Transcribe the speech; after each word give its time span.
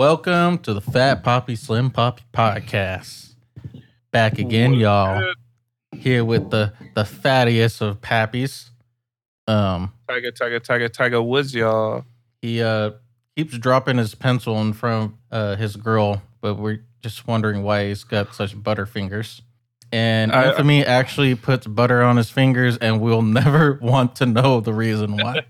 Welcome 0.00 0.56
to 0.60 0.72
the 0.72 0.80
Fat 0.80 1.22
Poppy 1.22 1.54
Slim 1.54 1.90
Poppy 1.90 2.22
podcast. 2.32 3.34
Back 4.10 4.38
again, 4.38 4.72
y'all. 4.72 5.34
Here 5.92 6.24
with 6.24 6.48
the 6.48 6.72
the 6.94 7.02
fattiest 7.02 7.82
of 7.82 8.00
pappies. 8.00 8.70
Um, 9.46 9.92
Tiger, 10.08 10.30
Tiger, 10.30 10.58
Tiger, 10.58 10.88
Tiger 10.88 11.20
Woods, 11.20 11.54
y'all. 11.54 12.06
he 12.40 12.62
uh 12.62 12.92
keeps 13.36 13.58
dropping 13.58 13.98
his 13.98 14.14
pencil 14.14 14.58
in 14.62 14.72
front 14.72 15.12
of 15.30 15.38
uh, 15.38 15.56
his 15.56 15.76
girl, 15.76 16.22
but 16.40 16.54
we're 16.54 16.82
just 17.02 17.26
wondering 17.26 17.62
why 17.62 17.88
he's 17.88 18.02
got 18.02 18.34
such 18.34 18.56
butterfingers. 18.56 19.42
And 19.92 20.32
I- 20.32 20.48
Infamy 20.48 20.82
actually 20.82 21.34
puts 21.34 21.66
butter 21.66 22.00
on 22.02 22.16
his 22.16 22.30
fingers, 22.30 22.78
and 22.78 23.02
we'll 23.02 23.20
never 23.40 23.78
want 23.82 24.16
to 24.16 24.24
know 24.24 24.60
the 24.60 24.72
reason 24.72 25.18
why. 25.18 25.44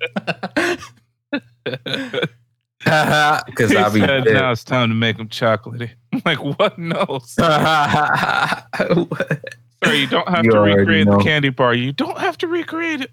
Because 3.47 3.75
I'll 3.77 3.93
be 3.93 4.01
said 4.01 4.25
now 4.25 4.53
it's 4.53 4.65
time 4.65 4.89
to 4.89 4.95
make 4.95 5.19
them 5.19 5.29
chocolatey. 5.29 5.91
I'm 6.13 6.23
like, 6.25 6.39
what? 6.59 6.79
No. 6.79 7.21
Sorry, 7.25 7.53
you 9.99 10.07
don't 10.07 10.29
have 10.29 10.45
You 10.45 10.53
to 10.53 10.61
recreate 10.61 11.07
know. 11.07 11.19
the 11.19 11.25
candy 11.25 11.51
bar. 11.51 11.75
You 11.75 11.93
don't 11.93 12.19
have 12.19 12.39
to 12.39 12.47
recreate 12.49 13.03
it. 13.03 13.11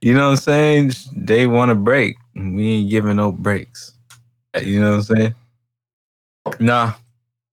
you 0.00 0.12
know 0.14 0.24
what 0.26 0.30
I'm 0.32 0.36
saying? 0.36 0.92
They 1.16 1.46
want 1.46 1.70
a 1.70 1.74
break. 1.74 2.16
We 2.34 2.68
ain't 2.72 2.90
giving 2.90 3.16
no 3.16 3.32
breaks. 3.32 3.92
You 4.62 4.80
know 4.80 4.90
what 4.98 5.10
I'm 5.10 5.16
saying? 5.16 5.34
Nah. 6.60 6.92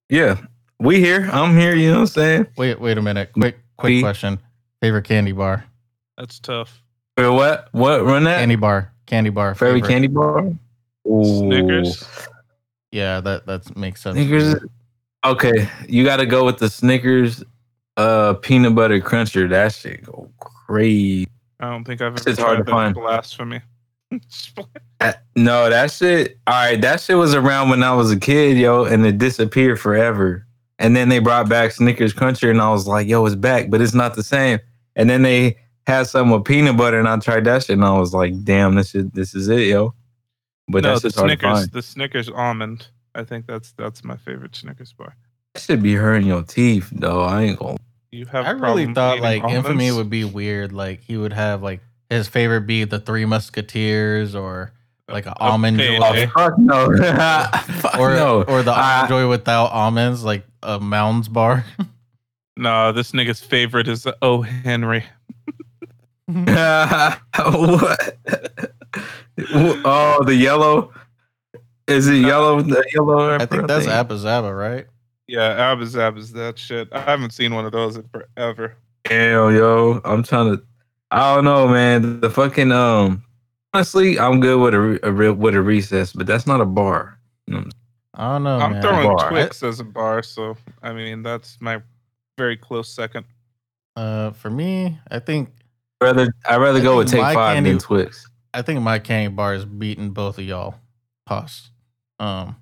Yeah. 0.09 0.37
We 0.79 0.99
here. 0.99 1.29
I'm 1.31 1.55
here. 1.57 1.75
You 1.75 1.89
know 1.91 1.95
what 1.95 2.01
I'm 2.01 2.07
saying? 2.07 2.47
wait, 2.57 2.79
wait 2.79 2.97
a 2.97 3.01
minute. 3.01 3.31
Quick, 3.33 3.57
quick 3.77 3.93
Me? 3.93 4.01
question. 4.01 4.39
Favorite 4.81 5.05
candy 5.05 5.31
bar? 5.31 5.63
That's 6.17 6.39
tough. 6.39 6.81
For 7.17 7.31
what? 7.31 7.69
What? 7.71 8.03
Run 8.03 8.23
that? 8.25 8.39
Candy 8.39 8.55
bar. 8.55 8.91
Candy 9.11 9.29
bar. 9.29 9.53
Favorite 9.55 9.85
candy 9.85 10.07
bar? 10.07 10.49
Ooh. 11.05 11.23
Snickers. 11.39 12.07
Yeah, 12.93 13.19
that 13.19 13.45
that 13.45 13.75
makes 13.77 14.01
sense. 14.01 14.15
Snickers. 14.15 14.55
Okay, 15.25 15.67
you 15.87 16.05
got 16.05 16.17
to 16.17 16.25
go 16.25 16.45
with 16.45 16.57
the 16.59 16.69
Snickers 16.69 17.43
uh 17.97 18.35
peanut 18.35 18.73
butter 18.73 19.01
cruncher. 19.01 19.49
That 19.49 19.73
shit 19.73 20.03
go 20.05 20.31
crazy. 20.39 21.27
I 21.59 21.69
don't 21.71 21.83
think 21.83 22.01
I've 22.01 22.17
ever 22.17 22.29
It's 22.29 22.39
hard 22.39 22.65
to 22.65 22.71
find. 22.71 22.95
that 22.95 22.99
blasphemy. 23.01 23.59
That- 24.99 25.23
No, 25.35 25.69
that 25.69 25.91
shit. 25.91 26.37
All 26.47 26.53
right, 26.53 26.79
that 26.81 27.01
shit 27.01 27.17
was 27.17 27.33
around 27.35 27.69
when 27.69 27.83
I 27.83 27.93
was 27.93 28.11
a 28.11 28.19
kid, 28.19 28.57
yo, 28.57 28.85
and 28.85 29.05
it 29.05 29.17
disappeared 29.17 29.79
forever. 29.79 30.45
And 30.79 30.95
then 30.95 31.09
they 31.09 31.19
brought 31.19 31.49
back 31.49 31.71
Snickers 31.71 32.13
Cruncher, 32.13 32.49
and 32.49 32.61
I 32.61 32.69
was 32.71 32.87
like, 32.87 33.07
yo, 33.07 33.25
it's 33.25 33.35
back, 33.35 33.69
but 33.69 33.81
it's 33.81 33.93
not 33.93 34.15
the 34.15 34.23
same. 34.23 34.59
And 34.95 35.09
then 35.09 35.21
they 35.21 35.57
had 35.87 36.07
some 36.07 36.29
with 36.29 36.45
peanut 36.45 36.77
butter, 36.77 36.99
and 36.99 37.07
I 37.07 37.17
tried 37.19 37.45
that 37.45 37.63
shit, 37.63 37.75
and 37.77 37.85
I 37.85 37.97
was 37.97 38.13
like, 38.13 38.43
damn, 38.43 38.75
this 38.75 38.93
is 38.95 39.05
this 39.11 39.33
is 39.35 39.47
it, 39.49 39.67
yo. 39.67 39.93
But 40.67 40.83
no, 40.83 40.89
that's 40.89 41.01
the 41.01 41.09
just 41.09 41.17
hard 41.19 41.29
to 41.31 41.35
Snickers, 41.37 41.59
find. 41.59 41.71
the 41.71 41.81
Snickers 41.81 42.29
almond. 42.29 42.87
I 43.15 43.23
think 43.23 43.45
that's 43.47 43.71
that's 43.73 44.03
my 44.03 44.15
favorite 44.17 44.55
Snickers 44.55 44.93
bar. 44.93 45.15
That 45.53 45.59
should 45.61 45.83
be 45.83 45.95
hurting 45.95 46.27
your 46.27 46.43
teeth, 46.43 46.89
though. 46.91 47.21
I 47.23 47.43
ain't 47.43 47.59
gonna. 47.59 47.77
You 48.11 48.25
have. 48.27 48.45
I 48.45 48.51
really 48.51 48.93
thought 48.93 49.17
eating 49.17 49.23
like 49.43 49.43
Infamy 49.53 49.91
would 49.91 50.09
be 50.09 50.23
weird. 50.23 50.71
Like 50.71 51.01
he 51.01 51.17
would 51.17 51.33
have 51.33 51.61
like 51.63 51.81
his 52.09 52.27
favorite 52.27 52.61
be 52.67 52.83
the 52.83 52.99
Three 52.99 53.25
Musketeers 53.25 54.35
or 54.35 54.71
like 55.09 55.25
an 55.25 55.33
A 55.33 55.39
almond 55.43 55.77
payday. 55.77 56.25
joy, 56.25 56.31
Oh, 56.35 56.49
fuck 56.49 56.57
no. 56.57 56.95
fuck 57.79 57.97
or 57.99 58.11
no. 58.15 58.43
or 58.43 58.63
the 58.63 58.71
I- 58.71 58.93
almond 58.95 59.09
joy 59.09 59.27
without 59.29 59.67
almonds, 59.71 60.23
like 60.23 60.45
a 60.63 60.79
Mounds 60.79 61.27
bar. 61.27 61.65
No, 62.57 62.91
this 62.91 63.13
nigga's 63.13 63.41
favorite 63.41 63.87
is 63.87 64.03
the 64.03 64.15
O 64.21 64.41
Henry. 64.41 65.05
what? 66.27 68.17
oh, 69.85 70.23
the 70.25 70.35
yellow. 70.35 70.93
Is 71.87 72.07
it 72.07 72.17
yellow? 72.17 72.61
The 72.61 72.85
yellow. 72.93 73.35
I 73.35 73.45
think 73.45 73.67
that's 73.67 73.87
Abba 73.87 74.15
Zaba, 74.15 74.57
right? 74.57 74.85
Yeah, 75.31 75.73
Abazab 75.73 76.17
is 76.17 76.33
that 76.33 76.59
shit. 76.59 76.89
I 76.91 76.99
haven't 76.99 77.31
seen 77.31 77.55
one 77.55 77.65
of 77.65 77.71
those 77.71 77.95
in 77.95 78.03
forever. 78.09 78.75
Hell, 79.05 79.49
yo, 79.49 80.01
I'm 80.03 80.23
trying 80.23 80.57
to. 80.57 80.63
I 81.09 81.35
don't 81.35 81.45
know, 81.45 81.69
man. 81.69 82.19
The 82.19 82.29
fucking 82.29 82.71
um. 82.73 83.23
Honestly, 83.73 84.19
I'm 84.19 84.41
good 84.41 84.59
with 84.59 84.73
a, 84.73 84.79
re- 84.79 84.99
a 85.03 85.11
re- 85.11 85.29
with 85.29 85.55
a 85.55 85.61
recess, 85.61 86.11
but 86.11 86.27
that's 86.27 86.45
not 86.45 86.59
a 86.59 86.65
bar. 86.65 87.17
I 87.49 88.33
don't 88.33 88.43
know, 88.43 88.59
I'm 88.59 88.73
man. 88.73 88.81
throwing 88.81 89.07
Bar. 89.07 89.29
Twix 89.29 89.63
as 89.63 89.79
a 89.79 89.85
bar, 89.85 90.21
so 90.21 90.57
I 90.83 90.91
mean 90.91 91.23
that's 91.23 91.57
my 91.61 91.81
very 92.37 92.57
close 92.57 92.89
second. 92.89 93.25
Uh, 93.95 94.31
for 94.31 94.49
me, 94.49 94.99
I 95.09 95.19
think 95.19 95.47
I'd 95.47 95.60
rather 96.01 96.33
I'd 96.47 96.57
rather 96.57 96.79
I 96.79 96.83
go 96.83 96.97
with 96.97 97.09
Take 97.09 97.21
Five 97.21 97.35
candy- 97.55 97.69
than 97.71 97.79
Twix. 97.79 98.27
I 98.53 98.61
think 98.61 98.81
my 98.81 98.99
candy 98.99 99.33
bar 99.33 99.53
is 99.53 99.63
beating 99.65 100.11
both 100.11 100.37
of 100.37 100.43
y'all. 100.43 100.75
Pause. 101.25 101.69
Um, 102.19 102.57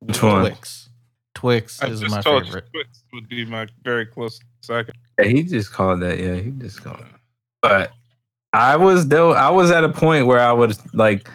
Which 0.00 0.20
one? 0.22 0.40
Twix. 0.42 0.88
Twix 1.34 1.82
I 1.82 1.88
is 1.88 2.00
just 2.00 2.14
my 2.14 2.20
told 2.20 2.44
favorite. 2.44 2.64
you 2.72 2.82
Twix 2.82 3.04
would 3.12 3.28
be 3.28 3.44
my 3.44 3.66
very 3.84 4.06
close 4.06 4.40
second. 4.62 4.94
Yeah, 5.18 5.26
he 5.26 5.42
just 5.42 5.72
called 5.72 6.00
that. 6.02 6.18
Yeah, 6.18 6.34
he 6.36 6.50
just 6.52 6.82
called 6.82 7.00
it. 7.00 7.06
But 7.62 7.92
I 8.52 8.76
was 8.76 9.06
though 9.08 9.32
I 9.32 9.50
was 9.50 9.70
at 9.70 9.84
a 9.84 9.88
point 9.88 10.26
where 10.26 10.40
I 10.40 10.52
was 10.52 10.80
like, 10.94 11.28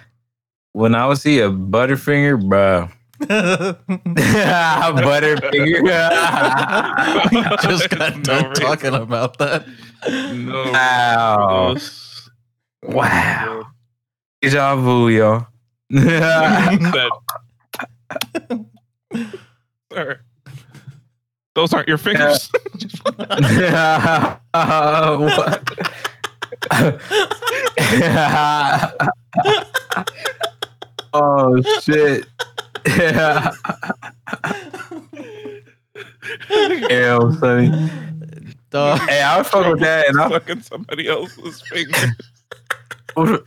when 0.74 0.94
I 0.96 1.08
would 1.08 1.18
see 1.18 1.40
a 1.40 1.50
Butterfinger, 1.50 2.42
bruh. 2.42 2.92
Butterfinger. 5.00 5.82
we 7.32 7.42
just 7.70 7.90
got 7.90 8.18
No 8.18 8.24
done 8.24 8.50
reason. 8.50 8.66
talking 8.66 8.94
about 8.94 9.38
that. 9.40 9.66
No. 10.08 10.72
Wow. 10.72 11.76
Wow. 12.84 13.66
Deja 14.42 14.76
vu, 14.76 15.10
yo. 15.10 15.46
Sir, 19.92 19.92
those 21.56 21.74
aren't 21.74 21.88
your 21.88 21.98
fingers. 21.98 22.50
oh 31.14 31.62
shit. 31.82 32.26
Damn, 36.88 37.34
sonny. 37.40 37.90
Dog. 38.70 39.00
Hey, 39.02 39.22
I 39.22 39.38
would 39.38 39.46
fuck 39.48 39.68
with 39.68 39.80
that, 39.80 40.10
and 40.10 40.20
I 40.20 40.30
Sucking 40.30 40.62
somebody 40.62 41.08
else's 41.08 41.62
finger. 41.62 41.98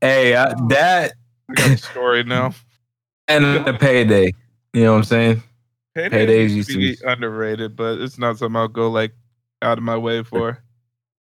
hey, 0.00 0.36
I, 0.36 0.54
that 0.68 1.12
I 1.48 1.54
got 1.54 1.70
a 1.70 1.76
story 1.78 2.22
now. 2.24 2.54
and 3.28 3.64
the 3.64 3.72
payday. 3.78 4.32
You 4.74 4.84
know 4.84 4.92
what 4.92 4.98
I'm 4.98 5.04
saying? 5.04 5.42
Paydays 5.96 6.10
Paydays 6.10 6.42
used 6.42 6.54
used 6.56 6.68
to 6.68 6.74
to 6.74 6.78
be 6.78 6.96
be- 6.96 7.04
underrated, 7.06 7.74
but 7.76 7.98
it's 8.00 8.18
not 8.18 8.36
something 8.38 8.56
I'll 8.56 8.68
go 8.68 8.90
like 8.90 9.12
out 9.62 9.78
of 9.78 9.84
my 9.84 9.96
way 9.96 10.22
for. 10.22 10.62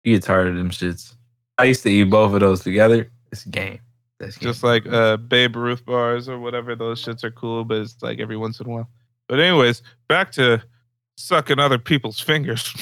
You 0.03 0.15
get 0.15 0.23
tired 0.23 0.47
of 0.47 0.55
them 0.55 0.69
shits. 0.69 1.15
I 1.57 1.63
used 1.65 1.83
to 1.83 1.89
eat 1.89 2.03
both 2.03 2.33
of 2.33 2.39
those 2.41 2.61
together. 2.63 3.11
It's 3.31 3.45
a 3.45 3.49
game. 3.49 3.79
That's 4.19 4.37
game. 4.37 4.47
Just 4.49 4.63
like 4.63 4.85
uh 4.87 5.17
Babe 5.17 5.55
Ruth 5.55 5.83
bars 5.85 6.29
or 6.29 6.39
whatever, 6.39 6.75
those 6.75 7.03
shits 7.03 7.23
are 7.23 7.31
cool, 7.31 7.65
but 7.65 7.77
it's 7.77 8.01
like 8.01 8.19
every 8.19 8.37
once 8.37 8.59
in 8.59 8.67
a 8.67 8.69
while. 8.69 8.89
But 9.29 9.39
anyways, 9.39 9.81
back 10.09 10.31
to 10.33 10.61
sucking 11.15 11.59
other 11.59 11.77
people's 11.77 12.19
fingers. 12.19 12.73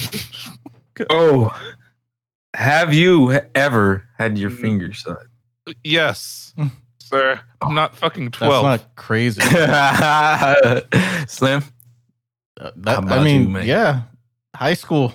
oh, 1.10 1.54
have 2.54 2.92
you 2.94 3.38
ever 3.54 4.04
had 4.18 4.36
your 4.38 4.50
Mm. 4.50 4.60
finger 4.60 4.92
sucked? 4.94 5.26
yes, 5.84 6.54
sir. 6.98 7.38
I'm 7.60 7.74
not 7.74 7.94
fucking 7.94 8.30
twelve. 8.30 8.64
That's 8.64 8.82
not 8.82 8.96
crazy. 8.96 9.40
Slim. 11.28 11.62
Uh, 12.58 12.70
that, 12.76 13.04
I 13.04 13.22
mean, 13.22 13.50
you, 13.52 13.60
yeah, 13.60 14.02
high 14.56 14.74
school. 14.74 15.12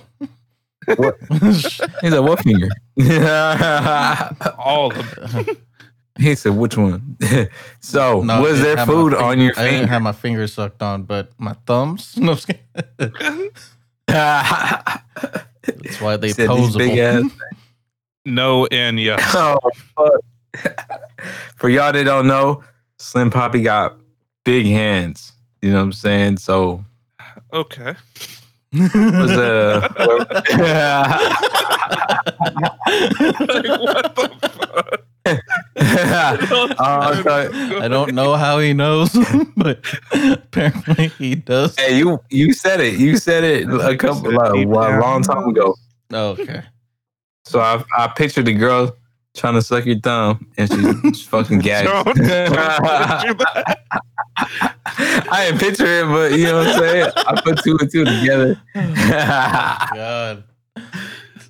What? 0.96 1.16
He's 1.40 1.80
like, 2.02 2.22
what 2.22 2.40
finger? 2.44 2.68
All 4.58 4.92
of 4.92 5.14
them. 5.16 5.56
He 6.18 6.34
said, 6.34 6.56
which 6.56 6.76
one? 6.76 7.16
so, 7.80 8.22
No, 8.22 8.40
was 8.42 8.60
there 8.60 8.76
food 8.86 9.12
finger- 9.12 9.24
on 9.24 9.40
your 9.40 9.52
I 9.56 9.64
didn't 9.70 9.88
have 9.88 10.02
my 10.02 10.12
fingers 10.12 10.52
sucked 10.52 10.82
on, 10.82 11.02
but 11.04 11.30
my 11.38 11.54
thumbs. 11.66 12.14
No, 12.18 12.36
I'm. 12.36 12.60
That's 15.66 16.00
why 16.00 16.16
they 16.16 16.28
Said 16.32 16.50
these 16.50 16.76
big 16.76 16.92
posable. 16.92 17.30
no 18.26 18.66
and 18.66 19.00
yes. 19.00 19.20
Oh, 19.34 19.58
fuck. 19.96 20.20
For 21.56 21.68
y'all 21.68 21.92
that 21.92 22.04
don't 22.04 22.26
know, 22.26 22.62
Slim 22.98 23.30
Poppy 23.30 23.62
got 23.62 23.96
big 24.44 24.66
hands. 24.66 25.32
You 25.62 25.70
know 25.70 25.78
what 25.78 25.82
I'm 25.84 25.92
saying? 25.92 26.36
So 26.36 26.84
Okay. 27.52 27.94
was 28.72 29.30
uh, 29.30 29.88
what 33.78 34.14
the 34.14 34.50
fuck? 34.52 35.00
Oh, 35.76 36.68
uh, 36.78 37.22
sorry. 37.22 37.48
I 37.80 37.88
don't 37.88 38.14
know 38.14 38.34
how 38.34 38.58
he 38.58 38.72
knows, 38.72 39.10
but 39.56 39.84
apparently 40.12 41.08
he 41.08 41.34
does. 41.34 41.76
hey, 41.78 41.98
you 41.98 42.20
you 42.30 42.52
said 42.52 42.80
it. 42.80 42.98
You 42.98 43.16
said 43.16 43.44
it 43.44 43.68
a 43.68 43.96
couple 43.96 44.32
like, 44.32 44.52
a 44.52 44.98
long 45.00 45.22
time 45.22 45.48
ago. 45.48 45.74
Oh, 46.12 46.30
okay. 46.30 46.62
So 47.44 47.60
I 47.60 47.82
I 47.96 48.08
pictured 48.08 48.46
the 48.46 48.54
girl 48.54 48.96
trying 49.34 49.54
to 49.54 49.62
suck 49.62 49.84
your 49.86 49.98
thumb, 49.98 50.46
and 50.56 50.70
she's 50.70 51.22
fucking 51.22 51.58
gagged. 51.60 51.88
Don't- 51.88 52.04
don't 52.04 52.16
do 52.16 52.24
that. 52.24 53.78
I 54.36 55.46
didn't 55.46 55.60
picture 55.60 55.86
it, 55.86 56.06
but 56.06 56.32
you 56.38 56.44
know 56.44 56.58
what 56.58 56.66
I'm 56.68 56.78
saying. 56.78 57.12
I 57.16 57.40
put 57.40 57.62
two 57.62 57.76
and 57.80 57.90
two 57.90 58.04
together. 58.04 58.60
God. 59.94 60.44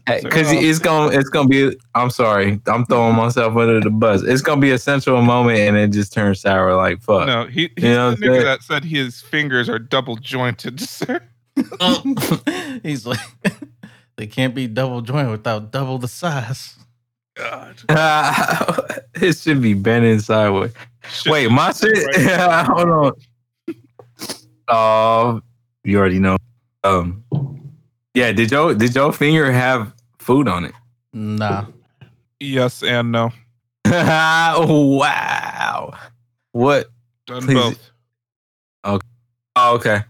Because 0.06 0.52
it's 0.52 0.78
gonna, 0.78 1.16
it's 1.16 1.30
gonna 1.30 1.48
be. 1.48 1.76
I'm 1.94 2.10
sorry, 2.10 2.60
I'm 2.66 2.84
throwing 2.84 3.16
myself 3.16 3.56
under 3.56 3.80
the 3.80 3.90
bus. 3.90 4.22
It's 4.22 4.42
gonna 4.42 4.60
be 4.60 4.70
a 4.70 4.78
central 4.78 5.22
moment, 5.22 5.60
and 5.60 5.76
it 5.76 5.92
just 5.92 6.12
turns 6.12 6.40
sour. 6.40 6.76
Like 6.76 7.00
fuck. 7.00 7.26
No, 7.26 7.46
he, 7.46 7.70
he's 7.74 7.84
You 7.84 7.90
know 7.90 8.10
the 8.10 8.16
nigga 8.26 8.42
that 8.42 8.62
said 8.62 8.84
his 8.84 9.22
fingers 9.22 9.68
are 9.68 9.78
double 9.78 10.16
jointed, 10.16 10.80
sir. 10.88 11.22
He's 12.82 13.06
like, 13.06 13.20
they 14.16 14.26
can't 14.26 14.54
be 14.54 14.66
double 14.66 15.00
jointed 15.00 15.30
without 15.30 15.70
double 15.70 15.98
the 15.98 16.08
size. 16.08 16.76
God. 17.36 17.80
it 19.14 19.36
should 19.36 19.60
be 19.60 19.74
bending 19.74 20.20
sideways. 20.20 20.72
Shit. 21.08 21.32
Wait, 21.32 21.50
my 21.50 21.72
shit. 21.72 21.96
Hold 22.66 22.88
on. 22.88 23.12
Oh, 24.68 25.40
you 25.84 25.98
already 25.98 26.18
know. 26.18 26.36
Um, 26.82 27.24
yeah. 28.14 28.32
Did 28.32 28.50
your 28.50 28.74
did 28.74 28.94
your 28.94 29.12
finger 29.12 29.50
have 29.52 29.93
food 30.24 30.48
on 30.48 30.64
it? 30.64 30.72
Nah. 31.12 31.66
Yes 32.40 32.82
and 32.82 33.12
no. 33.12 33.30
wow. 33.86 35.96
What? 36.52 36.86
Done 37.26 37.42
Please. 37.42 37.54
both. 37.54 37.90
Oh, 39.56 39.76
okay. 39.76 40.00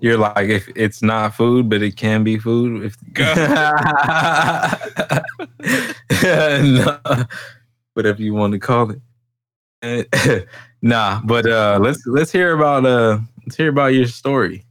You're 0.00 0.18
like 0.18 0.48
if 0.48 0.68
it's 0.74 1.02
not 1.02 1.34
food, 1.34 1.68
but 1.68 1.82
it 1.82 1.96
can 1.96 2.24
be 2.24 2.38
food. 2.38 2.84
If 2.84 2.96
no, 6.62 6.98
whatever 7.94 8.20
you 8.20 8.34
want 8.34 8.54
to 8.54 8.58
call 8.58 8.90
it. 8.90 9.00
nah, 10.82 11.20
but 11.24 11.46
uh, 11.46 11.78
let's 11.80 12.04
let's 12.06 12.32
hear 12.32 12.52
about 12.52 12.84
uh 12.84 13.18
let's 13.46 13.56
hear 13.56 13.68
about 13.68 13.94
your 13.94 14.06
story. 14.06 14.64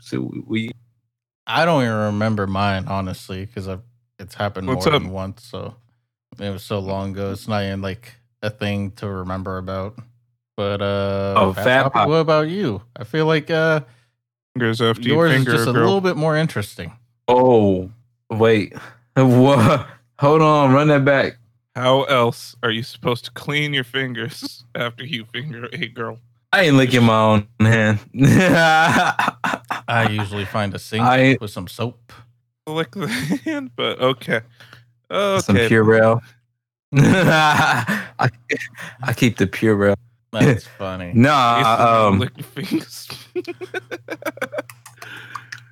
So 0.00 0.32
we 0.46 0.72
I 1.46 1.64
don't 1.64 1.82
even 1.82 1.94
remember 1.96 2.46
mine, 2.46 2.86
honestly, 2.88 3.44
because 3.46 3.68
it's 4.18 4.34
happened 4.34 4.68
What's 4.68 4.86
more 4.86 4.94
up? 4.96 5.02
than 5.02 5.10
once. 5.10 5.44
So 5.44 5.74
it 6.38 6.50
was 6.50 6.62
so 6.62 6.78
long 6.78 7.10
ago. 7.12 7.32
It's 7.32 7.48
not 7.48 7.62
even 7.64 7.82
like 7.82 8.14
a 8.42 8.50
thing 8.50 8.92
to 8.92 9.08
remember 9.08 9.58
about. 9.58 9.96
But 10.56 10.82
uh, 10.82 11.34
Oh, 11.36 11.52
Fat 11.52 11.84
Poppy, 11.84 11.92
Pop. 11.94 12.08
what 12.08 12.16
about 12.16 12.48
you? 12.48 12.82
I 12.96 13.04
feel 13.04 13.26
like 13.26 13.50
uh, 13.50 13.80
Fingers 14.54 14.80
after 14.82 15.02
you 15.02 15.14
yours 15.14 15.30
is 15.32 15.36
finger 15.38 15.52
just 15.52 15.68
a 15.68 15.72
girl. 15.72 15.84
little 15.84 16.00
bit 16.02 16.16
more 16.16 16.36
interesting. 16.36 16.92
oh 17.28 17.90
wait 18.30 18.74
what? 19.16 19.86
Hold 20.20 20.42
on, 20.42 20.72
run 20.72 20.88
that 20.88 21.04
back. 21.04 21.38
How 21.74 22.02
else 22.04 22.54
are 22.62 22.70
you 22.70 22.82
supposed 22.82 23.24
to 23.24 23.30
clean 23.32 23.72
your 23.72 23.84
fingers 23.84 24.64
after 24.74 25.04
you 25.04 25.24
finger 25.32 25.68
a 25.72 25.88
girl? 25.88 26.18
I 26.52 26.62
ain't 26.64 26.76
licking 26.76 27.02
my 27.04 27.18
own 27.18 27.46
hand. 27.60 27.98
I 29.88 30.08
usually 30.10 30.44
find 30.44 30.74
a 30.74 30.78
sink 30.78 31.02
I- 31.02 31.38
with 31.40 31.50
some 31.50 31.66
soap. 31.68 32.12
Lick 32.66 32.92
the 32.92 33.08
hand, 33.08 33.70
but 33.74 33.98
okay. 34.00 34.40
Okay. 35.10 35.40
Some 35.40 35.56
Purell. 35.56 36.20
I, 36.94 38.28
I 39.02 39.12
keep 39.14 39.36
the 39.38 39.46
Purell. 39.46 39.96
That's 40.30 40.66
funny. 40.78 41.06
Yes, 41.06 41.16
Nah, 41.16 42.06
um, 42.08 42.18
lick 42.20 42.30
your 42.36 42.44
fingers. 42.46 43.08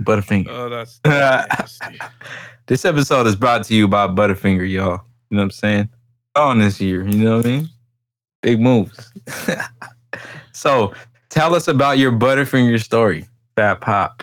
Butterfinger. 0.02 0.48
oh, 0.48 0.68
that's 0.68 0.98
nasty. 1.04 1.98
This 2.66 2.84
episode 2.84 3.26
is 3.26 3.36
brought 3.36 3.64
to 3.64 3.74
you 3.74 3.86
by 3.86 4.06
Butterfinger, 4.08 4.68
y'all. 4.68 5.02
You 5.30 5.36
know 5.36 5.42
what 5.42 5.42
I'm 5.42 5.50
saying? 5.50 5.88
On 6.34 6.58
this 6.58 6.80
year, 6.80 7.06
you 7.06 7.24
know 7.24 7.36
what 7.38 7.46
I 7.46 7.48
mean? 7.50 7.68
Big 8.42 8.60
moves. 8.60 9.12
So, 10.52 10.94
tell 11.28 11.54
us 11.54 11.68
about 11.68 11.98
your 11.98 12.12
Butterfinger 12.12 12.82
story, 12.82 13.26
Fat 13.56 13.80
Pop. 13.80 14.22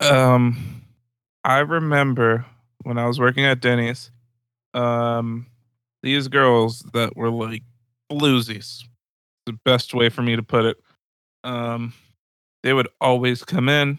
Um, 0.00 0.82
I 1.44 1.58
remember 1.58 2.44
when 2.84 2.98
I 2.98 3.06
was 3.06 3.18
working 3.18 3.44
at 3.44 3.60
Denny's, 3.60 4.10
um, 4.74 5.46
these 6.02 6.28
girls 6.28 6.80
that 6.92 7.16
were 7.16 7.30
like 7.30 7.62
bluesies, 8.10 8.84
the 9.46 9.52
best 9.64 9.94
way 9.94 10.08
for 10.08 10.22
me 10.22 10.36
to 10.36 10.42
put 10.42 10.64
it. 10.64 10.76
Um, 11.44 11.92
they 12.62 12.72
would 12.72 12.88
always 13.00 13.44
come 13.44 13.68
in, 13.68 13.98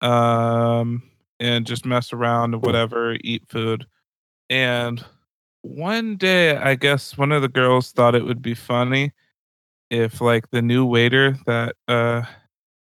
um, 0.00 1.02
and 1.38 1.66
just 1.66 1.86
mess 1.86 2.12
around 2.12 2.54
and 2.54 2.62
whatever, 2.64 3.16
eat 3.22 3.44
food. 3.48 3.86
And 4.48 5.04
one 5.62 6.16
day, 6.16 6.56
I 6.56 6.74
guess 6.74 7.16
one 7.16 7.32
of 7.32 7.42
the 7.42 7.48
girls 7.48 7.92
thought 7.92 8.14
it 8.14 8.24
would 8.24 8.42
be 8.42 8.54
funny 8.54 9.12
if 9.90 10.20
like 10.20 10.50
the 10.50 10.62
new 10.62 10.86
waiter 10.86 11.36
that 11.46 11.76
uh 11.88 12.22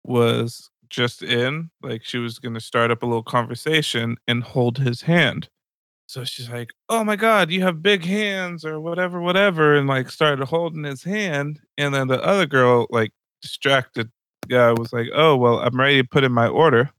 was 0.05 0.71
just 0.89 1.23
in, 1.23 1.71
like 1.83 2.05
she 2.05 2.19
was 2.19 2.39
going 2.39 2.55
to 2.55 2.61
start 2.61 2.91
up 2.91 3.03
a 3.03 3.07
little 3.07 3.23
conversation 3.23 4.17
and 4.27 4.43
hold 4.43 4.79
his 4.79 5.03
hand. 5.03 5.49
So 6.07 6.25
she's 6.25 6.51
like, 6.51 6.71
"Oh 6.89 7.05
my 7.05 7.17
god, 7.17 7.51
you 7.51 7.63
have 7.63 7.83
big 7.83 8.05
hands 8.05 8.65
or 8.65 8.81
whatever 8.81 9.21
whatever." 9.21 9.77
And 9.77 9.87
like 9.89 10.11
started 10.11 10.45
holding 10.47 10.85
his 10.85 11.05
hand 11.05 11.61
and 11.79 11.95
then 11.95 12.09
the 12.09 12.23
other 12.25 12.47
girl 12.47 12.87
like 12.91 13.13
distracted 13.43 14.11
guy 14.49 14.73
was 14.73 14.93
like, 14.93 15.09
"Oh, 15.15 15.37
well, 15.37 15.61
I'm 15.61 15.79
ready 15.79 16.03
to 16.03 16.09
put 16.09 16.25
in 16.25 16.33
my 16.33 16.49
order." 16.49 16.91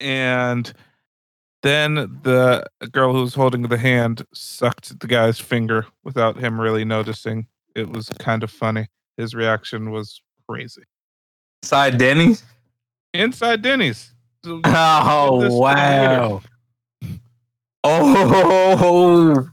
And 0.00 0.72
then 1.62 1.94
the 1.94 2.66
girl 2.90 3.12
who 3.12 3.20
was 3.22 3.34
holding 3.34 3.62
the 3.62 3.78
hand 3.78 4.26
sucked 4.34 4.98
the 4.98 5.06
guy's 5.06 5.38
finger 5.38 5.86
without 6.04 6.36
him 6.38 6.60
really 6.60 6.84
noticing. 6.84 7.46
It 7.76 7.88
was 7.88 8.08
kind 8.18 8.42
of 8.42 8.50
funny. 8.50 8.88
His 9.16 9.34
reaction 9.34 9.90
was 9.90 10.20
crazy. 10.48 10.82
Side 11.62 11.98
Denny's? 11.98 12.44
Inside 13.14 13.62
Denny's. 13.62 14.10
Oh, 14.64 15.40
this 15.40 15.52
to 15.52 15.56
wow. 15.58 16.42
Oh, 17.84 19.48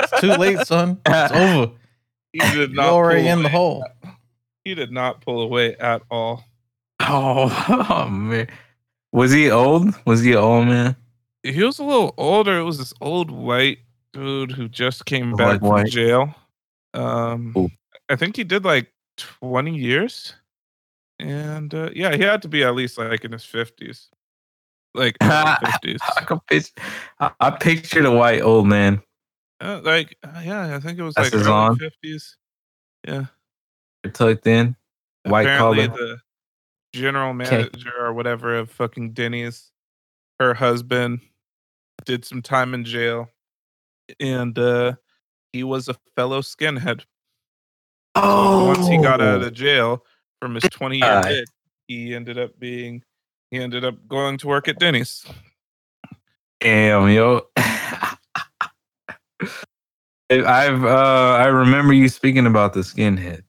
It's 0.00 0.20
too 0.22 0.32
late, 0.34 0.60
son. 0.66 0.98
It's 1.06 1.32
over. 1.34 1.72
He 2.32 2.38
did 2.38 2.72
You're 2.72 2.82
already 2.84 3.28
in 3.28 3.40
the 3.42 3.48
away. 3.48 3.52
hole. 3.52 3.84
He 4.66 4.74
did 4.74 4.90
not 4.90 5.20
pull 5.20 5.42
away 5.42 5.76
at 5.76 6.02
all. 6.10 6.44
Oh, 6.98 7.86
oh, 7.88 8.08
man. 8.08 8.48
Was 9.12 9.30
he 9.30 9.48
old? 9.48 9.94
Was 10.06 10.22
he 10.22 10.32
an 10.32 10.38
old 10.38 10.66
man? 10.66 10.96
He 11.44 11.62
was 11.62 11.78
a 11.78 11.84
little 11.84 12.14
older. 12.16 12.58
It 12.58 12.64
was 12.64 12.78
this 12.78 12.92
old 13.00 13.30
white 13.30 13.78
dude 14.12 14.50
who 14.50 14.68
just 14.68 15.04
came 15.04 15.34
back 15.34 15.60
from 15.60 15.86
jail. 15.86 16.34
Um, 16.94 17.52
Ooh. 17.56 17.68
I 18.08 18.16
think 18.16 18.34
he 18.34 18.42
did 18.42 18.64
like 18.64 18.92
20 19.18 19.76
years, 19.76 20.34
and 21.20 21.72
uh, 21.72 21.90
yeah, 21.94 22.16
he 22.16 22.22
had 22.22 22.42
to 22.42 22.48
be 22.48 22.64
at 22.64 22.74
least 22.74 22.98
like 22.98 23.24
in 23.24 23.30
his 23.30 23.44
50s, 23.44 24.08
like 24.94 25.16
50s. 25.22 25.98
I, 26.16 26.24
can 26.24 26.40
picture, 26.48 26.72
I, 27.20 27.30
I 27.38 27.50
pictured 27.50 28.06
a 28.06 28.10
white 28.10 28.42
old 28.42 28.66
man. 28.66 29.00
Uh, 29.60 29.80
like 29.84 30.16
uh, 30.24 30.40
yeah, 30.42 30.74
I 30.74 30.80
think 30.80 30.98
it 30.98 31.02
was 31.02 31.14
That's 31.14 31.26
like 31.26 31.38
his 31.38 31.46
early 31.46 31.54
on? 31.54 31.78
50s. 31.78 32.34
Yeah. 33.06 33.26
Tucked 34.14 34.46
in, 34.46 34.76
white 35.24 35.46
apparently 35.46 35.88
collar. 35.88 35.98
the 35.98 36.18
general 36.92 37.34
manager 37.34 37.92
or 37.98 38.12
whatever 38.12 38.56
of 38.56 38.70
fucking 38.70 39.12
Denny's, 39.12 39.70
her 40.40 40.54
husband 40.54 41.20
did 42.04 42.24
some 42.24 42.42
time 42.42 42.74
in 42.74 42.84
jail, 42.84 43.28
and 44.20 44.58
uh, 44.58 44.94
he 45.52 45.64
was 45.64 45.88
a 45.88 45.96
fellow 46.14 46.40
skinhead. 46.40 47.00
So 47.00 48.22
Oh, 48.22 48.66
once 48.66 48.88
he 48.88 48.96
got 48.96 49.20
out 49.20 49.42
of 49.42 49.52
jail 49.52 50.02
from 50.40 50.54
his 50.54 50.64
20 50.64 50.98
year 50.98 51.22
bid, 51.22 51.48
he 51.86 52.14
ended 52.14 52.38
up 52.38 52.58
being 52.58 53.02
he 53.50 53.58
ended 53.58 53.84
up 53.84 53.94
going 54.08 54.38
to 54.38 54.46
work 54.46 54.68
at 54.68 54.78
Denny's. 54.78 55.24
damn, 56.60 57.08
yo. 57.10 57.42
I've 60.30 60.82
uh 60.84 61.36
I 61.38 61.46
remember 61.46 61.92
you 61.92 62.08
speaking 62.08 62.46
about 62.46 62.72
the 62.72 62.80
skinhead. 62.80 63.42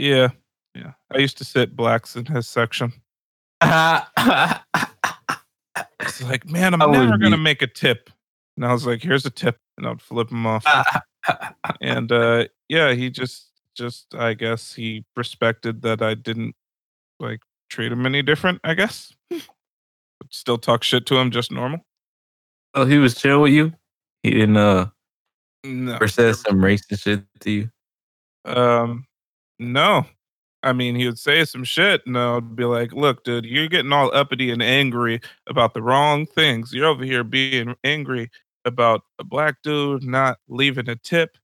Yeah, 0.00 0.28
yeah. 0.74 0.92
I 1.14 1.18
used 1.18 1.38
to 1.38 1.44
sit 1.44 1.76
blacks 1.76 2.16
in 2.16 2.26
his 2.26 2.48
section. 2.48 2.92
It's 6.00 6.22
like, 6.22 6.48
man, 6.48 6.74
I'm 6.74 6.82
I 6.82 6.86
never 6.86 7.18
gonna 7.18 7.36
make 7.36 7.62
a 7.62 7.66
tip. 7.66 8.10
And 8.56 8.64
I 8.64 8.72
was 8.72 8.86
like, 8.86 9.02
here's 9.02 9.26
a 9.26 9.30
tip, 9.30 9.58
and 9.76 9.86
I'd 9.86 10.00
flip 10.00 10.30
him 10.30 10.46
off. 10.46 10.64
and 11.82 12.10
uh 12.12 12.46
yeah 12.70 12.94
he 12.94 13.10
just 13.10 13.50
just 13.76 14.14
i 14.14 14.32
guess 14.32 14.72
he 14.72 15.04
respected 15.16 15.82
that 15.82 16.00
i 16.00 16.14
didn't 16.14 16.54
like 17.18 17.40
treat 17.68 17.92
him 17.92 18.06
any 18.06 18.22
different 18.22 18.58
i 18.64 18.72
guess 18.72 19.12
But 19.28 19.42
still 20.30 20.56
talk 20.56 20.82
shit 20.82 21.04
to 21.06 21.18
him 21.18 21.30
just 21.30 21.52
normal 21.52 21.80
oh, 22.74 22.84
he 22.86 22.98
was 22.98 23.14
chill 23.14 23.42
with 23.42 23.52
you. 23.52 23.72
He 24.22 24.30
didn't 24.30 24.56
uh 24.56 24.88
no 25.64 25.94
ever 25.94 26.08
said 26.08 26.36
some 26.36 26.60
racist 26.60 27.02
shit 27.02 27.22
to 27.40 27.50
you. 27.50 27.70
Um, 28.44 29.06
no. 29.60 30.06
I 30.62 30.72
mean, 30.72 30.94
he 30.94 31.06
would 31.06 31.18
say 31.18 31.44
some 31.44 31.64
shit, 31.64 32.02
and 32.06 32.18
I'd 32.18 32.54
be 32.54 32.64
like, 32.64 32.92
"Look, 32.92 33.24
dude, 33.24 33.46
you're 33.46 33.68
getting 33.68 33.92
all 33.92 34.14
uppity 34.14 34.50
and 34.50 34.62
angry 34.62 35.20
about 35.46 35.74
the 35.74 35.82
wrong 35.82 36.26
things. 36.26 36.72
You're 36.72 36.86
over 36.86 37.04
here 37.04 37.24
being 37.24 37.76
angry 37.84 38.30
about 38.64 39.02
a 39.18 39.24
black 39.24 39.56
dude 39.62 40.02
not 40.04 40.38
leaving 40.48 40.88
a 40.88 40.96
tip 40.96 41.38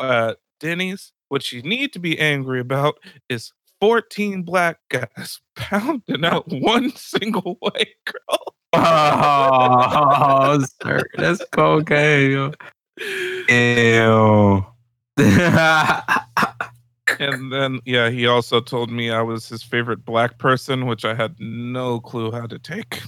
at 0.00 0.38
Denny's. 0.60 1.12
What 1.28 1.52
you 1.52 1.62
need 1.62 1.92
to 1.94 1.98
be 1.98 2.18
angry 2.18 2.60
about 2.60 2.98
is 3.28 3.52
14 3.80 4.42
black 4.42 4.78
guys 4.88 5.40
pounding 5.56 6.24
out 6.24 6.46
one 6.48 6.90
single 6.96 7.56
white 7.60 7.94
girl." 8.06 8.54
Oh, 8.74 10.64
sir, 10.82 11.02
that's 11.18 11.44
cocaine. 11.52 12.54
Ew. 13.48 14.64
And 17.22 17.52
then, 17.52 17.80
yeah, 17.84 18.10
he 18.10 18.26
also 18.26 18.60
told 18.60 18.90
me 18.90 19.10
I 19.10 19.22
was 19.22 19.48
his 19.48 19.62
favorite 19.62 20.04
black 20.04 20.38
person, 20.38 20.86
which 20.86 21.04
I 21.04 21.14
had 21.14 21.34
no 21.38 22.00
clue 22.00 22.30
how 22.32 22.46
to 22.46 22.58
take. 22.58 23.02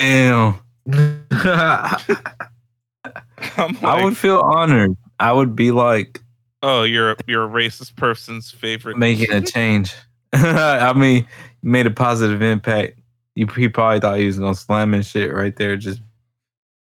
Ew. 0.00 0.54
I'm 3.56 3.76
I 3.82 4.02
would 4.04 4.16
feel 4.16 4.40
honored. 4.40 4.96
I 5.20 5.32
would 5.32 5.54
be 5.56 5.70
like 5.70 6.20
oh, 6.62 6.82
you're 6.84 7.12
a, 7.12 7.16
you're 7.26 7.44
a 7.44 7.48
racist 7.48 7.96
person's 7.96 8.50
favorite. 8.50 8.96
making 8.96 9.32
a 9.32 9.40
change. 9.40 9.94
I 10.32 10.92
mean, 10.92 11.26
you 11.62 11.70
made 11.70 11.86
a 11.86 11.90
positive 11.90 12.42
impact. 12.42 12.98
You 13.34 13.46
he 13.46 13.68
probably 13.68 14.00
thought 14.00 14.18
he 14.18 14.26
was 14.26 14.38
gonna 14.38 14.54
slam 14.54 14.94
and 14.94 15.04
shit 15.04 15.32
right 15.32 15.54
there. 15.56 15.76
Just 15.76 15.98
you 15.98 16.04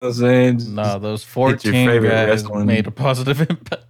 know 0.02 0.08
what 0.08 0.08
I'm 0.08 0.14
saying. 0.14 0.58
Just- 0.58 0.70
No, 0.70 0.98
those 0.98 1.22
your 1.24 1.28
14 1.30 1.72
favorite 1.72 2.08
guys 2.08 2.28
wrestling- 2.28 2.66
made 2.66 2.86
a 2.86 2.90
positive 2.90 3.40
impact. 3.50 3.84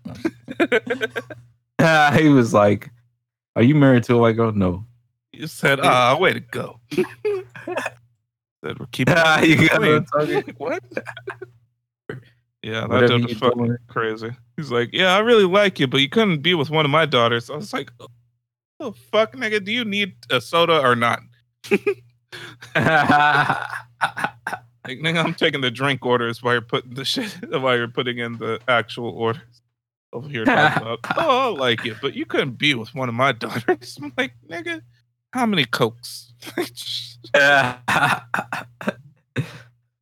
he 2.17 2.29
was 2.29 2.53
like, 2.55 2.91
"Are 3.57 3.63
you 3.63 3.75
married 3.75 4.05
to 4.05 4.15
a 4.15 4.19
white 4.19 4.37
girl?" 4.37 4.53
No. 4.53 4.85
You 5.33 5.47
said, 5.47 5.81
ah, 5.81 6.17
way 6.19 6.33
to 6.33 6.41
go. 6.41 6.81
said, 6.91 8.79
we're 8.79 8.87
keeping 8.91 9.15
it 9.17 9.49
you 9.49 9.69
gotta 9.69 10.45
what? 10.57 10.83
Yeah, 12.63 12.81
that 12.81 12.91
Whatever 12.91 13.19
dude 13.19 13.29
was 13.29 13.39
fucking 13.39 13.65
doing. 13.65 13.79
crazy. 13.87 14.31
He's 14.57 14.73
like, 14.73 14.91
yeah, 14.93 15.15
I 15.15 15.21
really 15.21 15.45
like 15.45 15.79
you, 15.79 15.87
but 15.87 16.01
you 16.01 16.09
couldn't 16.09 16.43
be 16.43 16.55
with 16.55 16.71
one 16.71 16.85
of 16.85 16.91
my 16.91 17.07
daughters. 17.07 17.51
I 17.51 17.57
was 17.57 17.73
like, 17.73 17.93
oh, 18.01 18.09
the 18.81 18.93
fuck, 18.93 19.35
nigga, 19.35 19.65
do 19.65 19.71
you 19.71 19.85
need 19.85 20.15
a 20.31 20.41
soda 20.41 20.81
or 20.81 20.97
not? 20.97 21.21
Like, 24.89 25.01
nigga, 25.01 25.23
I'm 25.23 25.35
taking 25.35 25.61
the 25.61 25.71
drink 25.71 26.07
orders 26.07 26.43
while 26.43 26.55
you're 26.55 26.63
putting 26.63 26.95
the 26.95 27.05
shit, 27.05 27.37
while 27.51 27.77
you're 27.77 27.89
putting 27.89 28.19
in 28.19 28.39
the 28.39 28.59
actual 28.69 29.11
orders. 29.11 29.63
Over 30.13 30.29
here 30.29 30.45
talking 30.45 30.83
about, 30.83 30.99
oh, 31.19 31.55
I 31.55 31.59
like 31.59 31.85
it, 31.85 31.97
but 32.01 32.15
you 32.15 32.25
couldn't 32.25 32.53
be 32.59 32.75
with 32.75 32.95
one 32.95 33.09
of 33.09 33.15
my 33.15 33.33
daughters. 33.33 33.99
I'm 34.03 34.13
like, 34.17 34.33
nigga, 34.49 34.83
how 35.33 35.45
many 35.47 35.65
cokes? 35.65 36.33
Damn. 37.35 37.77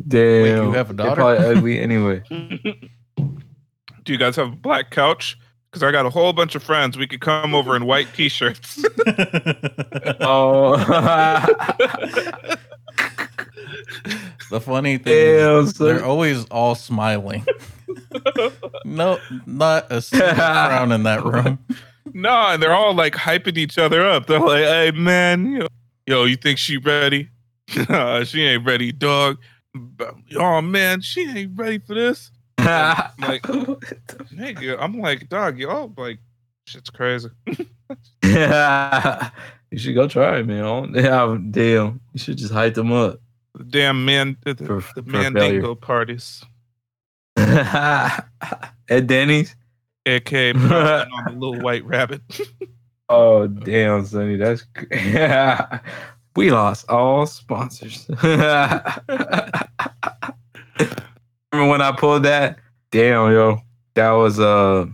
you 0.09 0.73
have 0.73 0.91
a 0.91 0.93
They're 0.93 1.07
daughter? 1.07 1.15
probably 1.17 1.47
ugly 1.47 1.81
anyway. 1.81 2.23
Do 2.29 4.13
you 4.13 4.19
guys 4.19 4.37
have 4.37 4.53
a 4.53 4.57
black 4.57 4.91
couch? 4.93 5.37
Because 5.71 5.83
I 5.83 5.91
got 5.91 6.07
a 6.07 6.11
whole 6.11 6.33
bunch 6.33 6.55
of 6.55 6.63
friends. 6.63 6.97
We 6.97 7.09
could 7.09 7.21
come 7.21 7.55
over 7.55 7.75
in 7.75 7.87
white 7.87 8.07
t-shirts. 8.15 8.85
Oh. 10.21 10.77
The 14.51 14.61
funny 14.61 14.99
thing 14.99 15.13
is, 15.15 15.75
they're 15.75 16.05
always 16.05 16.45
all 16.47 16.75
smiling. 16.75 17.45
no, 18.85 19.19
not 19.47 19.91
a 19.91 20.01
single 20.01 20.35
frown 20.35 20.93
in 20.93 21.03
that 21.05 21.25
room. 21.25 21.59
no, 22.13 22.31
and 22.49 22.63
they're 22.63 22.75
all 22.75 22.95
like 22.95 23.15
hyping 23.15 23.57
each 23.57 23.79
other 23.79 24.07
up. 24.07 24.27
They're 24.27 24.41
like, 24.41 24.65
"Hey, 24.65 24.91
man, 24.93 25.53
yo, 25.53 25.67
yo 26.07 26.25
you 26.25 26.37
think 26.37 26.59
she 26.59 26.77
ready? 26.79 27.29
She 28.25 28.43
ain't 28.43 28.65
ready, 28.65 28.93
dog. 28.93 29.39
Oh 30.37 30.61
man, 30.61 31.01
she 31.01 31.29
ain't 31.29 31.59
ready 31.59 31.79
for 31.79 31.95
this." 31.95 32.31
like- 32.59 33.43
Nigga, 33.43 34.77
I'm 34.81 35.01
like, 35.01 35.29
dog, 35.29 35.59
y'all 35.59 35.93
like, 35.97 36.19
shit's 36.67 36.91
crazy. 36.91 37.29
yeah. 38.25 39.31
You 39.71 39.79
should 39.79 39.95
go 39.95 40.09
try 40.09 40.39
it, 40.39 40.47
man. 40.47 40.93
Yeah, 40.95 41.37
damn. 41.51 42.01
You 42.13 42.19
should 42.19 42.39
just 42.39 42.53
hype 42.53 42.75
them 42.75 42.93
up. 42.93 43.21
The 43.57 43.65
damn 43.65 44.05
man, 44.05 44.37
the, 44.45 44.55
the, 44.55 44.65
For- 44.67 44.83
the 44.95 45.03
for 45.03 45.09
mandingo 45.11 45.75
parties, 45.75 46.45
At 47.37 48.27
Denny's? 49.07 49.57
aka 50.05 50.53
on 50.53 50.59
the 50.61 51.33
little 51.33 51.61
white 51.61 51.85
rabbit. 51.85 52.23
Oh, 53.09 53.47
damn, 53.47 54.05
Sonny. 54.05 54.35
That's 54.37 54.67
yeah. 54.91 55.79
We 56.37 56.51
lost 56.51 56.91
all 56.91 57.25
sponsors. 57.27 58.05
Remember 58.09 58.91
when 61.53 61.81
I 61.81 61.93
pulled 61.97 62.25
that? 62.25 62.59
Damn, 62.91 63.31
yo. 63.33 63.61
That 63.95 64.11
was 64.11 64.39
uh 64.41 64.87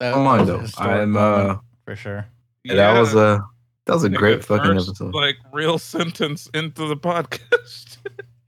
That 0.00 0.12
come 0.12 0.26
on 0.26 0.40
was 0.40 0.48
a 0.48 0.52
though. 0.52 0.66
I'm 0.82 1.16
uh 1.16 1.56
for 1.84 1.94
sure. 1.96 2.26
yeah, 2.64 2.74
that 2.74 2.98
was 2.98 3.14
a 3.14 3.42
that 3.88 3.94
was 3.94 4.04
a 4.04 4.08
Nigga, 4.08 4.16
great 4.16 4.44
fucking 4.44 4.74
first, 4.74 4.88
episode. 4.90 5.14
Like 5.14 5.36
real 5.52 5.78
sentence 5.80 6.48
into 6.54 6.86
the 6.86 6.96
podcast. 6.96 7.96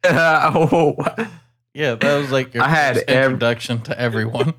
oh, 0.05 0.95
Yeah, 1.75 1.95
that 1.95 2.17
was 2.19 2.31
like 2.33 2.53
your 2.55 2.63
I 2.65 2.69
had 2.69 2.95
first 2.97 3.09
ev- 3.09 3.25
introduction 3.27 3.81
to 3.83 3.99
everyone. 4.01 4.55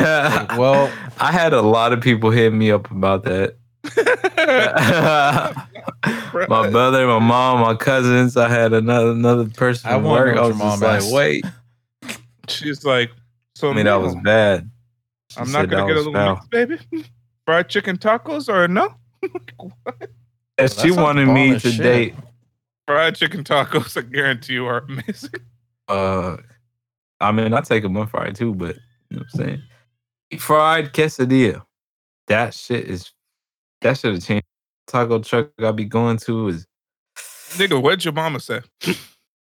Like, 0.00 0.56
well, 0.58 0.92
I 1.18 1.32
had 1.32 1.52
a 1.52 1.62
lot 1.62 1.92
of 1.92 2.00
people 2.00 2.30
hit 2.30 2.52
me 2.52 2.70
up 2.72 2.90
about 2.90 3.24
that. 3.24 3.56
my 6.48 6.70
brother, 6.70 7.06
my 7.06 7.18
mom, 7.18 7.60
my 7.60 7.74
cousins. 7.74 8.36
I 8.36 8.48
had 8.48 8.72
another 8.72 9.10
another 9.12 9.46
person 9.46 9.88
I 9.90 9.94
from 9.94 10.04
wanna 10.04 10.24
work. 10.32 10.36
I 10.36 10.40
was 10.42 10.48
your 10.58 10.68
just 10.68 10.80
mom 10.80 10.80
like, 10.80 10.96
asked. 11.02 11.12
wait. 11.14 11.44
She's 12.48 12.84
like, 12.84 13.10
so 13.54 13.70
I 13.70 13.74
mean, 13.74 13.86
that 13.86 13.96
was 14.00 14.14
bad. 14.16 14.70
She 15.30 15.40
I'm 15.40 15.50
not 15.52 15.68
gonna 15.68 15.86
get 15.86 15.92
a 15.92 15.98
was 16.00 16.06
little 16.06 16.12
foul. 16.12 16.34
mix, 16.34 16.46
baby. 16.48 17.04
Fried 17.44 17.68
chicken 17.68 17.96
tacos 17.96 18.48
or 18.52 18.66
no? 18.68 18.94
And 20.58 20.70
that 20.70 20.80
she 20.80 20.90
wanted 20.90 21.26
me 21.26 21.52
to 21.58 21.70
shit. 21.70 21.82
date. 21.82 22.14
Fried 22.86 23.14
chicken 23.16 23.44
tacos, 23.44 23.94
I 23.98 24.00
guarantee 24.00 24.54
you, 24.54 24.64
are 24.64 24.78
amazing. 24.78 25.40
Uh, 25.86 26.38
I 27.20 27.30
mean, 27.30 27.52
I 27.52 27.60
take 27.60 27.82
them 27.82 27.96
unfried 27.96 28.36
too, 28.36 28.54
but 28.54 28.76
you 29.10 29.18
know 29.18 29.24
what 29.32 29.40
I'm 29.40 29.46
saying. 29.46 29.62
Fried 30.40 30.92
quesadilla. 30.94 31.62
That 32.28 32.54
shit 32.54 32.86
is. 32.88 33.12
That 33.82 33.98
should 33.98 34.14
have 34.14 34.24
changed. 34.24 34.46
Taco 34.86 35.18
truck 35.18 35.50
I 35.58 35.72
be 35.72 35.84
going 35.84 36.16
to 36.18 36.48
is 36.48 36.66
Nigga, 37.56 37.80
what'd 37.80 38.04
your 38.04 38.12
mama 38.12 38.40
say? 38.40 38.60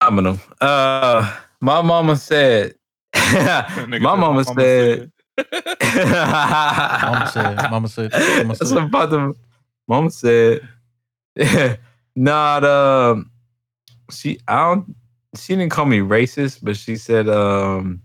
phenomenal. 0.02 0.40
Uh, 0.62 1.38
my 1.62 1.82
mama 1.82 2.16
said. 2.16 2.76
My 3.14 3.34
said, 3.34 4.02
mama 4.02 4.44
said. 4.44 5.12
Mama 7.02 7.28
said, 7.28 7.72
Mama 7.72 7.90
said, 7.90 8.12
Mama 8.12 8.54
That's 8.54 8.70
said. 8.70 8.76
what 8.76 8.84
about 8.86 9.10
the 9.10 9.36
mama 9.90 10.10
said. 10.12 10.62
Not 12.16 12.66
um, 12.66 13.32
she 14.12 14.40
I 14.48 14.74
don't. 14.74 14.96
She 15.38 15.56
didn't 15.56 15.72
call 15.72 15.86
me 15.86 16.00
racist, 16.00 16.60
but 16.62 16.76
she 16.76 16.98
said 16.98 17.30
um, 17.30 18.02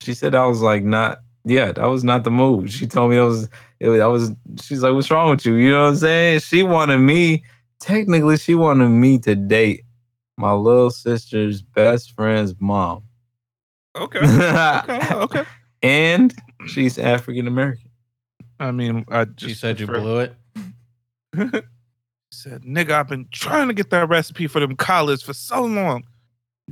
she 0.00 0.14
said 0.14 0.34
I 0.34 0.46
was 0.46 0.60
like 0.60 0.84
not. 0.84 1.18
Yeah, 1.44 1.72
that 1.72 1.86
was 1.86 2.04
not 2.04 2.24
the 2.24 2.30
move. 2.30 2.70
She 2.72 2.86
told 2.86 3.10
me 3.10 3.18
I 3.18 3.22
was. 3.22 3.48
It 3.80 3.88
I 3.88 4.06
was. 4.06 4.30
She's 4.62 4.82
like, 4.82 4.94
"What's 4.94 5.10
wrong 5.10 5.30
with 5.30 5.44
you?" 5.46 5.54
You 5.54 5.70
know 5.72 5.82
what 5.84 5.88
I'm 5.90 5.96
saying? 5.96 6.40
She 6.40 6.62
wanted 6.62 6.98
me. 6.98 7.44
Technically, 7.80 8.36
she 8.36 8.54
wanted 8.54 8.88
me 8.88 9.18
to 9.20 9.34
date 9.34 9.82
my 10.36 10.52
little 10.52 10.90
sister's 10.90 11.62
best 11.62 12.12
friend's 12.12 12.54
mom. 12.60 13.02
Okay. 13.96 14.20
Okay. 14.22 15.14
Okay. 15.14 15.44
and 15.82 16.34
she's 16.66 16.98
African 16.98 17.46
American. 17.46 17.90
I 18.60 18.70
mean, 18.70 19.04
I 19.08 19.24
just 19.24 19.48
She 19.48 19.54
said 19.54 19.80
you 19.80 19.86
blew 19.86 20.20
it. 20.20 20.34
Said, 22.32 22.62
nigga, 22.62 22.90
I've 22.90 23.08
been 23.08 23.26
trying 23.30 23.68
to 23.68 23.74
get 23.74 23.90
that 23.90 24.08
recipe 24.08 24.46
for 24.46 24.60
them 24.60 24.74
collards 24.76 25.22
for 25.22 25.32
so 25.32 25.64
long. 25.64 26.04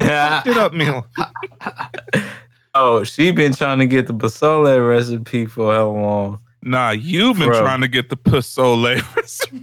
Yeah. 0.00 0.42
Get 0.44 0.56
up, 0.56 0.72
meal. 0.74 1.06
oh, 2.74 3.04
she 3.04 3.30
been 3.30 3.54
trying 3.54 3.78
to 3.78 3.86
get 3.86 4.06
the 4.08 4.12
basole 4.12 4.78
recipe 4.80 5.46
for 5.46 5.72
how 5.72 5.88
long? 5.90 6.40
Nah, 6.66 6.90
you've 6.90 7.38
been 7.38 7.48
Bro. 7.48 7.60
trying 7.60 7.82
to 7.82 7.88
get 7.88 8.08
the 8.08 8.16
pozole 8.16 8.96
recipe. 9.16 9.58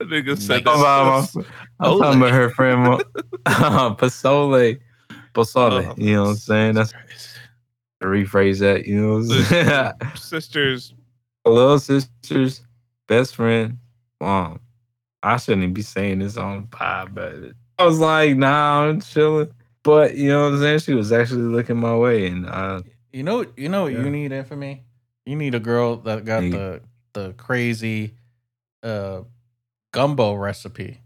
nigga 0.00 0.38
said 0.38 0.64
that. 0.64 0.64
talking 0.64 0.80
about- 0.80 1.46
I'm 1.78 1.98
talking 1.98 2.20
about 2.20 2.32
her 2.32 2.50
friend 2.50 3.02
Pasole. 3.46 4.78
Uh, 5.10 5.14
pasole. 5.34 5.86
Oh, 5.86 5.94
you 5.96 6.14
know 6.14 6.22
what 6.24 6.28
I'm 6.30 6.36
saying? 6.36 6.74
That's 6.74 6.92
rephrase 8.02 8.58
that. 8.60 8.86
You 8.86 9.00
know 9.00 9.12
what 9.18 9.36
I'm 9.36 9.44
saying? 9.44 9.92
sisters. 10.16 10.94
Little 11.46 11.78
sister's 11.78 12.62
best 13.08 13.34
friend, 13.36 13.78
mom. 14.20 14.60
I 15.22 15.36
shouldn't 15.36 15.74
be 15.74 15.82
saying 15.82 16.20
this 16.20 16.36
on 16.36 16.62
the 16.62 16.66
pod, 16.68 17.14
but 17.14 17.34
I 17.78 17.84
was 17.84 17.98
like, 17.98 18.36
nah, 18.36 18.82
I'm 18.84 19.00
chilling. 19.00 19.50
But 19.82 20.16
you 20.16 20.28
know 20.28 20.44
what 20.44 20.54
I'm 20.54 20.60
saying? 20.60 20.78
She 20.80 20.94
was 20.94 21.12
actually 21.12 21.42
looking 21.42 21.76
my 21.78 21.96
way, 21.96 22.26
and 22.26 22.46
uh, 22.46 22.82
You 23.12 23.22
know, 23.22 23.44
you 23.56 23.68
know 23.68 23.84
what 23.84 23.92
Yeah. 23.92 24.02
you 24.02 24.10
need, 24.10 24.32
infamy. 24.32 24.84
You 25.26 25.36
need 25.36 25.54
a 25.54 25.60
girl 25.60 25.96
that 25.98 26.24
got 26.24 26.40
the 26.42 26.82
the 27.12 27.32
crazy 27.34 28.14
uh 28.82 29.22
gumbo 29.92 30.34
recipe. 30.34 31.00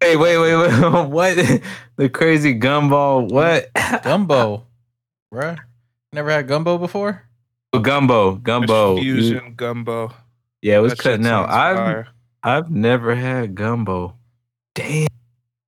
Hey, 0.00 0.16
wait, 0.16 0.38
wait, 0.38 0.56
wait. 0.56 0.72
what? 1.08 1.36
The 1.96 2.08
crazy 2.08 2.54
gumbo? 2.54 3.20
What? 3.20 3.68
Gumbo, 4.02 4.66
bruh. 5.34 5.58
Never 6.14 6.30
had 6.30 6.48
gumbo 6.48 6.78
before. 6.78 7.28
Gumbo, 7.78 8.34
gumbo. 8.36 8.96
You- 8.96 9.14
fusion 9.16 9.54
gumbo. 9.56 10.12
yeah, 10.62 10.76
it 10.76 10.80
was 10.80 10.92
That 10.92 10.96
shit 10.96 11.04
cutting 11.04 11.26
out. 11.26 11.48
I've 11.48 11.76
fire. 11.76 12.08
I've 12.42 12.70
never 12.70 13.14
had 13.14 13.54
gumbo. 13.54 14.14
Damn, 14.74 15.06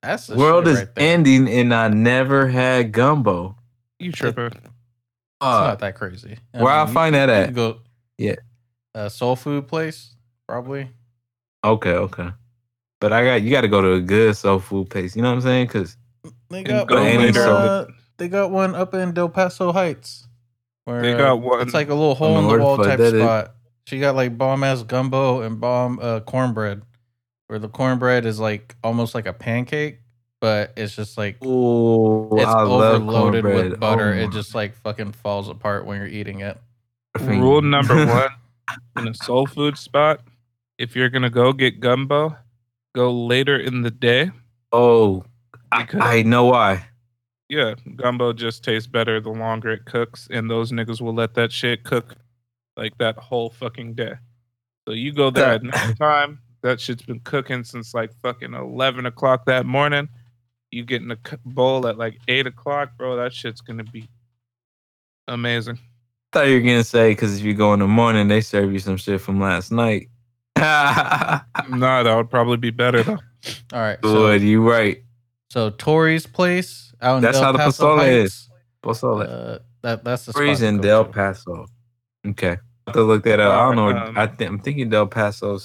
That's 0.01 0.27
the 0.27 0.35
world 0.35 0.65
shit 0.65 0.73
is 0.73 0.79
right 0.79 0.95
there. 0.95 1.13
ending, 1.13 1.47
and 1.47 1.73
I 1.73 1.87
never 1.89 2.47
had 2.47 2.91
gumbo. 2.91 3.55
You 3.99 4.11
tripping? 4.11 4.45
It's 4.47 4.59
Uh, 5.41 5.67
not 5.67 5.79
that 5.79 5.95
crazy. 5.95 6.37
where 6.51 6.67
I 6.71 6.79
mean, 6.81 6.87
you- 6.87 6.93
find 6.93 7.15
that 7.15 7.29
at? 7.29 7.53
Go, 7.53 7.79
Yeah. 8.17 8.35
A 8.95 9.09
soul 9.09 9.35
food 9.35 9.67
place, 9.67 10.15
probably. 10.47 10.89
Okay, 11.63 11.93
okay. 11.93 12.29
But 13.01 13.11
I 13.13 13.25
got 13.25 13.41
you 13.41 13.49
got 13.51 13.61
to 13.61 13.67
go 13.67 13.81
to 13.81 13.93
a 13.93 14.01
good 14.01 14.35
soul 14.37 14.59
food 14.59 14.89
place. 14.89 15.15
You 15.15 15.21
know 15.21 15.29
what 15.29 15.35
I'm 15.35 15.41
saying? 15.41 15.67
Because 15.67 15.97
They 16.49 16.63
got 16.63 16.87
go 16.87 16.95
one. 16.95 17.17
later. 17.17 17.41
uh, 17.47 17.85
they 18.17 18.29
got 18.29 18.51
one 18.51 18.75
up 18.75 18.93
in 18.93 19.13
Del 19.13 19.29
Paso 19.29 19.71
Heights. 19.73 20.27
Where, 20.85 21.01
They 21.01 21.13
got 21.13 21.39
one. 21.41 21.61
It's 21.61 21.73
like 21.73 21.89
a 21.89 21.93
little 21.93 22.15
hole 22.15 22.37
in 22.39 22.47
the 22.47 22.63
wall 22.63 22.77
type 22.77 22.97
that 22.97 23.13
is. 23.13 23.21
spot. 23.21 23.55
She 23.85 23.99
got 23.99 24.15
like 24.15 24.37
bomb 24.37 24.63
ass 24.63 24.83
gumbo 24.83 25.41
and 25.41 25.59
bomb 25.59 25.99
uh, 26.01 26.21
cornbread, 26.21 26.83
where 27.47 27.59
the 27.59 27.69
cornbread 27.69 28.25
is 28.25 28.39
like 28.39 28.75
almost 28.83 29.13
like 29.15 29.25
a 29.25 29.33
pancake, 29.33 29.99
but 30.41 30.73
it's 30.77 30.95
just 30.95 31.17
like 31.17 31.37
oh, 31.41 32.29
it's 32.37 32.45
I 32.45 32.61
overloaded 32.63 33.43
with 33.45 33.79
butter. 33.79 34.13
Oh, 34.13 34.17
it 34.23 34.31
just 34.31 34.55
like 34.55 34.75
fucking 34.75 35.11
falls 35.13 35.49
apart 35.49 35.85
when 35.85 35.97
you're 35.97 36.07
eating 36.07 36.39
it. 36.41 36.57
Rule 37.19 37.61
number 37.61 37.95
one 38.05 38.29
in 38.97 39.07
a 39.09 39.13
soul 39.13 39.45
food 39.45 39.77
spot: 39.77 40.21
if 40.77 40.95
you're 40.95 41.09
gonna 41.09 41.29
go 41.29 41.53
get 41.53 41.79
gumbo, 41.79 42.37
go 42.95 43.11
later 43.13 43.57
in 43.57 43.81
the 43.81 43.91
day. 43.91 44.31
Oh, 44.71 45.23
I, 45.71 45.83
Because- 45.83 46.01
I 46.01 46.21
know 46.23 46.45
why. 46.45 46.87
Yeah, 47.53 47.75
gumbo 47.97 48.33
just 48.33 48.63
tastes 48.63 48.87
better 48.87 49.19
the 49.21 49.29
longer 49.29 49.69
it 49.71 49.85
cooks, 49.85 50.27
and 50.31 50.49
those 50.49 50.71
niggas 50.71 51.01
will 51.01 51.13
let 51.13 51.35
that 51.35 51.51
shit 51.51 51.83
cook 51.83 52.15
like 52.75 52.97
that 52.97 53.15
whole 53.17 53.51
fucking 53.51 53.93
day. 53.93 54.13
So 54.87 54.93
you 54.95 55.11
go 55.13 55.29
there 55.29 55.53
at 55.53 55.61
That- 55.61 55.67
night 55.87 55.97
time. 55.99 56.39
That 56.63 56.79
shit's 56.81 57.03
been 57.03 57.19
cooking 57.19 57.63
since 57.63 57.93
like 57.93 58.11
fucking 58.23 58.53
eleven 58.53 59.05
o'clock 59.05 59.45
that 59.45 59.65
morning. 59.65 60.07
You 60.71 60.83
get 60.85 61.01
in 61.03 61.11
a 61.11 61.17
c- 61.27 61.35
bowl 61.45 61.85
at 61.87 61.97
like 61.97 62.17
eight 62.27 62.47
o'clock, 62.47 62.97
bro. 62.97 63.17
That 63.17 63.33
shit's 63.33 63.61
gonna 63.61 63.83
be 63.83 64.07
amazing. 65.27 65.75
I 65.75 65.79
thought 66.39 66.47
you 66.47 66.55
were 66.55 66.61
gonna 66.61 66.83
say 66.85 67.11
because 67.11 67.37
if 67.37 67.43
you 67.45 67.53
go 67.53 67.73
in 67.73 67.81
the 67.81 67.87
morning, 67.87 68.29
they 68.29 68.41
serve 68.41 68.71
you 68.73 68.79
some 68.79 68.97
shit 68.97 69.21
from 69.21 69.39
last 69.39 69.71
night. 69.71 70.09
nah, 70.57 71.41
that 71.69 72.13
would 72.15 72.29
probably 72.29 72.57
be 72.57 72.71
better 72.71 73.03
though. 73.03 73.19
All 73.73 73.79
right, 73.81 73.99
so 74.01 74.13
Good, 74.13 74.41
you 74.41 74.67
right. 74.67 75.03
so 75.49 75.69
Tori's 75.69 76.25
place 76.25 76.92
out 77.03 77.17
in 77.17 77.21
That's 77.23 77.37
Del 77.37 77.45
how 77.45 77.51
the 77.51 77.57
Paso 77.59 77.95
pozole 77.95 77.97
Heights, 77.99 78.33
is. 78.33 78.49
What's 78.81 79.03
all 79.03 79.17
that? 79.17 79.29
Uh, 79.29 79.59
that 79.81 80.03
that's 80.03 80.25
the 80.25 80.31
spot 80.31 80.41
Freeze 80.41 80.61
in 80.61 80.77
go 80.77 80.83
Del 80.83 81.05
to. 81.05 81.11
Paso. 81.11 81.65
Okay, 82.27 82.51
I 82.51 82.57
have 82.87 82.93
to 82.93 83.03
look 83.03 83.23
that 83.25 83.39
up. 83.39 83.53
I 83.53 83.65
don't 83.65 83.75
know. 83.75 83.97
Um, 83.97 84.17
I 84.17 84.27
think 84.27 84.49
I'm 84.49 84.59
thinking 84.59 84.89
Del 84.89 85.07
Paso. 85.07 85.59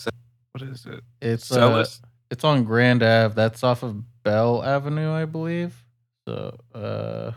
What 0.52 0.62
is 0.62 0.86
it? 0.86 1.00
It's 1.22 1.50
uh, 1.50 1.54
Celis? 1.54 2.00
it's 2.30 2.44
on 2.44 2.64
Grand 2.64 3.02
Ave. 3.02 3.34
That's 3.34 3.62
off 3.62 3.82
of 3.82 4.02
Bell 4.22 4.62
Avenue, 4.62 5.12
I 5.12 5.24
believe. 5.24 5.84
So, 6.26 6.58
uh, 6.74 7.32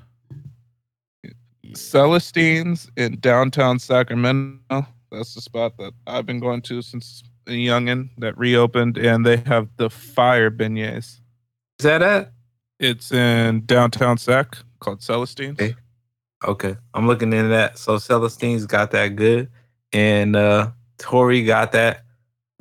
Celestine's 1.76 2.90
in 2.98 3.20
downtown 3.20 3.80
Sacramento. 3.80 4.86
That's 5.12 5.36
the 5.36 5.42
spot 5.42 5.78
that 5.78 5.94
I've 6.08 6.26
been 6.26 6.40
going 6.40 6.62
to 6.64 6.82
since 6.82 7.24
a 7.48 7.52
youngin 7.52 8.10
that 8.18 8.38
reopened, 8.38 8.98
and 8.98 9.26
they 9.26 9.38
have 9.38 9.70
the 9.78 9.90
fire 9.90 10.52
beignets. 10.52 11.20
Is 11.80 11.84
that 11.84 12.02
it? 12.02 12.30
It's 12.82 13.12
in 13.12 13.66
downtown 13.68 14.18
Sac 14.18 14.58
called 14.80 15.00
Celestine. 15.02 15.52
Okay. 15.54 15.76
Okay, 16.44 16.76
I'm 16.96 17.06
looking 17.06 17.32
into 17.34 17.50
that. 17.50 17.78
So 17.78 17.98
Celestine's 18.00 18.66
got 18.66 18.90
that 18.92 19.10
good, 19.16 19.50
and 19.94 20.36
uh 20.36 20.72
Tori 20.98 21.44
got 21.44 21.72
that 21.74 22.04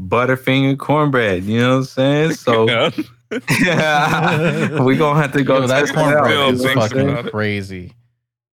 butterfinger 0.00 0.76
cornbread. 0.78 1.44
You 1.44 1.60
know 1.60 1.70
what 1.70 1.76
I'm 1.78 1.84
saying? 1.84 2.32
So 2.34 2.66
Yeah. 3.62 4.82
we 4.82 4.96
gonna 4.96 5.20
have 5.20 5.32
to 5.32 5.42
go 5.42 5.60
yo, 5.60 5.66
that 5.68 5.80
test 5.86 5.96
out. 5.96 6.12
cornbread 6.26 6.54
is 6.54 6.60
You 6.60 6.66
know 6.68 6.74
what 6.74 6.82
I'm 6.82 6.88
thinking 6.88 6.88
saying? 6.98 7.08
about 7.08 7.16
fucking 7.16 7.30
crazy. 7.30 7.92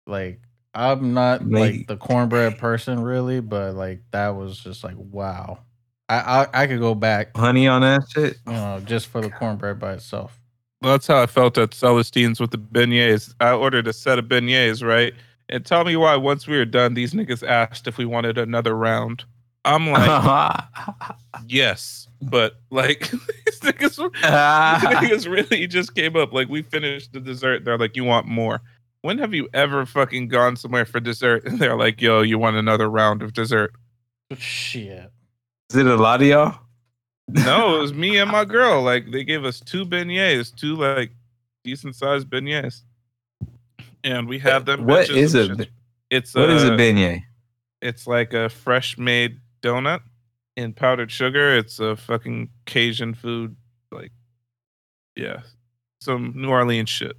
Like, 0.06 0.39
I'm 0.73 1.13
not 1.13 1.45
Mate. 1.45 1.60
like 1.80 1.88
the 1.88 1.97
cornbread 1.97 2.58
person 2.60 3.01
really, 3.01 3.41
but 3.41 3.75
like 3.75 4.03
that 4.12 4.30
was 4.30 4.58
just 4.60 4.84
like 4.84 4.95
wow. 4.97 5.60
I 6.08 6.15
I, 6.53 6.63
I 6.63 6.67
could 6.67 6.80
go 6.80 6.95
back, 6.95 7.36
Honey 7.36 7.67
on 7.67 7.82
that 7.82 8.03
shit. 8.10 8.38
you 8.45 8.53
know, 8.53 8.80
just 8.86 9.08
for 9.08 9.19
the 9.19 9.30
cornbread 9.30 9.80
by 9.80 9.93
itself. 9.93 10.39
That's 10.81 11.07
how 11.07 11.21
I 11.21 11.25
felt 11.25 11.57
at 11.57 11.73
Celestine's 11.73 12.39
with 12.39 12.51
the 12.51 12.57
beignets. 12.57 13.33
I 13.39 13.51
ordered 13.51 13.87
a 13.87 13.93
set 13.93 14.19
of 14.19 14.25
beignets, 14.25 14.85
right? 14.85 15.13
And 15.49 15.65
tell 15.65 15.83
me 15.83 15.95
why 15.95 16.15
once 16.15 16.45
we 16.45 16.57
were 16.57 16.65
done, 16.65 16.93
these 16.93 17.13
niggas 17.13 17.47
asked 17.47 17.87
if 17.87 17.97
we 17.97 18.05
wanted 18.05 18.37
another 18.37 18.75
round. 18.75 19.23
I'm 19.65 19.87
like, 19.87 20.63
yes. 21.47 22.07
But 22.21 22.55
like 22.69 23.11
these 23.45 23.59
niggas, 23.61 23.97
were- 24.01 24.09
these 24.09 24.23
ah. 24.23 24.79
niggas 24.83 25.29
really 25.29 25.67
just 25.67 25.95
came 25.95 26.15
up. 26.15 26.33
Like 26.33 26.49
we 26.49 26.61
finished 26.61 27.13
the 27.13 27.19
dessert. 27.19 27.65
They're 27.65 27.77
like, 27.77 27.95
you 27.95 28.03
want 28.03 28.27
more. 28.27 28.61
When 29.01 29.17
have 29.19 29.33
you 29.33 29.47
ever 29.53 29.85
fucking 29.85 30.27
gone 30.27 30.55
somewhere 30.55 30.85
for 30.85 30.99
dessert 30.99 31.45
and 31.45 31.59
they're 31.59 31.77
like, 31.77 32.01
yo, 32.01 32.21
you 32.21 32.37
want 32.37 32.55
another 32.55 32.89
round 32.89 33.21
of 33.21 33.33
dessert? 33.33 33.73
Shit. 34.37 35.11
Is 35.69 35.75
it 35.75 35.85
a 35.85 35.95
lot 35.95 36.21
of 36.21 36.27
y'all? 36.27 36.59
No, 37.29 37.75
it 37.75 37.81
was 37.81 37.93
me 37.93 38.17
and 38.17 38.31
my 38.31 38.45
girl. 38.45 38.81
Like 38.81 39.11
they 39.11 39.23
gave 39.23 39.43
us 39.43 39.59
two 39.59 39.85
beignets, 39.85 40.55
two 40.55 40.75
like 40.75 41.11
decent 41.63 41.95
sized 41.95 42.29
beignets, 42.29 42.81
and 44.03 44.27
we 44.27 44.39
have 44.39 44.65
them. 44.65 44.85
What 44.85 45.07
bitches 45.07 45.15
is 45.15 45.35
and 45.35 45.51
a 45.51 45.63
shit. 45.63 45.71
It's 46.09 46.33
What 46.33 46.49
is 46.49 46.63
a 46.63 46.71
beignet? 46.71 47.23
It's 47.81 48.07
like 48.07 48.33
a 48.33 48.49
fresh 48.49 48.97
made 48.97 49.39
donut 49.61 50.01
in 50.55 50.73
powdered 50.73 51.11
sugar. 51.11 51.57
It's 51.57 51.79
a 51.79 51.95
fucking 51.97 52.49
Cajun 52.65 53.13
food, 53.13 53.55
like 53.91 54.11
yeah, 55.15 55.41
some 56.01 56.31
New 56.35 56.49
Orleans 56.49 56.89
shit. 56.89 57.17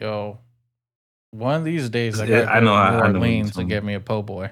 Yo, 0.00 0.38
one 1.30 1.54
of 1.54 1.64
these 1.64 1.88
days 1.88 2.20
I 2.20 2.26
gotta 2.26 2.52
I 2.52 2.60
know, 2.60 2.72
to 2.72 2.76
I- 2.76 2.90
New 2.90 2.96
I 2.96 3.00
know 3.00 3.00
what 3.00 3.06
you're 3.06 3.16
Orleans 3.16 3.50
talking 3.50 3.62
and 3.62 3.70
get 3.70 3.84
me 3.84 3.94
a 3.94 4.00
po' 4.00 4.22
boy, 4.22 4.50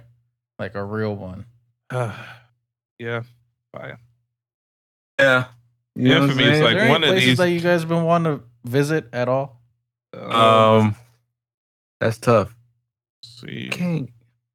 like 0.59 0.75
a 0.75 0.83
real 0.83 1.15
one. 1.15 1.45
yeah, 1.93 3.23
fire. 3.71 3.99
Yeah. 5.19 5.47
You 5.97 6.09
know 6.09 6.15
what 6.15 6.23
I'm 6.25 6.31
Infamy 6.31 6.43
is 6.45 6.49
saying? 6.49 6.55
Is 6.55 6.63
like 6.63 6.75
there 6.75 6.83
any 6.83 6.91
one 6.91 7.05
of 7.05 7.09
places 7.11 7.27
these- 7.29 7.39
that 7.39 7.51
you 7.51 7.61
guys 7.61 7.81
have 7.81 7.89
been 7.89 8.05
wanting 8.05 8.39
to 8.39 8.45
visit 8.65 9.09
at 9.13 9.29
all? 9.29 9.61
Uh, 10.17 10.79
um, 10.81 10.97
that's 12.01 12.19
tough. 12.19 12.55
let's 13.23 13.41
see, 13.41 13.69
Can't. 13.71 14.11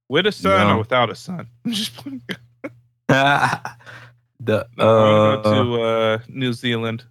with 0.09 0.25
a 0.27 0.31
son 0.31 0.67
No. 0.67 0.75
or 0.75 0.77
without 0.79 1.09
a 1.09 1.15
son? 1.15 1.47
I'm 1.65 1.71
just 1.71 1.95
playing. 1.95 2.21
the 3.07 4.67
No, 4.77 4.85
I 4.85 5.29
want 5.35 5.43
to 5.43 5.49
uh, 5.49 5.53
go 5.53 5.77
to 5.77 5.81
uh, 5.83 6.17
New 6.27 6.53
Zealand. 6.53 7.03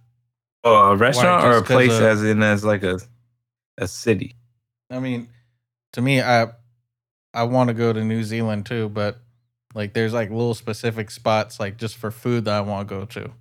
oh, 0.63 0.91
a 0.91 0.95
restaurant 0.95 1.45
or 1.45 1.57
a 1.57 1.63
place 1.63 1.91
of- 1.97 2.03
as 2.03 2.23
in 2.23 2.41
as 2.43 2.63
like 2.63 2.83
a 2.83 2.99
a 3.77 3.87
city. 3.87 4.35
I 4.91 4.99
mean, 4.99 5.29
to 5.93 6.01
me, 6.01 6.21
I 6.21 6.47
I 7.33 7.43
want 7.43 7.67
to 7.69 7.73
go 7.73 7.93
to 7.93 8.03
New 8.03 8.23
Zealand 8.23 8.65
too, 8.65 8.89
but 8.89 9.19
like 9.75 9.93
there's 9.93 10.13
like 10.13 10.29
little 10.29 10.55
specific 10.55 11.11
spots 11.11 11.59
like 11.59 11.77
just 11.77 11.95
for 11.97 12.11
food 12.11 12.45
that 12.45 12.55
I 12.55 12.61
want 12.61 12.87
to 12.89 12.95
go 12.95 13.05
to. 13.05 13.31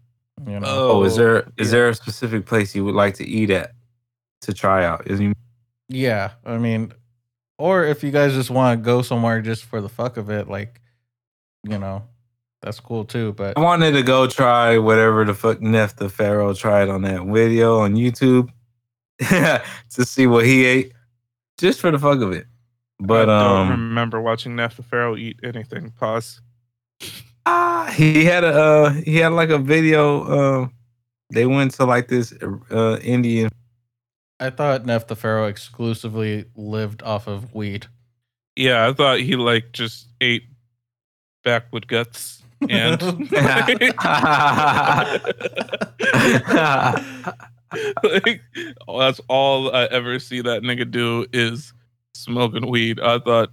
You 0.46 0.60
know, 0.60 0.66
Oh, 0.66 1.04
is 1.04 1.16
there 1.16 1.40
is 1.56 1.68
yeah. 1.68 1.70
there 1.72 1.88
a 1.88 1.94
specific 1.94 2.46
place 2.46 2.74
you 2.74 2.84
would 2.84 2.94
like 2.94 3.14
to 3.14 3.26
eat 3.26 3.50
at 3.50 3.72
to 4.42 4.52
try 4.52 4.84
out? 4.84 5.06
Is 5.06 5.20
you 5.20 5.32
yeah. 5.88 6.32
I 6.44 6.58
mean, 6.58 6.92
or 7.58 7.84
if 7.84 8.02
you 8.04 8.10
guys 8.10 8.34
just 8.34 8.50
want 8.50 8.78
to 8.78 8.84
go 8.84 9.02
somewhere 9.02 9.40
just 9.40 9.64
for 9.64 9.80
the 9.80 9.88
fuck 9.88 10.16
of 10.16 10.30
it, 10.30 10.48
like 10.48 10.80
you 11.64 11.78
know, 11.78 12.04
that's 12.62 12.78
cool 12.80 13.04
too. 13.04 13.32
But 13.32 13.56
I 13.58 13.60
wanted 13.60 13.92
to 13.92 14.02
go 14.02 14.26
try 14.26 14.78
whatever 14.78 15.24
the 15.24 15.34
fuck 15.34 15.60
Nef 15.60 15.96
the 15.96 16.08
Pharaoh 16.08 16.54
tried 16.54 16.88
on 16.88 17.02
that 17.02 17.24
video 17.24 17.78
on 17.78 17.94
YouTube 17.94 18.50
to 19.20 20.04
see 20.04 20.26
what 20.26 20.44
he 20.44 20.64
ate, 20.64 20.92
just 21.58 21.80
for 21.80 21.90
the 21.90 21.98
fuck 21.98 22.20
of 22.20 22.32
it. 22.32 22.46
But 23.00 23.28
I 23.28 23.44
don't 23.44 23.60
um, 23.60 23.70
remember 23.70 24.20
watching 24.20 24.56
Nef 24.56 24.76
the 24.76 24.82
Pharaoh 24.82 25.16
eat 25.16 25.40
anything. 25.42 25.90
Pause. 25.90 26.40
Ah, 27.50 27.90
he 27.96 28.26
had 28.26 28.44
a 28.44 28.48
uh, 28.48 28.90
he 28.90 29.16
had 29.16 29.32
like 29.32 29.48
a 29.48 29.58
video. 29.58 30.22
Uh, 30.24 30.68
they 31.32 31.46
went 31.46 31.72
to 31.74 31.86
like 31.86 32.08
this 32.08 32.34
uh, 32.70 32.98
Indian. 33.02 33.48
I 34.38 34.50
thought 34.50 34.84
Nef 34.84 35.06
the 35.06 35.16
Pharaoh 35.16 35.46
exclusively 35.46 36.44
lived 36.54 37.02
off 37.02 37.26
of 37.26 37.54
weed. 37.54 37.86
Yeah, 38.54 38.86
I 38.86 38.92
thought 38.92 39.20
he 39.20 39.36
like 39.36 39.72
just 39.72 40.08
ate 40.20 40.44
backwood 41.42 41.88
guts 41.88 42.42
and 42.68 43.00
like, 43.32 44.00
oh, 48.86 48.98
that's 48.98 49.20
all 49.28 49.74
I 49.74 49.84
ever 49.90 50.18
see 50.18 50.42
that 50.42 50.62
nigga 50.62 50.90
do 50.90 51.24
is 51.32 51.72
smoking 52.14 52.68
weed. 52.68 53.00
I 53.00 53.18
thought 53.20 53.50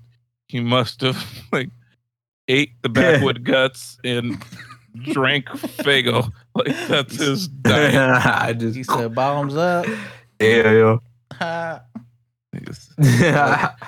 he 0.48 0.60
must 0.60 1.02
have 1.02 1.24
like 1.54 1.70
ate 2.48 2.72
the 2.82 2.90
backwood 2.90 3.44
guts 3.44 3.98
and 4.04 4.44
drank 5.04 5.46
Faygo. 5.48 6.32
Like 6.56 6.68
that's 6.88 7.18
his 7.18 7.48
diet. 7.64 7.96
I 8.26 8.54
just 8.54 8.78
He 8.78 8.84
said, 8.84 9.14
"Bottoms 9.14 9.58
up." 9.58 9.86
yeah, 10.40 10.72
yo. 10.72 11.02
Ha. 11.34 11.82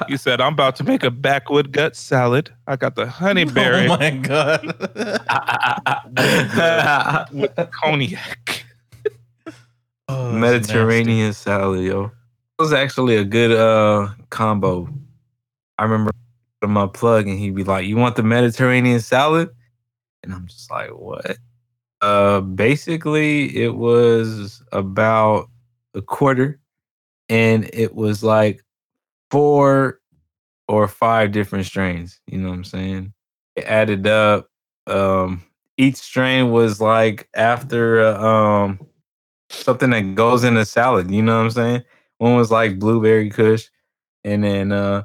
He 0.09 0.17
said, 0.17 0.41
"I'm 0.41 0.51
about 0.51 0.75
to 0.75 0.83
make 0.83 1.03
a 1.03 1.09
backwood 1.11 1.71
gut 1.71 1.95
salad. 1.95 2.53
I 2.67 2.75
got 2.75 2.95
the 2.95 3.07
honey 3.07 3.45
berry 3.45 3.87
Oh 3.87 3.97
my 3.97 4.09
god. 4.11 4.65
with 7.31 7.55
cognac." 7.71 8.65
Oh, 10.09 10.31
that's 10.31 10.67
Mediterranean 10.67 11.31
salad, 11.31 11.85
yo. 11.85 12.05
It 12.05 12.11
was 12.61 12.73
actually 12.73 13.15
a 13.15 13.23
good 13.23 13.51
uh 13.53 14.09
combo. 14.29 14.89
I 15.77 15.83
remember 15.83 16.11
my 16.69 16.87
plug 16.87 17.27
and 17.27 17.37
he'd 17.39 17.55
be 17.55 17.63
like, 17.63 17.85
You 17.85 17.97
want 17.97 18.15
the 18.15 18.23
Mediterranean 18.23 18.99
salad? 18.99 19.49
And 20.23 20.33
I'm 20.33 20.47
just 20.47 20.69
like, 20.71 20.89
What? 20.89 21.37
Uh 22.01 22.41
basically 22.41 23.55
it 23.57 23.75
was 23.75 24.61
about 24.71 25.49
a 25.95 26.01
quarter 26.01 26.59
and 27.29 27.69
it 27.73 27.95
was 27.95 28.23
like 28.23 28.63
four 29.31 29.99
or 30.67 30.87
five 30.87 31.31
different 31.31 31.65
strains. 31.65 32.19
You 32.27 32.37
know 32.37 32.49
what 32.49 32.55
I'm 32.55 32.63
saying? 32.63 33.13
It 33.55 33.65
added 33.65 34.05
up. 34.07 34.49
Um 34.85 35.43
each 35.77 35.95
strain 35.95 36.51
was 36.51 36.81
like 36.81 37.29
after 37.35 38.01
uh, 38.01 38.21
um 38.21 38.79
something 39.49 39.89
that 39.91 40.15
goes 40.15 40.43
in 40.43 40.57
a 40.57 40.65
salad. 40.65 41.11
You 41.11 41.21
know 41.21 41.37
what 41.37 41.45
I'm 41.45 41.51
saying? 41.51 41.83
One 42.17 42.35
was 42.35 42.51
like 42.51 42.79
blueberry 42.79 43.29
kush, 43.29 43.67
and 44.23 44.43
then 44.43 44.71
uh 44.71 45.03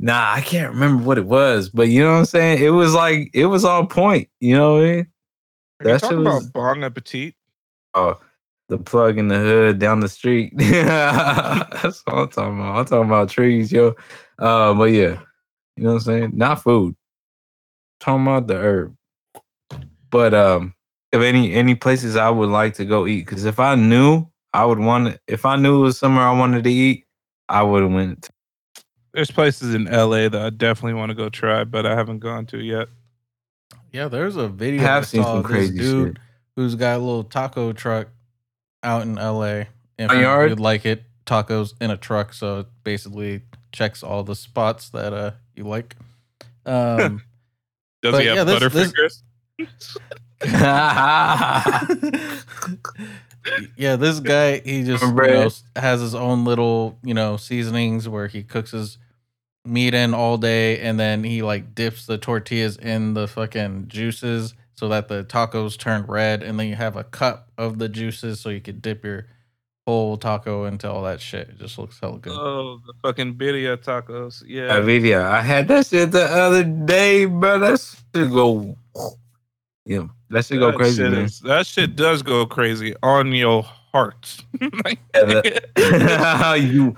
nah, 0.00 0.32
I 0.34 0.40
can't 0.40 0.72
remember 0.72 1.02
what 1.04 1.18
it 1.18 1.26
was, 1.26 1.70
but 1.70 1.88
you 1.88 2.02
know 2.02 2.12
what 2.12 2.18
I'm 2.18 2.24
saying? 2.26 2.62
It 2.62 2.70
was 2.70 2.94
like 2.94 3.30
it 3.34 3.46
was 3.46 3.64
on 3.64 3.86
point. 3.88 4.28
You 4.40 4.56
know 4.56 4.74
what 4.74 4.82
I 4.82 4.86
mean? 4.86 5.06
You 5.84 5.98
talking 5.98 6.24
was- 6.24 6.46
about 6.46 6.52
Bon 6.52 6.84
Appetit? 6.84 7.34
Oh, 7.94 8.20
the 8.68 8.78
plug 8.78 9.16
in 9.16 9.28
the 9.28 9.38
hood 9.38 9.78
down 9.78 10.00
the 10.00 10.08
street. 10.08 10.52
That's 10.56 12.02
what 12.06 12.14
I'm 12.14 12.28
talking 12.28 12.58
about. 12.60 12.76
I'm 12.78 12.84
talking 12.84 13.08
about 13.08 13.30
trees, 13.30 13.72
yo. 13.72 13.94
Uh, 14.38 14.74
but 14.74 14.90
yeah, 14.92 15.18
you 15.76 15.84
know 15.84 15.90
what 15.90 15.94
I'm 15.94 16.00
saying? 16.00 16.30
Not 16.34 16.62
food. 16.62 16.94
talking 18.00 18.22
about 18.22 18.48
the 18.48 18.56
herb. 18.56 18.96
But 20.10 20.34
um, 20.34 20.74
if 21.12 21.22
any 21.22 21.52
any 21.54 21.74
places 21.74 22.16
I 22.16 22.28
would 22.30 22.50
like 22.50 22.74
to 22.74 22.84
go 22.84 23.06
eat, 23.06 23.24
because 23.26 23.44
if 23.44 23.58
I 23.58 23.74
knew 23.76 24.26
I 24.52 24.64
would 24.64 24.78
want 24.78 25.18
if 25.26 25.46
I 25.46 25.56
knew 25.56 25.78
it 25.80 25.82
was 25.82 25.98
somewhere 25.98 26.24
I 26.24 26.38
wanted 26.38 26.64
to 26.64 26.70
eat, 26.70 27.06
I 27.48 27.62
would 27.62 27.82
have 27.82 27.92
went. 27.92 28.28
To- 29.16 29.18
There's 29.18 29.30
places 29.30 29.74
in 29.74 29.84
LA 29.86 30.28
that 30.28 30.34
I 30.36 30.50
definitely 30.50 30.94
want 30.94 31.10
to 31.10 31.14
go 31.14 31.28
try, 31.28 31.64
but 31.64 31.86
I 31.86 31.94
haven't 31.94 32.18
gone 32.20 32.46
to 32.46 32.58
yet. 32.58 32.88
Yeah, 33.92 34.08
there's 34.08 34.36
a 34.36 34.48
video 34.48 34.82
I 34.82 34.84
I 34.84 34.88
have 34.88 35.06
seen 35.06 35.22
saw 35.22 35.28
some 35.28 35.36
of 35.38 35.42
this 35.44 35.50
crazy 35.52 35.78
dude 35.78 36.08
shit. 36.16 36.22
who's 36.56 36.74
got 36.74 36.96
a 36.96 36.98
little 36.98 37.24
taco 37.24 37.72
truck 37.72 38.08
out 38.82 39.02
in 39.02 39.14
LA. 39.14 39.64
If 39.98 40.10
On 40.10 40.20
you'd 40.50 40.60
like 40.60 40.84
it, 40.84 41.04
tacos 41.24 41.72
in 41.80 41.90
a 41.90 41.96
truck, 41.96 42.34
so 42.34 42.60
it 42.60 42.66
basically 42.84 43.40
checks 43.72 44.02
all 44.02 44.22
the 44.22 44.36
spots 44.36 44.90
that 44.90 45.12
uh 45.14 45.30
you 45.54 45.64
like. 45.64 45.96
Um 46.66 47.22
Does 48.02 48.18
he 48.20 48.26
have 48.26 48.36
yeah, 48.36 48.44
this- 48.44 48.72
this- 48.72 48.92
yeah, 53.76 53.96
this 53.96 54.20
guy 54.20 54.58
he 54.58 54.82
just 54.84 55.02
you 55.02 55.12
know, 55.12 55.48
has 55.76 56.00
his 56.00 56.14
own 56.14 56.44
little 56.44 56.98
you 57.02 57.14
know 57.14 57.36
seasonings 57.36 58.08
where 58.08 58.26
he 58.26 58.42
cooks 58.42 58.72
his 58.72 58.98
meat 59.66 59.94
in 59.94 60.14
all 60.14 60.38
day 60.38 60.78
and 60.80 60.98
then 60.98 61.24
he 61.24 61.42
like 61.42 61.74
dips 61.74 62.06
the 62.06 62.18
tortillas 62.18 62.76
in 62.76 63.14
the 63.14 63.26
fucking 63.28 63.88
juices 63.88 64.54
so 64.74 64.88
that 64.88 65.08
the 65.08 65.24
tacos 65.24 65.76
turn 65.78 66.04
red 66.06 66.42
and 66.42 66.58
then 66.58 66.66
you 66.68 66.74
have 66.76 66.96
a 66.96 67.04
cup 67.04 67.48
of 67.58 67.78
the 67.78 67.88
juices 67.88 68.40
so 68.40 68.48
you 68.50 68.60
could 68.60 68.82
dip 68.82 69.04
your 69.04 69.26
whole 69.86 70.16
taco 70.16 70.64
into 70.64 70.90
all 70.90 71.02
that 71.04 71.20
shit. 71.20 71.48
It 71.48 71.58
just 71.58 71.78
looks 71.78 71.98
hella 72.00 72.18
good. 72.18 72.32
Oh, 72.36 72.80
the 72.86 72.92
fucking 73.02 73.34
birria 73.36 73.76
tacos. 73.76 74.42
A 74.42 74.48
Yeah. 74.48 74.80
video. 74.80 75.22
I 75.24 75.40
had 75.40 75.68
that 75.68 75.86
shit 75.86 76.10
the 76.10 76.24
other 76.24 76.64
day, 76.64 77.24
bro. 77.26 77.58
That 77.60 77.80
should 78.14 78.30
go. 78.32 78.76
Yeah, 79.84 80.08
that 80.30 80.44
should 80.44 80.58
go 80.58 80.72
That 80.72 80.76
crazy, 80.76 81.02
shit 81.04 81.12
man. 81.12 81.24
is- 81.26 81.40
that 81.40 81.66
shit 81.66 81.94
does 81.94 82.22
go 82.22 82.44
crazy 82.46 82.94
on 83.02 83.30
your 83.32 83.62
heart. 83.62 84.42
Like, 84.84 84.98
Yeah, 85.14 85.40
that- 85.74 86.56
you, 86.60 86.96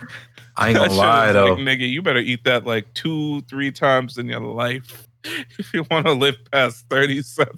I 0.58 0.68
ain't 0.68 0.76
gonna 0.76 0.90
shit 0.90 0.98
lie 0.98 1.28
is 1.28 1.32
though. 1.34 1.54
Like, 1.54 1.58
nigga, 1.58 1.88
you 1.88 2.02
better 2.02 2.18
eat 2.18 2.44
that 2.44 2.66
like 2.66 2.92
two, 2.94 3.40
three 3.42 3.70
times 3.70 4.18
in 4.18 4.26
your 4.26 4.40
life 4.40 5.06
if 5.58 5.72
you 5.72 5.84
want 5.90 6.06
to 6.06 6.12
live 6.12 6.36
past 6.52 6.84
37. 6.90 7.54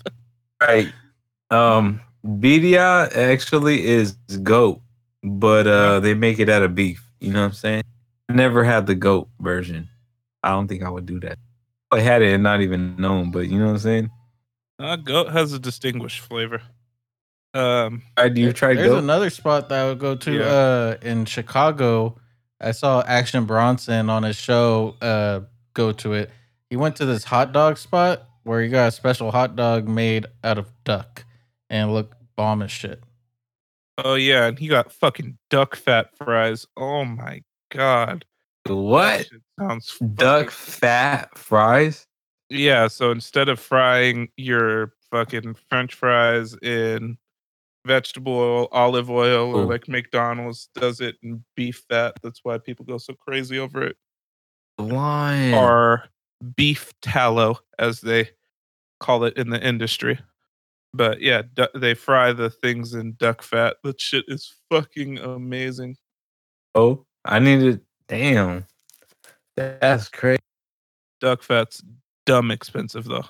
Right. 0.61 0.93
Um, 1.51 2.01
birria 2.27 3.11
actually 3.17 3.87
is 3.87 4.13
goat, 4.43 4.81
but 5.23 5.67
uh, 5.67 6.01
they 6.01 6.15
make 6.15 6.39
it 6.39 6.49
out 6.49 6.63
of 6.63 6.75
beef. 6.75 7.03
You 7.21 7.33
know 7.33 7.41
what 7.41 7.47
I'm 7.47 7.53
saying? 7.53 7.83
I 8.29 8.35
never 8.35 8.63
had 8.65 8.87
the 8.87 8.95
goat 8.95 9.29
version. 9.41 9.89
I 10.43 10.51
don't 10.51 10.69
think 10.69 10.83
I 10.83 10.89
would 10.91 11.07
do 11.07 11.19
that. 11.21 11.39
I 11.91 12.01
had 12.01 12.23
it 12.23 12.33
and 12.35 12.43
not 12.43 12.61
even 12.61 12.97
known, 12.97 13.31
but 13.33 13.49
you 13.49 13.59
know 13.59 13.67
what 13.67 13.73
I'm 13.73 13.79
saying? 13.79 14.11
Uh, 14.79 14.97
goat 14.97 15.31
has 15.31 15.53
a 15.53 15.59
distinguished 15.59 16.21
flavor. 16.21 16.63
Um, 17.53 18.03
All 18.17 18.25
right, 18.25 18.33
do 18.33 18.41
you 18.41 18.47
There- 18.49 18.53
try 18.55 18.75
There's 18.75 18.89
goat? 18.91 18.99
another 18.99 19.29
spot 19.31 19.69
that 19.71 19.85
I 19.85 19.89
would 19.89 19.99
go 19.99 20.15
to 20.15 20.33
Yeah. 20.33 20.45
uh 20.45 20.97
in 21.03 21.25
Chicago. 21.25 22.17
I 22.61 22.73
saw 22.73 23.03
Action 23.07 23.45
Bronson 23.47 24.11
on 24.11 24.23
his 24.23 24.37
show 24.37 24.97
uh 25.01 25.41
go 25.75 25.93
to 25.93 26.13
it. 26.15 26.31
He 26.69 26.77
went 26.77 26.97
to 26.97 27.07
this 27.07 27.25
hot 27.25 27.53
dog 27.53 27.79
spot 27.79 28.29
where 28.45 28.63
he 28.63 28.69
got 28.69 28.89
a 28.89 28.93
special 28.93 29.31
hot 29.31 29.57
dog 29.57 29.89
made 29.89 30.27
out 30.45 30.59
of 30.59 30.71
duck 30.85 31.25
and 31.69 31.93
look 31.93 32.15
bomb 32.37 32.63
as 32.63 32.71
shit. 32.71 33.03
oh 33.99 34.15
yeah, 34.15 34.47
and 34.47 34.59
he 34.59 34.69
got 34.69 34.93
fucking 34.93 35.39
duck 35.51 35.77
fat 35.77 36.11
fries. 36.17 36.67
Oh 36.77 37.05
my 37.05 37.43
god. 37.71 38.25
What? 38.67 39.27
sounds 39.59 39.99
Duck 40.15 40.51
fat 40.51 41.37
fries? 41.37 42.07
Yeah, 42.51 42.89
so 42.89 43.11
instead 43.11 43.49
of 43.49 43.59
frying 43.59 44.29
your 44.37 44.93
fucking 45.11 45.57
french 45.69 45.95
fries 45.95 46.55
in 46.63 47.17
vegetable 47.87 48.33
oil, 48.33 48.69
olive 48.73 49.11
oil, 49.11 49.55
or 49.55 49.63
Ooh. 49.63 49.69
like 49.69 49.89
McDonald's 49.89 50.69
does 50.75 51.01
it 51.01 51.17
in 51.23 51.45
beef 51.57 51.85
fat, 51.89 52.15
that's 52.23 52.41
why 52.43 52.59
people 52.59 52.85
go 52.85 52.99
so 52.99 53.15
crazy 53.15 53.59
over 53.59 53.83
it. 53.83 53.97
Blind. 54.79 55.55
Or 55.55 56.05
beef 56.57 56.93
tallow, 57.03 57.59
as 57.79 58.01
they 58.01 58.31
call 58.99 59.25
it 59.25 59.37
in 59.37 59.51
the 59.51 59.63
industry. 59.67 60.19
But 60.93 61.21
yeah, 61.21 61.43
du- 61.55 61.71
they 61.75 61.95
fry 61.95 62.33
the 62.33 62.51
things 62.51 62.95
in 62.95 63.15
duck 63.15 63.43
fat. 63.43 63.77
That 63.85 64.01
shit 64.01 64.25
is 64.29 64.55
fucking 64.71 65.19
amazing. 65.19 65.97
Oh, 66.75 67.05
I 67.25 67.39
needed. 67.39 67.81
Damn. 68.09 68.67
That's 69.57 70.09
crazy. 70.09 70.41
Duck 71.21 71.43
fat's 71.43 71.83
dumb 72.27 72.51
expensive 72.51 73.05
though. 73.05 73.25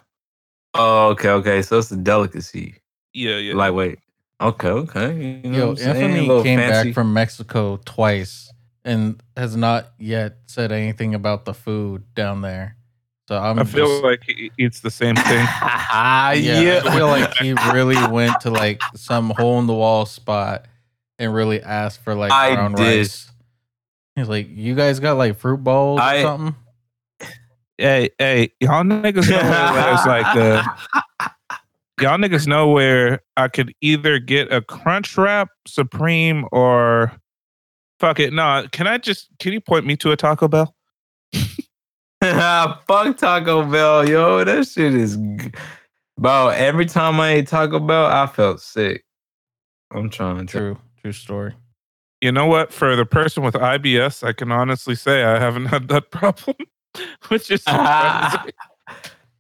Oh, 0.74 1.08
okay, 1.08 1.30
okay. 1.30 1.62
So 1.62 1.78
it's 1.78 1.90
a 1.90 1.96
delicacy. 1.96 2.76
Yeah, 3.12 3.36
yeah. 3.36 3.54
Lightweight. 3.54 3.98
Okay, 4.40 4.68
okay. 4.68 5.40
You 5.44 5.50
know 5.50 5.58
Yo, 5.58 5.66
what 5.68 5.70
I'm 5.72 5.76
saying? 5.76 5.96
A 5.96 6.18
Infamy 6.22 6.42
came 6.42 6.58
fancy. 6.58 6.88
back 6.90 6.94
from 6.94 7.12
Mexico 7.12 7.78
twice 7.84 8.50
and 8.84 9.22
has 9.36 9.54
not 9.56 9.92
yet 9.98 10.38
said 10.46 10.72
anything 10.72 11.14
about 11.14 11.44
the 11.44 11.52
food 11.52 12.04
down 12.14 12.40
there. 12.40 12.76
So 13.28 13.36
I'm 13.38 13.58
I 13.58 13.64
feel 13.64 13.86
just- 13.86 14.02
like 14.02 14.22
he 14.26 14.50
eats 14.58 14.80
the 14.80 14.90
same 14.90 15.14
thing. 15.16 15.46
Ah, 15.92 16.30
yeah, 16.32 16.60
yeah, 16.60 16.80
I 16.84 16.96
feel 16.96 17.08
like 17.08 17.34
he 17.40 17.52
really 17.72 17.96
went 18.08 18.40
to 18.42 18.50
like 18.50 18.80
some 18.94 19.30
hole 19.30 19.58
in 19.58 19.66
the 19.66 19.74
wall 19.74 20.06
spot 20.06 20.66
and 21.18 21.34
really 21.34 21.60
asked 21.62 22.02
for 22.04 22.14
like 22.14 22.32
I 22.32 22.54
brown 22.54 22.72
did. 22.74 22.98
rice. 23.00 23.30
He's 24.16 24.28
like, 24.28 24.48
"You 24.50 24.74
guys 24.76 25.00
got 25.00 25.16
like 25.18 25.36
fruit 25.38 25.58
bowls 25.62 26.00
I- 26.00 26.18
or 26.18 26.22
something?" 26.22 26.54
hey, 27.76 28.10
hey, 28.18 28.52
y'all 28.60 28.82
niggas 28.84 29.28
know 29.28 29.72
where 29.72 29.94
it's 29.94 30.06
like 30.06 30.34
the 30.34 30.64
y'all 32.00 32.18
niggas 32.18 32.46
know 32.46 32.68
where 32.70 33.20
I 33.36 33.48
could 33.48 33.74
either 33.80 34.18
get 34.18 34.52
a 34.52 34.60
crunch 34.60 35.16
wrap 35.18 35.48
supreme 35.66 36.46
or 36.52 37.12
fuck 37.98 38.18
it. 38.20 38.32
No, 38.32 38.66
can 38.72 38.86
I 38.86 38.98
just 38.98 39.28
can 39.38 39.52
you 39.52 39.60
point 39.60 39.86
me 39.86 39.96
to 39.96 40.12
a 40.12 40.16
Taco 40.16 40.48
Bell? 40.48 40.74
Fuck 42.22 43.16
Taco 43.16 43.64
Bell, 43.64 44.06
yo. 44.08 44.44
That 44.44 44.66
shit 44.66 44.94
is. 44.94 45.16
g- 45.16 45.52
Bro, 46.18 46.48
every 46.48 46.84
time 46.84 47.18
I 47.18 47.30
ate 47.30 47.48
Taco 47.48 47.78
Bell, 47.80 48.04
I 48.04 48.26
felt 48.26 48.60
sick. 48.60 49.04
I'm 49.90 50.10
trying 50.10 50.46
to. 50.48 50.58
True, 50.58 50.78
true 51.00 51.12
story. 51.12 51.54
You 52.20 52.30
know 52.30 52.44
what? 52.44 52.74
For 52.74 52.94
the 52.94 53.06
person 53.06 53.42
with 53.42 53.54
IBS, 53.54 54.22
I 54.22 54.34
can 54.34 54.52
honestly 54.52 54.94
say 54.94 55.24
I 55.24 55.38
haven't 55.40 55.64
had 55.74 55.88
that 55.88 56.10
problem, 56.10 56.56
which 57.28 57.50
is 57.50 57.62
surprising. 57.64 58.50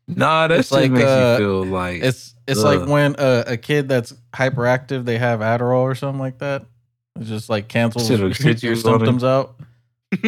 nah, 0.08 0.46
that 0.48 0.60
It's 0.60 0.72
like, 0.72 0.90
makes 0.90 1.04
uh, 1.06 1.36
you 1.38 1.44
feel 1.44 1.64
like. 1.66 2.02
It's 2.02 2.34
it's 2.50 2.62
like 2.62 2.88
when 2.88 3.16
uh, 3.16 3.44
a 3.46 3.56
kid 3.56 3.88
that's 3.88 4.12
hyperactive 4.32 5.04
they 5.04 5.18
have 5.18 5.40
Adderall 5.40 5.82
or 5.82 5.94
something 5.94 6.20
like 6.20 6.38
that. 6.38 6.66
It 7.18 7.24
just 7.24 7.48
like 7.48 7.68
cancels 7.68 8.08
Shit'll 8.08 8.26
your, 8.26 8.34
shit 8.34 8.62
your 8.62 8.72
on 8.74 8.78
symptoms 8.78 9.24
out. 9.24 9.60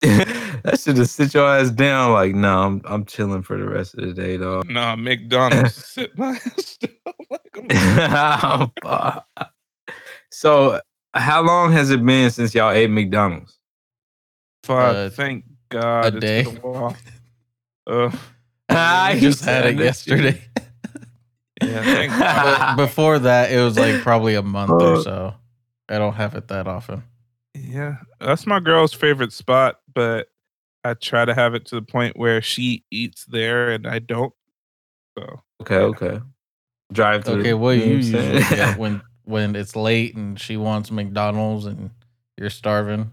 that 0.00 0.80
should 0.80 0.96
have 0.98 1.08
sit 1.08 1.34
your 1.34 1.48
ass 1.48 1.70
down. 1.70 2.12
Like, 2.12 2.34
no, 2.34 2.62
I'm 2.62 2.82
I'm 2.84 3.04
chilling 3.04 3.42
for 3.42 3.56
the 3.56 3.68
rest 3.68 3.94
of 3.94 4.06
the 4.06 4.12
day, 4.12 4.36
dog. 4.36 4.68
Nah, 4.68 4.96
McDonald's 4.96 5.74
sit 5.86 6.16
my 6.18 6.30
ass 6.36 6.78
down 6.78 7.14
like 7.30 7.56
so, 10.30 10.80
how 11.14 11.42
long 11.42 11.72
has 11.72 11.90
it 11.90 12.04
been 12.04 12.30
since 12.30 12.54
y'all 12.54 12.70
ate 12.72 12.90
McDonald's? 12.90 13.58
Fuck, 14.64 14.96
Uh, 14.96 15.10
thank 15.10 15.44
God. 15.68 16.04
a 16.14 16.16
it's 16.16 16.20
day. 16.26 16.42
been 16.44 16.56
a 16.56 16.60
while. 16.60 16.96
Uh, 17.86 18.10
I 18.68 19.18
just 19.20 19.44
had 19.44 19.66
it 19.66 19.76
that 19.76 19.84
yesterday. 19.84 20.40
Yeah, 21.62 22.74
But 22.76 22.76
before 22.76 23.18
that, 23.20 23.50
it 23.52 23.62
was 23.62 23.78
like 23.78 24.02
probably 24.02 24.34
a 24.34 24.42
month 24.42 24.70
or 24.70 24.94
Uh, 24.96 25.02
so. 25.02 25.34
I 25.88 25.98
don't 25.98 26.14
have 26.14 26.34
it 26.34 26.48
that 26.48 26.66
often. 26.66 27.02
Yeah, 27.54 27.98
that's 28.18 28.46
my 28.46 28.58
girl's 28.60 28.92
favorite 28.94 29.32
spot, 29.32 29.80
but 29.92 30.28
I 30.82 30.94
try 30.94 31.24
to 31.24 31.34
have 31.34 31.54
it 31.54 31.66
to 31.66 31.74
the 31.76 31.82
point 31.82 32.16
where 32.16 32.40
she 32.42 32.84
eats 32.90 33.24
there 33.26 33.70
and 33.70 33.86
I 33.86 33.98
don't. 34.00 34.32
So 35.16 35.42
Okay, 35.60 35.76
okay. 35.76 36.20
Drive 36.92 37.24
through. 37.24 37.40
Okay, 37.40 37.54
what 37.54 37.72
you 37.76 37.80
know 37.80 37.84
I'm 37.86 37.90
usually 37.92 38.38
get 38.40 38.78
when 38.78 39.02
when 39.24 39.56
it's 39.56 39.76
late 39.76 40.14
and 40.16 40.38
she 40.40 40.56
wants 40.56 40.90
McDonald's 40.90 41.66
and 41.66 41.90
you're 42.36 42.50
starving? 42.50 43.10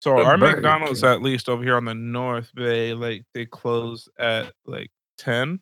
So 0.00 0.16
The 0.16 0.22
our 0.24 0.38
Burger 0.38 0.56
McDonald's, 0.56 1.00
King. 1.02 1.10
at 1.10 1.22
least 1.22 1.48
over 1.48 1.62
here 1.62 1.76
on 1.76 1.84
the 1.84 1.94
North 1.94 2.54
Bay, 2.54 2.94
like 2.94 3.24
they 3.34 3.46
close 3.46 4.08
at 4.18 4.52
like 4.66 4.90
ten, 5.16 5.60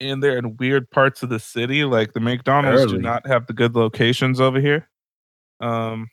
and 0.00 0.22
they're 0.22 0.38
in 0.38 0.56
weird 0.56 0.90
parts 0.90 1.22
of 1.22 1.28
the 1.28 1.40
city. 1.40 1.84
Like 1.84 2.12
the 2.12 2.20
McDonald's 2.20 2.92
do 2.92 2.98
not 2.98 3.26
have 3.26 3.46
the 3.46 3.52
good 3.52 3.74
locations 3.74 4.40
over 4.40 4.60
here. 4.60 4.88
Um, 5.60 6.08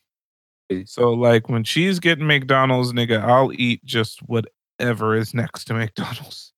so 0.85 1.13
like 1.13 1.49
when 1.49 1.63
she's 1.63 1.99
getting 1.99 2.27
McDonald's, 2.27 2.93
nigga, 2.93 3.21
I'll 3.21 3.51
eat 3.53 3.83
just 3.85 4.19
whatever 4.23 5.15
is 5.15 5.33
next 5.33 5.65
to 5.65 5.73
McDonald's. 5.73 6.53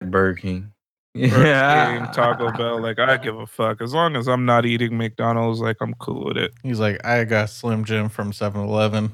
Burger 0.00 0.34
King. 0.40 0.72
Burger 1.14 1.44
Yeah. 1.46 1.98
King, 1.98 2.14
Taco 2.14 2.50
Bell, 2.56 2.80
like 2.80 2.98
I 2.98 3.18
give 3.18 3.38
a 3.38 3.46
fuck 3.46 3.82
as 3.82 3.92
long 3.92 4.16
as 4.16 4.26
I'm 4.28 4.46
not 4.46 4.64
eating 4.64 4.96
McDonald's. 4.96 5.60
Like 5.60 5.76
I'm 5.80 5.94
cool 5.94 6.24
with 6.24 6.38
it 6.38 6.52
He's 6.62 6.80
like, 6.80 7.04
I 7.04 7.24
got 7.24 7.50
Slim 7.50 7.84
Jim 7.84 8.08
from 8.08 8.32
7 8.32 8.60
Eleven. 8.60 9.12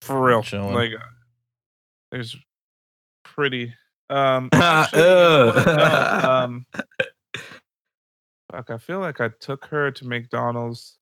for 0.00 0.22
real. 0.24 0.42
Chilling. 0.42 0.74
Like 0.74 0.92
there's 2.12 2.36
pretty. 3.24 3.74
Um, 4.10 4.48
Uh, 4.52 4.58
actually, 4.62 5.00
you? 5.02 5.76
No, 5.76 6.30
um, 6.30 6.66
fuck, 8.52 8.70
I 8.70 8.78
feel 8.78 9.00
like 9.00 9.20
I 9.20 9.28
took 9.40 9.64
her 9.66 9.90
to 9.90 10.06
McDonald's. 10.06 10.98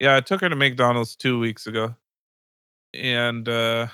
Yeah, 0.00 0.16
I 0.16 0.20
took 0.20 0.40
her 0.40 0.48
to 0.48 0.56
McDonald's 0.56 1.14
two 1.14 1.38
weeks 1.38 1.66
ago, 1.66 1.94
and 2.94 3.48
uh, 3.48 3.86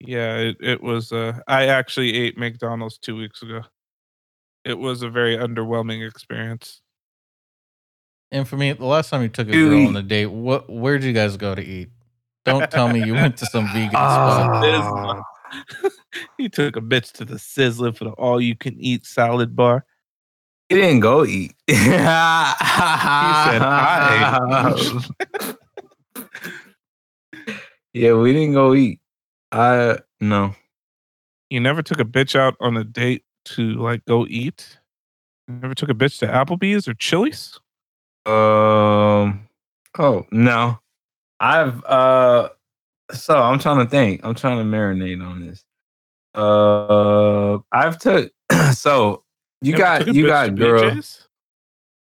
yeah, 0.00 0.36
it, 0.38 0.56
it 0.60 0.82
was. 0.82 1.12
Uh, 1.12 1.40
I 1.46 1.66
actually 1.66 2.14
ate 2.16 2.38
McDonald's 2.38 2.98
two 2.98 3.16
weeks 3.16 3.42
ago. 3.42 3.62
It 4.64 4.78
was 4.78 5.02
a 5.02 5.10
very 5.10 5.36
underwhelming 5.36 6.06
experience. 6.06 6.80
And 8.30 8.46
for 8.46 8.56
me, 8.56 8.72
the 8.72 8.84
last 8.84 9.08
time 9.10 9.22
you 9.22 9.28
took 9.28 9.48
a 9.48 9.52
girl 9.52 9.86
on 9.86 9.96
a 9.96 10.02
date, 10.02 10.26
what 10.26 10.70
where'd 10.70 11.02
you 11.02 11.12
guys 11.12 11.36
go 11.36 11.54
to 11.54 11.62
eat? 11.62 11.88
Don't 12.44 12.70
tell 12.70 12.88
me 12.88 13.04
you 13.04 13.14
went 13.14 13.36
to 13.38 13.46
some 13.46 13.66
vegan 13.68 13.90
Ah. 13.94 14.60
spot. 14.60 15.24
he 16.38 16.48
took 16.48 16.76
a 16.76 16.80
bitch 16.80 17.12
to 17.12 17.24
the 17.24 17.34
Sizzler 17.36 17.96
for 17.96 18.04
the 18.04 18.10
all-you-can-eat 18.10 19.06
salad 19.06 19.54
bar. 19.54 19.84
He 20.68 20.76
didn't 20.76 21.00
go 21.00 21.24
eat. 21.24 21.54
he 21.66 21.74
said, 21.74 22.02
"I 23.62 24.74
yeah, 27.94 28.12
we 28.12 28.32
didn't 28.32 28.52
go 28.52 28.74
eat. 28.74 29.00
I 29.50 29.98
no. 30.20 30.54
You 31.48 31.60
never 31.60 31.82
took 31.82 32.00
a 32.00 32.04
bitch 32.04 32.38
out 32.38 32.54
on 32.60 32.76
a 32.76 32.84
date 32.84 33.24
to 33.46 33.74
like 33.74 34.04
go 34.04 34.26
eat. 34.28 34.78
You 35.48 35.54
never 35.54 35.74
took 35.74 35.88
a 35.88 35.94
bitch 35.94 36.18
to 36.18 36.26
Applebee's 36.26 36.86
or 36.86 36.92
Chili's. 36.94 37.58
Um. 38.26 39.48
Oh 39.98 40.26
no, 40.30 40.78
I've 41.40 41.82
uh. 41.84 42.50
So 43.12 43.36
I'm 43.40 43.58
trying 43.58 43.84
to 43.84 43.90
think. 43.90 44.20
I'm 44.24 44.34
trying 44.34 44.58
to 44.58 44.64
marinate 44.64 45.24
on 45.24 45.46
this. 45.46 45.64
Uh, 46.34 47.58
I've 47.72 47.98
took. 47.98 48.32
so 48.72 49.24
you 49.62 49.72
Never 49.72 50.04
got 50.04 50.14
you 50.14 50.26
got 50.26 50.44
to 50.46 50.50
girl 50.52 50.82
BJ's? 50.82 51.26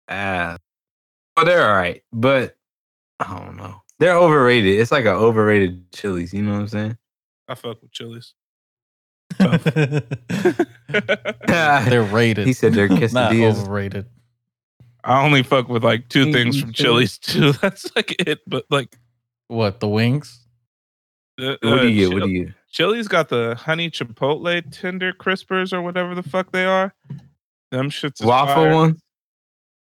ass. 0.09 0.59
Well, 1.37 1.47
they're 1.47 1.67
all 1.69 1.75
right, 1.77 2.03
but 2.13 2.57
I 3.19 3.39
don't 3.39 3.57
know. 3.57 3.83
They're 3.99 4.17
overrated. 4.17 4.79
It's 4.79 4.93
like 4.93 5.05
an 5.05 5.13
overrated 5.15 5.91
Chili's. 5.93 6.33
You 6.35 6.43
know 6.43 6.53
what 6.53 6.61
I'm 6.61 6.69
saying? 6.69 6.99
I 7.49 7.55
fuck 7.55 7.81
with 7.83 7.93
Chili's. 7.93 8.35
They're 11.47 12.03
rated. 12.03 12.47
He 12.47 12.53
said 12.53 12.73
they're 12.75 12.89
not 12.91 13.01
quesadillas. 13.01 13.63
overrated. 13.63 14.07
I 15.05 15.25
only 15.25 15.43
fuck 15.43 15.69
with 15.69 15.83
like 15.85 16.09
two 16.09 16.33
things 16.33 16.61
from. 16.61 16.73
Chili's 16.73 17.19
too. 17.19 17.53
That's 17.55 17.95
like 17.97 18.15
it. 18.27 18.41
But 18.47 18.67
like, 18.71 18.97
What 19.49 19.81
the 19.81 19.89
wings? 19.89 20.39
Uh, 21.40 21.57
What 21.62 21.81
do 21.83 21.88
you 21.88 22.09
get? 22.09 22.14
What 22.14 22.22
do 22.24 22.31
you 22.31 22.44
get? 22.46 22.55
Chili's 22.70 23.09
got 23.09 23.29
the 23.29 23.55
honey 23.57 23.90
chipotle 23.90 24.62
tender 24.70 25.12
crispers 25.12 25.72
or 25.72 25.83
whatever 25.83 26.14
the 26.14 26.22
fuck 26.22 26.53
they 26.53 26.64
are. 26.64 26.94
Them 27.70 27.90
shits 27.90 28.24
Waffle 28.24 28.55
fire. 28.55 28.74
one? 28.74 28.98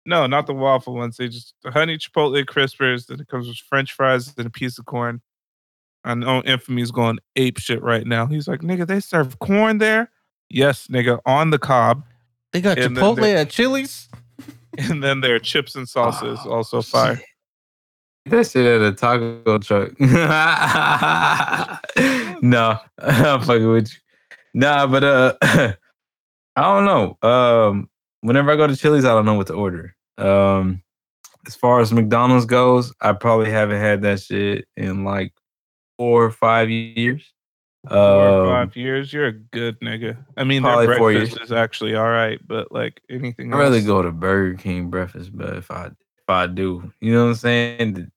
No, 0.06 0.26
not 0.28 0.48
the 0.48 0.54
waffle 0.54 0.96
ones. 0.96 1.18
They 1.18 1.28
just 1.28 1.54
the 1.64 1.72
honey 1.72 1.98
chipotle 1.98 2.44
crispers. 2.46 3.08
Then 3.08 3.20
it 3.20 3.28
comes 3.28 3.48
with 3.48 3.58
French 3.58 3.92
fries 3.94 4.34
and 4.38 4.48
a 4.48 4.50
piece 4.50 4.78
of 4.80 4.86
corn. 4.86 5.22
I 6.06 6.14
know 6.16 6.42
Infamy's 6.44 6.92
going 6.92 7.20
ape 7.36 7.60
shit 7.60 7.82
right 7.84 8.08
now. 8.08 8.26
He's 8.26 8.48
like, 8.48 8.62
nigga, 8.62 8.88
they 8.88 9.02
serve 9.02 9.38
corn 9.40 9.80
there. 9.80 10.10
Yes, 10.50 10.88
nigga, 10.88 11.20
on 11.26 11.50
the 11.50 11.60
cob. 11.60 12.04
They 12.54 12.62
got 12.62 12.80
And 12.80 12.96
Chipotle 12.98 13.18
they- 13.18 13.36
at 13.36 13.50
Chili's. 13.50 14.08
And 14.78 15.04
then 15.04 15.20
their 15.20 15.40
chips 15.40 15.76
and 15.76 15.86
salsa 15.88 16.32
is 16.34 16.40
Oh, 16.46 16.52
also 16.52 16.82
fire. 16.82 17.18
shit. 17.18 17.26
That 18.30 18.48
shit 18.50 18.66
at 18.66 18.82
a 18.82 18.92
taco 18.94 19.58
truck. 19.60 20.00
no, 22.42 22.78
I'm 23.00 23.42
fucking 23.42 23.70
with 23.72 23.92
you. 23.92 23.98
Nah, 24.54 24.88
but 24.88 25.04
uh, 25.04 25.34
I 25.42 25.76
don't 26.56 26.86
know. 26.86 27.18
Um, 27.28 27.90
whenever 28.22 28.52
I 28.52 28.56
go 28.56 28.68
to 28.68 28.76
Chili's, 28.76 29.06
I 29.06 29.10
don't 29.10 29.26
know 29.26 29.36
what 29.36 29.48
to 29.48 29.54
order. 29.54 29.96
Um, 30.18 30.82
as 31.48 31.56
far 31.56 31.80
as 31.80 31.92
McDonald's 31.94 32.46
goes, 32.46 32.94
I 33.02 33.14
probably 33.14 33.50
haven't 33.50 33.80
had 33.80 34.02
that 34.02 34.22
shit 34.22 34.68
in 34.76 35.04
like 35.04 35.34
four 35.98 36.26
or 36.26 36.32
five 36.32 36.70
years. 36.70 37.34
Four 37.88 37.98
or 37.98 38.42
Um, 38.44 38.48
five 38.50 38.76
years, 38.76 39.14
you're 39.14 39.28
a 39.28 39.32
good 39.32 39.80
nigga. 39.80 40.18
I 40.36 40.44
mean, 40.44 40.64
their 40.64 40.86
breakfast 40.86 41.38
years. 41.38 41.48
is 41.48 41.52
actually 41.54 41.96
all 41.96 42.10
right, 42.10 42.40
but 42.46 42.72
like 42.72 43.02
anything 43.10 43.54
I'd 43.54 43.58
else, 43.58 43.64
rather 43.70 43.82
go 43.82 44.02
to 44.02 44.12
Burger 44.12 44.58
King 44.58 44.90
breakfast, 44.90 45.32
but 45.34 45.56
if 45.56 45.72
I 45.72 45.86
if 45.86 46.30
I 46.30 46.48
do, 46.48 46.92
you 47.00 47.14
know 47.14 47.24
what 47.24 47.30
I'm 47.30 47.36
saying? 47.36 48.12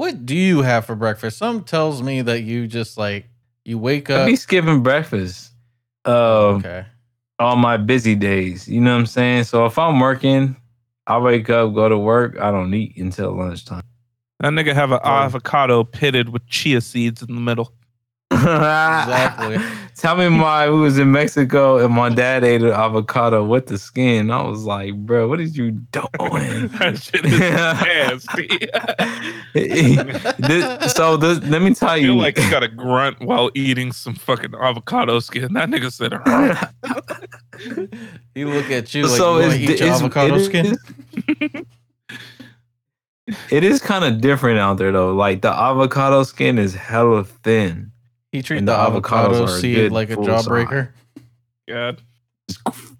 What 0.00 0.24
do 0.24 0.34
you 0.34 0.62
have 0.62 0.86
for 0.86 0.96
breakfast? 0.96 1.36
Some 1.36 1.62
tells 1.62 2.02
me 2.02 2.22
that 2.22 2.40
you 2.40 2.66
just 2.66 2.96
like 2.96 3.26
you 3.66 3.76
wake 3.78 4.08
up. 4.08 4.20
I 4.20 4.22
up. 4.22 4.26
be 4.28 4.36
skipping 4.36 4.82
breakfast. 4.82 5.52
Um, 6.06 6.14
okay. 6.14 6.86
on 7.38 7.58
my 7.58 7.76
busy 7.76 8.14
days. 8.14 8.66
You 8.66 8.80
know 8.80 8.94
what 8.94 9.00
I'm 9.00 9.04
saying? 9.04 9.44
So 9.44 9.66
if 9.66 9.78
I'm 9.78 10.00
working, 10.00 10.56
I 11.06 11.18
wake 11.18 11.50
up, 11.50 11.74
go 11.74 11.86
to 11.86 11.98
work. 11.98 12.38
I 12.40 12.50
don't 12.50 12.72
eat 12.72 12.96
until 12.96 13.36
lunchtime. 13.36 13.82
that 14.38 14.52
nigga 14.54 14.72
have 14.72 14.90
an 14.90 15.00
Oh. 15.04 15.10
avocado 15.10 15.84
pitted 15.84 16.30
with 16.30 16.46
chia 16.46 16.80
seeds 16.80 17.20
in 17.20 17.34
the 17.34 17.40
middle. 17.42 17.70
Exactly. 18.40 19.58
Tell 19.96 20.16
me 20.16 20.28
why 20.40 20.68
we 20.70 20.78
was 20.80 20.98
in 20.98 21.12
Mexico 21.12 21.76
and 21.84 21.92
my 21.94 22.08
dad 22.08 22.42
ate 22.42 22.62
an 22.62 22.70
avocado 22.70 23.44
with 23.44 23.66
the 23.66 23.76
skin. 23.76 24.30
I 24.30 24.42
was 24.42 24.64
like, 24.64 24.94
bro, 24.94 25.28
what 25.28 25.40
is 25.40 25.58
you 25.58 25.72
doing? 25.72 26.06
that 26.78 26.98
shit 27.02 27.26
is 27.26 27.38
nasty. 27.38 28.48
This- 30.46 30.92
so 30.94 31.16
this, 31.18 31.40
let 31.50 31.60
me 31.60 31.74
tell 31.74 31.90
I 31.90 31.96
you. 31.96 32.14
like 32.16 32.38
he 32.38 32.48
got 32.50 32.62
a 32.62 32.68
grunt 32.68 33.20
while 33.20 33.50
eating 33.54 33.92
some 33.92 34.14
fucking 34.14 34.54
avocado 34.54 35.18
skin. 35.20 35.52
That 35.54 35.68
nigga 35.68 35.92
said, 35.92 36.12
He 38.34 38.44
look 38.46 38.70
at 38.70 38.94
you 38.94 39.02
like 39.06 39.16
so 39.18 39.38
you 39.38 39.42
want 39.48 39.52
it's, 39.52 39.54
to 39.54 39.60
eat 39.62 39.68
your 39.68 39.74
it's- 39.88 40.00
avocado 40.00 40.34
it 40.36 40.44
skin. 40.44 40.66
is- 40.66 41.64
it 43.50 43.62
is 43.64 43.80
kind 43.80 44.04
of 44.04 44.20
different 44.20 44.58
out 44.58 44.78
there 44.78 44.92
though. 44.92 45.12
Like 45.14 45.42
the 45.42 45.52
avocado 45.52 46.22
skin 46.22 46.58
is 46.58 46.74
hella 46.74 47.24
thin. 47.24 47.89
He 48.32 48.42
treat 48.42 48.58
and 48.58 48.68
the, 48.68 48.72
the 48.72 48.78
avocados 48.78 49.34
avocado 49.34 49.44
are 49.44 49.60
seed 49.60 49.74
good 49.76 49.92
like 49.92 50.10
a 50.10 50.16
jawbreaker. 50.16 50.90
God. 51.68 52.00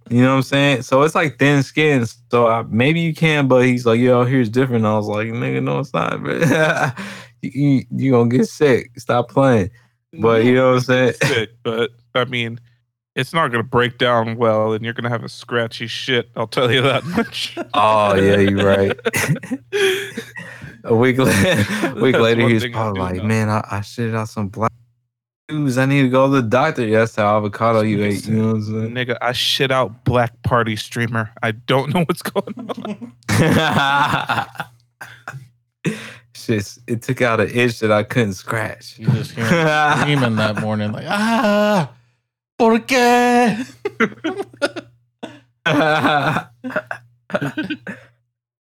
You 0.08 0.22
know 0.22 0.30
what 0.30 0.36
I'm 0.36 0.42
saying? 0.42 0.82
So 0.82 1.02
it's 1.02 1.14
like 1.14 1.38
thin 1.38 1.62
skin. 1.62 2.04
So 2.30 2.48
I, 2.48 2.62
maybe 2.62 3.00
you 3.00 3.14
can, 3.14 3.46
but 3.46 3.64
he's 3.64 3.86
like, 3.86 4.00
yo, 4.00 4.24
here's 4.24 4.48
different. 4.48 4.84
I 4.84 4.96
was 4.96 5.06
like, 5.06 5.28
nigga, 5.28 5.62
no, 5.62 5.78
it's 5.78 5.94
not. 5.94 6.22
But 6.22 6.98
you, 7.42 7.50
you, 7.50 7.84
you 7.94 8.10
gonna 8.12 8.28
get 8.28 8.46
sick. 8.48 8.90
Stop 8.98 9.30
playing. 9.30 9.70
But 10.18 10.44
you 10.44 10.54
know 10.54 10.70
what 10.70 10.76
I'm 10.76 10.80
saying? 10.80 11.12
Sick, 11.22 11.50
but 11.62 11.90
I 12.14 12.24
mean, 12.24 12.58
it's 13.14 13.32
not 13.32 13.48
gonna 13.48 13.62
break 13.62 13.98
down 13.98 14.36
well, 14.36 14.72
and 14.72 14.84
you're 14.84 14.94
gonna 14.94 15.08
have 15.08 15.22
a 15.22 15.28
scratchy 15.28 15.86
shit. 15.86 16.30
I'll 16.34 16.48
tell 16.48 16.70
you 16.70 16.82
that 16.82 17.04
much. 17.04 17.56
Oh 17.74 18.14
yeah, 18.14 18.38
you're 18.38 18.66
right. 18.66 18.98
a 20.84 20.94
week 20.94 21.18
later, 21.18 21.90
a 21.90 21.94
week 21.94 22.14
That's 22.14 22.22
later, 22.22 22.42
one 22.42 22.50
he 22.50 22.54
was 22.54 22.66
probably 22.66 23.00
like, 23.00 23.16
know. 23.16 23.24
man, 23.24 23.48
I, 23.48 23.64
I 23.70 23.80
shit 23.82 24.14
out 24.14 24.28
some 24.28 24.48
black. 24.48 24.72
News. 25.52 25.78
I 25.78 25.86
need 25.86 26.02
to 26.02 26.08
go 26.08 26.26
to 26.26 26.32
the 26.40 26.48
doctor. 26.48 26.88
That's 26.90 27.14
how 27.16 27.36
avocado 27.36 27.82
you 27.82 28.02
ate. 28.04 28.26
You 28.26 28.36
know 28.36 28.46
what 28.48 28.56
I'm 28.56 28.62
saying? 28.62 28.90
Nigga, 28.90 29.16
I 29.20 29.32
shit 29.32 29.70
out 29.70 30.04
Black 30.04 30.42
Party 30.42 30.74
streamer. 30.76 31.30
I 31.42 31.52
don't 31.52 31.92
know 31.94 32.04
what's 32.04 32.22
going 32.22 32.54
on. 32.58 33.12
Shit, 36.34 36.78
it 36.86 37.02
took 37.02 37.20
out 37.20 37.38
an 37.40 37.50
itch 37.52 37.80
that 37.80 37.92
I 37.92 38.02
couldn't 38.02 38.32
scratch. 38.32 38.98
You 38.98 39.08
just 39.08 39.32
hear 39.32 39.44
him 39.44 39.52
screaming 40.00 40.36
that 40.36 40.58
morning, 40.60 40.92
like, 40.92 41.04
ah, 41.06 41.92
¿por 42.58 42.78
qué? 42.80 43.66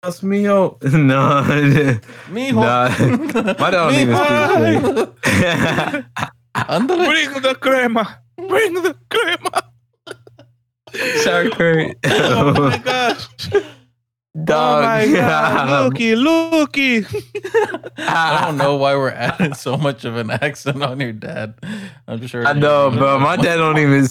That's 0.01 0.23
me, 0.23 0.43
yo. 0.43 0.77
No, 0.81 1.43
Mijo. 2.29 2.61
Nah, 2.61 2.87
my 3.53 3.53
dad 3.53 3.71
don't 3.71 3.93
even 3.95 4.15
Mijo. 4.15 5.13
Ándale. 6.55 7.05
Bring 7.07 7.41
the 7.41 7.55
crema. 7.55 8.19
Bring 8.37 8.73
the 8.75 8.95
crema. 9.09 9.63
Sorry, 11.23 11.47
oh 11.51 11.55
Kurt. 11.55 11.95
Oh 12.05 12.53
my 12.53 12.77
gosh. 12.77 13.27
Dog. 14.43 14.83
Oh 14.83 14.87
my 14.87 15.11
god. 15.11 15.83
Looky, 15.85 16.15
looky. 16.15 17.05
I 17.97 18.45
don't 18.45 18.57
know 18.57 18.75
why 18.75 18.95
we're 18.95 19.09
adding 19.09 19.53
so 19.53 19.75
much 19.77 20.05
of 20.05 20.15
an 20.15 20.29
accent 20.31 20.81
on 20.83 20.99
your 20.99 21.13
dad. 21.13 21.55
I'm 22.07 22.25
sure. 22.27 22.45
I 22.45 22.53
know, 22.53 22.91
bro. 22.91 23.19
My 23.29 23.35
dad 23.35 23.57
don't 23.57 23.77
even. 23.77 24.07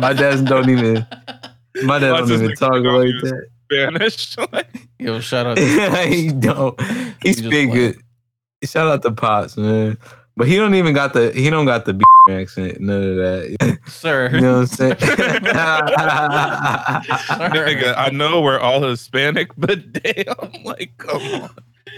My 0.00 0.12
dad 0.12 0.44
don't 0.46 0.68
even. 0.68 1.06
My 1.84 1.98
dad 1.98 2.16
don't 2.16 2.30
even 2.32 2.54
talk 2.56 2.72
like 2.72 3.14
that. 3.22 3.46
Spanish. 3.70 4.36
Yo, 4.98 5.20
shout 5.20 5.46
out. 5.46 5.58
he 5.58 6.32
don't. 6.32 6.80
He 7.22 7.32
just 7.32 7.44
speak 7.44 7.68
like- 7.68 7.72
good. 7.74 7.96
Shout 8.64 8.88
out 8.88 9.02
to 9.02 9.12
Pops, 9.12 9.56
man. 9.56 9.96
But 10.40 10.48
he 10.48 10.56
don't 10.56 10.74
even 10.74 10.94
got 10.94 11.12
the. 11.12 11.32
He 11.32 11.50
don't 11.50 11.66
got 11.66 11.84
the 11.84 11.92
B 11.92 12.02
accent. 12.30 12.80
None 12.80 13.02
of 13.10 13.16
that. 13.16 13.78
Sir. 13.86 14.30
You 14.32 14.40
know 14.40 14.54
what 14.54 14.60
I'm 14.60 14.66
saying? 14.68 14.94
Nigga, 17.52 17.94
I 17.94 18.08
know 18.08 18.40
we're 18.40 18.58
all 18.58 18.80
Hispanic, 18.82 19.50
but 19.58 19.92
damn, 19.92 20.64
like, 20.64 20.96
come 20.96 21.20
on. 21.20 21.50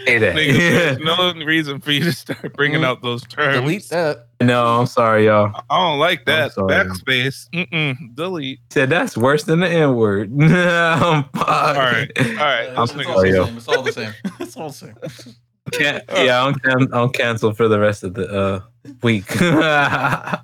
Say 0.07 0.19
that. 0.19 0.35
Nigga, 0.35 0.57
there's 0.59 0.99
no 0.99 1.33
reason 1.45 1.81
for 1.81 1.93
you 1.93 2.03
to 2.03 2.11
start 2.13 2.55
bringing 2.57 2.83
out 2.83 3.01
those 3.01 3.23
terms. 3.29 3.61
Delete 3.61 3.89
that. 3.91 4.27
no, 4.41 4.81
I'm 4.81 4.87
sorry, 4.87 5.27
y'all. 5.27 5.53
I 5.71 5.79
don't 5.79 6.01
like 6.01 6.25
that. 6.25 6.51
sorry. 6.55 6.69
Backspace. 6.75 7.49
Mm-mm. 7.51 8.17
Delete. 8.17 8.59
Said 8.71 8.91
that's 8.91 9.17
worse 9.17 9.45
than 9.45 9.61
the 9.61 9.69
N 9.69 9.95
word. 9.95 10.33
all 10.33 10.49
All 10.51 11.25
right. 11.35 12.11
All 12.19 12.25
right. 12.35 12.71
Uh, 12.75 12.81
This 12.81 12.91
it's, 12.91 13.07
nigga's 13.07 13.07
all 13.07 13.23
the 13.23 13.57
it's 13.57 13.69
all 13.69 13.83
the 13.83 13.93
same. 13.93 14.15
It's 14.41 14.57
all 14.57 14.69
the 14.71 14.75
same. 14.75 15.37
Can- 15.71 16.03
yeah, 16.15 16.43
I'll, 16.43 16.53
can- 16.55 16.93
I'm 16.93 17.11
canceled 17.11 17.57
for 17.57 17.69
the 17.69 17.79
rest 17.79 18.03
of 18.03 18.15
the 18.15 18.29
uh, 18.29 18.61
week. 19.03 19.25
I 19.41 20.41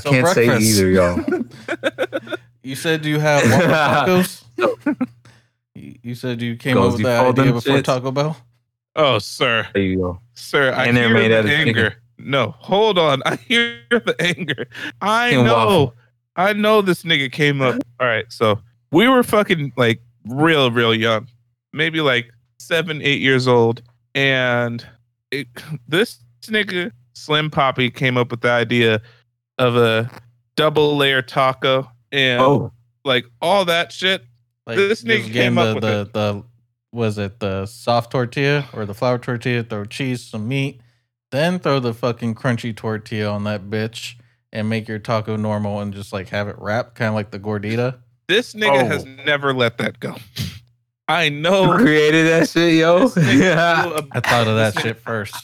So 0.00 0.10
can't 0.10 0.28
say 0.28 0.56
either, 0.56 0.90
y'all. 0.90 1.20
You 2.64 2.76
said 2.76 3.04
you 3.04 3.18
have 3.18 3.42
Waffle 3.50 4.22
tacos. 4.56 5.06
You 5.74 5.96
you 6.00 6.14
said 6.14 6.40
you 6.40 6.54
came 6.54 6.74
Goes, 6.76 6.86
up 6.86 6.92
with 6.92 7.00
you 7.00 7.06
that 7.06 7.22
fold 7.24 7.38
idea 7.40 7.44
them 7.52 7.54
before 7.60 7.76
shits? 7.78 7.84
Taco 7.84 8.10
Bell. 8.12 8.36
Oh, 8.94 9.18
sir. 9.18 9.66
There 9.74 9.82
you 9.82 9.96
go. 9.98 10.20
Sir, 10.34 10.72
I 10.72 10.84
And 10.86 10.96
they're 10.96 11.08
hear 11.08 11.14
made 11.16 11.28
the 11.32 11.38
of 11.40 11.46
chicken. 11.46 11.68
anger. 11.68 11.94
No, 12.18 12.54
hold 12.58 12.98
on. 12.98 13.20
I 13.26 13.34
hear 13.34 13.80
the 13.90 14.14
anger. 14.20 14.68
I 15.00 15.30
Chicken 15.30 15.44
know. 15.46 15.54
waffle. 15.54 15.94
I 16.36 16.52
know 16.52 16.82
this 16.82 17.02
nigga 17.02 17.32
came 17.32 17.60
up. 17.60 17.80
All 17.98 18.06
right, 18.06 18.26
so 18.28 18.60
we 18.92 19.08
were 19.08 19.24
fucking 19.24 19.72
like 19.76 20.00
real, 20.24 20.70
real 20.70 20.94
young, 20.94 21.26
maybe 21.72 22.00
like 22.00 22.30
seven, 22.60 23.02
eight 23.02 23.20
years 23.20 23.48
old, 23.48 23.82
and 24.14 24.86
it, 25.30 25.48
this 25.88 26.18
nigga 26.42 26.92
Slim 27.14 27.50
Poppy 27.50 27.90
came 27.90 28.16
up 28.16 28.30
with 28.30 28.40
the 28.40 28.50
idea 28.50 29.00
of 29.58 29.76
a 29.76 30.10
double 30.56 30.96
layer 30.96 31.22
taco 31.22 31.88
and 32.10 32.40
Oh, 32.40 32.72
like 33.04 33.26
all 33.40 33.64
that 33.66 33.92
shit. 33.92 34.24
Like 34.66 34.76
This 34.76 35.02
nigga 35.02 35.32
came 35.32 35.54
the, 35.56 35.60
up 35.60 35.74
with 35.76 35.82
the, 35.84 36.00
it. 36.02 36.12
the 36.12 36.44
was 36.92 37.16
it 37.18 37.40
the 37.40 37.64
soft 37.66 38.10
tortilla 38.12 38.66
or 38.72 38.84
the 38.84 38.94
flour 38.94 39.18
tortilla? 39.18 39.62
Throw 39.62 39.84
cheese, 39.84 40.22
some 40.22 40.46
meat, 40.48 40.80
then 41.30 41.58
throw 41.58 41.80
the 41.80 41.94
fucking 41.94 42.34
crunchy 42.34 42.74
tortilla 42.76 43.30
on 43.30 43.44
that 43.44 43.70
bitch 43.70 44.16
and 44.52 44.68
make 44.68 44.88
your 44.88 44.98
taco 44.98 45.36
normal 45.36 45.80
and 45.80 45.94
just 45.94 46.12
like 46.12 46.28
have 46.28 46.48
it 46.48 46.56
wrapped, 46.58 46.94
kind 46.94 47.08
of 47.08 47.14
like 47.14 47.30
the 47.30 47.38
gordita. 47.38 47.98
This 48.28 48.52
nigga 48.54 48.82
Oh. 48.82 48.86
has 48.86 49.04
never 49.04 49.52
let 49.54 49.78
that 49.78 50.00
go. 50.00 50.16
I 51.08 51.24
you 51.24 51.30
know. 51.30 51.76
created 51.76 52.26
that 52.28 52.48
shit, 52.48 52.74
yo. 52.74 53.08
This 53.08 53.16
Yeah. 53.40 53.82
blew 53.84 53.94
a- 53.96 54.06
I 54.12 54.20
thought 54.20 54.46
of 54.48 54.56
that 54.56 54.78
shit 54.82 54.98
first. 54.98 55.34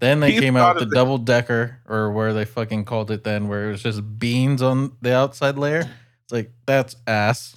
Then 0.00 0.20
they 0.20 0.32
He 0.32 0.38
came 0.40 0.54
thought 0.54 0.60
out 0.70 0.74
with 0.76 0.82
of 0.84 0.90
the 0.90 0.94
it. 0.94 0.98
double 0.98 1.18
decker, 1.18 1.78
or 1.88 2.12
where 2.12 2.32
they 2.32 2.44
fucking 2.44 2.84
called 2.84 3.10
it 3.10 3.24
then, 3.24 3.48
where 3.48 3.68
it 3.68 3.70
was 3.72 3.82
just 3.82 4.18
beans 4.18 4.62
on 4.62 4.92
the 5.02 5.14
outside 5.14 5.56
layer. 5.58 5.80
It's 6.24 6.32
like 6.32 6.50
that's 6.66 6.94
ass. 7.06 7.56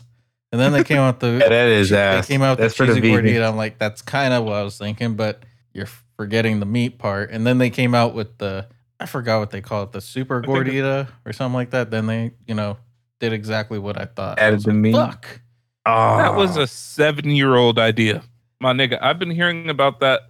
And 0.51 0.59
then 0.59 0.71
they 0.73 0.83
came 0.83 0.97
out 0.97 1.19
the 1.19 1.27
Yeah, 1.41 1.49
that 1.49 1.67
is 1.67 1.91
ass. 1.93 2.27
they 2.27 2.33
came 2.33 2.41
out 2.41 2.57
with 2.57 2.59
That's 2.59 2.77
the 2.77 2.85
for 2.87 2.93
the 2.93 2.99
cheesy 2.99 3.13
gordita. 3.13 3.47
I'm 3.47 3.57
like, 3.57 3.77
that's 3.77 4.01
kind 4.01 4.33
of 4.33 4.43
what 4.43 4.53
I 4.55 4.63
was 4.63 4.77
thinking, 4.77 5.15
but 5.15 5.43
you're 5.73 5.87
forgetting 6.17 6.59
the 6.59 6.65
meat 6.65 6.97
part. 6.97 7.31
And 7.31 7.45
then 7.47 7.57
they 7.57 7.69
came 7.69 7.93
out 7.95 8.13
with 8.15 8.37
the 8.39 8.67
I 8.99 9.05
forgot 9.05 9.39
what 9.39 9.51
they 9.51 9.61
call 9.61 9.83
it, 9.83 9.91
the 9.93 10.01
super 10.01 10.41
think 10.41 10.51
gordita 10.53 11.07
or 11.25 11.33
something 11.33 11.53
like 11.55 11.69
that. 11.71 11.89
Then 11.91 12.07
they, 12.07 12.31
you 12.47 12.53
know, 12.55 12.77
did 13.19 13.33
exactly 13.33 13.77
what 13.79 13.99
I 14.01 14.05
thought. 14.05 14.39
I 14.39 14.43
Added 14.45 14.55
was 14.55 14.63
the 14.65 14.71
like, 14.71 14.77
meat. 14.77 14.93
Fuck. 14.95 15.41
Oh, 15.85 16.17
That 16.17 16.35
was 16.35 16.57
ah. 16.57 16.61
a 16.61 16.67
seven 16.67 17.31
year 17.31 17.55
old 17.55 17.79
idea. 17.79 18.23
My 18.59 18.73
nigga, 18.73 18.99
I've 19.01 19.17
been 19.19 19.31
hearing 19.31 19.69
about 19.69 19.99
that 20.01 20.21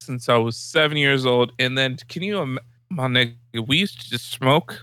since 0.00 0.28
I 0.28 0.36
was 0.36 0.56
seven 0.56 0.96
years 0.96 1.24
old. 1.24 1.52
And 1.58 1.76
then, 1.76 1.96
can 2.08 2.22
you, 2.22 2.40
im- 2.40 2.58
my 2.90 3.06
nigga, 3.06 3.34
we 3.66 3.78
used 3.78 4.00
to 4.00 4.10
just 4.10 4.30
smoke 4.30 4.78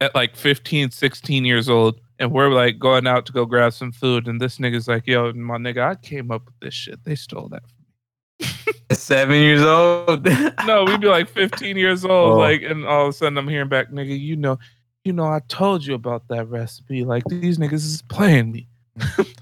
at 0.00 0.14
like 0.14 0.36
15, 0.36 0.90
16 0.90 1.44
years 1.44 1.68
old. 1.68 2.00
And 2.18 2.30
we're 2.30 2.50
like 2.50 2.78
going 2.78 3.06
out 3.06 3.26
to 3.26 3.32
go 3.32 3.46
grab 3.46 3.72
some 3.72 3.90
food. 3.92 4.28
And 4.28 4.40
this 4.40 4.58
nigga's 4.58 4.86
like, 4.86 5.06
yo, 5.06 5.32
my 5.32 5.56
nigga, 5.56 5.82
I 5.82 5.94
came 5.96 6.30
up 6.30 6.44
with 6.44 6.54
this 6.60 6.74
shit. 6.74 7.02
They 7.04 7.14
stole 7.14 7.48
that. 7.48 7.62
from 7.62 7.76
me." 7.78 8.72
seven 8.92 9.36
years 9.36 9.62
old. 9.62 10.26
No, 10.66 10.84
we'd 10.84 11.00
be 11.00 11.08
like 11.08 11.28
15 11.28 11.76
years 11.76 12.04
old. 12.04 12.34
Oh. 12.34 12.38
Like, 12.38 12.62
and 12.62 12.84
all 12.86 13.04
of 13.04 13.08
a 13.08 13.12
sudden 13.12 13.38
I'm 13.38 13.48
hearing 13.48 13.68
back, 13.68 13.90
nigga, 13.90 14.18
you 14.18 14.36
know, 14.36 14.58
you 15.04 15.12
know, 15.12 15.24
I 15.24 15.40
told 15.48 15.84
you 15.84 15.94
about 15.94 16.28
that 16.28 16.48
recipe. 16.48 17.04
Like, 17.04 17.24
these 17.24 17.58
niggas 17.58 17.72
is 17.72 18.02
playing 18.08 18.52
me. 18.52 18.68
Mm. 18.98 19.34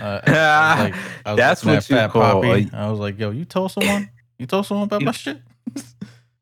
Uh, 0.00 0.20
I 0.26 0.74
was 0.74 0.78
like, 0.92 0.94
I 1.24 1.30
was 1.32 1.36
That's 1.36 1.64
looking 1.64 1.74
what 1.76 1.90
you 1.90 1.96
Fat 1.96 2.10
call 2.10 2.42
Poppy. 2.42 2.70
a- 2.72 2.76
I 2.76 2.90
was 2.90 2.98
like, 3.00 3.18
yo, 3.18 3.30
you 3.30 3.44
told 3.44 3.72
someone? 3.72 4.10
You 4.38 4.46
told 4.46 4.66
someone 4.66 4.84
about 4.86 5.02
my 5.02 5.12
shit? 5.12 5.40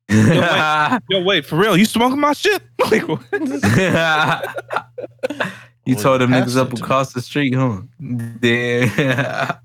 Yo, 1.09 1.23
wait, 1.23 1.45
for 1.45 1.55
real? 1.57 1.75
You 1.75 1.85
smoking 1.85 2.19
my 2.19 2.33
shit? 2.33 2.61
Like, 2.91 3.07
what? 3.07 3.21
you 5.85 5.95
Well, 5.95 6.03
told 6.03 6.21
them 6.21 6.29
niggas 6.31 6.55
up 6.57 6.67
it 6.67 6.75
to 6.75 6.81
me. 6.81 6.81
across 6.85 7.13
the 7.13 7.21
street, 7.21 7.53
huh? 7.55 7.81
Damn. 8.39 9.57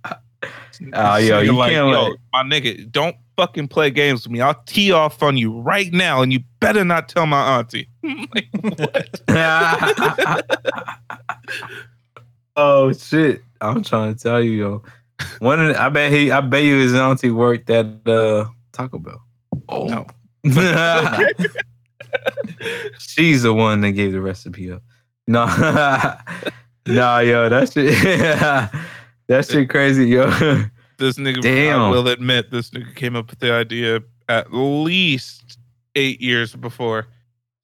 Oh, 0.94 1.16
yo, 1.16 1.40
you 1.40 1.52
like, 1.52 1.72
can't 1.72 1.88
yo, 1.90 2.08
let- 2.08 2.18
my 2.32 2.42
nigga, 2.42 2.90
don't 2.90 3.14
fucking 3.36 3.68
play 3.68 3.90
games 3.90 4.22
with 4.24 4.32
me. 4.32 4.40
I'll 4.40 4.60
tee 4.66 4.92
off 4.92 5.22
on 5.22 5.36
you 5.36 5.60
right 5.60 5.92
now, 5.92 6.22
and 6.22 6.32
you 6.32 6.40
better 6.60 6.84
not 6.86 7.08
tell 7.10 7.26
my 7.26 7.58
auntie. 7.58 7.86
Like, 8.02 8.48
oh 12.56 12.92
shit! 12.92 13.42
I'm 13.60 13.82
trying 13.82 14.14
to 14.14 14.20
tell 14.20 14.42
you, 14.42 14.50
yo. 14.52 14.82
One, 15.40 15.60
of 15.60 15.68
the, 15.74 15.82
I 15.82 15.88
bet 15.90 16.12
he, 16.12 16.30
I 16.30 16.40
bet 16.40 16.64
you 16.64 16.78
his 16.78 16.94
auntie 16.94 17.30
worked 17.30 17.68
at 17.70 17.86
uh, 18.08 18.46
Taco 18.72 18.98
Bell. 18.98 19.22
Oh, 19.68 19.86
no. 19.86 20.06
She's 22.98 23.42
the 23.42 23.52
one 23.52 23.82
that 23.82 23.92
gave 23.92 24.12
the 24.12 24.20
recipe 24.20 24.72
up. 24.72 24.82
No, 25.30 25.46
no, 26.86 27.18
yo, 27.20 27.48
that 27.48 27.72
shit, 27.72 27.92
that 29.28 29.46
shit 29.46 29.70
crazy, 29.70 30.08
yo. 30.08 30.26
This 30.98 31.18
nigga, 31.18 31.38
I 31.38 31.40
Damn. 31.40 31.90
will 31.90 32.08
admit, 32.08 32.50
this 32.50 32.70
nigga 32.70 32.92
came 32.96 33.14
up 33.14 33.30
with 33.30 33.38
the 33.38 33.52
idea 33.52 34.00
at 34.28 34.52
least 34.52 35.58
eight 35.94 36.20
years 36.20 36.56
before 36.56 37.06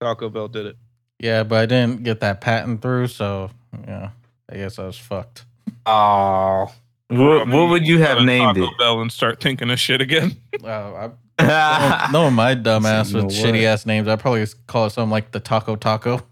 Taco 0.01 0.29
Bell 0.29 0.47
did 0.47 0.67
it. 0.67 0.77
Yeah, 1.19 1.43
but 1.43 1.59
I 1.59 1.67
didn't 1.67 2.05
get 2.05 2.21
that 2.21 2.41
patent 2.41 2.83
through, 2.83 3.09
so 3.09 3.51
yeah, 3.87 4.11
I 4.49 4.57
guess 4.57 4.79
I 4.79 4.85
was 4.85 4.99
fucked. 4.99 5.45
Oh, 5.87 6.73
what, 7.09 7.49
what 7.49 7.69
would 7.69 7.87
you 7.87 8.01
have 8.01 8.23
named 8.23 8.57
Taco 8.57 8.65
it? 8.71 8.79
Bell 8.79 9.01
and 9.01 9.13
start 9.13 9.41
thinking 9.41 9.71
of 9.71 9.79
shit 9.79 10.01
again. 10.01 10.37
Uh, 10.65 11.11
I, 11.39 12.09
knowing 12.13 12.33
my 12.33 12.55
dumb 12.55 12.87
ass 12.87 13.13
with 13.13 13.27
shitty 13.27 13.65
ass 13.65 13.85
names, 13.85 14.09
I'd 14.09 14.19
probably 14.19 14.47
call 14.67 14.87
it 14.87 14.91
something 14.91 15.11
like 15.11 15.33
the 15.33 15.39
Taco 15.39 15.77
Taco. 15.77 16.23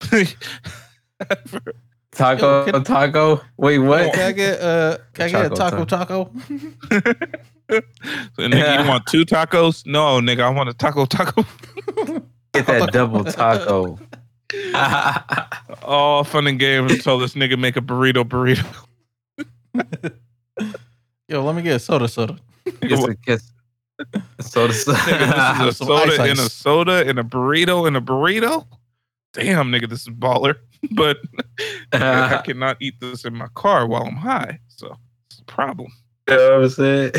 Taco, 2.12 2.66
Yo, 2.66 2.72
can- 2.72 2.84
taco. 2.84 3.40
Wait, 3.56 3.78
what? 3.78 4.12
Can 4.12 4.28
I 4.28 4.32
get 4.32 4.60
uh, 4.60 4.98
can 5.12 5.26
I 5.26 5.30
get 5.30 5.46
a 5.46 5.54
Taco 5.54 5.84
taco 5.84 6.28
taco? 6.28 6.30
So, 7.70 8.48
nigga, 8.48 8.82
you 8.82 8.88
want 8.88 9.06
two 9.06 9.24
tacos? 9.24 9.86
No, 9.86 10.20
nigga, 10.20 10.40
I 10.42 10.50
want 10.50 10.68
a 10.68 10.74
taco 10.74 11.06
taco. 11.06 11.44
Get 12.52 12.66
that 12.66 12.92
double 12.92 13.24
taco. 13.24 13.98
All 15.82 16.24
fun 16.24 16.46
and 16.46 16.58
games 16.58 16.92
until 16.92 17.18
this 17.18 17.34
nigga 17.34 17.58
make 17.58 17.76
a 17.76 17.80
burrito 17.80 18.24
burrito. 18.24 18.86
Yo, 21.28 21.44
let 21.44 21.54
me 21.54 21.62
get 21.62 21.76
a 21.76 21.78
soda 21.78 22.08
soda. 22.08 22.38
Get 22.80 22.98
some, 22.98 23.16
get, 23.26 23.40
Soda. 24.40 24.72
Nigga, 24.72 25.64
this 25.64 25.74
is 25.74 25.80
a 25.80 25.84
Some 25.84 25.86
soda 25.86 26.22
ice 26.22 26.30
in 26.30 26.38
a 26.38 26.48
soda 26.48 27.08
in 27.08 27.18
a 27.18 27.24
burrito 27.24 27.86
in 27.86 27.96
a 27.96 28.02
burrito. 28.02 28.66
Damn, 29.32 29.70
nigga, 29.70 29.88
this 29.88 30.02
is 30.02 30.08
baller. 30.08 30.56
But 30.90 31.18
I 31.92 32.42
cannot 32.44 32.76
eat 32.80 33.00
this 33.00 33.24
in 33.24 33.34
my 33.34 33.48
car 33.54 33.86
while 33.86 34.02
I'm 34.02 34.16
high. 34.16 34.58
So 34.68 34.96
it's 35.30 35.40
a 35.40 35.44
problem. 35.44 35.92
You 36.28 36.36
know 36.36 36.56
what 36.56 36.64
I'm 36.64 36.70
saying? 36.70 37.12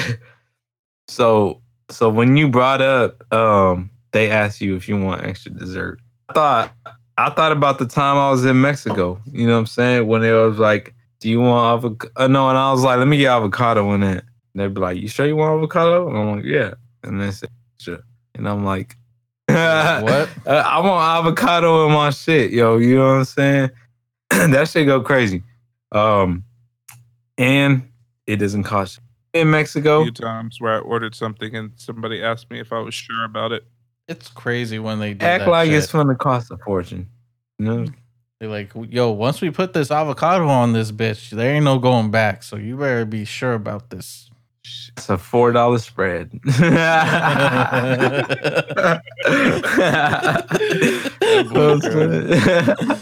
So 1.07 1.61
so 1.89 2.09
when 2.09 2.37
you 2.37 2.49
brought 2.49 2.81
up 2.81 3.33
um 3.33 3.89
they 4.11 4.29
asked 4.29 4.61
you 4.61 4.75
if 4.75 4.87
you 4.87 4.99
want 5.01 5.23
extra 5.25 5.51
dessert. 5.51 5.99
I 6.29 6.33
thought 6.33 6.73
I 7.17 7.29
thought 7.29 7.51
about 7.51 7.79
the 7.79 7.85
time 7.85 8.17
I 8.17 8.29
was 8.31 8.43
in 8.45 8.59
Mexico. 8.61 9.21
You 9.31 9.45
know 9.47 9.53
what 9.53 9.59
I'm 9.59 9.65
saying? 9.67 10.07
When 10.07 10.23
it 10.23 10.31
was 10.31 10.57
like, 10.57 10.93
do 11.19 11.29
you 11.29 11.39
want 11.41 11.77
avocado? 11.77 12.11
Uh, 12.15 12.27
no, 12.27 12.49
and 12.49 12.57
I 12.57 12.71
was 12.71 12.81
like, 12.83 12.97
let 12.97 13.07
me 13.07 13.17
get 13.17 13.31
avocado 13.31 13.91
in 13.93 14.01
that. 14.01 14.23
And 14.53 14.61
they'd 14.61 14.73
be 14.73 14.81
like, 14.81 14.97
you 14.97 15.07
sure 15.07 15.25
you 15.25 15.35
want 15.35 15.57
avocado? 15.57 16.07
And 16.09 16.17
I'm 16.17 16.35
like, 16.37 16.45
yeah. 16.45 16.73
And 17.03 17.21
they 17.21 17.31
said, 17.31 17.49
sure. 17.79 17.99
And 18.35 18.47
I'm 18.47 18.65
like, 18.65 18.95
what? 19.47 20.29
uh, 20.47 20.63
I 20.65 20.79
want 20.79 21.25
avocado 21.27 21.85
in 21.87 21.93
my 21.93 22.09
shit, 22.09 22.51
yo. 22.51 22.77
You 22.77 22.95
know 22.97 23.05
what 23.07 23.13
I'm 23.19 23.25
saying? 23.25 23.69
that 24.29 24.67
shit 24.69 24.87
go 24.87 25.01
crazy. 25.01 25.43
Um, 25.91 26.43
and 27.37 27.87
it 28.25 28.37
doesn't 28.37 28.63
cost 28.63 28.99
you. 29.33 29.41
in 29.41 29.47
A 29.47 29.51
Mexico. 29.51 30.03
few 30.03 30.11
times 30.11 30.59
where 30.59 30.73
I 30.73 30.79
ordered 30.79 31.13
something 31.15 31.55
and 31.55 31.71
somebody 31.75 32.23
asked 32.23 32.49
me 32.49 32.59
if 32.59 32.71
I 32.73 32.79
was 32.79 32.93
sure 32.93 33.23
about 33.25 33.51
it. 33.51 33.63
It's 34.07 34.29
crazy 34.29 34.79
when 34.79 34.99
they 34.99 35.13
do 35.13 35.25
Act 35.25 35.45
that 35.45 35.51
like 35.51 35.69
it's 35.69 35.87
shit. 35.87 35.93
gonna 35.93 36.15
cost 36.15 36.51
a 36.51 36.57
fortune. 36.57 37.07
You 37.59 37.65
know? 37.65 37.85
They're 38.39 38.49
like, 38.49 38.71
yo, 38.89 39.11
once 39.11 39.39
we 39.39 39.51
put 39.51 39.73
this 39.73 39.89
avocado 39.89 40.47
on 40.47 40.73
this 40.73 40.91
bitch, 40.91 41.29
there 41.29 41.55
ain't 41.55 41.63
no 41.63 41.79
going 41.79 42.11
back. 42.11 42.43
So 42.43 42.57
you 42.57 42.75
better 42.75 43.05
be 43.05 43.23
sure 43.23 43.53
about 43.53 43.89
this. 43.89 44.29
It's 44.97 45.09
a 45.09 45.17
four 45.17 45.51
dollar 45.51 45.79
spread. 45.79 46.39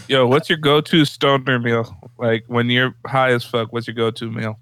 Yo, 0.08 0.26
what's 0.26 0.48
your 0.48 0.58
go-to 0.58 1.04
stoner 1.04 1.58
meal? 1.58 1.96
Like 2.18 2.44
when 2.46 2.70
you're 2.70 2.94
high 3.06 3.32
as 3.32 3.44
fuck, 3.44 3.72
what's 3.72 3.86
your 3.86 3.94
go-to 3.94 4.30
meal? 4.30 4.58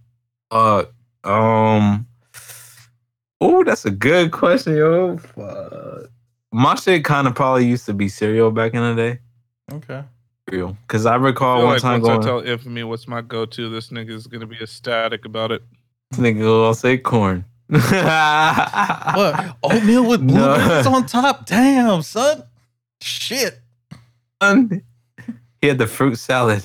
uh, 0.51 0.85
um. 1.25 2.07
Oh, 3.41 3.65
that's 3.65 3.87
a 3.87 3.91
good 3.91 4.33
question, 4.33 4.77
yo. 4.77 5.17
Fuck. 5.17 6.11
My 6.53 6.75
shit 6.75 7.05
kind 7.05 7.27
of 7.29 7.35
probably 7.35 7.67
used 7.67 7.87
to 7.87 7.95
be 7.95 8.09
cereal 8.09 8.51
back 8.51 8.75
in 8.75 8.81
the 8.83 8.95
day. 8.95 9.19
Okay. 9.73 10.03
Cereal, 10.49 10.77
because 10.87 11.07
I 11.07 11.13
I 11.15 11.17
recall 11.17 11.59
feel 11.59 11.65
one 11.67 11.75
like 11.75 11.83
time 11.83 12.01
once 12.03 12.07
going. 12.09 12.21
I 12.21 12.25
tell 12.25 12.41
Infamy 12.53 12.83
what's 12.83 13.07
my 13.07 13.21
go-to, 13.21 13.69
this 13.71 13.89
nigga 13.91 14.11
is 14.11 14.27
gonna 14.27 14.47
be 14.47 14.57
ecstatic 14.61 15.25
about 15.25 15.53
it. 15.53 15.63
This 16.11 16.19
nigga 16.21 16.41
will 16.41 16.75
say 16.75 16.99
corn. 16.99 17.45
What? 17.71 19.57
Oatmeal 19.63 20.09
with 20.09 20.23
No. 20.23 20.57
blueberries 20.57 20.87
on 20.87 21.07
top? 21.07 21.47
Damn, 21.47 22.03
son. 22.03 22.43
Shit. 23.01 23.61
Son, 24.43 24.83
He 25.61 25.69
had 25.69 25.79
the 25.79 25.87
fruit 25.87 26.17
salad. 26.17 26.63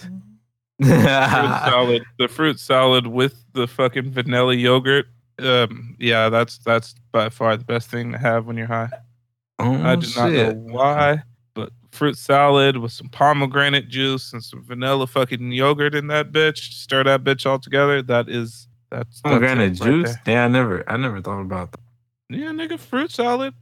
Fruit 0.81 0.89
salad, 0.89 2.03
the 2.17 2.27
fruit 2.27 2.59
salad 2.59 3.07
with 3.07 3.35
the 3.53 3.67
fucking 3.67 4.11
vanilla 4.11 4.55
yogurt. 4.55 5.05
Um, 5.39 5.95
yeah, 5.99 6.29
that's 6.29 6.57
that's 6.59 6.95
by 7.11 7.29
far 7.29 7.55
the 7.57 7.63
best 7.65 7.89
thing 7.89 8.11
to 8.13 8.17
have 8.17 8.45
when 8.47 8.57
you're 8.57 8.67
high. 8.67 8.89
Oh, 9.59 9.73
I 9.83 9.95
do 9.95 10.07
not 10.15 10.31
know 10.31 10.51
why, 10.53 11.23
but 11.53 11.71
fruit 11.91 12.17
salad 12.17 12.77
with 12.77 12.91
some 12.91 13.07
pomegranate 13.09 13.87
juice 13.87 14.33
and 14.33 14.43
some 14.43 14.63
vanilla 14.63 15.07
fucking 15.07 15.51
yogurt 15.51 15.95
in 15.95 16.07
that 16.07 16.31
bitch. 16.31 16.73
Stir 16.73 17.03
that 17.05 17.23
bitch 17.23 17.45
all 17.45 17.59
together. 17.59 18.01
That 18.01 18.27
is 18.29 18.67
that's, 18.91 19.21
that's 19.21 19.21
Pomegranate 19.23 19.73
it 19.73 19.79
right 19.81 19.89
juice? 19.89 20.15
there. 20.25 20.35
yeah, 20.35 20.45
I 20.45 20.47
never, 20.49 20.83
I 20.89 20.97
never 20.97 21.21
thought 21.21 21.41
about 21.41 21.71
that. 21.71 21.79
Yeah, 22.29 22.47
nigga, 22.51 22.77
fruit 22.79 23.11
salad, 23.11 23.53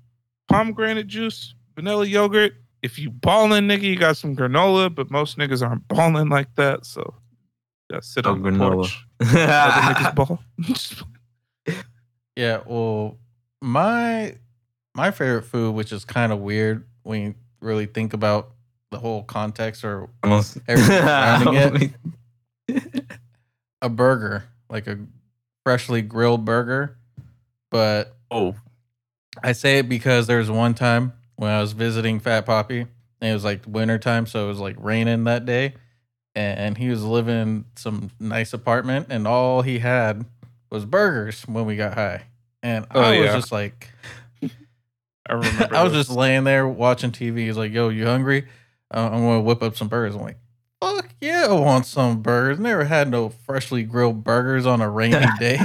pomegranate 0.50 1.08
juice, 1.08 1.54
vanilla 1.76 2.06
yogurt. 2.06 2.54
If 2.82 2.98
you 3.00 3.10
balling, 3.12 3.64
nigga, 3.68 3.84
you 3.84 3.96
got 3.96 4.18
some 4.18 4.36
granola, 4.36 4.94
but 4.94 5.10
most 5.12 5.38
niggas 5.38 5.66
aren't 5.66 5.88
balling 5.88 6.30
like 6.30 6.54
that, 6.56 6.86
so 6.86 7.02
you 7.90 7.96
gotta 7.96 8.06
sit 8.06 8.26
Oh, 8.26 8.32
on 8.32 8.42
the 8.42 8.50
granola. 8.50 8.74
porch. 8.76 9.06
Other 9.22 9.94
niggas 9.94 10.16
ball. 10.16 10.40
Yeah, 12.36 12.62
well, 12.66 13.20
my 13.62 14.36
my 14.96 15.12
favorite 15.12 15.44
food, 15.44 15.74
which 15.74 15.92
is 15.92 16.06
kind 16.06 16.32
of 16.32 16.40
weird 16.40 16.86
when 17.04 17.22
you 17.22 17.36
really 17.62 17.86
think 17.86 18.14
about 18.14 18.52
the 18.92 19.00
whole 19.00 19.24
context 19.24 19.84
or 19.84 20.10
Almost- 20.24 20.58
Everything 20.68 20.98
surrounding 20.98 21.94
it. 22.68 23.06
a 23.82 23.90
burger, 23.90 24.46
like 24.70 24.88
a 24.88 25.00
freshly 25.66 26.02
grilled 26.02 26.46
burger. 26.46 26.98
But 27.72 28.16
oh, 28.30 28.56
I 29.44 29.54
say 29.54 29.80
it 29.80 29.90
because 29.90 30.28
there 30.28 30.38
was 30.38 30.52
one 30.52 30.74
time 30.76 31.14
when 31.38 31.50
I 31.50 31.60
was 31.60 31.74
visiting 31.74 32.20
Fat 32.20 32.46
Poppy, 32.46 32.82
and 32.82 32.90
it 33.22 33.34
was 33.34 33.44
like 33.44 33.62
winter 33.66 33.98
time, 33.98 34.28
so 34.28 34.46
it 34.46 34.48
was 34.48 34.60
like 34.60 34.76
raining 34.80 35.24
that 35.24 35.46
day, 35.46 35.74
and 36.36 36.78
he 36.78 36.90
was 36.90 37.04
living 37.04 37.36
in 37.42 37.66
some 37.76 38.12
nice 38.20 38.54
apartment, 38.54 39.08
and 39.10 39.28
all 39.28 39.64
he 39.64 39.80
had 39.80 40.26
was 40.70 40.86
burgers 40.86 41.42
when 41.48 41.66
we 41.66 41.76
got 41.76 41.96
high, 41.96 42.24
and 42.62 42.86
Oh, 42.94 43.02
I 43.02 43.18
was 43.18 43.26
yeah. 43.26 43.36
just 43.36 43.52
like, 43.52 43.90
I 45.30 45.34
remember. 45.34 45.70
I 45.76 45.84
was 45.84 45.94
just 45.94 46.10
laying 46.10 46.44
there 46.44 46.68
watching 46.68 47.12
TV. 47.12 47.40
He's 47.46 47.58
like, 47.58 47.72
"Yo, 47.72 47.90
you 47.90 48.06
hungry? 48.06 48.48
Uh, 48.94 49.10
I'm 49.12 49.22
gonna 49.22 49.42
whip 49.42 49.62
up 49.64 49.76
some 49.78 49.88
burgers." 49.88 50.16
I'm 50.16 50.22
like, 50.22 50.38
"Fuck 50.82 51.10
yeah, 51.22 51.48
I 51.50 51.54
want 51.54 51.86
some 51.86 52.22
burgers." 52.22 52.60
Never 52.60 52.84
had 52.86 53.10
no 53.10 53.30
freshly 53.30 53.84
grilled 53.84 54.24
burgers 54.24 54.66
on 54.66 54.82
a 54.82 54.90
rainy 54.90 55.26
day, 55.40 55.60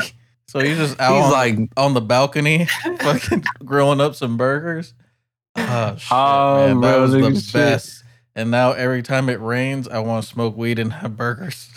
so 0.47 0.61
he's 0.61 0.77
just 0.77 1.01
out 1.01 1.17
he's 1.17 1.25
on, 1.25 1.31
like, 1.33 1.71
on 1.77 1.95
the 1.95 2.01
balcony, 2.01 2.67
fucking 3.01 3.45
grilling 3.65 4.01
up 4.01 4.15
some 4.15 4.37
burgers. 4.37 4.95
Oh 5.57 5.97
shit, 5.97 6.09
Oh, 6.13 6.69
man, 6.69 6.81
that 6.83 6.97
was 6.99 7.13
the 7.13 7.41
shit. 7.41 7.53
best. 7.53 8.05
And 8.37 8.53
now 8.53 8.71
every 8.73 9.03
time 9.03 9.29
it 9.29 9.41
rains, 9.41 9.89
I 9.89 9.99
want 9.99 10.23
to 10.23 10.29
smoke 10.31 10.57
weed 10.57 10.79
and 10.79 10.93
have 10.93 11.17
burgers. 11.17 11.69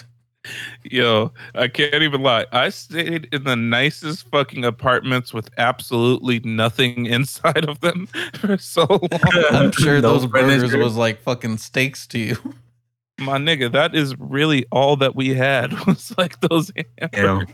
Yo, 0.84 1.32
I 1.54 1.68
can't 1.68 2.02
even 2.02 2.22
lie. 2.24 2.46
I 2.52 2.70
stayed 2.70 3.28
in 3.32 3.44
the 3.44 3.56
nicest 3.56 4.28
fucking 4.30 4.66
apartments 4.66 5.34
with 5.34 5.50
absolutely 5.58 6.40
nothing 6.40 7.06
inside 7.08 7.68
of 7.70 7.80
them 7.82 8.08
for 8.34 8.58
so 8.58 8.86
long. 8.90 9.10
I'm 9.52 9.72
sure 9.72 10.02
No 10.02 10.14
those 10.14 10.26
burgers 10.26 10.76
was 10.76 10.96
like 10.96 11.22
fucking 11.22 11.58
steaks 11.58 12.08
to 12.08 12.20
you. 12.20 12.38
My 13.20 13.38
nigga, 13.38 13.72
that 13.72 13.94
is 13.94 14.18
really 14.18 14.66
all 14.72 14.96
that 14.98 15.16
we 15.16 15.36
had 15.36 15.74
was 15.86 16.12
like 16.18 16.40
those 16.42 16.72
hamburgers 17.00 17.54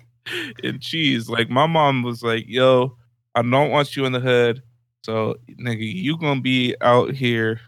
and 0.64 0.82
cheese. 0.82 1.28
Like 1.30 1.50
my 1.50 1.66
mom 1.68 2.04
was 2.04 2.24
like, 2.24 2.46
"Yo, 2.48 2.96
I 3.36 3.42
don't 3.42 3.72
want 3.72 3.98
you 3.98 4.06
in 4.06 4.14
the 4.14 4.22
hood, 4.22 4.64
so 5.04 5.36
nigga, 5.60 5.80
you 5.82 6.18
gonna 6.18 6.40
be 6.40 6.74
out 6.80 7.14
here 7.14 7.60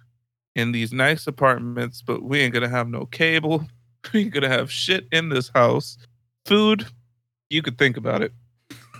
in 0.55 0.72
these 0.72 0.93
nice 0.93 1.28
apartments, 1.28 2.01
but 2.01 2.24
we 2.24 2.39
ain't 2.39 2.53
gonna 2.53 2.70
have 2.70 2.88
no 2.88 3.05
cable. 3.05 3.67
We 4.14 4.22
ain't 4.22 4.34
gonna 4.34 4.50
have 4.50 4.72
shit 4.72 5.08
in 5.12 5.30
this 5.30 5.50
house. 5.50 5.97
Food, 6.45 6.86
you 7.50 7.62
could 7.62 7.78
think 7.78 7.97
about 7.97 8.22
it." 8.22 8.32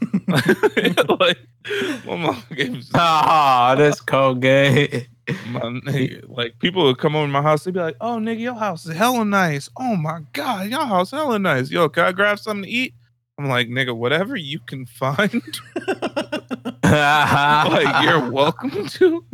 like 1.20 1.38
my 2.06 2.16
mom 2.16 2.43
gave 2.56 2.86
ah, 2.93 3.76
that's 3.78 4.02
cold 4.02 4.41
gay. 4.41 5.08
my 5.50 5.62
nigga, 5.62 6.28
like 6.28 6.58
people 6.60 6.84
would 6.84 6.97
come 6.97 7.16
over 7.16 7.26
to 7.26 7.32
my 7.32 7.41
house, 7.41 7.64
they'd 7.64 7.74
be 7.74 7.80
like, 7.80 7.97
"Oh, 8.02 8.18
nigga, 8.18 8.39
your 8.39 8.56
house 8.56 8.86
is 8.86 8.95
hella 8.95 9.26
nice. 9.26 9.70
Oh 9.78 9.95
my 9.95 10.22
god, 10.34 10.70
your 10.70 10.86
house 10.86 11.12
hella 11.12 11.39
nice. 11.39 11.70
Yo, 11.70 11.89
can 11.89 12.06
I 12.06 12.12
grab 12.12 12.39
something 12.39 12.64
to 12.64 12.70
eat?" 12.70 12.93
I'm 13.38 13.47
like, 13.47 13.68
"Nigga, 13.68 13.95
whatever 13.95 14.36
you 14.36 14.60
can 14.60 14.86
find, 14.86 15.41
like 16.84 18.04
you're 18.04 18.30
welcome 18.30 18.88
to." 18.88 19.26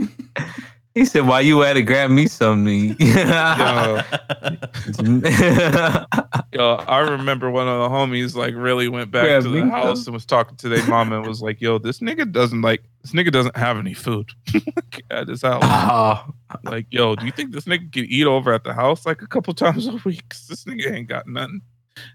He 0.96 1.04
said, 1.04 1.28
"Why 1.28 1.42
you 1.42 1.62
at 1.64 1.76
it? 1.76 1.82
Grab 1.84 2.10
me 2.10 2.28
something." 2.28 2.96
to 2.96 3.04
eat." 3.04 3.10
Yo, 6.54 6.76
I 6.88 7.00
remember 7.00 7.52
one 7.52 7.68
of 7.68 7.80
the 7.80 7.90
homies 7.90 8.34
like 8.34 8.54
really 8.56 8.88
went 8.88 9.12
back 9.12 9.26
Grab 9.26 9.44
to 9.44 9.50
the 9.50 9.70
house 9.70 10.06
some. 10.06 10.12
and 10.12 10.14
was 10.16 10.26
talking 10.26 10.56
to 10.58 10.70
their 10.70 10.86
mom 10.88 11.12
and 11.12 11.28
was 11.28 11.42
like, 11.42 11.60
"Yo, 11.60 11.78
this 11.78 12.00
nigga 12.00 12.32
doesn't 12.32 12.62
like 12.62 12.82
this 13.02 13.12
nigga 13.12 13.30
doesn't 13.30 13.58
have 13.58 13.78
any 13.78 13.94
food 13.94 14.30
at 15.12 15.28
his 15.28 15.42
house. 15.42 15.62
oh, 15.64 15.68
ah. 15.70 16.26
Like, 16.64 16.88
yo, 16.90 17.16
do 17.16 17.26
you 17.26 17.32
think 17.32 17.52
this 17.52 17.66
nigga 17.66 17.92
can 17.92 18.06
eat 18.06 18.26
over 18.26 18.54
at 18.54 18.64
the 18.64 18.74
house 18.74 19.06
like 19.06 19.22
a 19.22 19.28
couple 19.28 19.54
times 19.54 19.88
a 19.88 20.00
week? 20.06 20.30
this 20.48 20.64
nigga 20.64 20.92
ain't 20.92 21.10
got 21.10 21.28
nothing. 21.28 21.62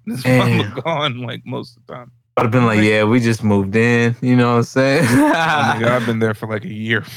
And 0.07 0.17
His 0.17 0.25
mama 0.27 0.73
gone 0.83 1.19
like 1.19 1.45
most 1.45 1.77
of 1.77 1.87
the 1.87 1.93
time. 1.93 2.13
I'd 2.39 2.45
have 2.45 2.51
been 2.51 2.65
like, 2.65 2.81
"Yeah, 2.81 3.05
we 3.05 3.21
just 3.21 3.45
moved 3.45 3.77
in." 3.77 4.17
You 4.23 4.37
know 4.37 4.53
what 4.53 4.57
I'm 4.59 4.63
saying? 4.63 5.05
My 5.05 5.75
nigga, 5.77 5.89
I've 5.89 6.07
been 6.07 6.19
there 6.19 6.33
for 6.33 6.49
like 6.49 6.65
a 6.65 6.73
year. 6.73 7.05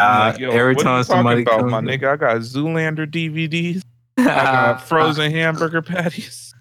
I'm 0.00 0.22
Uh, 0.22 0.32
like, 0.32 0.40
yo, 0.40 0.50
every 0.50 0.74
what 0.74 0.82
are 0.82 0.84
time 0.84 0.98
you 0.98 1.04
talking 1.04 1.06
somebody 1.16 1.42
about, 1.42 1.58
comes 1.60 1.70
my 1.72 1.80
nigga, 1.80 2.12
I 2.12 2.16
got 2.16 2.36
Zoolander 2.38 3.10
DVDs. 3.10 3.82
I 4.18 4.24
got 4.24 4.82
frozen 4.88 5.30
hamburger 5.30 5.82
patties. 5.82 6.46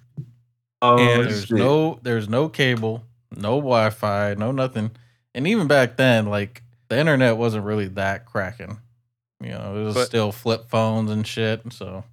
Oh, 0.81 0.97
and 0.97 1.25
there's 1.25 1.41
shit. 1.47 1.57
no 1.57 1.99
there's 2.03 2.29
no 2.29 2.47
cable, 2.47 3.03
no 3.35 3.57
Wi-Fi, 3.57 4.35
no 4.35 4.53
nothing. 4.53 4.91
And 5.35 5.45
even 5.45 5.67
back 5.67 5.97
then, 5.97 6.27
like 6.27 6.63
the 6.87 6.97
internet 6.97 7.35
wasn't 7.35 7.65
really 7.65 7.89
that 7.89 8.25
cracking. 8.25 8.77
You 9.43 9.49
know, 9.49 9.75
it 9.77 9.83
was 9.83 9.95
But- 9.95 10.05
still 10.05 10.31
flip 10.31 10.69
phones 10.69 11.11
and 11.11 11.27
shit. 11.27 11.63
So 11.73 12.05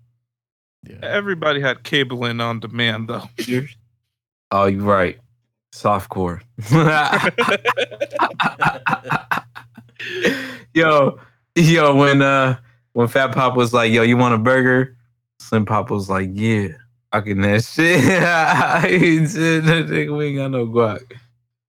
yeah. 0.83 0.97
Everybody 1.01 1.61
had 1.61 1.85
cable 1.85 2.25
in 2.25 2.41
on 2.41 2.59
demand 2.59 3.07
though. 3.09 3.29
Oh, 4.51 4.67
you're 4.67 4.83
right. 4.83 5.21
Softcore. 5.73 6.41
yo, 10.75 11.19
yo, 11.55 11.95
when 11.95 12.23
uh 12.23 12.59
when 12.93 13.09
Fat 13.09 13.33
Pop 13.33 13.57
was 13.57 13.73
like, 13.73 13.93
yo, 13.93 14.03
you 14.03 14.17
want 14.17 14.35
a 14.35 14.39
burger? 14.39 14.97
Slim 15.39 15.67
Pop 15.67 15.91
was 15.91 16.09
like, 16.09 16.31
yeah, 16.33 16.69
I 17.13 17.21
can 17.21 17.41
that 17.43 17.65
shit. 17.65 18.01
he 19.01 19.27
said, 19.27 19.65
"Nigga, 19.65 20.17
we 20.17 20.27
ain't 20.27 20.39
got 20.39 20.51
no 20.51 20.67
guac. 20.67 21.03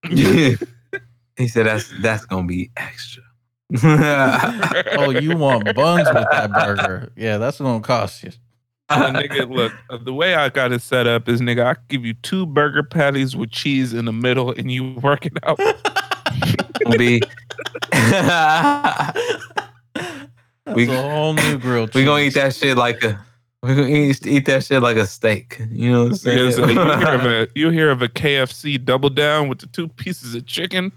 he 1.36 1.48
said, 1.48 1.66
that's 1.66 1.92
that's 2.00 2.24
gonna 2.24 2.46
be 2.46 2.70
extra. 2.76 3.22
Oh, 3.80 5.10
you 5.10 5.36
want 5.36 5.74
buns 5.74 6.08
with 6.08 6.26
that 6.30 6.50
burger? 6.52 7.12
Yeah, 7.16 7.36
that's 7.36 7.58
gonna 7.58 7.80
cost 7.80 8.22
you. 8.24 8.30
Uh, 8.88 9.12
nigga, 9.12 9.50
look, 9.50 9.72
uh, 9.90 9.98
the 9.98 10.14
way 10.14 10.34
I 10.34 10.48
got 10.48 10.72
it 10.72 10.80
set 10.80 11.06
up 11.06 11.28
is, 11.28 11.42
nigga, 11.42 11.64
I 11.64 11.76
give 11.88 12.06
you 12.06 12.14
two 12.14 12.46
burger 12.46 12.82
patties 12.82 13.36
with 13.36 13.50
cheese 13.50 13.92
in 13.92 14.06
the 14.06 14.12
middle, 14.12 14.50
and 14.52 14.72
you 14.72 14.94
work 14.94 15.26
it 15.26 15.34
out. 15.42 15.60
Gonna 16.84 16.98
be 16.98 17.22
That's 17.92 19.18
We- 20.76 20.88
a 20.88 21.02
whole 21.02 21.34
new 21.34 21.58
grilled 21.58 21.92
cheese. 21.92 22.00
we 22.00 22.04
gonna 22.04 22.22
eat 22.24 22.34
that 22.34 22.54
shit 22.54 22.76
like 22.76 23.02
a 23.04 23.24
we 23.62 23.74
gonna 23.74 23.88
eat, 23.88 24.24
eat 24.26 24.44
that 24.46 24.64
shit 24.64 24.82
like 24.82 24.96
a 24.96 25.06
steak. 25.06 25.60
You 25.70 25.90
know 25.90 26.02
what 26.04 26.10
I'm 26.12 26.16
saying? 26.16 26.50
Because, 26.50 26.58
uh, 26.60 26.66
you, 26.68 26.78
hear 26.78 27.14
of 27.14 27.24
a, 27.26 27.48
you 27.56 27.70
hear 27.70 27.90
of 27.90 28.02
a 28.02 28.08
KFC 28.08 28.84
double 28.84 29.10
down 29.10 29.48
with 29.48 29.58
the 29.58 29.66
two 29.66 29.88
pieces 29.88 30.34
of 30.36 30.46
chicken 30.46 30.92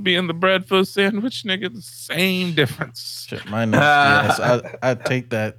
being 0.00 0.26
the 0.28 0.34
bread 0.34 0.66
for 0.66 0.78
a 0.80 0.84
sandwich, 0.84 1.42
nigga. 1.44 1.72
The 1.74 1.82
same 1.82 2.52
difference. 2.52 3.26
Shit, 3.28 3.44
my 3.48 3.64
nasty 3.64 4.42
ass. 4.42 4.62
I 4.82 4.90
I'd 4.90 5.04
take 5.04 5.30
that 5.30 5.58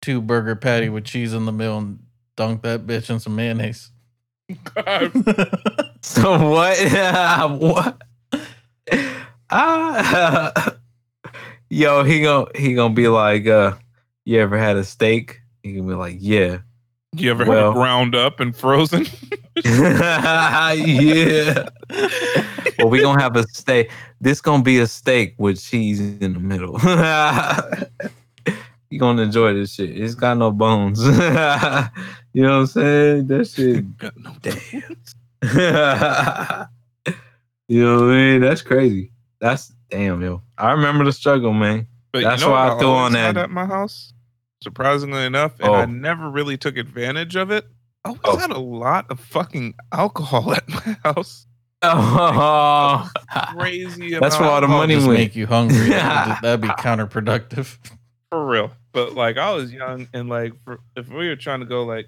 two 0.00 0.22
burger 0.22 0.56
patty 0.56 0.88
with 0.88 1.04
cheese 1.04 1.34
in 1.34 1.44
the 1.44 1.52
middle 1.52 1.78
and 1.78 1.98
dunk 2.36 2.62
that 2.62 2.86
bitch 2.86 3.10
in 3.10 3.20
some 3.20 3.36
mayonnaise. 3.36 3.90
so 6.02 6.50
what? 6.50 6.78
what? 7.60 8.02
Ah, 9.50 10.74
yo, 11.70 12.02
he 12.04 12.22
gon' 12.22 12.46
he 12.54 12.74
gonna 12.74 12.94
be 12.94 13.08
like, 13.08 13.46
uh, 13.46 13.74
you 14.24 14.40
ever 14.40 14.58
had 14.58 14.76
a 14.76 14.84
steak? 14.84 15.40
He 15.62 15.74
gonna 15.74 15.88
be 15.88 15.94
like, 15.94 16.16
yeah, 16.18 16.58
You 17.14 17.30
ever 17.30 17.44
Well- 17.44 17.72
had 17.72 17.78
ground 17.78 18.14
up 18.14 18.40
and 18.40 18.56
frozen? 18.56 19.06
yeah. 19.64 21.68
well, 22.78 22.88
we 22.90 23.00
gonna 23.00 23.22
have 23.22 23.36
a 23.36 23.46
steak. 23.48 23.90
This 24.20 24.40
gonna 24.40 24.62
be 24.64 24.78
a 24.80 24.86
steak 24.86 25.34
with 25.38 25.62
cheese 25.62 26.00
in 26.00 26.32
the 26.34 26.40
middle. 26.40 26.74
you 28.90 28.98
gonna 28.98 29.22
enjoy 29.22 29.54
this 29.54 29.74
shit. 29.74 29.90
It's 29.96 30.14
got 30.16 30.36
no 30.38 30.50
bones. 30.50 31.00
you 31.04 31.12
know 31.12 31.88
what 32.32 32.50
I'm 32.60 32.66
saying? 32.66 33.26
That 33.28 33.46
shit. 33.46 33.96
Got 33.98 34.16
no 34.16 34.34
Damn. 35.42 36.66
You 37.74 37.84
know 37.84 38.00
what 38.06 38.10
I 38.10 38.16
mean? 38.16 38.40
That's 38.40 38.62
crazy. 38.62 39.10
That's 39.40 39.72
damn, 39.90 40.20
yo. 40.22 40.42
I 40.58 40.72
remember 40.72 41.04
the 41.04 41.12
struggle, 41.12 41.52
man. 41.52 41.86
But 42.12 42.22
That's 42.22 42.42
you 42.42 42.48
know 42.48 42.52
why 42.54 42.68
what 42.68 42.76
I 42.76 42.78
threw 42.78 42.88
always 42.88 43.06
on 43.06 43.12
that- 43.14 43.36
at 43.36 43.50
my 43.50 43.66
house. 43.66 44.12
Surprisingly 44.62 45.24
enough, 45.24 45.58
and 45.60 45.74
I 45.74 45.82
Oh. 45.82 45.86
never 45.86 46.30
really 46.30 46.56
took 46.56 46.76
advantage 46.76 47.36
of 47.36 47.50
it. 47.50 47.66
I 48.04 48.10
always 48.10 48.20
Oh. 48.24 48.36
had 48.38 48.50
a 48.50 48.58
lot 48.58 49.06
of 49.10 49.18
fucking 49.20 49.74
alcohol 49.92 50.52
at 50.54 50.68
my 50.68 50.96
house. 51.04 51.46
Oh, 51.82 53.10
Crazy. 53.58 54.12
That's 54.18 54.36
amount 54.36 54.40
where 54.40 54.50
all 54.50 54.60
the 54.60 54.64
of 54.64 54.70
money 54.70 54.94
Just 54.94 55.06
went. 55.06 55.18
make 55.18 55.36
you 55.36 55.46
hungry. 55.46 55.88
That'd, 55.90 56.36
that'd 56.42 56.60
be 56.62 56.68
counterproductive. 56.68 57.76
for 58.30 58.46
real. 58.46 58.70
But 58.92 59.12
like 59.14 59.36
I 59.36 59.52
was 59.52 59.72
young 59.72 60.08
and 60.14 60.28
like 60.28 60.52
for, 60.64 60.78
if 60.96 61.08
we 61.08 61.28
were 61.28 61.36
trying 61.36 61.60
to 61.60 61.66
go 61.66 61.84
like 61.84 62.06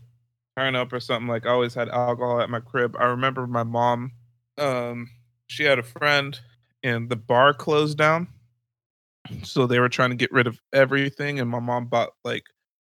turn 0.57 0.77
up 0.77 0.93
or 0.93 1.01
something, 1.01 1.29
like 1.29 1.45
I 1.47 1.51
always 1.51 1.75
had 1.75 1.89
alcohol 1.89 2.41
at 2.41 2.49
my 2.49 2.61
crib. 2.61 2.97
I 2.99 3.05
remember 3.07 3.47
my 3.47 3.65
mom, 3.65 4.13
um, 4.57 5.11
she 5.47 5.65
had 5.65 5.79
a 5.79 5.83
friend 5.83 6.39
and 6.83 7.09
the 7.09 7.17
bar 7.17 7.55
closed 7.55 7.99
down. 7.99 8.29
So 9.43 9.67
they 9.67 9.81
were 9.81 9.89
trying 9.89 10.11
to 10.11 10.17
get 10.17 10.31
rid 10.31 10.47
of 10.47 10.61
everything, 10.73 11.41
and 11.41 11.51
my 11.51 11.59
mom 11.59 11.87
bought 11.87 12.11
like 12.25 12.45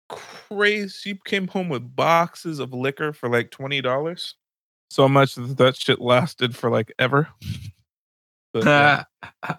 crazy. 0.08 0.90
She 0.90 1.20
came 1.26 1.48
home 1.48 1.68
with 1.68 1.96
boxes 1.96 2.60
of 2.60 2.74
liquor 2.74 3.12
for 3.12 3.28
like 3.28 3.52
twenty 3.52 3.82
dollars. 3.82 4.36
So 4.90 5.10
much 5.10 5.36
that 5.36 5.58
that 5.58 5.76
shit 5.76 6.00
lasted 6.00 6.56
for 6.56 6.70
like 6.70 6.94
ever. 7.00 7.28
But, 8.54 8.66
yeah, 8.66 9.04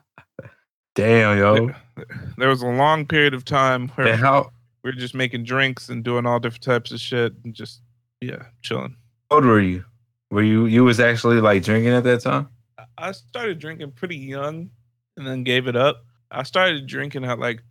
damn, 0.94 1.38
yo. 1.38 1.70
there 2.36 2.50
was 2.50 2.60
a 2.60 2.66
long 2.66 3.06
period 3.06 3.32
of 3.32 3.42
time 3.42 3.88
where 3.94 4.14
how 4.16 4.50
we 4.84 4.90
were 4.90 4.96
just 4.96 5.14
making 5.14 5.44
drinks 5.44 5.88
and 5.88 6.04
doing 6.04 6.26
all 6.26 6.38
different 6.38 6.62
types 6.62 6.92
of 6.92 7.00
shit 7.00 7.32
and 7.42 7.54
just 7.54 7.80
yeah 8.20 8.42
chilling 8.60 8.94
How 9.30 9.36
old 9.36 9.46
were 9.46 9.60
you? 9.60 9.82
Were 10.30 10.42
you 10.42 10.66
you 10.66 10.84
was 10.84 11.00
actually 11.00 11.40
like 11.40 11.62
drinking 11.62 11.92
at 11.94 12.04
that 12.04 12.20
time? 12.20 12.50
I- 12.98 13.12
started 13.12 13.58
drinking 13.58 13.92
pretty 13.92 14.16
young 14.16 14.70
and 15.16 15.26
then 15.26 15.44
gave 15.44 15.68
it 15.68 15.76
up 15.76 16.04
i 16.30 16.42
started 16.42 16.86
drinking 16.86 17.24
at 17.24 17.38
like 17.38 17.62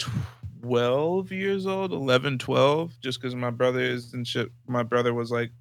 12 0.61 1.31
years 1.31 1.65
old 1.65 1.91
11 1.91 2.37
12 2.37 2.99
just 3.01 3.19
because 3.19 3.35
my 3.35 3.49
brothers 3.49 4.13
and 4.13 4.27
shit 4.27 4.49
my 4.67 4.83
brother 4.83 5.13
was 5.13 5.31
like 5.31 5.51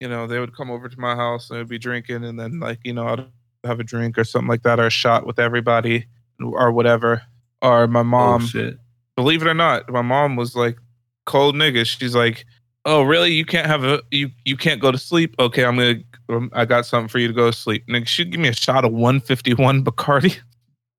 you 0.00 0.08
know 0.08 0.26
they 0.26 0.38
would 0.38 0.56
come 0.56 0.70
over 0.70 0.88
to 0.88 1.00
my 1.00 1.16
house 1.16 1.50
and 1.50 1.58
i'd 1.58 1.68
be 1.68 1.78
drinking 1.78 2.24
and 2.24 2.38
then 2.38 2.60
like 2.60 2.78
you 2.84 2.92
know 2.92 3.06
i'd 3.08 3.26
have 3.64 3.80
a 3.80 3.84
drink 3.84 4.16
or 4.16 4.24
something 4.24 4.48
like 4.48 4.62
that 4.62 4.78
or 4.78 4.86
a 4.86 4.90
shot 4.90 5.26
with 5.26 5.38
everybody 5.38 6.06
or 6.40 6.70
whatever 6.70 7.22
or 7.62 7.88
my 7.88 8.02
mom 8.02 8.42
oh, 8.54 8.72
believe 9.18 9.42
it 9.42 9.48
or 9.48 9.54
not, 9.54 9.90
my 9.90 10.00
mom 10.00 10.36
was 10.36 10.54
like 10.54 10.78
cold 11.26 11.56
nigga. 11.56 11.84
She's 11.84 12.14
like, 12.14 12.46
"Oh, 12.84 13.02
really? 13.02 13.32
You 13.32 13.44
can't 13.44 13.66
have 13.66 13.82
a 13.82 14.00
you 14.12 14.30
you 14.44 14.56
can't 14.56 14.80
go 14.80 14.92
to 14.92 14.98
sleep? 14.98 15.34
Okay, 15.40 15.64
I'm 15.64 15.76
gonna 15.76 15.90
um, 15.90 16.04
I 16.52 16.64
got 16.64 16.86
something 16.86 17.08
for 17.08 17.18
you 17.18 17.28
to 17.28 17.34
go 17.34 17.50
to 17.50 17.56
sleep." 17.56 17.86
Nigga, 17.88 18.06
she'd 18.06 18.30
give 18.30 18.40
me 18.40 18.48
a 18.48 18.52
shot 18.54 18.84
of 18.84 18.92
151 18.92 19.84
Bacardi. 19.84 20.38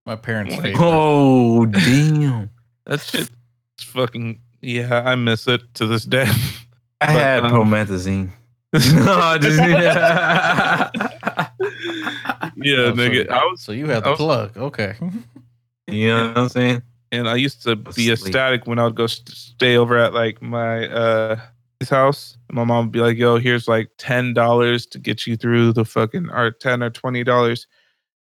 My 0.06 0.16
parents' 0.16 0.58
Like. 0.58 0.76
Oh 0.80 1.66
damn. 1.66 2.50
That 2.86 3.02
shit, 3.02 3.22
is 3.22 3.86
fucking 3.86 4.40
yeah. 4.62 5.04
I 5.06 5.16
miss 5.16 5.48
it 5.48 5.62
to 5.76 5.86
this 5.86 6.06
day. 6.06 6.26
I 7.02 7.06
But, 7.08 7.10
had 7.10 7.46
um, 7.46 7.52
promethazine. 7.52 8.30
no, 8.74 9.38
just 9.40 9.58
yeah, 9.60 10.90
Oh, 12.88 12.94
nigga. 12.94 13.28
So, 13.28 13.34
I 13.34 13.44
was 13.46 13.62
so 13.62 13.72
you 13.72 13.88
had 13.88 14.04
the 14.04 14.10
was- 14.12 14.18
plug. 14.20 14.58
Okay. 14.58 14.96
you 15.88 16.08
know 16.10 16.28
what 16.30 16.38
I'm 16.38 16.50
saying? 16.50 16.82
and 17.12 17.28
I 17.28 17.36
used 17.38 17.64
to 17.64 17.76
be 17.76 17.92
Sleep. 17.92 18.12
ecstatic 18.12 18.68
when 18.68 18.78
I 18.78 18.84
would 18.84 18.94
go 18.96 19.08
st- 19.08 19.30
stay 19.30 19.78
over 19.78 19.98
at 19.98 20.14
like 20.14 20.44
my 20.44 20.88
uh 20.88 21.36
his 21.38 21.42
house. 21.88 22.38
My 22.52 22.66
mom 22.66 22.86
would 22.88 22.92
be 22.92 23.00
like, 23.00 23.18
"Yo, 23.18 23.38
here's 23.38 23.68
like 23.70 23.90
ten 23.98 24.34
dollars 24.34 24.86
to 24.88 25.00
get 25.00 25.26
you 25.26 25.38
through 25.38 25.72
the 25.72 25.86
fucking 25.86 26.30
or 26.30 26.52
ten 26.52 26.84
or 26.84 26.90
twenty 26.90 27.24
dollars. 27.24 27.68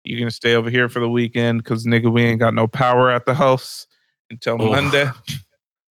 You're 0.04 0.20
gonna 0.20 0.30
stay 0.30 0.54
over 0.54 0.70
here 0.70 0.88
for 0.88 1.00
the 1.00 1.08
weekend 1.08 1.64
because 1.64 1.84
nigga, 1.84 2.12
we 2.12 2.22
ain't 2.22 2.38
got 2.38 2.54
no 2.54 2.68
power 2.68 3.10
at 3.10 3.26
the 3.26 3.34
house 3.34 3.88
until 4.30 4.62
Oof. 4.62 4.70
Monday." 4.70 5.10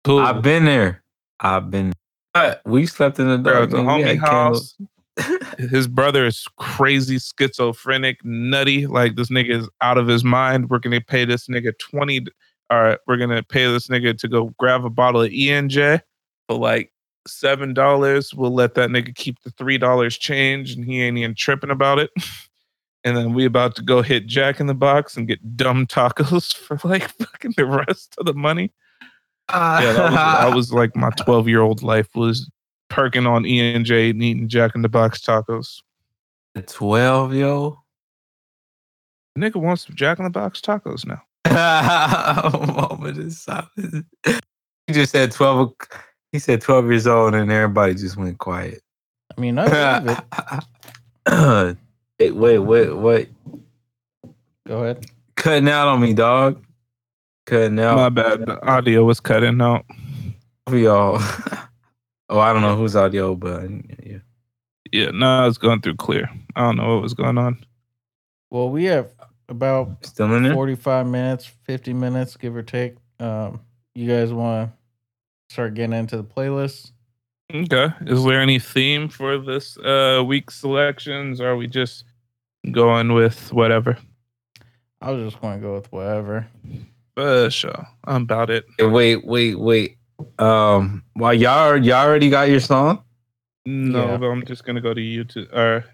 Cool. 0.03 0.19
I've 0.19 0.43
been 0.43 0.65
there. 0.65 1.01
I've 1.39 1.71
been. 1.71 1.91
But 2.35 2.61
we 2.63 2.85
slept 2.85 3.17
in 3.19 3.27
the 3.27 3.39
Bro, 3.39 3.53
dark. 3.53 3.69
the 3.71 3.77
homie 3.77 4.19
house. 4.19 4.77
his 5.57 5.87
brother 5.87 6.27
is 6.27 6.45
crazy 6.57 7.17
schizophrenic, 7.17 8.23
nutty. 8.23 8.85
Like 8.85 9.15
this 9.15 9.31
nigga 9.31 9.61
is 9.61 9.69
out 9.81 9.97
of 9.97 10.07
his 10.07 10.23
mind. 10.23 10.69
We're 10.69 10.77
gonna 10.77 11.01
pay 11.01 11.25
this 11.25 11.47
nigga 11.47 11.73
twenty. 11.79 12.23
All 12.69 12.83
right, 12.83 12.99
we're 13.07 13.17
gonna 13.17 13.41
pay 13.41 13.65
this 13.65 13.87
nigga 13.87 14.15
to 14.19 14.27
go 14.27 14.53
grab 14.59 14.85
a 14.85 14.91
bottle 14.91 15.21
of 15.23 15.31
E&J 15.31 16.01
for 16.47 16.57
like 16.57 16.91
seven 17.27 17.73
dollars. 17.73 18.33
We'll 18.33 18.53
let 18.53 18.75
that 18.75 18.89
nigga 18.89 19.13
keep 19.15 19.41
the 19.43 19.51
three 19.51 19.77
dollars 19.77 20.17
change, 20.17 20.73
and 20.73 20.85
he 20.85 21.01
ain't 21.01 21.17
even 21.17 21.35
tripping 21.35 21.71
about 21.71 21.99
it. 21.99 22.11
And 23.05 23.15
then 23.15 23.35
we 23.35 23.45
about 23.45 23.75
to 23.75 23.83
go 23.83 24.01
hit 24.01 24.25
Jack 24.25 24.59
in 24.59 24.65
the 24.65 24.73
Box 24.73 25.15
and 25.15 25.27
get 25.27 25.55
dumb 25.55 25.85
tacos 25.85 26.55
for 26.57 26.79
like 26.87 27.07
fucking 27.11 27.53
the 27.55 27.67
rest 27.67 28.15
of 28.17 28.25
the 28.25 28.33
money. 28.33 28.71
Uh, 29.47 29.79
yeah, 29.83 29.93
that 29.93 30.03
was, 30.03 30.13
that 30.15 30.55
was 30.55 30.73
like 30.73 30.95
my 30.95 31.11
twelve 31.11 31.47
year 31.47 31.61
old 31.61 31.83
life 31.83 32.09
was 32.15 32.49
perking 32.89 33.27
on 33.27 33.45
E&J 33.45 34.09
and 34.09 34.23
eating 34.23 34.49
Jack 34.49 34.71
in 34.73 34.81
the 34.81 34.89
Box 34.89 35.21
tacos. 35.21 35.83
twelve, 36.65 37.31
yo. 37.35 37.77
Nigga 39.37 39.57
wants 39.57 39.85
some 39.85 39.95
Jack 39.95 40.17
in 40.17 40.23
the 40.25 40.31
Box 40.31 40.59
tacos 40.59 41.05
now. 41.05 41.21
Moment 42.73 43.19
of 43.19 43.33
silence. 43.33 44.05
He 44.87 44.93
just 44.93 45.11
said 45.11 45.31
twelve. 45.31 45.59
o- 45.59 45.97
He 46.35 46.39
said 46.39 46.59
twelve 46.59 46.87
years 46.87 47.07
old, 47.07 47.33
and 47.33 47.49
everybody 47.49 47.93
just 47.93 48.17
went 48.17 48.39
quiet. 48.39 48.81
I 49.37 49.39
mean, 49.39 49.57
I 49.57 49.99
believe 50.01 50.17
it. 51.27 51.77
wait, 52.19 52.35
wait, 52.35 52.59
wait, 52.59 52.93
wait. 52.93 53.29
Go 54.67 54.83
ahead. 54.83 55.05
Cutting 55.37 55.69
out 55.69 55.87
on 55.87 56.01
me, 56.01 56.11
dog. 56.11 56.61
Cutting 57.45 57.79
out. 57.79 57.95
My 57.95 58.09
bad. 58.09 58.45
The 58.45 58.61
audio 58.67 59.05
was 59.05 59.21
cutting 59.21 59.61
out. 59.61 59.85
for 60.67 60.75
y'all. 60.75 61.19
oh, 62.29 62.39
I 62.39 62.51
don't 62.51 62.63
know 62.63 62.75
whose 62.75 62.97
audio, 62.97 63.33
but 63.33 63.69
yeah. 64.05 64.17
Yeah, 64.91 65.11
no, 65.13 65.47
it's 65.47 65.57
going 65.57 65.79
through 65.79 65.95
clear. 65.95 66.29
I 66.57 66.63
don't 66.63 66.75
know 66.75 66.95
what 66.95 67.03
was 67.03 67.13
going 67.13 67.37
on. 67.37 67.63
Well, 68.51 68.69
we 68.69 68.83
have 68.85 69.09
about 69.47 70.05
Still 70.05 70.33
in 70.33 70.43
there? 70.43 70.53
45 70.53 71.07
minutes, 71.07 71.45
50 71.45 71.93
minutes, 71.93 72.35
give 72.35 72.57
or 72.57 72.61
take. 72.61 72.95
Um, 73.21 73.61
you 73.93 74.09
guys 74.09 74.33
want 74.33 74.69
to 74.69 74.74
start 75.55 75.73
getting 75.73 75.93
into 75.97 76.17
the 76.17 76.23
playlist? 76.23 76.91
Okay. 77.53 77.87
Is 78.05 78.23
there 78.25 78.41
any 78.41 78.59
theme 78.59 79.07
for 79.07 79.37
this 79.37 79.77
uh 79.77 80.21
week's 80.27 80.55
selections? 80.59 81.39
Or 81.39 81.49
are 81.51 81.55
we 81.55 81.67
just 81.67 82.03
going 82.71 83.13
with 83.13 83.53
whatever. 83.53 83.97
I 85.01 85.11
was 85.11 85.31
just 85.31 85.41
going 85.41 85.59
to 85.59 85.65
go 85.65 85.75
with 85.75 85.91
whatever. 85.91 86.47
Uh, 87.15 87.47
sure. 87.47 87.87
I'm 88.05 88.23
about 88.23 88.49
it. 88.49 88.65
Wait, 88.79 89.25
wait, 89.25 89.57
wait. 89.59 89.97
Um, 90.39 91.03
well, 91.15 91.33
y'all 91.33 91.77
y'all 91.77 92.05
already 92.05 92.29
got 92.29 92.49
your 92.49 92.59
song. 92.59 93.03
No, 93.65 94.07
Yeah. 94.07 94.17
but 94.17 94.25
I'm 94.27 94.43
just 94.45 94.63
gonna 94.65 94.81
go 94.81 94.93
to 94.93 94.99
YouTube 95.01 95.51
or 95.53 95.85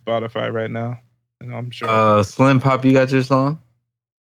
Spotify 0.00 0.52
right 0.52 0.70
now, 0.70 0.98
and 1.40 1.54
I'm 1.54 1.70
sure 1.70 1.88
Uh, 1.88 2.22
Slim 2.22 2.60
Pop, 2.60 2.84
you 2.84 2.92
got 2.92 3.10
your 3.10 3.22
song 3.22 3.60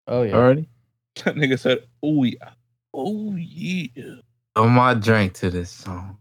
Oh 0.08 0.24
yeah. 0.24 0.34
already. 0.36 0.68
that 1.24 1.36
nigga 1.36 1.58
said, 1.60 1.84
"Oh 2.04 2.24
yeah, 2.24 2.52
oh 2.94 3.36
yeah." 3.36 4.16
Oh 4.58 4.68
my 4.68 4.96
drink 4.96 5.34
to 5.36 5.52
this 5.52 5.70
song. 5.70 6.18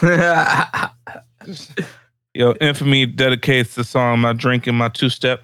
Yo, 2.32 2.54
Infamy 2.58 3.04
dedicates 3.04 3.74
the 3.74 3.84
song 3.84 4.20
"My 4.20 4.32
Drink 4.32 4.66
and 4.66 4.78
My 4.78 4.88
Two 4.88 5.10
Step." 5.10 5.42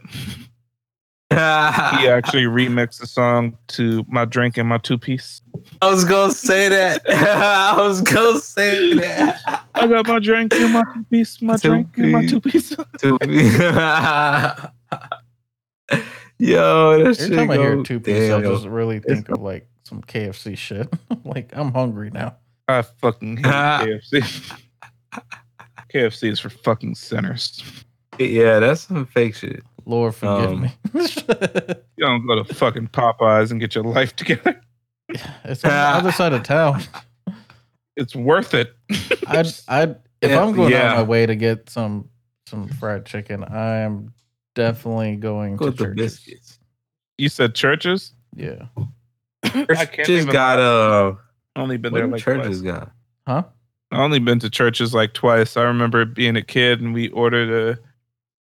He 1.30 1.36
actually 1.36 2.44
remixed 2.44 2.98
the 3.00 3.06
song 3.06 3.58
to 3.68 4.06
"My 4.08 4.24
Drink 4.24 4.56
and 4.56 4.66
My 4.66 4.78
Two 4.78 4.96
Piece." 4.96 5.42
I 5.82 5.90
was 5.90 6.06
gonna 6.06 6.32
say 6.32 6.70
that. 6.70 7.02
I 7.10 7.76
was 7.76 8.00
gonna 8.00 8.38
say 8.40 8.94
that. 8.94 9.66
I 9.74 9.86
got 9.86 10.08
my 10.08 10.18
drink 10.18 10.54
and 10.54 10.72
my 10.72 10.82
two 10.94 11.04
piece, 11.10 11.42
my 11.42 11.58
Two 11.58 11.68
drink 11.68 11.88
and 11.98 12.12
my 12.12 12.26
two 12.26 12.40
piece. 12.40 12.74
two 12.98 13.18
piece. 13.18 13.60
To 16.40 16.46
be- 16.46 16.52
Yo, 16.52 16.98
that 16.98 17.00
Every 17.00 17.14
shit 17.14 17.32
time 17.36 17.50
I 17.50 17.56
hear 17.56 17.82
two 17.82 18.00
piece, 18.00 18.30
I 18.32 18.40
just 18.40 18.66
really 18.66 18.98
think 19.00 19.28
of 19.28 19.40
like 19.40 19.68
some 19.84 20.02
KFC 20.02 20.56
shit. 20.56 20.88
like 21.24 21.50
I'm 21.54 21.72
hungry 21.72 22.10
now. 22.10 22.36
I 22.68 22.82
fucking 22.82 23.38
hate 23.38 23.44
KFC. 24.12 24.58
KFC 25.92 26.30
is 26.32 26.40
for 26.40 26.50
fucking 26.50 26.94
sinners. 26.94 27.62
Yeah, 28.18 28.58
that's 28.60 28.82
some 28.82 29.06
fake 29.06 29.34
shit. 29.34 29.62
Lord 29.86 30.14
forgive 30.14 30.50
Um, 30.52 30.62
me. 30.62 30.72
You 31.96 32.06
don't 32.06 32.26
go 32.26 32.42
to 32.42 32.54
fucking 32.54 32.88
Popeyes 32.88 33.50
and 33.50 33.60
get 33.60 33.74
your 33.74 33.84
life 33.84 34.16
together. 34.16 34.58
it's 35.44 35.62
on 35.64 35.70
the 35.70 35.76
other 35.76 36.12
side 36.12 36.32
of 36.32 36.42
town. 36.44 36.82
It's 37.96 38.14
worth 38.16 38.54
it. 38.54 38.72
I'd, 39.26 39.46
I'd, 39.68 39.96
if 40.22 40.30
Yeah, 40.30 40.42
I'm 40.42 40.54
going 40.54 40.72
out 40.72 40.92
of 40.92 40.96
my 40.98 41.02
way 41.02 41.26
to 41.26 41.34
get 41.36 41.68
some 41.68 42.08
some 42.46 42.68
fried 42.68 43.04
chicken, 43.04 43.44
I 43.44 43.78
am 43.80 44.14
definitely 44.54 45.16
going 45.16 45.56
Go 45.56 45.66
to 45.66 45.70
with 45.70 45.78
the 45.78 45.84
Church's. 45.84 45.96
biscuits. 45.96 46.58
You 47.18 47.28
said 47.28 47.54
Church's? 47.54 48.12
Yeah. 48.34 48.66
I 49.44 49.50
can't 49.64 49.96
Just 49.96 50.10
even 50.10 50.26
got 50.32 50.58
uh, 50.58 51.14
only 51.56 51.76
been 51.76 51.92
what 51.92 51.98
there 51.98 52.04
them 52.04 52.12
like 52.12 52.22
Church's 52.22 52.60
twice. 52.62 52.72
got. 52.72 52.92
Huh? 53.26 53.42
I 53.90 54.02
only 54.02 54.18
been 54.20 54.38
to 54.40 54.50
Church's 54.50 54.94
like 54.94 55.14
twice. 55.14 55.56
I 55.56 55.62
remember 55.64 56.04
being 56.04 56.36
a 56.36 56.42
kid 56.42 56.80
and 56.80 56.94
we 56.94 57.08
ordered 57.10 57.50
a 57.50 57.78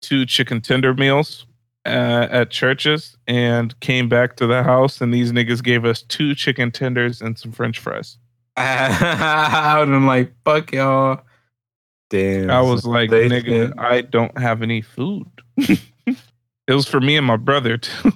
two 0.02 0.26
chicken 0.26 0.60
tender 0.60 0.92
meals 0.94 1.46
uh, 1.86 2.28
at 2.30 2.50
Church's 2.50 3.16
and 3.26 3.78
came 3.80 4.08
back 4.08 4.36
to 4.36 4.46
the 4.46 4.62
house 4.62 5.00
and 5.00 5.12
these 5.14 5.32
niggas 5.32 5.62
gave 5.62 5.84
us 5.84 6.02
two 6.02 6.34
chicken 6.34 6.70
tenders 6.70 7.22
and 7.22 7.38
some 7.38 7.52
French 7.52 7.78
fries. 7.78 8.18
I 8.56 9.76
would 9.78 9.88
have 9.88 10.02
like 10.02 10.32
fuck 10.44 10.72
y'all. 10.72 11.22
Damn. 12.12 12.50
I 12.50 12.60
was 12.60 12.84
like, 12.84 13.08
they 13.08 13.26
nigga, 13.26 13.68
think- 13.68 13.80
I 13.80 14.02
don't 14.02 14.36
have 14.36 14.60
any 14.60 14.82
food. 14.82 15.26
it 15.56 16.18
was 16.68 16.86
for 16.86 17.00
me 17.00 17.16
and 17.16 17.26
my 17.26 17.38
brother 17.38 17.78
too. 17.78 18.12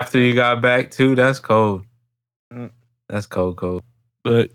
after 0.00 0.18
you 0.18 0.34
got 0.34 0.60
back 0.60 0.90
too. 0.90 1.14
That's 1.14 1.38
cold. 1.40 1.86
Mm. 2.52 2.70
That's 3.08 3.24
cold, 3.26 3.56
cold. 3.56 3.82
But 4.22 4.50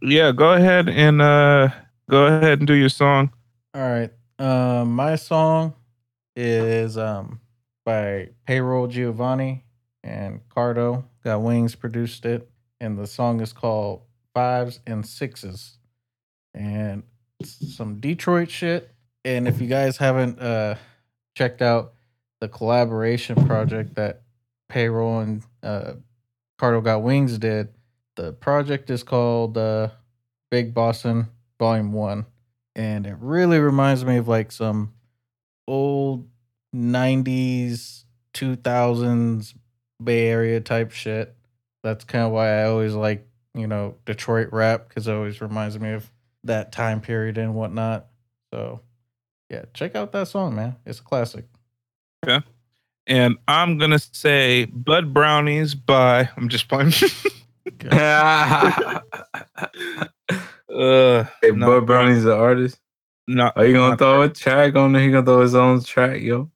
yeah, 0.00 0.32
go 0.32 0.54
ahead 0.54 0.88
and 0.88 1.22
uh 1.22 1.68
go 2.10 2.26
ahead 2.26 2.58
and 2.58 2.66
do 2.66 2.74
your 2.74 2.88
song. 2.88 3.30
All 3.74 3.80
right. 3.80 4.10
Um, 4.40 4.92
my 4.96 5.14
song 5.14 5.74
is 6.34 6.98
um 6.98 7.40
by 7.84 8.30
Payroll 8.44 8.88
Giovanni 8.88 9.62
and 10.02 10.40
Cardo. 10.48 11.04
Got 11.22 11.42
Wings 11.42 11.76
produced 11.76 12.26
it, 12.26 12.50
and 12.80 12.98
the 12.98 13.06
song 13.06 13.40
is 13.40 13.52
called 13.52 14.02
Fives 14.34 14.80
and 14.84 15.06
Sixes, 15.06 15.78
and 16.54 17.04
it's 17.04 17.11
some 17.46 18.00
Detroit 18.00 18.50
shit. 18.50 18.90
And 19.24 19.46
if 19.46 19.60
you 19.60 19.68
guys 19.68 19.96
haven't 19.96 20.40
uh 20.40 20.76
checked 21.36 21.62
out 21.62 21.94
the 22.40 22.48
collaboration 22.48 23.46
project 23.46 23.94
that 23.94 24.22
Payroll 24.68 25.20
and 25.20 25.44
uh 25.62 25.94
Cardo 26.60 26.82
Got 26.82 27.02
Wings 27.02 27.38
did, 27.38 27.68
the 28.16 28.32
project 28.32 28.90
is 28.90 29.02
called 29.02 29.56
uh 29.56 29.88
Big 30.50 30.74
Bossin 30.74 31.28
Volume 31.58 31.92
One 31.92 32.26
and 32.74 33.06
it 33.06 33.16
really 33.20 33.58
reminds 33.58 34.04
me 34.04 34.16
of 34.16 34.28
like 34.28 34.52
some 34.52 34.92
old 35.66 36.28
90s 36.74 38.04
2000s 38.34 39.54
bay 40.02 40.28
area 40.28 40.60
type 40.60 40.90
shit 40.90 41.34
that's 41.82 42.04
kind 42.04 42.24
of 42.24 42.32
why 42.32 42.48
i 42.48 42.64
always 42.64 42.94
like 42.94 43.26
you 43.54 43.66
know 43.66 43.94
detroit 44.06 44.48
rap 44.52 44.88
because 44.88 45.06
it 45.06 45.12
always 45.12 45.40
reminds 45.40 45.78
me 45.78 45.92
of 45.92 46.10
that 46.44 46.72
time 46.72 47.00
period 47.00 47.38
and 47.38 47.54
whatnot 47.54 48.06
so 48.52 48.80
yeah 49.50 49.64
check 49.74 49.94
out 49.94 50.12
that 50.12 50.28
song 50.28 50.54
man 50.54 50.76
it's 50.84 50.98
a 51.00 51.02
classic 51.02 51.46
Okay. 52.24 52.44
And 53.08 53.36
I'm 53.48 53.78
gonna 53.78 53.98
say 53.98 54.66
Bud 54.66 55.12
Brownies 55.12 55.74
by 55.74 56.28
I'm 56.36 56.48
just 56.48 56.68
playing. 56.68 56.90
hey, 57.80 57.90
uh 60.70 61.24
no, 61.52 61.66
Bud 61.66 61.86
Brownie's 61.86 62.24
the 62.24 62.36
artist. 62.36 62.78
not 63.26 63.56
Are 63.56 63.66
you 63.66 63.74
gonna 63.74 63.90
not, 63.90 63.98
throw 63.98 64.22
a 64.22 64.28
track 64.28 64.76
on 64.76 64.92
there? 64.92 65.02
He 65.02 65.10
gonna 65.10 65.26
throw 65.26 65.40
his 65.40 65.56
own 65.56 65.82
track, 65.82 66.20
yo. 66.20 66.50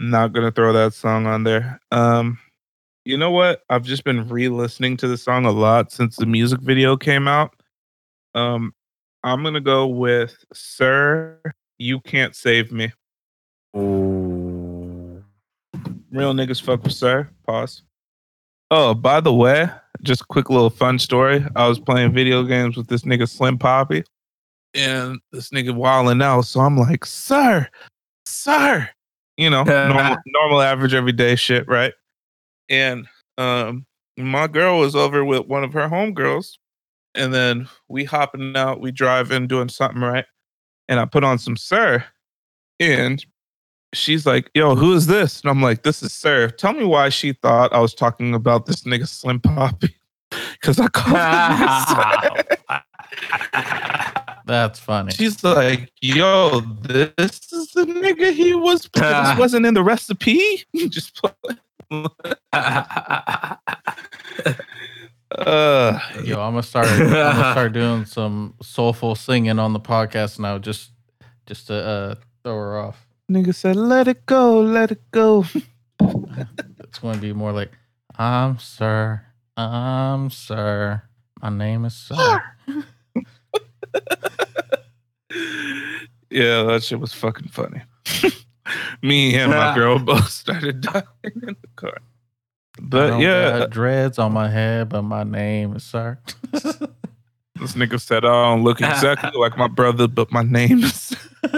not 0.00 0.32
gonna 0.32 0.50
throw 0.50 0.72
that 0.72 0.92
song 0.94 1.26
on 1.26 1.44
there. 1.44 1.80
Um 1.92 2.38
you 3.04 3.16
know 3.16 3.30
what? 3.30 3.62
I've 3.68 3.82
just 3.82 4.04
been 4.04 4.28
re-listening 4.28 4.96
to 4.98 5.08
the 5.08 5.16
song 5.16 5.44
a 5.44 5.50
lot 5.50 5.90
since 5.90 6.16
the 6.16 6.26
music 6.26 6.60
video 6.60 6.96
came 6.96 7.28
out. 7.28 7.54
Um 8.34 8.74
I'm 9.24 9.42
gonna 9.42 9.60
go 9.60 9.86
with 9.86 10.44
Sir 10.52 11.40
You 11.78 12.00
Can't 12.00 12.34
Save 12.34 12.72
Me. 12.72 12.92
Ooh. 13.76 15.22
Real 16.10 16.34
niggas 16.34 16.60
fuck 16.60 16.82
with 16.82 16.92
Sir. 16.92 17.28
Pause. 17.46 17.82
Oh, 18.70 18.94
by 18.94 19.20
the 19.20 19.32
way, 19.32 19.68
just 20.02 20.22
a 20.22 20.26
quick 20.26 20.50
little 20.50 20.70
fun 20.70 20.98
story. 20.98 21.44
I 21.54 21.68
was 21.68 21.78
playing 21.78 22.12
video 22.12 22.42
games 22.42 22.76
with 22.76 22.88
this 22.88 23.02
nigga 23.02 23.28
Slim 23.28 23.58
Poppy, 23.58 24.02
and 24.74 25.20
this 25.30 25.50
nigga 25.50 25.74
wilding 25.74 26.22
out. 26.22 26.42
So 26.42 26.60
I'm 26.60 26.76
like, 26.76 27.04
Sir, 27.04 27.68
Sir, 28.26 28.88
you 29.36 29.50
know, 29.50 29.62
normal, 29.62 30.16
normal, 30.26 30.62
average, 30.62 30.94
everyday 30.94 31.36
shit, 31.36 31.68
right? 31.68 31.92
And 32.68 33.06
um, 33.38 33.86
my 34.16 34.46
girl 34.48 34.80
was 34.80 34.96
over 34.96 35.24
with 35.24 35.46
one 35.46 35.64
of 35.64 35.72
her 35.74 35.88
homegirls, 35.88 36.58
and 37.14 37.32
then 37.32 37.68
we 37.88 38.04
hopping 38.04 38.56
out, 38.56 38.80
we 38.80 38.90
drive 38.90 39.28
driving, 39.28 39.46
doing 39.46 39.68
something, 39.68 40.00
right? 40.00 40.24
And 40.88 41.00
I 41.00 41.04
put 41.04 41.24
on 41.24 41.38
some 41.38 41.56
Sir, 41.56 42.04
and 42.80 43.24
she's 43.92 44.26
like, 44.26 44.50
"Yo, 44.54 44.74
who 44.74 44.94
is 44.94 45.06
this?" 45.06 45.40
And 45.40 45.50
I'm 45.50 45.62
like, 45.62 45.82
"This 45.82 46.02
is 46.02 46.12
Sir." 46.12 46.48
Tell 46.48 46.72
me 46.72 46.84
why 46.84 47.08
she 47.08 47.34
thought 47.34 47.72
I 47.72 47.80
was 47.80 47.94
talking 47.94 48.34
about 48.34 48.66
this 48.66 48.82
nigga 48.82 49.08
Slim 49.08 49.40
Poppy, 49.40 49.94
because 50.52 50.80
I 50.80 50.88
called 50.88 51.14
that's 54.46 54.80
funny 54.80 55.12
She's 55.12 55.44
like, 55.44 55.92
"Yo, 56.00 56.60
this 56.60 57.52
is 57.52 57.70
the 57.72 57.84
nigga 57.84 58.32
he 58.32 58.54
was. 58.54 58.88
This 58.94 59.38
wasn't 59.38 59.66
in 59.66 59.74
the 59.74 59.84
recipe. 59.84 60.64
Just 60.88 61.20
put." 61.22 61.36
Uh, 65.38 65.98
yo 66.24 66.40
i'm 66.40 66.52
gonna 66.52 66.62
start 66.62 66.86
i'm 66.88 66.98
gonna 66.98 67.52
start 67.52 67.72
doing 67.72 68.04
some 68.04 68.54
soulful 68.60 69.14
singing 69.14 69.58
on 69.58 69.72
the 69.72 69.80
podcast 69.80 70.38
now 70.38 70.58
just 70.58 70.90
just 71.46 71.68
to 71.68 71.74
uh 71.74 72.14
throw 72.42 72.54
her 72.54 72.78
off 72.78 73.06
nigga 73.32 73.54
said, 73.54 73.76
"Let 73.76 74.08
it 74.08 74.26
go, 74.26 74.60
let 74.60 74.90
it 74.90 75.10
go." 75.10 75.46
It's 76.80 76.98
going 76.98 77.14
to 77.14 77.20
be 77.20 77.32
more 77.32 77.52
like, 77.52 77.72
I'm 78.16 78.58
Sir, 78.58 79.24
I'm 79.56 80.28
Sir, 80.30 81.02
my 81.40 81.48
name 81.48 81.86
is 81.86 81.94
Sir. 81.94 82.42
yeah, 86.30 86.62
that 86.64 86.82
shit 86.82 87.00
was 87.00 87.14
fucking 87.14 87.48
funny. 87.48 87.82
Me 89.02 89.34
and 89.36 89.50
my 89.50 89.74
girl 89.74 89.98
both 89.98 90.28
started 90.28 90.80
dying 90.82 91.04
in 91.24 91.56
the 91.60 91.68
car. 91.74 91.98
I 92.78 92.82
But 92.82 93.08
don't 93.08 93.20
yeah, 93.20 93.50
got 93.50 93.62
uh, 93.62 93.66
dreads 93.68 94.18
on 94.18 94.32
my 94.32 94.48
head, 94.50 94.88
but 94.90 95.02
my 95.02 95.24
name 95.24 95.76
is 95.76 95.84
Sir. 95.84 96.18
this 96.52 97.74
nigga 97.74 98.00
said, 98.00 98.24
"I 98.24 98.50
don't 98.50 98.64
look 98.64 98.80
exactly 98.80 99.30
like 99.40 99.56
my 99.56 99.68
brother, 99.68 100.08
but 100.08 100.32
my 100.32 100.42
name 100.42 100.84
is." 100.84 101.16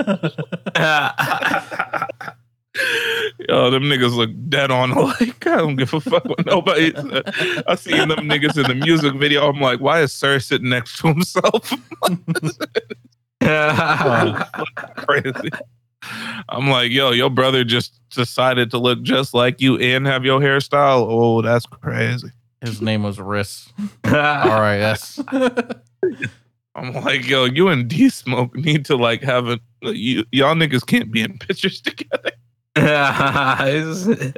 Yo, 3.49 3.71
them 3.71 3.85
niggas 3.85 4.17
look 4.17 4.31
dead 4.49 4.71
on 4.71 4.91
alike. 4.93 5.47
I 5.47 5.57
don't 5.59 5.77
give 5.77 5.95
a 5.95 6.01
fuck 6.01 6.25
what 6.25 6.45
nobody. 6.47 6.93
I 7.67 7.77
seen 7.77 8.09
them 8.09 8.29
niggas 8.29 8.57
in 8.57 8.65
the 8.69 8.75
music 8.75 9.15
video. 9.15 9.49
I'm 9.49 9.61
like, 9.61 9.81
why 9.81 10.01
is 10.03 10.13
Sir 10.13 10.41
sitting 10.41 10.71
next 10.71 10.99
to 10.99 11.09
himself? 11.09 11.73
Crazy. 14.97 15.51
I'm 16.49 16.69
like, 16.69 16.91
yo, 16.91 17.11
your 17.11 17.31
brother 17.31 17.65
just 17.65 17.99
decided 18.11 18.71
to 18.73 18.79
look 18.79 19.03
just 19.03 19.35
like 19.35 19.61
you 19.61 19.77
and 19.79 20.07
have 20.07 20.25
your 20.25 20.41
hairstyle. 20.41 21.07
Oh, 21.09 21.43
that's 21.43 21.67
crazy. 21.67 22.29
His 22.61 22.81
name 22.81 23.03
was 23.03 23.19
Riss. 23.19 23.71
R-I-S. 24.05 25.23
I'm 26.77 26.93
like, 26.93 27.29
yo, 27.29 27.45
you 27.45 27.69
and 27.69 27.87
D 27.89 28.09
Smoke 28.09 28.55
need 28.57 28.85
to 28.87 28.97
like 28.97 29.23
have 29.23 29.47
a 29.49 29.61
you, 29.83 30.25
y'all 30.33 30.55
niggas 30.55 30.85
can't 30.87 31.11
be 31.13 31.21
in 31.23 31.39
pictures 31.39 31.81
together. 31.83 32.31
It's- 32.77 34.33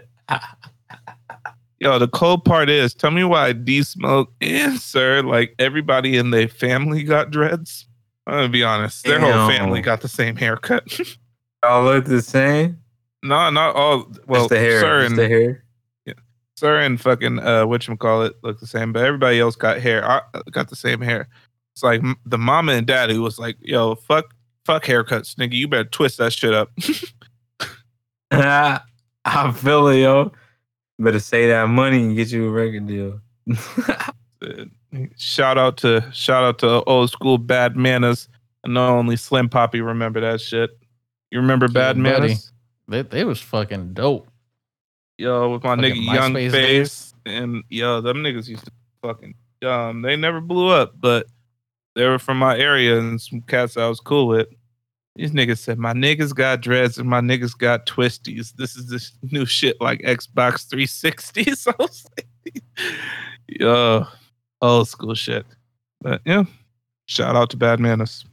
Yo, 1.79 1.99
the 1.99 2.09
cold 2.09 2.43
part 2.45 2.71
is, 2.71 2.95
tell 2.95 3.11
me 3.11 3.23
why 3.23 3.53
D 3.53 3.83
Smoke 3.83 4.33
and 4.41 4.79
Sir, 4.81 5.23
like 5.23 5.55
everybody 5.59 6.17
in 6.17 6.31
their 6.31 6.49
family 6.49 7.03
got 7.03 7.31
dreads. 7.31 7.87
I'm 8.27 8.35
gonna 8.35 8.49
be 8.49 8.65
honest, 8.65 9.05
their 9.05 9.21
whole 9.21 9.49
family 9.51 9.83
got 9.83 10.01
the 10.01 10.09
same 10.09 10.37
haircut. 10.37 10.99
All 11.67 11.85
look 11.85 12.05
the 12.05 12.23
same. 12.23 12.79
no, 13.23 13.51
not 13.51 13.75
all. 13.77 14.11
Well, 14.27 14.43
Just 14.43 14.51
the 14.51 14.59
hair. 14.59 14.81
Sir 14.81 15.05
and 15.05 15.19
the 15.19 15.29
hair. 15.29 15.65
Yeah, 16.05 16.15
Sir 16.57 16.79
and 16.81 17.01
fucking 17.01 17.39
uh, 17.41 17.67
whatchamacallit 17.67 18.33
look 18.43 18.61
the 18.61 18.67
same, 18.67 18.93
but 18.93 19.05
everybody 19.05 19.41
else 19.41 19.57
got 19.57 19.81
hair. 19.81 20.05
I 20.09 20.21
got 20.51 20.69
the 20.69 20.77
same 20.77 21.01
hair. 21.01 21.29
It's 21.75 21.83
like 21.83 22.03
the 22.25 22.39
mama 22.39 22.73
and 22.73 22.87
daddy 22.87 23.19
was 23.19 23.39
like, 23.39 23.57
"Yo, 23.61 23.95
fuck, 23.97 24.35
fuck 24.65 24.85
haircuts, 24.85 25.35
nigga. 25.35 25.53
You 25.53 25.69
better 25.69 25.85
twist 25.85 26.19
that 26.19 26.33
shit 26.33 26.55
up." 26.55 26.71
I 28.31 29.53
feel 29.53 29.89
it, 29.89 29.99
yo. 29.99 30.33
Better 30.99 31.21
say 31.21 31.49
that 31.49 31.69
money 31.69 32.03
and 32.03 32.17
get 32.17 32.31
you 32.31 32.49
a 32.49 32.51
record 32.51 32.87
deal. 32.87 33.21
Shout 35.17 35.59
out 35.59 35.77
to 35.79 36.09
shout 36.13 36.45
out 36.45 36.59
to 36.61 36.83
old 36.85 37.11
school 37.11 37.37
bad 37.39 37.77
manners. 37.77 38.29
I 38.65 38.71
know 38.71 38.97
only 38.97 39.17
Slim 39.17 39.49
Poppy 39.49 39.81
remember 39.81 40.21
that 40.21 40.41
shit. 40.41 40.71
You 41.37 41.43
remember 41.43 41.69
bad 41.69 41.97
buddy. 41.97 42.01
manners? 42.01 42.51
They, 42.89 43.03
they 43.03 43.25
was 43.25 43.39
fucking 43.39 43.93
dope. 43.93 44.27
Yo, 45.19 45.51
with 45.51 45.65
my 45.65 45.77
Fucking 45.77 45.93
nigga 45.93 46.15
Young 46.15 46.33
MySpace 46.33 46.51
Face 46.51 47.15
and 47.27 47.63
yo, 47.69 48.01
them 48.01 48.23
niggas 48.23 48.49
used 48.49 48.65
to 48.65 48.73
fucking 49.03 49.35
um 49.63 50.01
they 50.01 50.17
never 50.17 50.41
blew 50.41 50.71
up, 50.71 50.95
but 50.99 51.27
they 51.95 52.07
were 52.07 52.19
from 52.19 52.39
my 52.39 52.57
area 52.57 52.99
and 52.99 53.21
some 53.21 53.43
cats 53.43 53.77
I 53.77 53.87
was 53.87 54.01
cool 54.01 54.29
with. 54.29 54.49
These 55.15 55.33
niggas 55.33 55.59
said 55.59 55.79
my 55.79 55.93
niggas 55.93 56.35
got 56.35 56.63
dreads 56.63 56.97
and 56.97 57.07
my 57.07 57.21
niggas 57.21 57.59
got 57.59 57.85
twisties. 57.85 58.55
This 58.55 58.75
is 58.75 58.89
this 58.89 59.13
new 59.31 59.45
shit 59.45 59.79
like 59.79 60.01
Xbox 60.01 60.67
360. 60.71 61.51
So 61.55 61.71
I 61.79 61.83
was 61.83 62.07
like, 62.17 62.55
yo, 63.47 64.07
old 64.63 64.89
school 64.89 65.15
shit. 65.15 65.45
But 66.01 66.23
yeah, 66.25 66.45
shout 67.05 67.37
out 67.37 67.51
to 67.51 67.59
Bad 67.59 67.79
Manners. 67.79 68.25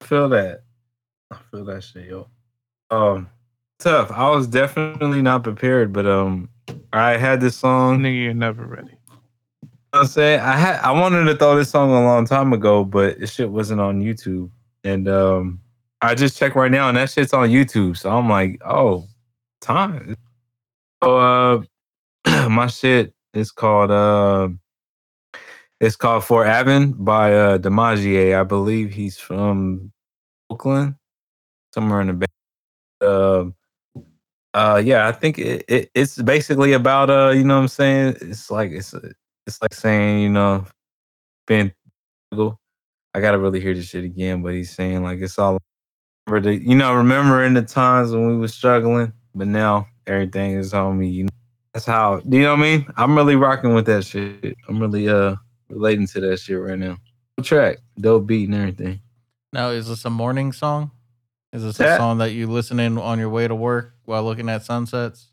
feel 0.00 0.30
that. 0.30 0.62
I 1.30 1.36
feel 1.50 1.66
that 1.66 1.84
shit, 1.84 2.08
yo. 2.08 2.28
Um, 2.90 3.28
tough. 3.78 4.10
I 4.10 4.30
was 4.30 4.46
definitely 4.46 5.22
not 5.22 5.42
prepared, 5.44 5.92
but 5.92 6.06
um, 6.06 6.48
I 6.92 7.16
had 7.16 7.40
this 7.40 7.56
song. 7.56 8.00
Nigga, 8.00 8.24
you're 8.24 8.34
never 8.34 8.64
ready. 8.64 8.92
You 9.62 9.68
know 9.92 10.00
I'm 10.00 10.06
saying 10.06 10.40
I 10.40 10.56
had 10.56 10.80
I 10.80 10.92
wanted 10.92 11.24
to 11.24 11.36
throw 11.36 11.56
this 11.56 11.70
song 11.70 11.90
a 11.90 12.04
long 12.04 12.26
time 12.26 12.52
ago, 12.52 12.84
but 12.84 13.18
this 13.20 13.32
shit 13.32 13.50
wasn't 13.50 13.80
on 13.80 14.02
YouTube. 14.02 14.50
And 14.84 15.08
um 15.08 15.60
I 16.00 16.14
just 16.14 16.36
checked 16.36 16.56
right 16.56 16.70
now 16.70 16.88
and 16.88 16.96
that 16.96 17.10
shit's 17.10 17.32
on 17.32 17.48
YouTube. 17.48 17.96
So 17.96 18.10
I'm 18.10 18.28
like, 18.28 18.60
oh, 18.64 19.06
time. 19.60 20.16
So 21.02 21.18
uh 22.26 22.48
my 22.48 22.66
shit 22.66 23.14
is 23.32 23.50
called 23.50 23.90
uh 23.90 24.48
it's 25.80 25.96
called 25.96 26.24
For 26.24 26.46
Avon 26.46 26.92
by 26.92 27.34
uh 27.34 27.58
Demagier. 27.58 28.38
I 28.38 28.42
believe 28.44 28.92
he's 28.92 29.18
from 29.18 29.92
Oakland, 30.50 30.94
somewhere 31.72 32.00
in 32.00 32.08
the 32.08 32.12
Bay. 32.14 32.26
Um 33.00 33.54
uh 34.54 34.80
yeah, 34.84 35.06
I 35.06 35.12
think 35.12 35.38
it, 35.38 35.64
it 35.68 35.90
it's 35.94 36.20
basically 36.22 36.72
about 36.72 37.10
uh, 37.10 37.30
you 37.30 37.44
know 37.44 37.56
what 37.56 37.62
I'm 37.62 37.68
saying? 37.68 38.16
It's 38.22 38.50
like 38.50 38.70
it's 38.70 38.94
it's 39.46 39.60
like 39.60 39.74
saying, 39.74 40.22
you 40.22 40.30
know, 40.30 40.64
being 41.46 41.72
I 42.32 43.20
gotta 43.20 43.38
really 43.38 43.60
hear 43.60 43.74
this 43.74 43.86
shit 43.86 44.04
again, 44.04 44.42
but 44.42 44.54
he's 44.54 44.74
saying 44.74 45.02
like 45.02 45.20
it's 45.20 45.38
all 45.38 45.58
you 46.28 46.74
know, 46.74 46.94
remembering 46.94 47.54
the 47.54 47.62
times 47.62 48.10
when 48.10 48.26
we 48.26 48.36
were 48.36 48.48
struggling, 48.48 49.12
but 49.34 49.46
now 49.46 49.86
everything 50.06 50.52
is 50.52 50.74
on 50.74 50.98
me. 50.98 51.08
You 51.08 51.24
know? 51.24 51.30
That's 51.72 51.86
how 51.86 52.20
do 52.20 52.36
you 52.36 52.42
know 52.42 52.52
what 52.52 52.60
I 52.60 52.62
mean? 52.62 52.86
I'm 52.96 53.14
really 53.14 53.36
rocking 53.36 53.74
with 53.74 53.86
that 53.86 54.04
shit. 54.04 54.56
I'm 54.68 54.80
really 54.80 55.08
uh 55.08 55.36
relating 55.68 56.06
to 56.08 56.20
that 56.20 56.40
shit 56.40 56.58
right 56.58 56.78
now. 56.78 56.96
Track, 57.42 57.78
dope 58.00 58.26
beat 58.26 58.48
and 58.48 58.54
everything. 58.54 59.00
Now, 59.52 59.68
is 59.70 59.88
this 59.88 60.04
a 60.04 60.10
morning 60.10 60.52
song? 60.52 60.90
Is 61.52 61.62
this 61.62 61.80
a 61.80 61.96
song 61.96 62.18
that 62.18 62.32
you 62.32 62.46
listen 62.48 62.78
in 62.80 62.98
on 62.98 63.18
your 63.18 63.30
way 63.30 63.48
to 63.48 63.54
work 63.54 63.94
while 64.04 64.22
looking 64.22 64.48
at 64.48 64.64
sunsets? 64.64 65.28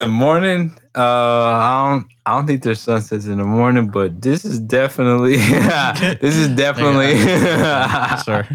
The 0.00 0.08
morning, 0.08 0.76
uh, 0.96 1.00
I 1.00 1.90
don't, 1.90 2.06
I 2.26 2.36
don't 2.36 2.46
think 2.46 2.62
there's 2.62 2.80
sunsets 2.80 3.26
in 3.26 3.38
the 3.38 3.44
morning, 3.44 3.88
but 3.88 4.20
this 4.20 4.44
is 4.44 4.58
definitely, 4.58 5.36
this 6.20 6.36
is 6.36 6.48
definitely. 6.48 7.16
Sir. 8.24 8.46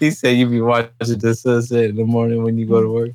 he 0.00 0.10
said 0.10 0.36
you 0.36 0.46
be 0.48 0.60
watching 0.60 0.90
the 1.18 1.34
sunset 1.34 1.84
in 1.90 1.96
the 1.96 2.04
morning 2.04 2.42
when 2.42 2.58
you 2.58 2.66
go 2.66 2.82
to 2.82 2.90
work. 2.90 3.10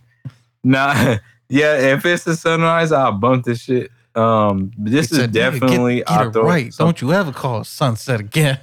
Nah, 0.63 1.17
yeah, 1.49 1.93
if 1.93 2.05
it's 2.05 2.25
a 2.27 2.35
sunrise, 2.35 2.91
I'll 2.91 3.11
bump 3.11 3.45
this 3.45 3.61
shit. 3.61 3.91
Um, 4.15 4.71
this 4.77 5.11
is 5.11 5.17
said, 5.17 5.29
"Nigga, 5.31 5.33
get- 5.33 5.51
definitely 5.51 5.95
get, 5.97 6.11
I'll 6.11 6.29
it 6.29 6.35
right. 6.35 6.73
Don't 6.77 7.01
you 7.01 7.13
ever 7.13 7.31
call 7.31 7.61
it 7.61 7.65
sunset 7.65 8.19
again? 8.19 8.59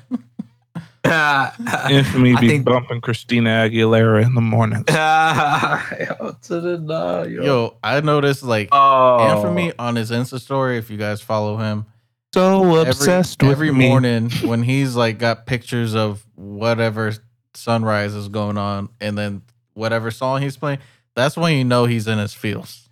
Infamy 1.91 2.35
I 2.35 2.41
be 2.41 2.49
think- 2.49 2.65
bumping 2.65 3.01
Christina 3.01 3.69
Aguilera 3.69 4.25
in 4.25 4.35
the 4.35 4.41
morning. 4.41 4.85
yo, 4.89 6.37
to 6.43 6.61
the 6.61 6.79
nah, 6.79 7.23
yo. 7.23 7.43
Yo, 7.43 7.77
I 7.83 8.01
noticed 8.01 8.43
like 8.43 8.69
oh, 8.73 9.37
Infamy 9.37 9.73
on 9.79 9.97
his 9.97 10.11
Insta 10.11 10.41
story. 10.41 10.79
If 10.79 10.91
you 10.91 10.97
guys 10.97 11.21
follow 11.21 11.57
him, 11.57 11.87
So 12.35 12.77
obsessed 12.77 13.43
every, 13.43 13.69
every 13.69 13.89
morning 13.89 14.31
when 14.45 14.63
he's 14.63 14.97
like 14.97 15.19
got 15.19 15.47
pictures 15.47 15.95
of 15.95 16.27
whatever 16.35 17.13
sunrise 17.55 18.15
is 18.15 18.29
going 18.29 18.59
on, 18.59 18.89
and 19.01 19.17
then 19.17 19.43
whatever 19.75 20.11
song 20.11 20.43
he's 20.43 20.57
playing, 20.57 20.79
that's 21.15 21.37
when 21.37 21.57
you 21.57 21.65
know 21.65 21.85
he's 21.87 22.07
in 22.09 22.19
his 22.19 22.35
feels. 22.35 22.89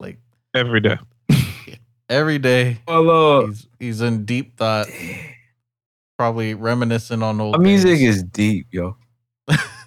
Like 0.00 0.18
every 0.54 0.80
day. 0.80 0.98
every 2.08 2.38
day, 2.38 2.78
Follow. 2.86 3.46
he's 3.46 3.66
he's 3.78 4.00
in 4.00 4.24
deep 4.24 4.56
thought, 4.56 4.88
probably 6.18 6.54
reminiscing 6.54 7.22
on 7.22 7.40
old 7.40 7.56
My 7.58 7.62
music 7.62 7.98
days. 7.98 8.16
is 8.16 8.22
deep, 8.24 8.66
yo. 8.70 8.96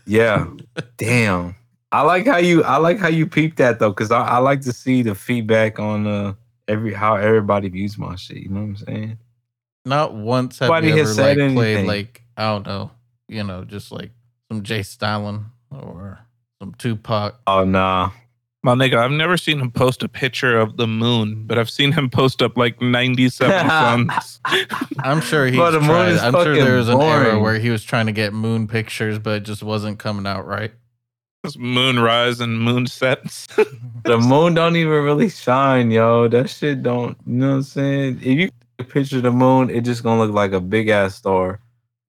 Yeah. 0.06 0.48
Damn. 0.98 1.56
I 1.92 2.02
like 2.02 2.26
how 2.26 2.38
you 2.38 2.64
I 2.64 2.78
like 2.78 3.00
how 3.00 3.08
you 3.08 3.26
peeped 3.28 3.58
that 3.58 3.80
though, 3.80 3.90
because 3.90 4.12
I, 4.12 4.22
I 4.24 4.38
like 4.40 4.62
to 4.62 4.74
see 4.74 5.02
the 5.04 5.16
feedback 5.16 5.80
on 5.80 6.06
uh 6.06 6.34
every 6.68 6.94
how 6.94 7.16
everybody 7.16 7.70
views 7.70 7.98
my 7.98 8.16
shit. 8.16 8.38
You 8.38 8.50
know 8.50 8.62
what 8.62 8.68
I'm 8.68 8.76
saying? 8.78 9.18
Not 9.86 10.14
once 10.14 10.60
have 10.60 10.68
Nobody 10.68 10.88
you 10.90 10.98
has 10.98 11.10
ever 11.12 11.14
said 11.14 11.38
like 11.38 11.54
played 11.56 11.74
anything. 11.78 11.88
like 11.88 12.22
I 12.36 12.44
don't 12.52 12.66
know, 12.68 12.92
you 13.30 13.44
know, 13.44 13.64
just 13.64 13.92
like 13.92 14.12
some 14.52 14.64
J. 14.64 14.84
Stalin 14.84 15.46
or 15.72 16.20
some 16.62 16.74
Tupac. 16.78 17.40
Oh 17.48 17.64
nah. 17.64 18.12
My 18.68 18.74
nigga, 18.76 18.96
I've 18.98 19.12
never 19.12 19.38
seen 19.38 19.62
him 19.62 19.72
post 19.72 20.04
a 20.04 20.10
picture 20.10 20.60
of 20.60 20.76
the 20.76 20.88
moon, 20.88 21.46
but 21.48 21.58
I've 21.58 21.70
seen 21.70 21.94
him 21.94 22.10
post 22.10 22.42
up 22.42 22.58
like 22.58 22.82
97 22.82 23.70
suns. 23.70 24.42
I'm 25.00 25.22
sure 25.22 25.46
he's 25.48 25.56
Bro, 25.56 25.72
the 25.72 25.80
moon 25.80 25.88
tried. 25.88 26.10
is 26.10 26.22
I'm 26.22 26.34
sure 26.34 26.54
there 26.54 26.76
was 26.76 26.90
an 26.90 27.00
era 27.00 27.40
where 27.40 27.60
he 27.60 27.70
was 27.70 27.82
trying 27.86 28.08
to 28.08 28.12
get 28.12 28.34
moon 28.34 28.68
pictures, 28.68 29.20
but 29.20 29.36
it 29.36 29.44
just 29.44 29.64
wasn't 29.64 30.00
coming 30.00 30.28
out 30.28 30.46
right. 30.46 30.74
Moonrise 31.58 32.42
and 32.42 32.60
moon 32.62 32.88
sets. 32.88 33.48
The 34.04 34.18
moon 34.18 34.54
don't 34.54 34.76
even 34.76 34.92
really 35.02 35.30
shine, 35.30 35.90
yo. 35.92 36.28
That 36.28 36.50
shit 36.50 36.84
don't 36.84 37.18
you 37.26 37.36
know 37.36 37.50
what 37.52 37.56
I'm 37.56 37.64
saying? 37.64 38.20
If 38.22 38.38
you 38.38 38.50
picture 38.86 39.22
the 39.22 39.32
moon, 39.32 39.70
it 39.70 39.82
just 39.86 40.04
gonna 40.04 40.22
look 40.22 40.34
like 40.34 40.52
a 40.52 40.60
big 40.60 40.90
ass 40.90 41.16
star. 41.16 41.62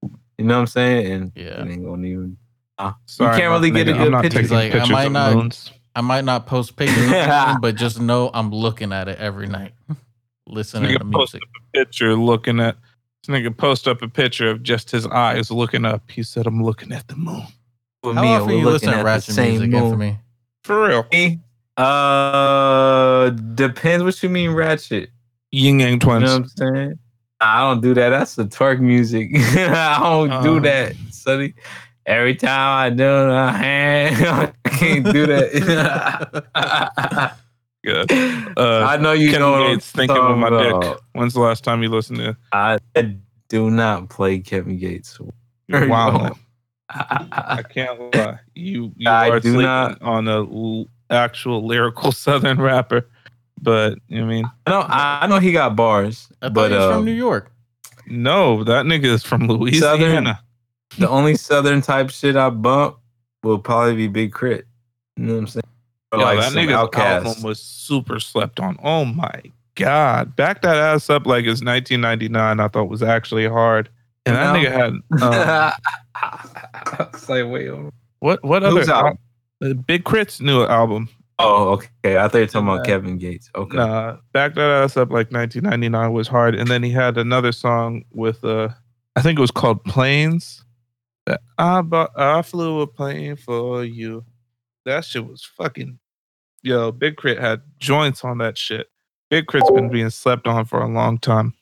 You 0.02 0.44
know 0.44 0.54
what 0.54 0.60
I'm 0.62 0.66
saying? 0.66 1.12
And 1.12 1.32
Yeah. 1.36 1.62
it 1.62 1.70
ain't 1.70 1.84
gonna 1.84 2.04
even 2.06 2.36
uh, 2.78 2.92
Sorry, 3.06 3.36
can't 3.38 3.50
my 3.50 3.56
really 3.58 3.70
get 3.70 3.88
a 3.88 3.92
good 3.92 4.00
I'm 4.06 4.10
not 4.12 4.22
picture. 4.22 4.42
taking 4.42 4.56
Like, 4.56 4.70
I 4.70 4.78
pictures 4.78 4.90
might 4.90 5.06
of 5.06 5.12
not- 5.12 5.34
moons. 5.36 5.70
I 5.94 6.00
might 6.00 6.24
not 6.24 6.46
post 6.46 6.76
pictures, 6.76 7.10
of 7.12 7.56
but 7.60 7.74
just 7.76 8.00
know 8.00 8.30
I'm 8.34 8.50
looking 8.50 8.92
at 8.92 9.08
it 9.08 9.18
every 9.18 9.46
night, 9.46 9.72
listening 10.46 10.90
Nigga 10.90 10.98
to 10.98 11.04
post 11.06 11.34
music. 11.34 11.42
Picture 11.74 12.14
looking 12.14 12.60
at 12.60 12.76
this 13.26 13.34
nigga 13.34 13.56
post 13.56 13.88
up 13.88 14.00
a 14.02 14.08
picture 14.08 14.48
of 14.50 14.62
just 14.62 14.90
his 14.90 15.06
eyes 15.06 15.50
looking 15.50 15.84
up. 15.84 16.08
He 16.10 16.22
said, 16.22 16.46
"I'm 16.46 16.62
looking 16.62 16.92
at 16.92 17.06
the 17.08 17.16
moon." 17.16 17.42
with 18.04 18.14
How 18.14 18.22
me, 18.22 18.28
often 18.34 18.46
we're 18.46 18.52
you 18.58 18.64
looking 18.64 18.72
listen 18.72 18.88
to 18.90 18.94
at 18.94 18.98
the 18.98 19.04
ratchet 19.04 19.34
same 19.34 19.50
music? 19.58 19.70
moon. 19.70 19.90
For 19.90 19.96
me, 19.96 20.18
For 20.62 20.88
real. 20.88 21.06
Me? 21.12 21.40
Uh, 21.76 23.30
depends 23.30 24.04
what 24.04 24.22
you 24.22 24.28
mean 24.28 24.50
ratchet. 24.52 25.10
Ying 25.50 25.80
Yang 25.80 25.92
You 25.94 25.98
twins. 25.98 26.24
know 26.24 26.32
what 26.32 26.42
I'm 26.42 26.48
saying? 26.76 26.98
I 27.40 27.60
don't 27.60 27.80
do 27.80 27.94
that. 27.94 28.10
That's 28.10 28.34
the 28.34 28.44
twerk 28.44 28.80
music. 28.80 29.30
I 29.34 29.98
don't 30.00 30.30
Uh. 30.30 30.42
do 30.42 30.60
that, 30.60 30.94
sonny. 31.10 31.54
Every 32.08 32.34
time 32.36 32.86
I 32.86 32.88
do 32.96 33.04
a 33.04 33.52
hand, 33.52 34.52
I 34.64 34.68
can't 34.70 35.04
do 35.04 35.26
that. 35.26 36.44
Good. 37.84 38.10
Uh, 38.58 38.84
I 38.88 38.96
know 38.96 39.12
you 39.12 39.26
Kevin 39.28 39.40
know 39.42 39.52
what 39.52 39.62
I'm 39.62 39.74
Gates 39.74 39.92
thinking 39.92 40.16
with 40.16 40.36
my 40.38 40.48
talking 40.50 40.80
dick. 40.80 40.98
When's 41.12 41.32
the 41.34 41.38
last 41.40 41.62
time 41.62 41.80
you 41.80 41.88
listened 41.90 42.18
to? 42.18 42.36
I 42.50 42.78
do 43.48 43.70
not 43.70 44.08
play 44.08 44.40
Kevin 44.40 44.78
Gates. 44.78 45.20
Wow. 45.68 46.36
I 46.90 47.62
can't 47.72 48.12
lie. 48.16 48.40
You 48.56 48.92
you 48.96 49.08
I 49.08 49.28
are 49.30 49.38
do 49.38 49.62
not- 49.62 50.02
on 50.02 50.26
a 50.26 50.38
l- 50.40 50.88
actual 51.10 51.64
lyrical 51.66 52.10
Southern 52.10 52.60
rapper, 52.60 53.06
but 53.62 53.98
I 54.10 54.22
mean, 54.22 54.44
I 54.66 54.70
know 54.70 54.86
I 54.88 55.26
know 55.28 55.38
he 55.38 55.52
got 55.52 55.76
bars, 55.76 56.28
I 56.42 56.46
thought 56.46 56.54
but 56.54 56.70
he 56.72 56.76
was 56.76 56.84
uh, 56.84 56.92
from 56.94 57.04
New 57.04 57.12
York. 57.12 57.52
no, 58.08 58.64
that 58.64 58.86
nigga 58.86 59.04
is 59.04 59.22
from 59.22 59.46
Louisiana. 59.46 60.40
The 60.98 61.08
only 61.08 61.34
southern 61.36 61.80
type 61.80 62.10
shit 62.10 62.36
I 62.36 62.50
bump 62.50 62.96
will 63.42 63.58
probably 63.58 63.94
be 63.94 64.08
Big 64.08 64.32
Crit. 64.32 64.66
You 65.16 65.24
know 65.24 65.32
what 65.34 65.38
I'm 65.40 65.46
saying? 65.46 65.62
Yo, 66.12 66.18
like 66.20 66.38
that 66.40 66.52
nigga's 66.52 66.72
Outkast. 66.90 67.26
album 67.26 67.42
was 67.42 67.60
super 67.60 68.18
slept 68.18 68.60
on. 68.60 68.76
Oh 68.82 69.04
my 69.04 69.42
god, 69.74 70.34
back 70.36 70.62
that 70.62 70.76
ass 70.76 71.10
up 71.10 71.26
like 71.26 71.44
it's 71.44 71.62
1999. 71.62 72.60
I 72.60 72.68
thought 72.68 72.88
was 72.88 73.02
actually 73.02 73.46
hard, 73.46 73.88
and 74.26 74.34
that 74.36 74.52
No. 74.52 74.58
nigga 74.58 74.72
had 74.72 75.72
um, 76.22 77.10
it's 77.14 77.28
like 77.28 77.46
wait. 77.46 77.70
what 78.20 78.42
what 78.42 78.62
Whose 78.62 78.88
other 78.88 79.16
uh, 79.62 79.72
Big 79.86 80.04
K.R.I.T.'s 80.04 80.40
new 80.40 80.64
album. 80.64 81.08
Oh, 81.40 81.68
okay. 81.74 82.16
I 82.18 82.26
thought 82.26 82.34
you 82.38 82.40
were 82.40 82.46
talking 82.46 82.68
about 82.68 82.80
Uh, 82.80 82.84
Kevin 82.84 83.16
Gates. 83.18 83.48
Okay. 83.54 83.76
Nah, 83.76 84.16
back 84.32 84.54
that 84.54 84.70
ass 84.82 84.96
up 84.96 85.10
like 85.10 85.30
1999 85.30 86.12
was 86.12 86.26
hard, 86.26 86.54
and 86.56 86.68
then 86.68 86.82
he 86.82 86.90
had 86.90 87.16
another 87.18 87.52
song 87.52 88.04
with 88.12 88.42
uh, 88.44 88.68
I 89.14 89.22
think 89.22 89.38
it 89.38 89.42
was 89.42 89.50
called 89.52 89.84
Planes. 89.84 90.64
That 91.28 91.42
I 91.58 91.82
bought, 91.82 92.18
I 92.18 92.40
flew 92.40 92.80
a 92.80 92.86
plane 92.86 93.36
for 93.36 93.84
you. 93.84 94.24
That 94.86 95.04
shit 95.04 95.26
was 95.26 95.44
fucking. 95.44 95.98
Yo, 96.62 96.90
Big 96.90 97.18
K.R.I.T. 97.18 97.40
had 97.40 97.60
joints 97.78 98.24
on 98.24 98.38
that 98.38 98.56
shit. 98.56 98.86
Big 99.28 99.46
K.R.I.T.'s 99.46 99.70
been 99.74 99.90
being 99.90 100.08
slept 100.08 100.46
on 100.46 100.64
for 100.64 100.80
a 100.80 100.88
long 100.88 101.18
time. 101.18 101.52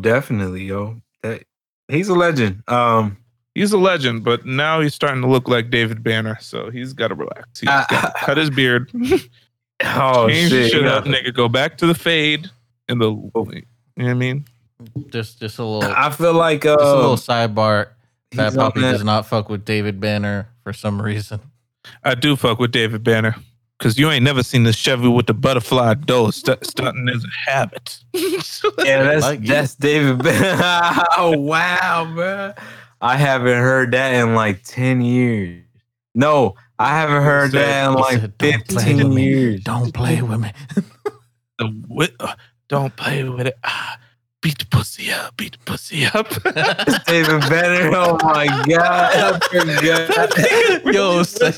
Definitely, 0.00 0.64
yo. 0.64 1.00
That, 1.22 1.44
he's 1.86 2.08
a 2.08 2.14
legend. 2.14 2.68
Um, 2.68 3.16
He's 3.54 3.72
a 3.72 3.78
legend, 3.78 4.24
but 4.24 4.44
now 4.44 4.80
he's 4.80 4.96
starting 4.96 5.22
to 5.22 5.28
look 5.28 5.48
like 5.48 5.70
David 5.70 6.02
Banner, 6.02 6.36
so 6.40 6.70
he's 6.70 6.92
got 6.92 7.08
to 7.08 7.14
relax. 7.14 7.60
He's 7.60 7.68
got 7.68 7.88
to 7.88 8.12
cut 8.16 8.36
his 8.36 8.50
beard, 8.50 8.90
oh 9.84 10.28
change 10.28 10.50
shit. 10.50 10.62
the 10.64 10.68
shit 10.70 10.82
yeah. 10.82 10.94
up, 10.94 11.04
nigga. 11.04 11.32
Go 11.32 11.48
back 11.48 11.78
to 11.78 11.86
the 11.86 11.94
fade 11.94 12.50
and 12.88 13.00
the. 13.00 13.10
You 13.10 13.32
know 13.32 13.62
what 14.06 14.10
I 14.10 14.14
mean? 14.14 14.44
Just 15.10 15.38
just 15.38 15.60
a 15.60 15.64
little 15.64 15.94
I 15.96 16.10
feel 16.10 16.34
like 16.34 16.62
just 16.62 16.80
a 16.80 16.96
little 16.96 17.12
uh, 17.12 17.16
sidebar. 17.16 17.90
Fat 18.34 18.44
he's 18.50 18.56
on 18.56 18.64
Poppy 18.72 18.80
does 18.80 19.04
not 19.04 19.26
fuck 19.26 19.48
with 19.48 19.64
David 19.64 20.00
Banner 20.00 20.48
for 20.62 20.72
some 20.72 21.00
reason. 21.00 21.40
I 22.02 22.14
do 22.14 22.36
fuck 22.36 22.58
with 22.58 22.72
David 22.72 23.04
Banner 23.04 23.34
because 23.78 23.98
you 23.98 24.10
ain't 24.10 24.24
never 24.24 24.42
seen 24.42 24.62
the 24.62 24.72
Chevy 24.72 25.08
with 25.08 25.26
the 25.26 25.34
butterfly 25.34 25.94
door 25.94 26.32
stu- 26.32 26.56
stunting 26.62 27.08
as 27.08 27.24
a 27.24 27.50
habit. 27.50 27.98
Yeah, 28.84 29.02
that's 29.02 29.22
Like 29.22 29.44
that's 29.44 29.74
David. 29.74 30.22
Banner. 30.22 31.04
oh 31.18 31.36
wow, 31.38 32.10
bro! 32.14 32.52
I 33.00 33.16
haven't 33.16 33.58
heard 33.58 33.92
that 33.92 34.14
in 34.14 34.34
like 34.34 34.62
ten 34.64 35.00
years. 35.02 35.62
No, 36.14 36.54
I 36.78 36.88
haven't 36.98 37.22
heard 37.22 37.50
said- 37.52 37.60
that 37.60 37.86
in 37.90 37.96
he 37.96 38.00
like 38.02 38.20
said, 38.20 38.38
"Don't 38.38 38.66
play 38.68 38.82
fifteen 38.84 38.96
with 39.08 39.16
me. 39.16 39.24
years. 39.24 39.60
Don't 39.62 39.92
play 39.92 40.22
with 40.22 40.40
me. 40.40 40.52
The 41.58 41.68
wi- 41.88 42.08
uh, 42.18 42.34
don't 42.68 42.96
play 42.96 43.22
with 43.28 43.46
it. 43.46 43.54
Ah, 43.62 43.96
beat 44.44 44.58
the 44.58 44.66
pussy 44.66 45.10
up. 45.10 45.34
Beat 45.38 45.52
the 45.52 45.58
pussy 45.64 46.04
up. 46.04 46.26
It's 46.30 47.04
David 47.04 47.40
Banner. 47.48 47.90
Oh 47.96 48.18
my 48.22 48.46
god, 48.68 49.40
I 49.42 50.82
forgot. 50.82 50.94
Yo, 50.94 51.22
say, 51.22 51.50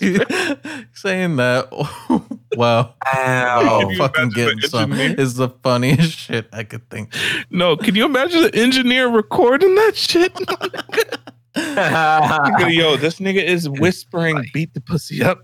saying 0.93 1.35
that. 1.37 1.69
wow. 2.53 2.95
Wow. 3.13 3.83
Oh, 3.83 3.95
fucking 3.97 4.31
getting 4.31 4.61
some 4.61 4.93
is 4.93 5.35
the 5.35 5.49
funniest 5.65 6.13
shit 6.17 6.49
I 6.53 6.63
could 6.63 6.89
think. 6.89 7.13
no, 7.51 7.77
can 7.77 7.97
you 7.97 8.05
imagine 8.05 8.43
the 8.43 8.55
engineer 8.55 9.09
recording 9.09 9.75
that 9.75 9.97
shit? 9.97 10.33
Yo, 11.57 12.97
this 12.97 13.19
nigga 13.19 13.43
is 13.43 13.69
whispering, 13.69 14.45
beat 14.55 14.75
the 14.75 14.81
pussy 14.81 15.25
up. 15.25 15.43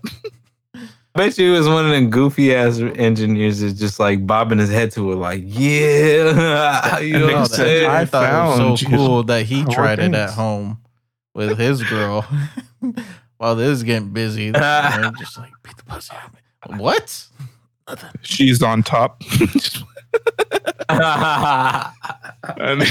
Bet 1.13 1.37
you 1.37 1.53
it 1.53 1.57
was 1.57 1.67
one 1.67 1.85
of 1.85 1.91
them 1.91 2.09
goofy 2.09 2.55
ass 2.55 2.79
engineers 2.79 3.61
that's 3.61 3.79
just 3.79 3.99
like 3.99 4.25
bobbing 4.25 4.59
his 4.59 4.69
head 4.69 4.91
to 4.91 5.11
it, 5.11 5.15
like, 5.15 5.43
yeah. 5.45 6.97
you 6.99 7.19
know 7.19 7.25
what 7.27 7.35
I'm 7.35 7.45
saying? 7.45 7.89
I 7.89 8.05
thought 8.05 8.57
it 8.57 8.61
was 8.61 8.79
so 8.79 8.89
you 8.89 8.97
cool 8.97 9.23
that 9.23 9.45
he 9.45 9.63
tried 9.71 9.99
it 9.99 10.13
at 10.13 10.31
home 10.31 10.79
with 11.33 11.57
his 11.57 11.83
girl 11.83 12.25
while 13.37 13.55
this 13.55 13.69
is 13.69 13.83
getting 13.83 14.09
busy. 14.09 14.51
just 14.51 15.37
like 15.37 15.51
beat 15.63 15.77
the 15.77 15.83
pussy 15.85 16.15
out 16.15 16.27
of 16.27 16.33
me. 16.33 16.39
What? 16.83 17.27
Nothing. 17.87 18.11
She's 18.21 18.61
on 18.63 18.83
top. 18.83 19.21
And 22.57 22.83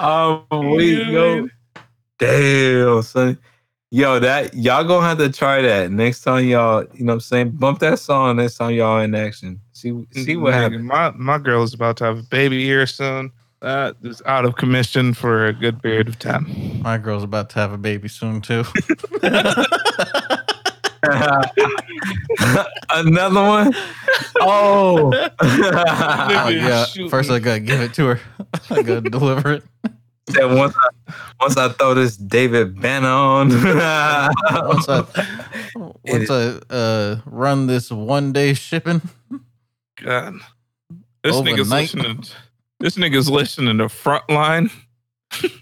um, 0.00 0.70
wait, 0.70 1.06
You 1.06 1.50
damn, 2.18 3.02
son. 3.02 3.38
Yo, 3.90 4.18
that 4.18 4.52
y'all 4.54 4.84
gonna 4.84 5.06
have 5.06 5.18
to 5.18 5.30
try 5.30 5.62
that 5.62 5.90
next 5.92 6.22
time 6.22 6.44
y'all, 6.46 6.84
you 6.94 7.04
know 7.04 7.12
what 7.12 7.14
I'm 7.14 7.20
saying? 7.20 7.50
Bump 7.52 7.78
that 7.78 7.98
song 7.98 8.36
next 8.36 8.56
time 8.56 8.72
y'all 8.72 9.00
in 9.00 9.14
action. 9.14 9.60
See 9.72 9.92
see 10.12 10.36
what 10.36 10.54
happens. 10.54 10.82
My 10.82 11.10
my 11.12 11.38
girl 11.38 11.62
is 11.62 11.72
about 11.72 11.96
to 11.98 12.04
have 12.04 12.18
a 12.18 12.22
baby 12.24 12.64
here 12.64 12.86
soon. 12.86 13.30
That 13.62 13.96
is 14.02 14.20
out 14.26 14.44
of 14.44 14.56
commission 14.56 15.14
for 15.14 15.46
a 15.46 15.52
good 15.52 15.82
period 15.82 16.08
of 16.08 16.18
time. 16.18 16.82
My 16.82 16.98
girl's 16.98 17.22
about 17.22 17.48
to 17.50 17.58
have 17.60 17.72
a 17.72 17.78
baby 17.78 18.08
soon 18.08 18.40
too. 18.40 18.64
Another 22.90 23.42
one? 23.42 23.72
Oh. 24.40 25.12
Oh, 25.40 26.48
yeah. 26.48 26.84
First. 27.08 27.30
I 27.30 27.38
gotta 27.38 27.60
give 27.60 27.80
it 27.80 27.94
to 27.94 28.06
her. 28.06 28.20
I 28.70 28.82
gotta 28.82 29.02
deliver 29.02 29.52
it. 29.52 29.64
Said 30.30 30.44
once 30.46 30.74
I 30.76 31.12
once 31.40 31.56
I 31.56 31.68
throw 31.70 31.94
this 31.94 32.16
David 32.16 32.80
Banner 32.80 33.08
on. 33.08 33.48
Once 34.66 34.88
I 34.88 35.04
once 36.04 36.30
I 36.30 36.58
uh, 36.68 37.20
run 37.26 37.66
this 37.68 37.90
one 37.92 38.32
day 38.32 38.52
shipping, 38.54 39.02
God. 40.02 40.34
This 41.22 41.36
nigga's 41.36 41.60
Overnight. 41.72 41.94
listening. 41.94 42.24
This 42.80 42.96
nigga's 42.96 43.30
listening 43.30 43.78
to 43.78 43.84
Frontline. 43.84 44.70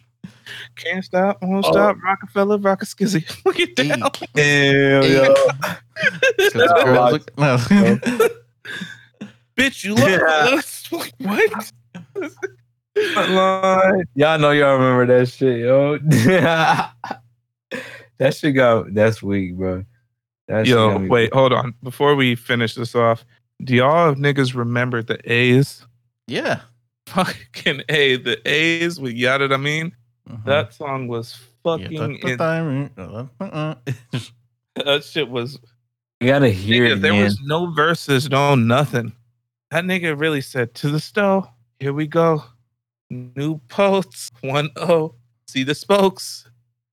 Can't 0.76 1.04
stop, 1.04 1.38
won't 1.42 1.64
Oh. 1.66 1.70
stop. 1.72 1.96
Rockefeller, 2.02 2.58
Rockaskizzy. 2.58 3.44
Look 3.44 3.60
at 3.60 3.68
Hey, 3.76 3.88
that. 3.88 4.22
Damn, 4.34 5.02
Hey. 5.02 5.14
yo. 5.14 5.34
'cause 5.34 6.52
the 6.52 6.82
girls 6.84 7.12
look- 7.12 7.38
no. 7.38 7.56
Bitch, 9.56 9.84
you 9.84 9.94
love 9.94 10.08
Yeah. 10.10 10.56
us. 10.56 10.90
What? 10.90 11.72
Frontline. 13.12 14.04
Y'all 14.14 14.38
know 14.38 14.52
y'all 14.52 14.78
remember 14.78 15.18
that 15.18 15.28
shit, 15.28 15.58
yo. 15.60 15.98
that 18.18 18.34
shit 18.34 18.54
got 18.54 18.94
that's 18.94 19.22
weak, 19.22 19.56
bro. 19.56 19.84
That 20.48 20.66
Yo, 20.66 20.92
got 20.92 21.02
me- 21.02 21.08
wait, 21.08 21.34
hold 21.34 21.52
on. 21.52 21.74
Before 21.82 22.14
we 22.14 22.34
finish 22.34 22.74
this 22.74 22.94
off, 22.94 23.24
do 23.62 23.74
y'all 23.74 24.14
niggas 24.14 24.54
remember 24.54 25.02
the 25.02 25.18
A's? 25.30 25.84
yeah. 26.26 26.60
Fucking 27.06 27.82
A. 27.90 28.16
The 28.16 28.40
A's 28.48 28.98
with 28.98 29.12
Yada 29.12 29.52
I 29.52 29.58
mean. 29.58 29.94
Mhm. 30.28 30.44
That 30.46 30.72
song 30.72 31.06
was 31.06 31.38
fucking. 31.62 31.90
da- 31.90 32.04
in- 32.04 32.90
da- 32.96 33.26
da- 33.38 33.74
that 34.84 35.04
shit 35.04 35.28
was 35.28 35.58
You 36.20 36.28
gotta 36.28 36.48
hear 36.48 36.86
Nigga, 36.88 36.92
it, 36.96 37.02
there 37.02 37.12
man. 37.12 37.24
was 37.24 37.38
no 37.42 37.70
verses, 37.74 38.30
no 38.30 38.54
nothing. 38.54 39.12
That 39.70 39.84
nigga 39.84 40.18
really 40.18 40.40
said, 40.40 40.72
To 40.76 40.88
the 40.88 40.98
stove, 40.98 41.46
here 41.78 41.92
we 41.92 42.06
go. 42.06 42.42
New 43.10 43.58
posts, 43.68 44.30
1 44.40 44.70
0. 44.78 45.14
See 45.46 45.62
the 45.62 45.74
spokes, 45.74 46.44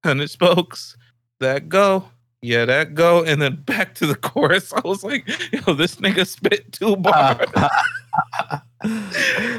100 0.03 0.30
spokes. 0.30 0.95
That 1.39 1.70
go. 1.70 2.05
Yeah, 2.43 2.66
that 2.66 2.93
go. 2.95 3.24
And 3.24 3.41
then 3.41 3.55
back 3.64 3.93
to 3.95 4.07
the 4.07 4.16
chorus. 4.16 4.74
I 4.76 4.82
was 4.84 5.03
like, 5.03 5.28
Yo, 5.51 5.74
this 5.74 5.95
nigga 5.97 6.28
spit 6.28 6.72
two 6.72 6.95
bars. 6.95 7.47
wow, 7.55 8.62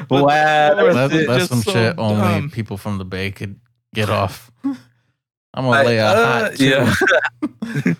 But 0.09 0.27
that 0.27 0.77
the 0.77 0.85
was 0.85 0.95
That's, 0.95 1.13
that's 1.13 1.39
just 1.39 1.49
some 1.49 1.63
so 1.63 1.73
shit 1.73 1.99
only 1.99 2.23
dumb. 2.41 2.51
people 2.51 2.77
from 2.77 2.99
the 2.99 3.05
Bay 3.05 3.31
could 3.31 3.59
get 3.95 4.09
off. 4.11 4.51
I'm 4.65 4.77
gonna 5.55 5.69
Like, 5.71 5.87
lay 5.87 5.99
a 5.99 6.07
uh, 6.07 6.41
hot 6.51 6.55
two. 6.57 6.65
yeah. 6.69 7.95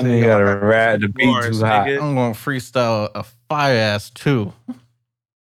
You 0.00 0.22
gotta 0.22 0.56
rap 0.58 1.00
the 1.00 1.08
beat 1.08 1.24
too 1.44 1.58
hot. 1.64 1.88
I'm 1.88 2.14
gonna 2.14 2.34
freestyle 2.34 3.10
a 3.14 3.24
fire 3.48 3.76
ass 3.76 4.10
two. 4.10 4.52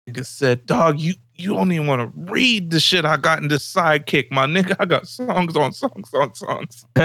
Nigga 0.10 0.26
said, 0.26 0.66
Dog, 0.66 1.00
you, 1.00 1.14
you 1.38 1.54
don't 1.54 1.72
even 1.72 1.88
want 1.88 2.02
to 2.02 2.12
read 2.32 2.72
the 2.72 2.80
shit 2.80 3.06
I 3.06 3.18
got 3.18 3.42
in 3.42 3.48
this 3.48 3.72
sidekick, 3.72 4.32
my 4.32 4.46
nigga. 4.46 4.76
I 4.80 4.86
got 4.86 5.08
songs 5.08 5.56
on 5.56 5.72
songs 5.74 6.14
on 6.14 6.34
songs. 6.36 6.86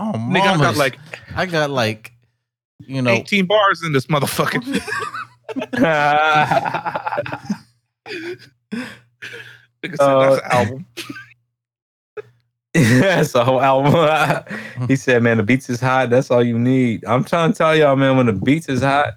Oh, 0.00 0.16
my! 0.16 0.38
Nigga, 0.38 0.46
I 0.46 0.56
got 0.58 0.76
like 0.76 0.96
I 1.34 1.44
got 1.46 1.70
like, 1.70 2.12
you 2.86 3.02
know, 3.02 3.10
18 3.10 3.46
bars 3.46 3.82
in 3.84 3.92
this 3.92 4.06
motherfucker. 4.06 4.62
Nigga 9.82 9.96
said, 9.96 10.00
Uh, 10.00 10.30
that's 10.30 10.42
an 10.44 10.52
album. 10.52 10.86
That's 12.74 13.34
a 13.34 13.44
whole 13.44 13.60
album. 13.60 14.44
he 14.86 14.94
said, 14.94 15.22
"Man, 15.22 15.38
the 15.38 15.42
beats 15.42 15.68
is 15.68 15.80
hot. 15.80 16.10
That's 16.10 16.30
all 16.30 16.44
you 16.44 16.56
need." 16.56 17.04
I'm 17.06 17.24
trying 17.24 17.50
to 17.50 17.58
tell 17.58 17.74
y'all, 17.74 17.96
man. 17.96 18.16
When 18.16 18.26
the 18.26 18.32
beats 18.34 18.68
is 18.68 18.82
hot, 18.82 19.14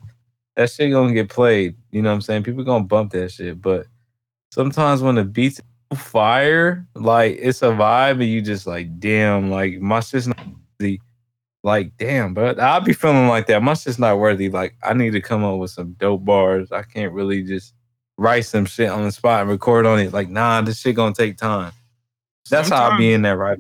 that 0.56 0.70
shit 0.70 0.92
gonna 0.92 1.14
get 1.14 1.30
played. 1.30 1.76
You 1.92 2.02
know 2.02 2.10
what 2.10 2.16
I'm 2.16 2.22
saying? 2.22 2.44
People 2.44 2.64
gonna 2.64 2.84
bump 2.84 3.12
that 3.14 3.32
shit. 3.32 3.62
But 3.62 3.88
sometimes 4.52 5.02
when 5.02 5.16
the 5.16 5.24
beats 5.24 5.62
fire, 5.96 6.88
like 6.96 7.38
it's 7.40 7.62
a 7.62 7.68
vibe, 7.68 8.22
and 8.22 8.26
you 8.26 8.42
just 8.42 8.68
like, 8.68 9.00
damn, 9.00 9.50
like 9.50 9.80
my 9.80 10.00
shit's 10.00 10.28
not 10.28 10.46
worthy. 10.80 11.00
Like, 11.64 11.96
damn, 11.98 12.34
but 12.34 12.60
I'll 12.60 12.82
be 12.82 12.94
feeling 12.94 13.28
like 13.28 13.46
that. 13.48 13.62
My 13.62 13.76
shit's 13.76 14.00
not 14.00 14.18
worthy. 14.18 14.50
Like, 14.50 14.76
I 14.84 14.96
need 14.96 15.12
to 15.12 15.22
come 15.22 15.44
up 15.44 15.60
with 15.60 15.70
some 15.70 15.94
dope 16.00 16.26
bars. 16.26 16.72
I 16.72 16.82
can't 16.82 17.14
really 17.14 17.44
just 17.44 17.76
write 18.18 18.46
some 18.46 18.66
shit 18.66 18.90
on 18.90 19.04
the 19.04 19.12
spot 19.12 19.42
and 19.42 19.50
record 19.50 19.86
on 19.86 20.00
it. 20.00 20.12
Like, 20.12 20.30
nah, 20.30 20.62
this 20.62 20.80
shit 20.80 20.96
gonna 20.96 21.14
take 21.14 21.38
time. 21.38 21.72
That's 22.50 22.70
how 22.70 22.90
I 22.90 22.98
be 22.98 23.14
in 23.14 23.22
that 23.22 23.38
right. 23.38 23.60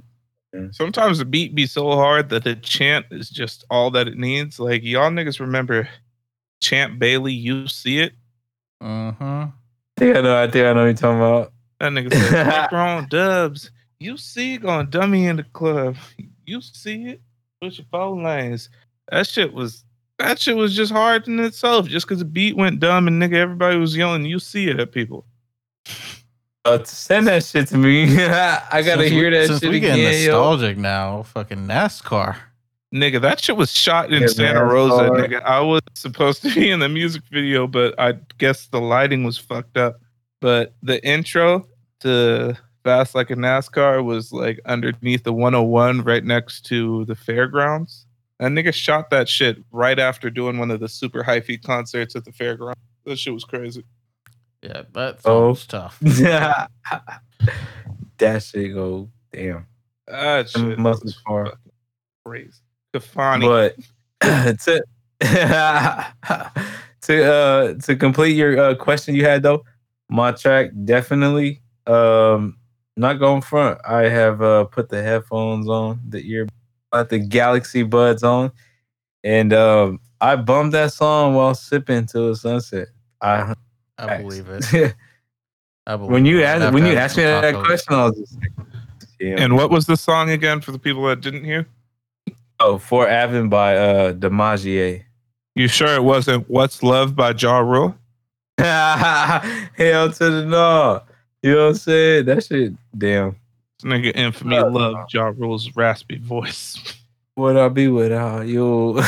Sometimes 0.72 1.20
the 1.20 1.26
beat 1.26 1.56
be 1.56 1.66
so 1.66 1.92
hard 1.92 2.30
that 2.30 2.44
the 2.44 2.56
chant 2.56 3.06
is 3.12 3.30
just 3.30 3.64
all 3.70 3.90
that 3.92 4.08
it 4.08 4.18
needs. 4.18 4.60
Like 4.60 4.84
y'all 4.84 5.10
niggas 5.10 5.40
remember 5.40 5.88
Champ 6.62 7.00
Bailey, 7.00 7.34
you 7.34 7.68
see 7.68 8.00
it? 8.00 8.14
Uh 8.80 9.12
huh. 9.12 9.48
I 9.48 9.52
think 9.98 10.16
I 10.18 10.22
know. 10.22 10.42
I 10.44 10.50
think 10.50 10.66
I 10.66 10.74
know 10.74 10.80
what 10.82 10.86
you're 10.86 10.94
talking 10.94 11.18
about. 11.18 11.54
That 11.80 11.92
nigga 11.92 12.14
said, 12.14 12.72
"Wrong 12.72 13.08
dubs. 13.10 13.72
You 14.00 14.18
see 14.18 14.56
it 14.56 14.62
going 14.62 14.90
dummy 14.90 15.26
in 15.28 15.36
the 15.38 15.44
club. 15.44 15.96
You 16.46 16.62
see 16.62 17.06
it. 17.06 17.22
Push 17.62 17.78
your 17.80 17.86
phone 17.92 18.24
lanes. 18.24 18.70
That 19.12 19.28
shit 19.28 19.54
was 19.54 19.84
that 20.18 20.40
shit 20.40 20.56
was 20.56 20.76
just 20.76 20.92
hard 20.92 21.28
in 21.28 21.40
itself. 21.40 21.88
Just 21.88 22.08
because 22.08 22.20
the 22.20 22.26
beat 22.26 22.56
went 22.56 22.80
dumb 22.80 23.08
and 23.08 23.22
nigga 23.22 23.36
everybody 23.36 23.78
was 23.78 23.96
yelling, 23.96 24.26
you 24.26 24.40
see 24.40 24.68
it 24.70 24.80
at 24.80 24.92
people. 24.92 25.26
Uh, 26.64 26.84
send 26.84 27.26
that 27.28 27.44
shit 27.44 27.68
to 27.70 27.78
me. 27.78 28.04
I 28.24 28.82
gotta 28.84 29.02
Since 29.02 29.12
hear 29.12 29.32
we, 29.32 29.38
that 29.38 29.48
since 29.48 29.60
shit 29.62 29.70
we 29.72 29.78
again. 29.78 29.98
getting 29.98 30.24
yo. 30.26 30.32
nostalgic 30.32 30.78
now. 30.78 31.24
Fucking 31.24 31.66
NASCAR. 31.68 32.36
Nigga, 32.94 33.22
that 33.22 33.42
shit 33.42 33.56
was 33.56 33.72
shot 33.72 34.12
in 34.12 34.22
Yeah, 34.24 34.28
Santa 34.28 34.60
man, 34.60 34.70
Rosa. 34.70 34.96
hard. 35.08 35.20
Nigga, 35.22 35.42
I 35.44 35.62
was 35.62 35.80
supposed 35.96 36.42
to 36.42 36.54
be 36.54 36.70
in 36.70 36.80
the 36.82 36.90
music 36.90 37.24
video, 37.32 37.66
but 37.68 37.98
I 37.98 38.14
guess 38.38 38.68
the 38.68 38.82
lighting 38.82 39.24
was 39.24 39.38
fucked 39.38 39.78
up. 39.78 40.02
But 40.42 40.74
the 40.84 41.04
intro 41.06 41.68
to 42.02 42.58
Fast 42.84 43.14
Like 43.16 43.30
a 43.30 43.36
NASCAR 43.36 44.04
was 44.04 44.34
like 44.34 44.60
underneath 44.66 45.24
the 45.24 45.32
101 45.32 46.02
right 46.04 46.24
next 46.24 46.66
to 46.66 47.06
the 47.06 47.16
fairgrounds. 47.16 48.06
That 48.40 48.52
nigga 48.52 48.74
shot 48.74 49.12
that 49.12 49.30
shit 49.30 49.58
right 49.72 50.00
after 50.00 50.30
doing 50.32 50.58
one 50.58 50.72
of 50.72 50.80
the 50.80 50.90
super 50.90 51.22
high 51.24 51.42
feet 51.42 51.62
concerts 51.64 52.16
at 52.16 52.26
the 52.26 52.32
fairgrounds. 52.32 52.80
That 53.06 53.20
shit 53.20 53.34
was 53.34 53.44
crazy. 53.46 53.86
Yeah, 54.64 54.82
that 54.94 55.20
Oh. 55.26 55.54
sounds 55.54 55.68
tough. 55.68 56.00
that 56.02 56.68
shit 58.44 58.74
go 58.74 59.10
damn. 59.32 59.68
That 60.08 60.50
shit 60.50 60.78
must 60.80 61.04
was 61.04 61.14
be 61.14 61.20
far. 61.26 61.54
crazy. 62.26 62.52
Kafani. 62.94 63.42
But 63.42 63.76
to 64.60 64.84
to 67.02 67.34
uh 67.34 67.74
to 67.76 67.96
complete 67.96 68.36
your 68.36 68.60
uh, 68.60 68.76
question 68.76 69.16
you 69.16 69.26
had 69.26 69.44
though, 69.44 69.64
my 70.10 70.32
track 70.32 70.72
definitely 70.86 71.62
um 71.88 72.58
not 72.98 73.14
going 73.16 73.42
front. 73.42 73.80
I 73.88 74.04
have 74.04 74.42
uh 74.42 74.66
put 74.66 74.90
the 74.90 75.02
headphones 75.02 75.70
on, 75.70 76.02
the 76.08 76.20
ear 76.20 76.48
uh, 76.92 77.04
the 77.04 77.20
Galaxy 77.20 77.84
Buds 77.84 78.24
on, 78.24 78.52
and 79.24 79.54
um 79.54 80.00
I 80.20 80.36
bummed 80.36 80.74
that 80.74 80.94
song 80.94 81.36
while 81.36 81.56
sipping 81.56 82.06
till 82.06 82.30
the 82.30 82.36
sunset. 82.36 82.90
I 83.22 83.54
I 83.98 84.18
believe 84.22 84.48
it. 84.50 84.96
I 85.88 85.96
believe 85.96 86.12
when 86.12 86.26
you 86.26 86.40
it. 86.42 86.44
Asked 86.44 86.74
when 86.74 86.86
you 86.86 86.94
asked 86.94 87.18
me 87.18 87.24
that 87.24 87.56
tacos. 87.56 87.66
question, 87.66 87.94
I 87.94 88.06
was 88.06 88.20
just 88.20 88.36
like, 88.40 88.52
yeah. 89.20 89.36
and 89.40 89.56
what 89.56 89.72
was 89.72 89.86
the 89.86 89.98
song 89.98 90.30
again 90.30 90.62
for 90.62 90.72
the 90.72 90.80
people 90.80 91.04
that 91.06 91.22
didn't 91.22 91.44
hear? 91.44 91.68
Oh, 92.64 92.78
for 92.78 93.08
Avon 93.08 93.50
by 93.50 93.76
uh 93.78 94.14
Demagier. 94.14 95.04
You 95.56 95.68
sure 95.68 95.94
it 95.96 96.04
wasn't 96.04 96.50
What's 96.50 96.82
Love 96.84 97.16
by 97.16 97.32
Ja 97.32 97.60
Rule? 97.60 97.96
Hell 98.58 100.12
to 100.12 100.30
the 100.30 100.46
no. 100.48 101.02
You 101.44 101.52
know 101.56 101.62
what 101.64 101.68
I'm 101.70 101.76
saying? 101.76 102.26
That 102.26 102.44
shit, 102.44 102.74
damn. 102.98 103.36
This 103.80 103.92
nigga 103.92 104.16
infamy 104.16 104.58
Uh, 104.58 104.70
loved 104.70 105.14
Ja 105.14 105.32
Rule's 105.36 105.76
raspy 105.76 106.18
voice. 106.20 106.78
What 107.36 107.58
I 107.58 107.70
be 107.70 107.88
without 107.88 108.46
you? 108.48 108.94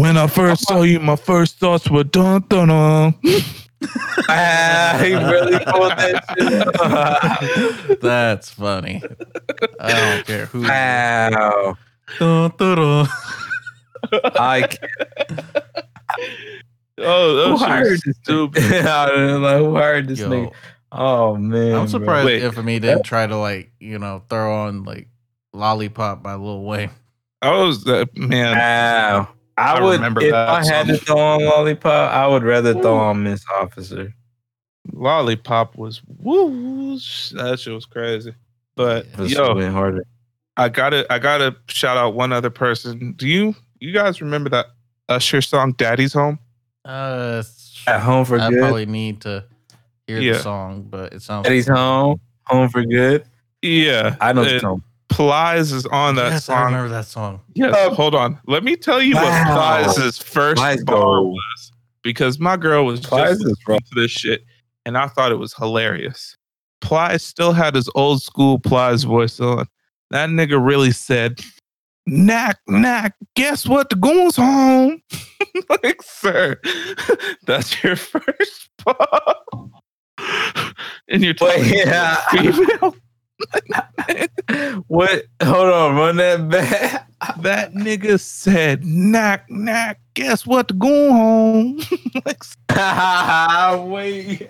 When 0.00 0.16
I 0.16 0.26
first 0.26 0.66
saw 0.66 0.82
you, 0.82 1.00
my 1.00 1.16
first 1.16 1.58
thoughts 1.58 1.88
were 1.88 2.04
dun 2.04 2.44
dun 2.48 2.68
dun. 2.68 3.14
He 5.00 5.14
really 5.14 5.58
pulled 5.64 5.92
that 5.92 6.24
shit. 7.88 8.00
That's 8.00 8.50
funny. 8.50 9.02
I 9.80 9.92
don't 9.92 10.26
care 10.26 10.46
who. 10.46 10.62
wow. 10.62 11.76
Dun, 12.18 12.52
dun, 12.58 12.76
dun. 12.76 13.08
I 14.36 14.62
can't. 14.68 14.92
Oh, 17.00 17.52
Who 17.52 17.58
that 17.58 17.68
hired 17.68 17.90
was 17.92 18.00
this 18.00 18.16
stupid. 18.22 18.62
nigga? 18.62 18.86
I 18.86 19.06
don't 19.08 19.42
know, 19.42 19.64
who 19.70 19.76
hired 19.76 20.08
this 20.08 20.18
Yo, 20.18 20.28
nigga? 20.28 20.52
Oh 20.90 21.36
man. 21.36 21.74
I'm 21.76 21.88
surprised 21.88 22.26
Wait. 22.26 22.42
Infamy 22.42 22.78
didn't 22.80 23.04
try 23.04 23.26
to 23.26 23.36
like 23.36 23.70
you 23.78 23.98
know 23.98 24.22
throw 24.28 24.66
on 24.66 24.84
like 24.84 25.08
Lollipop 25.52 26.22
by 26.22 26.34
Lil 26.34 26.62
Wayne. 26.64 26.90
I 27.42 27.50
was 27.62 27.84
that 27.84 28.16
man. 28.16 28.56
Wow. 28.56 29.28
I, 29.58 29.76
I 29.76 29.80
would 29.82 29.92
remember 29.96 30.22
if 30.22 30.30
that 30.30 30.48
I 30.48 30.64
had 30.64 30.86
to 30.86 30.96
throw 30.96 31.18
on 31.18 31.44
lollipop, 31.44 32.12
I 32.12 32.26
would 32.26 32.42
rather 32.44 32.72
throw 32.72 32.96
on 32.96 33.22
Miss 33.24 33.44
Officer. 33.60 34.14
Lollipop 34.92 35.76
was 35.76 36.00
woo. 36.06 36.94
That 37.32 37.58
shit 37.60 37.72
was 37.74 37.84
crazy. 37.86 38.34
But 38.76 39.06
Yeah. 39.06 39.12
It 39.12 39.18
was 39.18 39.32
yo, 39.32 39.70
harder. 39.72 40.04
I 40.56 40.68
gotta 40.68 41.06
I 41.12 41.18
gotta 41.18 41.56
shout 41.68 41.96
out 41.96 42.14
one 42.14 42.32
other 42.32 42.50
person. 42.50 43.12
Do 43.16 43.28
you 43.28 43.54
you 43.80 43.92
guys 43.92 44.20
remember 44.20 44.50
that 44.50 44.66
Usher 45.08 45.40
song 45.40 45.72
Daddy's 45.72 46.12
Home? 46.12 46.38
Uh, 46.84 47.42
At 47.86 48.00
home 48.00 48.24
for 48.24 48.38
I 48.40 48.48
good. 48.48 48.58
I 48.58 48.62
probably 48.62 48.86
need 48.86 49.20
to 49.22 49.44
hear 50.06 50.20
Yeah. 50.20 50.32
the 50.34 50.38
song, 50.40 50.86
but 50.88 51.12
it 51.12 51.22
sounds. 51.22 51.46
Eddie's 51.46 51.68
home. 51.68 52.20
Home 52.46 52.68
for 52.68 52.82
good. 52.84 53.24
Yeah. 53.62 54.16
I 54.20 54.32
know 54.32 54.44
the 54.44 54.58
song. 54.60 54.82
Plies 55.18 55.72
is 55.72 55.84
on 55.86 56.14
that 56.14 56.30
yes, 56.30 56.48
I 56.48 56.54
song. 56.54 56.64
remember 56.66 56.88
that 56.90 57.06
song. 57.06 57.40
Yes, 57.54 57.74
Oh. 57.76 57.92
hold 57.94 58.14
on. 58.14 58.38
Let 58.46 58.62
me 58.62 58.76
tell 58.76 59.02
you 59.02 59.16
what 59.16 59.24
Wow. 59.24 59.82
Plies' 59.82 60.18
first 60.18 60.56
Plies 60.58 60.84
bar 60.84 60.96
go. 60.96 61.22
was. 61.24 61.72
Because 62.04 62.38
my 62.38 62.56
girl 62.56 62.86
was 62.86 63.00
Plies 63.00 63.38
just 63.38 63.40
is 63.42 63.46
listening 63.66 63.80
to 63.92 64.00
this 64.00 64.10
shit, 64.12 64.44
and 64.86 64.96
I 64.96 65.08
thought 65.08 65.32
it 65.32 65.38
was 65.40 65.52
hilarious. 65.54 66.36
Plies 66.80 67.24
still 67.24 67.52
had 67.52 67.74
his 67.74 67.90
old 67.96 68.22
school 68.22 68.60
Plies 68.60 69.02
voice 69.02 69.40
on. 69.40 69.66
That 70.10 70.28
nigga 70.30 70.64
really 70.64 70.92
said, 70.92 71.40
Knack, 72.06 72.58
knack, 72.68 73.14
guess 73.34 73.66
what? 73.66 73.90
The 73.90 73.96
goon's 73.96 74.36
home. 74.36 75.02
like, 75.82 76.00
sir, 76.00 76.60
that's 77.44 77.82
your 77.82 77.96
first 77.96 78.70
bar. 78.84 79.34
and 81.08 81.22
you're 81.24 81.34
Wait, 81.40 81.66
yeah. 81.76 82.16
female. 82.30 82.94
What? 84.86 85.24
Hold 85.42 85.68
on, 85.68 85.96
run 85.96 86.16
that 86.16 86.48
back. 86.48 87.04
That 87.40 87.74
nigga 87.74 88.20
said, 88.20 88.84
knock, 88.84 89.42
knock. 89.50 89.96
guess 90.14 90.46
what? 90.46 90.78
Goon 90.78 91.10
home. 91.10 91.80
Wait. 93.90 94.48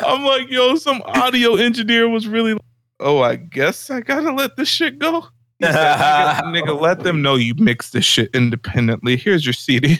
I'm 0.00 0.24
like, 0.24 0.50
yo, 0.50 0.76
some 0.76 1.00
audio 1.06 1.54
engineer 1.56 2.10
was 2.10 2.28
really 2.28 2.52
like, 2.52 2.62
oh, 3.00 3.22
I 3.22 3.36
guess 3.36 3.88
I 3.88 4.02
gotta 4.02 4.32
let 4.32 4.56
this 4.56 4.68
shit 4.68 4.98
go. 4.98 5.26
Said, 5.62 5.72
nigga, 5.74 6.42
nigga, 6.62 6.78
let 6.78 7.02
them 7.02 7.22
know 7.22 7.36
you 7.36 7.54
mix 7.56 7.90
this 7.90 8.04
shit 8.04 8.28
independently. 8.34 9.16
Here's 9.16 9.46
your 9.46 9.54
CD. 9.54 9.98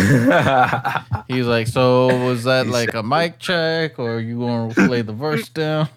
He's 1.28 1.46
like, 1.46 1.66
so 1.66 2.06
was 2.24 2.44
that 2.44 2.66
He 2.66 2.72
like 2.72 2.90
said- 2.92 2.98
a 2.98 3.02
mic 3.02 3.38
check, 3.38 3.98
or 3.98 4.20
you 4.20 4.38
gonna 4.40 4.72
play 4.74 5.02
the 5.02 5.12
verse 5.12 5.48
down? 5.50 5.88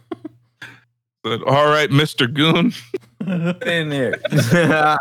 Said, 1.25 1.41
all 1.43 1.67
right, 1.67 1.89
Mr. 1.89 2.31
Goon. 2.31 2.73
in 3.65 3.89
there. 3.89 4.19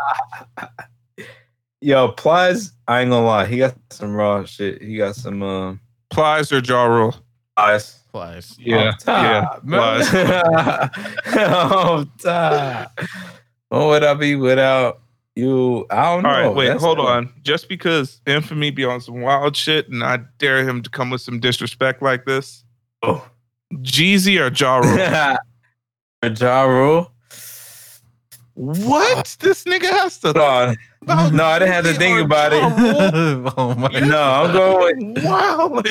Yo, 1.81 2.07
Plies, 2.13 2.71
I 2.87 3.01
ain't 3.01 3.09
gonna 3.09 3.25
lie, 3.25 3.45
he 3.45 3.57
got 3.57 3.75
some 3.89 4.15
raw 4.15 4.45
shit. 4.45 4.81
He 4.81 4.95
got 4.95 5.15
some 5.15 5.43
um 5.43 5.79
Plies 6.09 6.51
or 6.53 6.59
Ja 6.59 6.85
Rule. 6.85 7.13
Plies. 7.57 7.99
Plies. 8.11 8.55
Yeah, 8.57 8.89
Off 8.89 8.99
top, 8.99 9.23
yeah, 9.23 9.59
man. 9.69 10.89
Off 11.53 12.07
top. 12.21 12.99
What 13.69 13.85
would 13.87 14.03
I 14.03 14.13
be 14.13 14.35
without 14.35 15.01
you? 15.35 15.85
I 15.89 16.03
don't 16.13 16.23
know. 16.23 16.29
All 16.29 16.35
right, 16.47 16.55
wait, 16.55 16.67
That's 16.67 16.83
hold 16.83 16.99
it. 16.99 17.05
on. 17.05 17.33
Just 17.41 17.67
because 17.69 18.21
Infamy 18.27 18.71
be 18.71 18.85
on 18.85 19.01
some 19.01 19.21
wild 19.21 19.55
shit 19.55 19.89
and 19.89 20.03
I 20.03 20.19
dare 20.37 20.67
him 20.67 20.81
to 20.83 20.89
come 20.89 21.09
with 21.09 21.21
some 21.21 21.39
disrespect 21.39 22.01
like 22.01 22.25
this, 22.25 22.63
Oh. 23.01 23.27
Jeezy 23.75 24.39
or 24.39 24.53
Ja 24.53 24.77
Rule? 24.77 25.37
Uh, 26.23 26.29
ja 26.39 26.61
Rule? 26.63 27.11
what? 28.53 29.35
This 29.39 29.63
nigga 29.65 29.89
has 29.89 30.19
to. 30.19 30.29
On. 30.39 30.77
No, 31.35 31.43
I 31.43 31.59
didn't 31.59 31.73
have 31.73 31.83
to 31.85 31.93
think 31.95 32.19
about 32.21 32.53
it. 32.53 32.61
oh 33.57 33.75
my! 33.75 33.89
No, 33.99 34.21
I'm 34.21 34.53
going 34.53 35.13
with 35.15 35.23
Wow. 35.25 35.81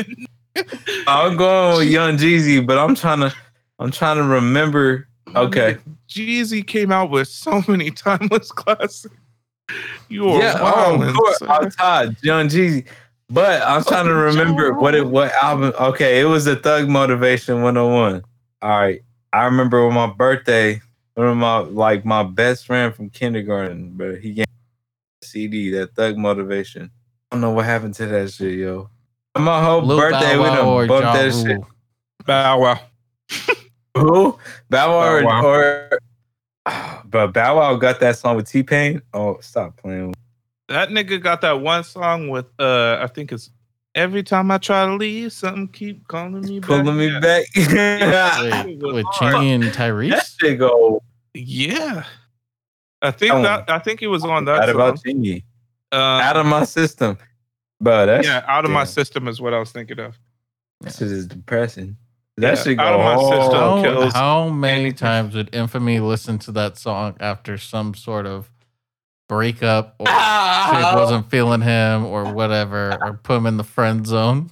I'm 1.06 1.36
going 1.36 1.78
with 1.78 1.88
Young 1.88 2.16
Jeezy, 2.16 2.64
but 2.66 2.78
I'm 2.78 2.94
trying 2.94 3.20
to 3.20 3.34
I'm 3.78 3.90
trying 3.90 4.16
to 4.16 4.22
remember. 4.22 5.06
Okay. 5.34 5.76
Jeezy 6.08 6.66
came 6.66 6.92
out 6.92 7.10
with 7.10 7.28
so 7.28 7.62
many 7.68 7.90
timeless 7.90 8.50
classics. 8.52 9.06
You 10.08 10.28
are 10.28 10.38
Yeah, 10.40 10.62
wild. 10.62 11.02
oh, 11.02 11.08
of 11.08 11.14
course, 11.14 11.38
I'm 11.48 11.70
tired, 11.70 12.16
Young 12.22 12.48
Jeezy. 12.48 12.86
But 13.30 13.62
I'm 13.62 13.82
trying 13.84 14.06
to 14.06 14.14
remember 14.30 14.74
what 14.74 14.94
it 14.94 15.06
what 15.06 15.32
album. 15.42 15.72
Okay, 15.80 16.20
it 16.20 16.24
was 16.24 16.44
the 16.44 16.56
Thug 16.56 16.88
Motivation 16.88 17.62
101. 17.62 18.22
All 18.60 18.70
right, 18.70 19.00
I 19.32 19.44
remember 19.44 19.86
on 19.86 19.94
my 19.94 20.06
birthday, 20.12 20.80
one 21.14 21.28
of 21.28 21.36
my 21.36 21.58
like 21.58 22.04
my 22.04 22.22
best 22.22 22.66
friend 22.66 22.94
from 22.94 23.08
kindergarten, 23.10 23.92
but 23.94 24.20
he 24.20 24.34
gave 24.34 24.46
me 24.46 24.54
a 25.22 25.26
CD 25.26 25.70
that 25.70 25.94
Thug 25.94 26.18
Motivation. 26.18 26.90
I 27.30 27.36
don't 27.36 27.40
know 27.40 27.52
what 27.52 27.64
happened 27.64 27.94
to 27.94 28.06
that 28.06 28.30
shit, 28.32 28.58
yo. 28.58 28.90
My 29.38 29.64
whole 29.64 29.80
Lil 29.80 29.96
birthday, 29.98 30.36
Bow 30.36 30.42
we 30.42 30.48
Wow 30.50 30.68
or 30.68 30.86
done 30.86 30.88
bumped 30.88 31.02
Ja 31.16 31.22
that 31.22 31.32
shit. 31.32 31.56
Rule? 31.56 31.66
Bow 32.26 32.60
Wow. 32.60 32.80
Who? 33.96 34.38
Bow 34.68 34.98
Wow, 34.98 35.20
Bow 35.22 35.26
Wow. 35.26 35.44
or 35.46 35.98
but 37.04 37.28
Bow 37.32 37.56
Wow 37.58 37.76
got 37.76 38.00
that 38.00 38.16
song 38.16 38.36
with 38.36 38.48
T 38.48 38.62
Pain. 38.62 39.02
Oh, 39.12 39.38
stop 39.40 39.76
playing. 39.76 40.14
That 40.68 40.88
nigga 40.90 41.20
got 41.22 41.40
that 41.42 41.60
one 41.60 41.84
song 41.84 42.28
with 42.28 42.46
uh 42.58 42.98
I 43.00 43.06
think 43.08 43.32
it's 43.32 43.50
every 43.94 44.22
time 44.22 44.50
I 44.50 44.58
try 44.58 44.86
to 44.86 44.94
leave, 44.94 45.32
something 45.32 45.68
keep 45.68 46.06
calling 46.08 46.40
me 46.40 46.60
back. 46.60 46.68
Pulling 46.68 46.96
me 46.96 47.06
Yeah. 47.08 47.20
back. 47.20 47.46
Wait, 48.66 48.78
with 48.80 49.06
hard. 49.06 49.34
Chingy 49.34 49.54
and 49.54 49.62
that 49.64 49.74
Tyrese? 49.74 50.38
shit 50.40 50.58
go 50.58 51.02
Yeah. 51.34 52.04
I 53.02 53.10
think 53.10 53.32
Oh. 53.34 53.42
that 53.42 53.68
I 53.68 53.78
think 53.80 54.00
it 54.02 54.06
was 54.06 54.24
on 54.24 54.44
that 54.44 54.60
out 54.62 54.66
song. 54.66 54.74
about 54.76 54.98
Chingy. 55.02 55.42
Um, 55.90 56.00
out 56.00 56.36
of 56.36 56.46
my 56.46 56.64
system. 56.64 57.18
But 57.80 58.24
yeah, 58.24 58.44
out 58.46 58.64
of 58.64 58.70
my 58.70 58.84
system 58.84 59.26
is 59.28 59.40
what 59.40 59.52
I 59.52 59.58
was 59.58 59.72
thinking 59.72 59.98
of. 59.98 60.16
This 60.80 61.02
is 61.02 61.26
depressing. 61.26 61.96
That 62.38 62.56
Yeah, 62.56 62.62
shit 62.62 62.78
go 62.78 62.84
out 62.84 63.00
of 63.00 63.04
my 63.04 63.22
system. 63.36 63.58
How, 63.60 63.82
kills 63.82 64.12
how 64.14 64.48
many 64.48 64.80
anything. 64.80 64.96
times 64.96 65.34
did 65.34 65.54
Infamy 65.54 66.00
listen 66.00 66.38
to 66.40 66.52
that 66.52 66.78
song 66.78 67.16
after 67.20 67.58
some 67.58 67.94
sort 67.94 68.26
of 68.26 68.50
breakup 69.28 69.96
or 69.98 70.06
chick 70.06 70.94
wasn't 70.94 71.30
feeling 71.30 71.60
him 71.60 72.04
or 72.06 72.32
whatever, 72.32 72.96
or 73.02 73.14
put 73.22 73.36
him 73.36 73.46
in 73.46 73.56
the 73.58 73.64
friend 73.64 74.06
zone? 74.06 74.50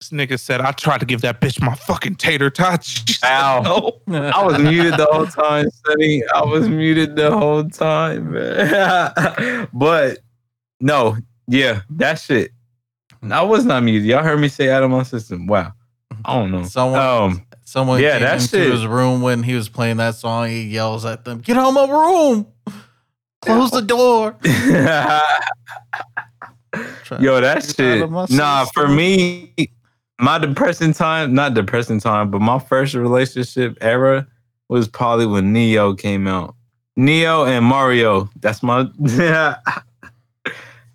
This 0.00 0.10
nigga 0.10 0.38
said 0.38 0.60
I 0.60 0.72
tried 0.72 0.98
to 1.00 1.06
give 1.06 1.20
that 1.22 1.40
bitch 1.40 1.62
my 1.62 1.74
fucking 1.74 2.16
tater 2.16 2.50
tots. 2.50 3.04
She 3.08 3.16
Ow. 3.24 3.62
no. 4.06 4.22
I 4.28 4.44
was 4.44 4.58
muted 4.58 4.94
the 4.94 5.06
whole 5.10 5.26
time, 5.26 5.66
Sonny. 5.86 6.22
I 6.34 6.42
was 6.44 6.68
muted 6.68 7.16
the 7.16 7.30
whole 7.30 7.64
time, 7.68 8.32
man. 8.32 9.68
but 9.72 10.18
no, 10.80 11.16
yeah, 11.46 11.82
that 11.90 12.18
shit. 12.18 12.50
I 13.30 13.42
was 13.42 13.64
not 13.64 13.82
muted. 13.84 14.06
Y'all 14.06 14.22
heard 14.22 14.40
me 14.40 14.48
say 14.48 14.68
out 14.70 14.82
of 14.82 14.90
my 14.90 15.04
system. 15.04 15.46
Wow. 15.46 15.72
I 16.24 16.34
don't 16.38 16.50
know. 16.50 16.62
Someone, 16.64 17.00
Um, 17.00 17.42
someone 17.64 18.00
yeah, 18.00 18.12
came 18.12 18.22
that 18.22 18.34
into 18.42 18.48
shit- 18.48 18.72
his 18.72 18.86
room 18.86 19.20
when 19.22 19.42
he 19.42 19.54
was 19.54 19.68
playing 19.68 19.98
that 19.98 20.14
song. 20.14 20.48
He 20.48 20.62
yells 20.64 21.04
at 21.04 21.24
them, 21.24 21.38
"Get 21.40 21.56
out 21.56 21.68
of 21.68 21.74
my 21.74 21.86
room! 21.90 22.46
Close 23.42 23.70
the 23.70 23.82
door!" 23.82 24.36
Try- 27.04 27.18
Yo, 27.20 27.40
that 27.40 27.62
shit. 27.64 28.02
of 28.02 28.10
my 28.10 28.26
Nah, 28.30 28.64
for 28.74 28.88
me, 28.88 29.52
my 30.20 30.38
depressing 30.38 30.92
time, 30.92 31.32
not 31.34 31.54
depressing 31.54 32.00
time, 32.00 32.30
but 32.30 32.40
my 32.40 32.58
first 32.58 32.94
relationship 32.94 33.76
era 33.80 34.26
was 34.68 34.88
probably 34.88 35.26
when 35.26 35.52
Ne-Yo 35.52 35.94
came 35.94 36.26
out. 36.26 36.54
Ne-Yo 36.96 37.44
and 37.44 37.64
Mario. 37.64 38.28
That's 38.40 38.62
my. 38.62 38.88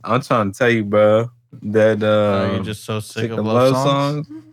I'm 0.03 0.21
trying 0.21 0.51
to 0.51 0.57
tell 0.57 0.69
you, 0.69 0.83
bro, 0.83 1.29
that 1.61 2.01
Oh, 2.03 2.07
uh, 2.07 2.55
you're 2.55 2.63
just 2.63 2.83
so 2.83 2.99
sick, 2.99 3.23
sick 3.23 3.31
of 3.31 3.39
of 3.39 3.45
love, 3.45 3.73
love 3.73 3.83
songs. 3.85 4.27
songs. 4.27 4.43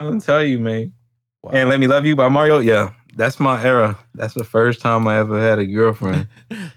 I'm 0.00 0.08
gonna 0.08 0.20
tell 0.20 0.44
you, 0.44 0.58
man. 0.58 0.92
Wow. 1.42 1.52
And 1.52 1.68
"Let 1.68 1.80
Me 1.80 1.86
Love 1.86 2.04
You" 2.06 2.16
by 2.16 2.28
Mario. 2.28 2.58
Yeah, 2.58 2.92
that's 3.14 3.40
my 3.40 3.62
era. 3.62 3.98
That's 4.14 4.34
the 4.34 4.44
first 4.44 4.80
time 4.80 5.06
I 5.08 5.18
ever 5.18 5.40
had 5.40 5.58
a 5.58 5.66
girlfriend. 5.66 6.28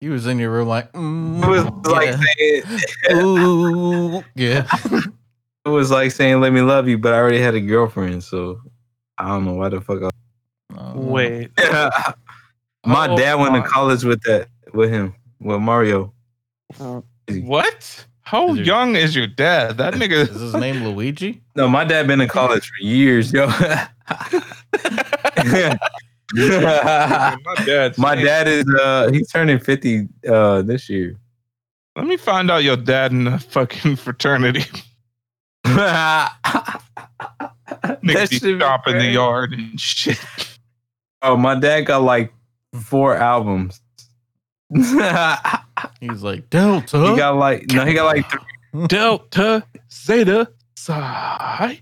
He 0.00 0.08
was 0.08 0.26
in 0.26 0.40
your 0.40 0.50
room 0.50 0.66
like, 0.66 0.90
mm, 0.94 1.44
It 1.44 1.48
was 1.48 1.64
like 1.86 2.12
saying, 2.36 2.62
Ooh, 3.12 4.24
yeah. 4.34 4.66
it 5.64 5.68
was 5.68 5.92
like 5.92 6.10
saying 6.10 6.40
"Let 6.40 6.52
Me 6.52 6.60
Love 6.60 6.88
You," 6.88 6.98
but 6.98 7.14
I 7.14 7.18
already 7.18 7.38
had 7.38 7.54
a 7.54 7.60
girlfriend, 7.60 8.24
so 8.24 8.60
I 9.16 9.28
don't 9.28 9.44
know 9.44 9.54
why 9.54 9.68
the 9.68 9.80
fuck. 9.80 10.02
I 10.02 10.10
Oh, 10.76 10.98
Wait. 10.98 11.50
My 12.84 13.06
Oh 13.08 13.16
dad 13.16 13.34
went 13.36 13.54
to 13.54 13.62
college 13.62 14.02
with 14.02 14.20
that 14.22 14.48
with 14.74 14.90
him 14.90 15.14
with 15.38 15.60
Mario. 15.60 16.12
What? 17.28 18.06
How 18.22 18.50
Is 18.50 18.58
your- 18.58 18.66
young 18.66 18.96
is 18.96 19.14
your 19.16 19.26
dad? 19.26 19.76
That 19.78 19.94
nigga. 19.94 20.28
Is 20.28 20.40
his 20.40 20.54
name 20.54 20.84
Luigi? 20.84 21.42
No, 21.56 21.68
my 21.68 21.84
dad 21.84 22.06
been 22.06 22.20
in 22.20 22.28
college 22.28 22.66
for 22.68 22.82
years, 22.84 23.32
yo. 23.32 23.46
my 23.56 23.88
dad. 27.66 27.98
my 27.98 28.14
dad 28.14 28.48
is 28.48 28.64
uh 28.80 29.10
he's 29.12 29.28
turning 29.30 29.58
50 29.58 30.08
uh 30.28 30.62
this 30.62 30.88
year. 30.88 31.16
Let 31.96 32.06
me 32.06 32.16
find 32.16 32.50
out 32.50 32.64
your 32.64 32.76
dad 32.76 33.12
in 33.12 33.26
a 33.26 33.38
fucking 33.38 33.96
fraternity. 33.96 34.64
that 35.64 36.32
Niggas 38.02 38.30
be 38.30 38.38
shit 38.38 38.56
stomping 38.60 38.98
the 38.98 39.06
yard 39.06 39.52
and 39.52 39.78
shit. 39.80 40.18
Oh, 41.22 41.36
my 41.36 41.54
dad 41.54 41.82
got 41.82 42.02
like 42.02 42.32
four 42.82 43.16
albums. 43.16 43.80
He 46.00 46.08
He's 46.08 46.22
like, 46.22 46.50
Delta. 46.50 47.10
He 47.10 47.16
got 47.16 47.36
like 47.36 47.70
no, 47.72 47.84
he 47.84 47.94
got 47.94 48.04
like 48.06 48.30
three. 48.30 48.86
Delta 48.86 49.64
Zeta 49.90 50.50
Psi. 50.76 51.80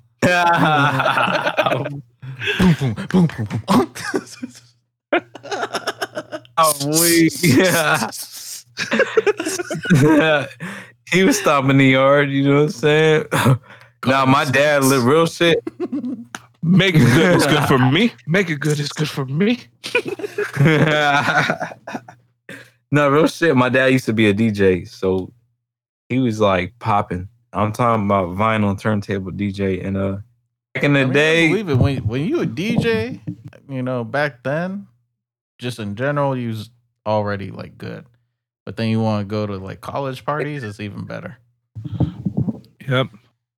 boom, 2.59 2.75
boom, 2.79 2.95
boom, 3.09 3.27
boom, 3.27 3.47
boom. 3.47 3.63
oh, 6.59 6.73
we, 7.01 7.31
yeah. 7.43 8.11
he 11.13 11.25
was 11.25 11.39
stomping 11.39 11.79
the 11.79 11.87
yard, 11.87 12.31
you 12.31 12.45
know 12.45 12.55
what 12.57 12.63
I'm 12.63 12.71
saying? 12.71 13.25
now 14.07 14.25
my 14.27 14.45
dad 14.45 14.85
lived 14.85 15.05
real 15.05 15.27
shit. 15.27 15.63
Make 16.63 16.95
it 16.95 16.99
good 16.99 17.37
is 17.37 17.47
good 17.47 17.65
for 17.67 17.79
me. 17.79 18.13
Make 18.27 18.51
it 18.51 18.61
good 18.61 18.79
is 18.79 18.91
good 18.91 19.09
for 19.09 19.25
me. 19.25 19.61
No, 22.91 23.09
real 23.09 23.27
shit. 23.27 23.57
My 23.57 23.69
dad 23.69 23.87
used 23.87 24.07
to 24.07 24.13
be 24.13 24.29
a 24.29 24.35
DJ, 24.35 24.89
so 24.89 25.33
he 26.09 26.19
was 26.19 26.41
like 26.41 26.79
popping. 26.79 27.29
I'm 27.53 27.73
talking 27.73 28.05
about 28.05 28.31
vinyl 28.31 28.79
turntable 28.79 29.33
DJ, 29.33 29.85
and 29.85 29.97
uh, 29.97 30.19
back 30.75 30.85
in 30.85 30.93
the 30.93 31.01
I 31.01 31.05
mean, 31.05 31.11
I 31.11 31.15
day, 31.15 31.49
believe 31.49 31.69
it. 31.69 31.79
When, 31.79 31.97
when 32.07 32.25
you 32.27 32.41
a 32.41 32.47
DJ, 32.47 33.21
you 33.69 33.83
know, 33.83 34.05
back 34.05 34.43
then, 34.43 34.87
just 35.59 35.79
in 35.79 35.97
general, 35.97 36.37
you 36.37 36.49
was 36.49 36.71
already 37.07 37.51
like 37.51 37.77
good. 37.77 38.07
But 38.65 38.77
then 38.77 38.89
you 38.89 39.01
want 39.01 39.23
to 39.23 39.25
go 39.25 39.47
to 39.47 39.57
like 39.57 39.81
college 39.81 40.25
parties, 40.25 40.63
it's 40.63 40.81
even 40.81 41.05
better. 41.05 41.39
Yep. 42.89 43.09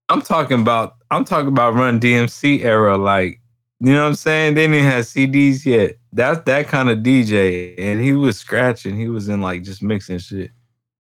I'm 0.09 0.23
talking 0.23 0.61
about 0.61 0.97
I'm 1.11 1.25
talking 1.25 1.49
about 1.49 1.75
Run 1.75 2.01
DMC 2.01 2.65
era, 2.65 2.97
like 2.97 3.41
you 3.83 3.93
know 3.93 4.03
what 4.03 4.09
I'm 4.09 4.15
saying. 4.15 4.55
They 4.55 4.67
didn't 4.67 4.85
have 4.85 5.05
CDs 5.05 5.65
yet. 5.67 5.97
That's 6.13 6.41
that 6.45 6.69
kind 6.69 6.89
of 6.89 6.99
DJ, 6.99 7.75
and 7.79 8.01
he 8.01 8.13
was 8.13 8.39
scratching. 8.39 8.97
He 8.97 9.09
was 9.09 9.29
in 9.29 9.41
like 9.41 9.63
just 9.63 9.83
mixing 9.83 10.19
shit. 10.19 10.51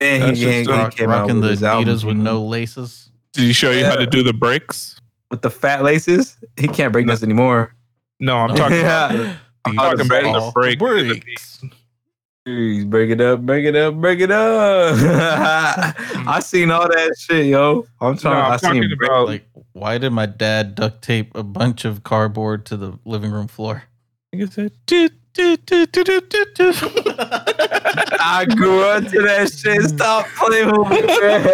And 0.01 0.23
That's 0.23 0.39
he, 0.39 0.45
just 0.45 0.71
he 0.71 0.77
Rock, 0.77 0.95
came 0.95 1.11
out 1.11 1.23
rocking 1.23 1.37
with 1.37 1.45
the 1.45 1.51
his 1.51 1.63
album, 1.63 2.07
with 2.07 2.17
no 2.17 2.41
mm-hmm. 2.41 2.51
laces. 2.51 3.11
Did 3.33 3.43
he 3.45 3.53
show 3.53 3.71
you 3.71 3.85
how 3.85 3.95
to 3.95 4.07
do 4.07 4.23
the 4.23 4.33
breaks? 4.33 5.01
with 5.33 5.43
the 5.43 5.51
fat 5.51 5.83
laces. 5.83 6.37
He 6.57 6.69
can't 6.69 6.93
break 6.93 7.09
this 7.09 7.25
anymore. 7.25 7.75
No, 8.21 8.37
I'm 8.37 8.55
talking 8.55 8.79
about 8.81 9.13
the, 9.13 9.35
I'm 9.65 9.75
talking 9.75 10.07
about 10.07 10.23
the 10.23 10.53
break. 10.53 10.79
Breaks. 10.79 11.65
Jeez, 12.47 12.89
break 12.89 13.11
it 13.11 13.21
up, 13.21 13.41
break 13.41 13.65
it 13.65 13.75
up, 13.75 13.95
break 13.95 14.21
it 14.21 14.31
up. 14.31 14.97
I 16.29 16.41
seen 16.41 16.71
all 16.71 16.89
that 16.89 17.15
shit, 17.19 17.47
yo. 17.47 17.87
I'm 18.01 18.19
No. 18.23 18.31
I'm 18.31 18.53
I 18.53 18.57
seen 18.59 18.75
talking 18.75 18.97
break- 18.97 19.11
about 19.11 19.27
Like, 19.29 19.47
why 19.73 19.99
did 19.99 20.11
my 20.11 20.27
dad 20.27 20.75
duct 20.75 21.03
tape 21.03 21.35
a 21.37 21.43
bunch 21.43 21.85
of 21.85 22.03
cardboard 22.03 22.67
to 22.67 22.77
the 22.77 22.99
living 23.05 23.31
room 23.31 23.49
floor? 23.49 23.85
Nigga 24.35 24.53
said, 24.53 24.73
"Do, 24.87 25.09
do, 25.35 25.57
do, 25.57 25.87
do, 25.87 26.05
do, 26.05 26.21
do, 26.21 26.47
do." 26.55 26.73
I 28.25 28.47
grew 28.57 28.83
up 28.85 29.05
to 29.05 29.23
that 29.23 29.53
shit. 29.53 29.83
Stop 29.83 30.27
playing 30.37 30.69
with 30.69 30.89
me. 30.89 31.03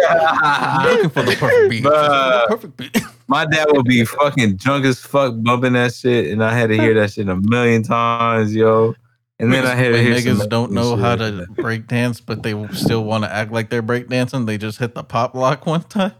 I'm 0.09 0.85
looking 0.87 1.09
for 1.09 1.23
the 1.23 1.35
perfect 1.35 1.69
beat. 1.69 1.83
Bruh. 1.83 2.41
The 2.43 2.47
perfect 2.47 2.77
beat. 2.77 2.97
My 3.27 3.45
dad 3.45 3.67
would 3.71 3.85
be 3.85 4.05
fucking 4.05 4.55
drunk 4.55 4.85
as 4.85 4.99
fuck 4.99 5.33
bumping 5.43 5.73
that 5.73 5.93
shit, 5.93 6.31
and 6.31 6.43
I 6.43 6.57
had 6.57 6.69
to 6.69 6.77
hear 6.77 6.93
that 6.95 7.11
shit 7.11 7.29
a 7.29 7.35
million 7.35 7.83
times, 7.83 8.55
yo. 8.55 8.95
And 9.39 9.53
then 9.53 9.65
I 9.65 9.75
had 9.75 9.89
to 9.89 9.91
when 9.93 10.03
hear 10.03 10.19
some 10.19 10.37
niggas 10.37 10.49
don't 10.49 10.71
know 10.71 10.95
shit. 10.95 10.99
how 10.99 11.15
to 11.15 11.45
break 11.55 11.87
dance, 11.87 12.19
but 12.19 12.43
they 12.43 12.67
still 12.73 13.03
want 13.05 13.23
to 13.23 13.31
act 13.31 13.51
like 13.51 13.69
they're 13.69 13.81
break 13.81 14.09
dancing. 14.09 14.45
They 14.45 14.57
just 14.57 14.79
hit 14.79 14.95
the 14.95 15.03
pop 15.03 15.35
lock 15.35 15.65
one 15.65 15.83
time. 15.83 16.13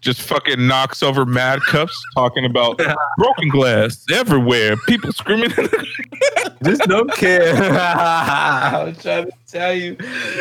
Just 0.00 0.22
fucking 0.22 0.66
knocks 0.66 1.02
over 1.02 1.26
mad 1.26 1.60
cups, 1.62 1.94
talking 2.14 2.44
about 2.46 2.78
broken 3.18 3.48
glass 3.50 4.04
everywhere. 4.10 4.76
People 4.88 5.12
screaming. 5.12 5.50
Just 6.64 6.82
don't 6.82 7.10
care. 7.12 7.54
I 7.72 8.84
was 8.84 9.02
trying 9.02 9.26
to 9.26 9.32
tell 9.46 9.72
you. 9.74 9.96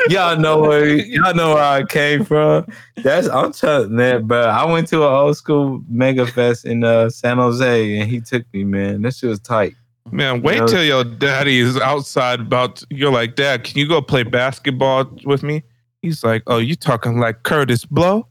Y'all 0.09 0.37
know 0.37 0.59
where 0.61 0.87
y'all 0.87 1.33
know 1.33 1.53
where 1.55 1.63
I 1.63 1.83
came 1.83 2.23
from. 2.25 2.67
That's 2.97 3.27
I'm 3.27 3.51
telling 3.51 3.95
that, 3.97 4.27
bro. 4.27 4.41
I 4.43 4.65
went 4.65 4.87
to 4.89 4.97
an 5.05 5.11
old 5.13 5.37
school 5.37 5.81
mega 5.89 6.25
fest 6.25 6.65
in 6.65 6.83
uh, 6.83 7.09
San 7.09 7.37
Jose, 7.37 7.99
and 7.99 8.09
he 8.09 8.21
took 8.21 8.43
me, 8.53 8.63
man. 8.63 9.01
That 9.01 9.13
shit 9.15 9.29
was 9.29 9.39
tight. 9.39 9.75
Man, 10.11 10.41
wait 10.41 10.55
You 10.55 10.61
know- 10.61 10.67
till 10.67 10.83
your 10.83 11.03
daddy 11.03 11.59
is 11.59 11.77
outside 11.77 12.39
about 12.39 12.83
you're 12.89 13.11
like, 13.11 13.35
Dad, 13.35 13.63
can 13.63 13.77
you 13.77 13.87
go 13.87 14.01
play 14.01 14.23
basketball 14.23 15.05
with 15.25 15.43
me? 15.43 15.63
He's 16.01 16.23
like, 16.23 16.43
Oh, 16.47 16.57
you 16.57 16.75
talking 16.75 17.19
like 17.19 17.43
Kurtis 17.43 17.87
Blow? 17.87 18.25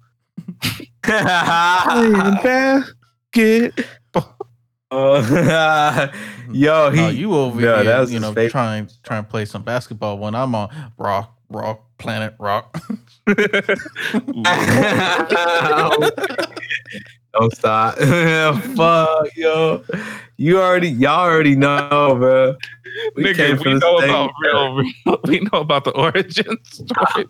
Basket. 2.43 3.87
Uh, 4.91 6.09
yo, 6.51 6.91
he 6.91 7.01
oh, 7.01 7.09
you 7.09 7.35
over 7.35 7.61
no, 7.61 7.75
here, 7.77 7.85
that 7.85 8.01
was 8.01 8.11
you 8.13 8.19
know, 8.21 8.29
favorite. 8.29 8.51
trying 8.51 8.89
trying 9.03 9.23
to 9.23 9.31
play 9.31 9.45
some 9.45 9.63
basketball 9.63 10.19
when 10.19 10.35
I'm 10.35 10.55
on 10.55 10.71
rock, 10.97 11.37
rock, 11.51 11.85
planet 11.99 12.35
rock. 12.39 12.75
Don't 17.35 17.55
stop. 17.55 17.99
Fuck, 17.99 19.37
yo. 19.37 19.85
You 20.39 20.61
already, 20.61 20.89
y'all 20.89 21.29
already 21.29 21.55
know, 21.55 22.17
bro. 22.19 22.57
Nigga, 23.17 23.37
came 23.37 23.57
we 23.59 23.63
from 23.63 23.75
the 23.75 23.81
know 23.81 23.99
about 23.99 24.31
real, 24.43 24.77
real. 24.77 25.21
We 25.25 25.41
know 25.41 25.61
about 25.61 25.85
the 25.85 25.91
origin 25.91 26.57
story. 26.65 27.27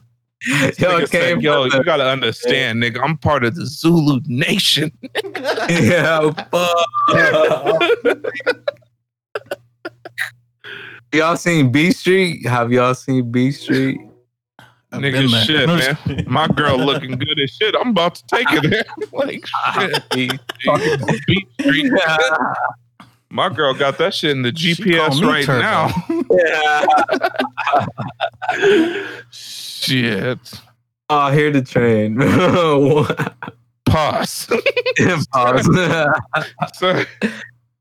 Yo, 0.47 0.55
Nigga 0.55 1.09
said, 1.09 1.43
yo, 1.43 1.65
you 1.65 1.83
gotta 1.83 2.09
understand, 2.09 2.81
nigga. 2.81 3.01
I'm 3.03 3.17
part 3.19 3.43
of 3.43 3.57
the 3.57 3.67
Zulu 3.67 4.21
Nation. 4.27 4.93
yeah, 5.69 6.31
fuck. 6.51 7.83
y'all 11.13 11.37
seen 11.37 11.73
Beat 11.73 11.97
Street? 11.97 12.47
Have 12.47 12.73
y'all 12.73 12.95
seen 12.95 13.33
Beat 13.33 13.53
Street? 13.53 14.01
I've 14.93 15.01
Nigga, 15.01 15.13
been 15.13 15.31
there. 15.31 15.45
shit, 15.45 16.17
man. 16.17 16.25
My 16.29 16.47
girl 16.47 16.79
looking 16.79 17.19
good 17.19 17.39
as 17.41 17.51
shit. 17.51 17.75
I'm 17.79 17.89
about 17.89 18.15
to 18.15 18.27
take 18.27 18.47
it 18.53 18.71
there. 18.71 18.85
like 19.13 19.45
ah, 19.55 19.89
shit. 20.15 20.41
Talking 20.65 20.93
about 20.95 21.15
Beat 21.27 21.49
Street. 21.61 21.93
My 23.29 23.49
girl 23.51 23.75
got 23.75 23.99
that 23.99 24.15
shit 24.15 24.31
in 24.31 24.43
the 24.43 24.53
GPS 24.53 24.97
called 24.97 25.21
me 25.21 25.27
right 25.27 25.45
Turbo. 25.45 25.61
now. 25.61 25.91
Shit. 29.89 30.61
oh, 31.11 31.31
hear 31.31 31.51
the 31.51 31.63
train. 31.63 32.17
Pause. 33.87 34.53
Pause. 35.33 35.69
So, 36.75 37.05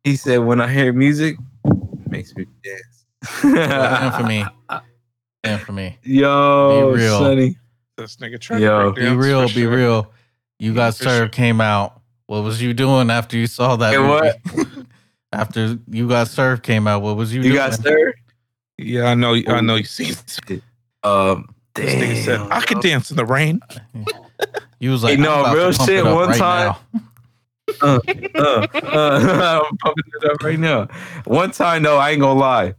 he 0.03 0.15
said, 0.15 0.38
"When 0.38 0.61
I 0.61 0.71
hear 0.71 0.93
music, 0.93 1.38
it 1.65 2.09
makes 2.11 2.34
me 2.35 2.45
dance." 2.63 3.05
Infamy. 3.43 4.45
Infamy. 5.43 5.97
Yo, 6.03 6.91
Be 6.93 7.01
real. 7.01 7.19
Sonny. 7.19 7.57
this 7.97 8.15
nigga 8.17 8.39
trying 8.39 8.61
Yo. 8.61 8.89
to 8.89 8.91
Be 8.91 9.01
break 9.01 9.05
dance 9.09 9.25
real, 9.25 9.47
for 9.47 9.53
be 9.55 9.61
sure. 9.61 9.75
real. 9.75 10.13
You 10.59 10.73
got 10.73 10.95
For 10.95 11.03
served 11.03 11.34
came 11.34 11.59
out. 11.61 12.01
What 12.27 12.43
was 12.43 12.61
you 12.61 12.73
doing 12.73 13.09
after 13.09 13.38
you 13.38 13.47
saw 13.47 13.75
that 13.77 13.93
Hey, 13.93 13.97
movie? 14.55 14.85
after 15.34 15.77
you 15.89 16.07
got 16.07 16.27
served 16.27 16.63
came 16.63 16.88
out, 16.88 17.01
what 17.01 17.15
was 17.17 17.34
you, 17.34 17.41
You 17.41 17.49
doing? 17.49 17.55
got 17.55 17.73
stirred? 17.73 18.15
Yeah, 18.77 19.05
I 19.05 19.13
know. 19.15 19.35
I 19.47 19.61
know. 19.61 19.75
You 19.75 19.84
seen 19.85 20.13
it. 20.49 20.63
Um, 21.03 21.49
nigga 21.85 22.23
said 22.23 22.39
I 22.51 22.61
could 22.61 22.81
dance 22.81 23.11
in 23.11 23.17
the 23.17 23.25
rain. 23.25 23.61
You 24.79 24.91
was 24.91 25.03
like, 25.03 25.15
Hey, 25.17 25.23
no, 25.23 25.33
I'm 25.33 25.39
about 25.39 25.55
real 25.55 25.73
to 25.73 25.83
shit, 25.83 26.05
one 26.05 26.29
right 26.29 26.37
time- 26.37 26.75
now. 27.81 27.81
uh, 27.81 27.99
uh, 28.35 29.61
I'm 29.65 29.77
pumping 29.77 30.03
it 30.21 30.31
up 30.31 30.43
right 30.43 30.59
now. 30.59 30.87
One 31.25 31.49
time 31.49 31.81
though, 31.81 31.97
I 31.97 32.11
ain't 32.11 32.21
gonna 32.21 32.39
lie. 32.39 32.75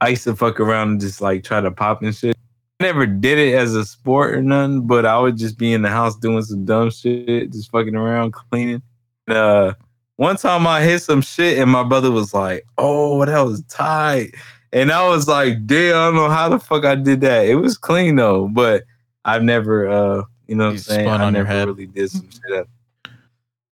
I 0.00 0.08
used 0.10 0.22
to 0.24 0.36
fuck 0.36 0.60
around 0.60 0.88
and 0.90 1.00
just 1.00 1.20
like 1.20 1.42
try 1.42 1.60
to 1.60 1.70
pop 1.72 2.02
and 2.02 2.14
shit. 2.14 2.36
I 2.80 2.84
never 2.84 3.06
did 3.06 3.38
it 3.38 3.54
as 3.54 3.74
a 3.74 3.84
sport 3.84 4.34
or 4.34 4.42
nothing, 4.42 4.86
but 4.86 5.04
I 5.04 5.18
would 5.18 5.36
just 5.36 5.58
be 5.58 5.72
in 5.72 5.82
the 5.82 5.90
house 5.90 6.16
doing 6.16 6.42
some 6.42 6.64
dumb 6.64 6.90
shit, 6.90 7.52
just 7.52 7.70
fucking 7.72 7.94
around, 7.96 8.32
cleaning. 8.32 8.82
Uh, 9.28 9.72
one 10.16 10.36
time 10.36 10.66
I 10.66 10.82
hit 10.82 11.00
some 11.00 11.22
shit 11.22 11.58
and 11.58 11.70
my 11.70 11.82
brother 11.82 12.10
was 12.12 12.32
like, 12.32 12.64
"Oh, 12.78 13.24
that 13.24 13.40
was 13.40 13.62
tight," 13.64 14.34
and 14.72 14.90
I 14.92 15.08
was 15.08 15.28
like, 15.28 15.66
"Damn, 15.66 15.94
I 15.96 16.06
don't 16.06 16.14
know 16.16 16.28
how 16.30 16.48
the 16.48 16.58
fuck 16.58 16.84
I 16.84 16.94
did 16.94 17.20
that." 17.22 17.46
It 17.46 17.56
was 17.56 17.76
clean 17.78 18.16
though, 18.16 18.48
but 18.48 18.84
I've 19.24 19.42
never, 19.42 19.88
uh, 19.88 20.22
you 20.48 20.54
know, 20.56 20.64
what 20.66 20.70
I'm 20.72 20.78
saying 20.78 21.06
spun 21.06 21.20
I 21.20 21.24
on 21.24 21.34
your 21.34 21.44
never 21.44 21.54
head. 21.58 21.68
really 21.68 21.86
did 21.86 22.10
some 22.10 22.28
shit. 22.30 22.58
Up. 22.58 22.68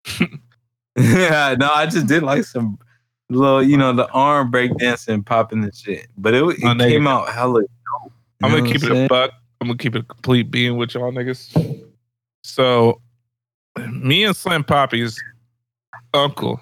yeah, 0.97 1.55
no, 1.59 1.69
I 1.71 1.85
just 1.85 2.07
did 2.07 2.23
like 2.23 2.43
some 2.45 2.77
little, 3.29 3.63
you 3.63 3.77
know, 3.77 3.93
the 3.93 4.07
arm 4.11 4.51
break 4.51 4.75
dancing, 4.77 5.23
popping 5.23 5.63
and 5.63 5.73
shit. 5.75 6.07
But 6.17 6.33
it, 6.33 6.43
it 6.43 6.59
My 6.63 6.73
nigga. 6.73 6.89
came 6.89 7.07
out 7.07 7.29
hella. 7.29 7.61
dope, 7.61 7.69
you 8.05 8.11
I'm 8.43 8.51
gonna 8.51 8.65
keep 8.67 8.83
it 8.83 8.87
saying? 8.87 9.05
a 9.05 9.07
buck. 9.09 9.31
I'm 9.61 9.67
gonna 9.67 9.77
keep 9.77 9.95
it 9.95 9.99
a 10.01 10.03
complete 10.03 10.51
being 10.51 10.77
with 10.77 10.93
y'all 10.93 11.11
niggas. 11.11 11.81
So, 12.43 13.01
me 13.89 14.25
and 14.25 14.35
Slim 14.35 14.63
Poppy's 14.65 15.17
uncle, 16.13 16.59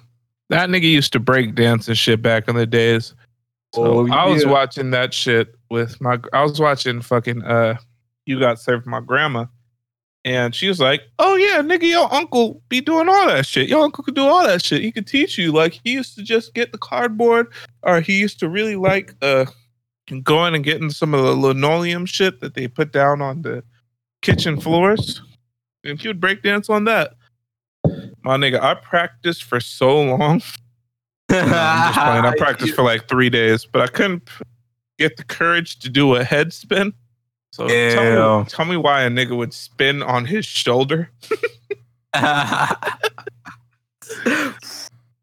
that 0.48 0.68
nigga 0.70 0.82
used 0.90 1.12
to 1.14 1.20
break 1.20 1.54
dance 1.54 1.88
and 1.88 1.98
shit 1.98 2.22
back 2.22 2.46
in 2.48 2.54
the 2.56 2.66
days. 2.66 3.14
So 3.74 4.00
Oh, 4.00 4.12
I 4.12 4.26
was 4.26 4.44
yeah. 4.44 4.50
watching 4.50 4.90
that 4.90 5.14
shit 5.14 5.54
with 5.70 6.00
my. 6.00 6.18
I 6.32 6.42
was 6.42 6.60
watching 6.60 7.00
fucking. 7.00 7.42
Uh, 7.42 7.76
you 8.26 8.38
got 8.38 8.58
served 8.60 8.86
my 8.86 9.00
grandma, 9.00 9.46
and 10.24 10.54
she 10.54 10.68
was 10.68 10.78
like, 10.78 11.02
"Oh 11.18 11.36
yeah, 11.36 11.60
nigga, 11.62 11.88
your 11.88 12.12
uncle 12.12 12.62
be 12.68 12.80
doing 12.80 13.08
all 13.08 13.26
that 13.28 13.46
shit. 13.46 13.68
Your 13.68 13.82
uncle 13.82 14.04
could 14.04 14.14
do 14.14 14.26
all 14.26 14.44
that 14.46 14.62
shit. 14.64 14.82
He 14.82 14.92
could 14.92 15.06
teach 15.06 15.38
you. 15.38 15.52
Like 15.52 15.80
he 15.84 15.92
used 15.92 16.14
to 16.16 16.22
just 16.22 16.52
get 16.54 16.70
the 16.72 16.78
cardboard, 16.78 17.52
or 17.82 18.00
he 18.00 18.18
used 18.20 18.38
to 18.40 18.48
really 18.48 18.76
like 18.76 19.14
uh." 19.22 19.46
going 20.24 20.54
and 20.54 20.64
getting 20.64 20.90
some 20.90 21.14
of 21.14 21.22
the 21.24 21.30
linoleum 21.32 22.04
shit 22.04 22.40
that 22.40 22.54
they 22.54 22.66
put 22.68 22.92
down 22.92 23.22
on 23.22 23.40
the 23.42 23.62
kitchen 24.20 24.60
floors. 24.60 25.22
And 25.84 25.98
he 25.98 26.08
would 26.08 26.20
break 26.20 26.42
dance 26.42 26.68
on 26.68 26.84
that. 26.84 27.14
My 28.22 28.36
nigga, 28.36 28.60
I 28.60 28.74
practiced 28.74 29.44
for 29.44 29.58
so 29.60 30.02
long. 30.02 30.42
No, 31.32 31.38
I'm 31.40 31.94
just 31.94 32.00
playing. 32.00 32.24
I 32.24 32.34
practiced 32.38 32.74
for 32.74 32.82
like 32.82 33.08
three 33.08 33.30
days, 33.30 33.64
but 33.64 33.82
I 33.82 33.86
couldn't 33.86 34.28
get 34.98 35.16
the 35.16 35.24
courage 35.24 35.78
to 35.80 35.88
do 35.88 36.14
a 36.14 36.24
head 36.24 36.52
spin. 36.52 36.92
So 37.52 37.68
tell 37.68 38.40
me, 38.40 38.48
tell 38.48 38.64
me 38.64 38.76
why 38.76 39.02
a 39.02 39.10
nigga 39.10 39.36
would 39.36 39.52
spin 39.52 40.02
on 40.02 40.24
his 40.24 40.46
shoulder. 40.46 41.10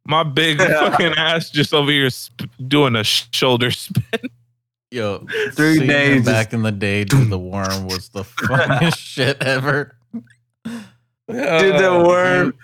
My 0.05 0.23
big 0.23 0.57
fucking 0.57 1.13
ass 1.13 1.49
just 1.51 1.73
over 1.73 1.91
here 1.91 2.09
sp- 2.09 2.49
doing 2.67 2.95
a 2.95 3.03
sh- 3.03 3.27
shoulder 3.31 3.69
spin. 3.69 4.03
Yo, 4.91 5.23
Three 5.53 5.75
seeing 5.75 5.81
him 5.81 5.87
days 5.87 6.25
back 6.25 6.51
in 6.51 6.63
the 6.63 6.71
day 6.71 7.03
do 7.03 7.25
the 7.25 7.37
worm 7.37 7.85
was 7.87 8.09
the 8.09 8.23
funniest 8.23 8.97
shit 8.97 9.37
ever. 9.41 9.95
did 10.65 10.81
the 11.27 11.91
uh, 11.91 12.03
worm. 12.07 12.55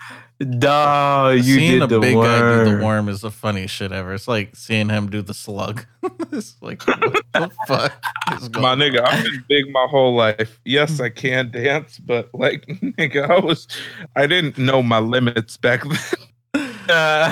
Dog, 0.58 1.36
you 1.36 1.42
seeing 1.42 1.72
did 1.72 1.82
a 1.82 1.86
the 1.86 1.98
big 1.98 2.14
worm. 2.14 2.26
guy 2.26 2.64
do 2.64 2.76
the 2.76 2.84
worm 2.84 3.08
is 3.08 3.22
the 3.22 3.30
funniest 3.30 3.74
shit 3.74 3.90
ever. 3.90 4.12
It's 4.12 4.28
like 4.28 4.54
seeing 4.54 4.90
him 4.90 5.08
do 5.08 5.22
the 5.22 5.32
slug. 5.32 5.86
it's 6.30 6.56
like 6.60 6.86
what 6.86 7.00
the 7.32 7.50
fuck 7.66 7.92
is 8.34 8.48
going 8.50 8.62
My 8.62 8.74
nigga, 8.74 9.00
I've 9.06 9.24
been 9.24 9.44
big 9.48 9.72
my 9.72 9.86
whole 9.88 10.14
life. 10.14 10.60
Yes, 10.66 11.00
I 11.00 11.08
can 11.22 11.50
dance, 11.50 11.98
but 11.98 12.28
like 12.34 12.66
nigga, 12.66 13.30
I 13.30 13.38
was 13.40 13.66
I 14.14 14.26
didn't 14.26 14.58
know 14.58 14.82
my 14.82 14.98
limits 14.98 15.56
back 15.56 15.82
then. 15.84 16.64
Uh, 16.88 17.30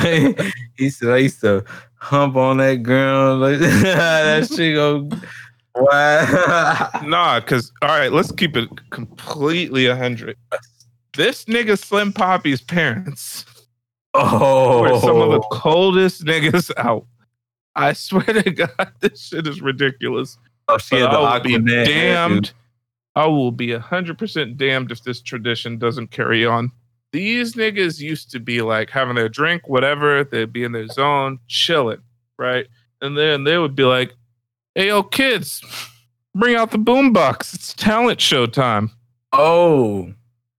he 0.77 0.89
said 0.89 1.11
I 1.11 1.19
used 1.19 1.41
to 1.43 1.63
hump 1.97 2.37
on 2.37 2.57
that 2.57 2.83
ground 2.83 3.43
like 3.43 3.59
that 3.59 4.49
shit 4.49 4.75
go. 4.77 5.11
Wow. 5.77 6.91
Nah, 7.05 7.41
cause 7.41 7.71
all 7.83 7.89
right, 7.89 8.13
let's 8.13 8.33
keep 8.33 8.57
it 8.57 8.69
completely 8.91 9.87
a 9.87 9.95
hundred. 9.97 10.37
This 11.17 11.45
nigga 11.45 11.79
Slim 11.79 12.13
Poppy's 12.13 12.61
parents 12.61 13.45
Oh, 14.15 14.83
were 14.83 15.01
some 15.01 15.17
of 15.21 15.31
the 15.31 15.39
oh. 15.41 15.49
coldest 15.51 16.25
niggas 16.25 16.71
out. 16.77 17.07
I 17.75 17.93
swear 17.93 18.23
to 18.25 18.51
God, 18.51 18.93
this 19.01 19.21
shit 19.21 19.47
is 19.49 19.61
ridiculous. 19.61 20.39
oh, 20.69 20.79
she 20.79 20.97
had 20.97 21.11
the 21.11 21.17
I 21.19 21.35
will 21.39 21.41
be 21.43 21.59
damned. 21.59 22.53
I 23.17 23.27
will 23.27 23.51
be 23.53 23.73
hundred 23.73 24.19
percent 24.19 24.57
damned 24.57 24.93
if 24.93 25.03
this 25.03 25.21
tradition 25.21 25.79
doesn't 25.79 26.11
carry 26.13 26.47
on. 26.47 26.71
These 27.13 27.55
niggas 27.55 28.01
used 28.01 28.31
to 28.33 28.41
be 28.41 28.61
like 28.63 28.91
having 28.91 29.15
their 29.15 29.29
drink, 29.29 29.69
whatever. 29.69 30.25
They'd 30.25 30.53
be 30.53 30.65
in 30.65 30.73
their 30.73 30.89
zone, 30.89 31.39
chilling, 31.49 32.03
right? 32.39 32.67
And 33.01 33.17
then 33.19 33.45
they 33.45 33.59
would 33.59 33.77
be 33.77 33.85
like, 33.85 34.15
"Hey, 34.75 34.89
yo, 34.89 35.03
kids, 35.05 35.61
bring 36.35 36.55
out 36.57 36.71
the 36.73 36.79
boombox. 36.79 37.55
It's 37.55 37.73
talent 37.75 38.21
show 38.21 38.47
time." 38.47 38.91
Oh, 39.33 40.13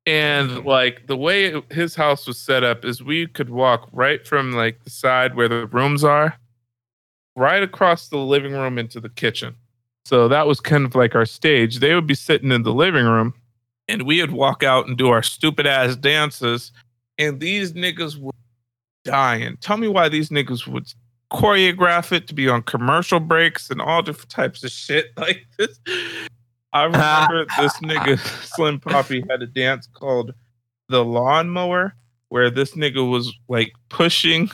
And 0.05 0.49
mm-hmm. 0.49 0.67
like 0.67 1.07
the 1.07 1.17
way 1.17 1.61
his 1.71 1.95
house 1.95 2.27
was 2.27 2.37
set 2.37 2.63
up 2.63 2.85
is 2.85 3.01
we 3.01 3.27
could 3.27 3.49
walk 3.49 3.89
right 3.91 4.25
from 4.25 4.51
like 4.51 4.83
the 4.83 4.89
side 4.89 5.35
where 5.35 5.49
the 5.49 5.65
rooms 5.67 6.03
are, 6.03 6.37
right 7.35 7.63
across 7.63 8.09
the 8.09 8.17
living 8.17 8.53
room 8.53 8.77
into 8.77 8.99
the 8.99 9.09
kitchen. 9.09 9.55
So 10.05 10.27
that 10.27 10.45
was 10.45 10.59
kind 10.59 10.85
of 10.85 10.93
like 10.93 11.15
our 11.15 11.25
stage. 11.25 11.79
They 11.79 11.95
would 11.95 12.05
be 12.05 12.13
sitting 12.13 12.51
in 12.51 12.61
the 12.61 12.73
living 12.73 13.05
room 13.05 13.33
and 13.87 14.03
we 14.03 14.21
would 14.21 14.31
walk 14.31 14.63
out 14.63 14.87
and 14.87 14.97
do 14.97 15.09
our 15.09 15.23
stupid 15.23 15.65
ass 15.65 15.95
dances. 15.95 16.71
And 17.17 17.39
these 17.39 17.73
niggas 17.73 18.17
were 18.17 18.31
dying. 19.03 19.57
Tell 19.61 19.77
me 19.77 19.87
why 19.87 20.09
these 20.09 20.29
niggas 20.29 20.67
would 20.67 20.93
choreograph 21.31 22.11
it 22.11 22.27
to 22.27 22.33
be 22.33 22.47
on 22.47 22.61
commercial 22.63 23.19
breaks 23.19 23.69
and 23.69 23.81
all 23.81 24.01
different 24.01 24.29
types 24.29 24.63
of 24.63 24.71
shit 24.71 25.07
like 25.17 25.47
this. 25.57 25.79
I 26.75 26.83
remember 26.83 27.45
this 27.57 27.73
nigga 27.77 28.19
Slim 28.55 28.79
Poppy 28.79 29.23
had 29.29 29.41
a 29.41 29.47
dance 29.47 29.87
called 29.93 30.33
the 30.89 31.03
lawnmower, 31.03 31.95
where 32.27 32.51
this 32.51 32.73
nigga 32.73 33.09
was 33.09 33.33
like 33.47 33.71
pushing 33.87 34.49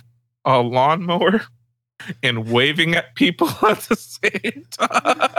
a 0.45 0.60
lawnmower 0.60 1.41
and 2.23 2.49
waving 2.49 2.93
at 2.93 3.15
people 3.15 3.49
at 3.68 3.80
the 3.81 3.95
same 3.95 4.65
time. 4.69 5.30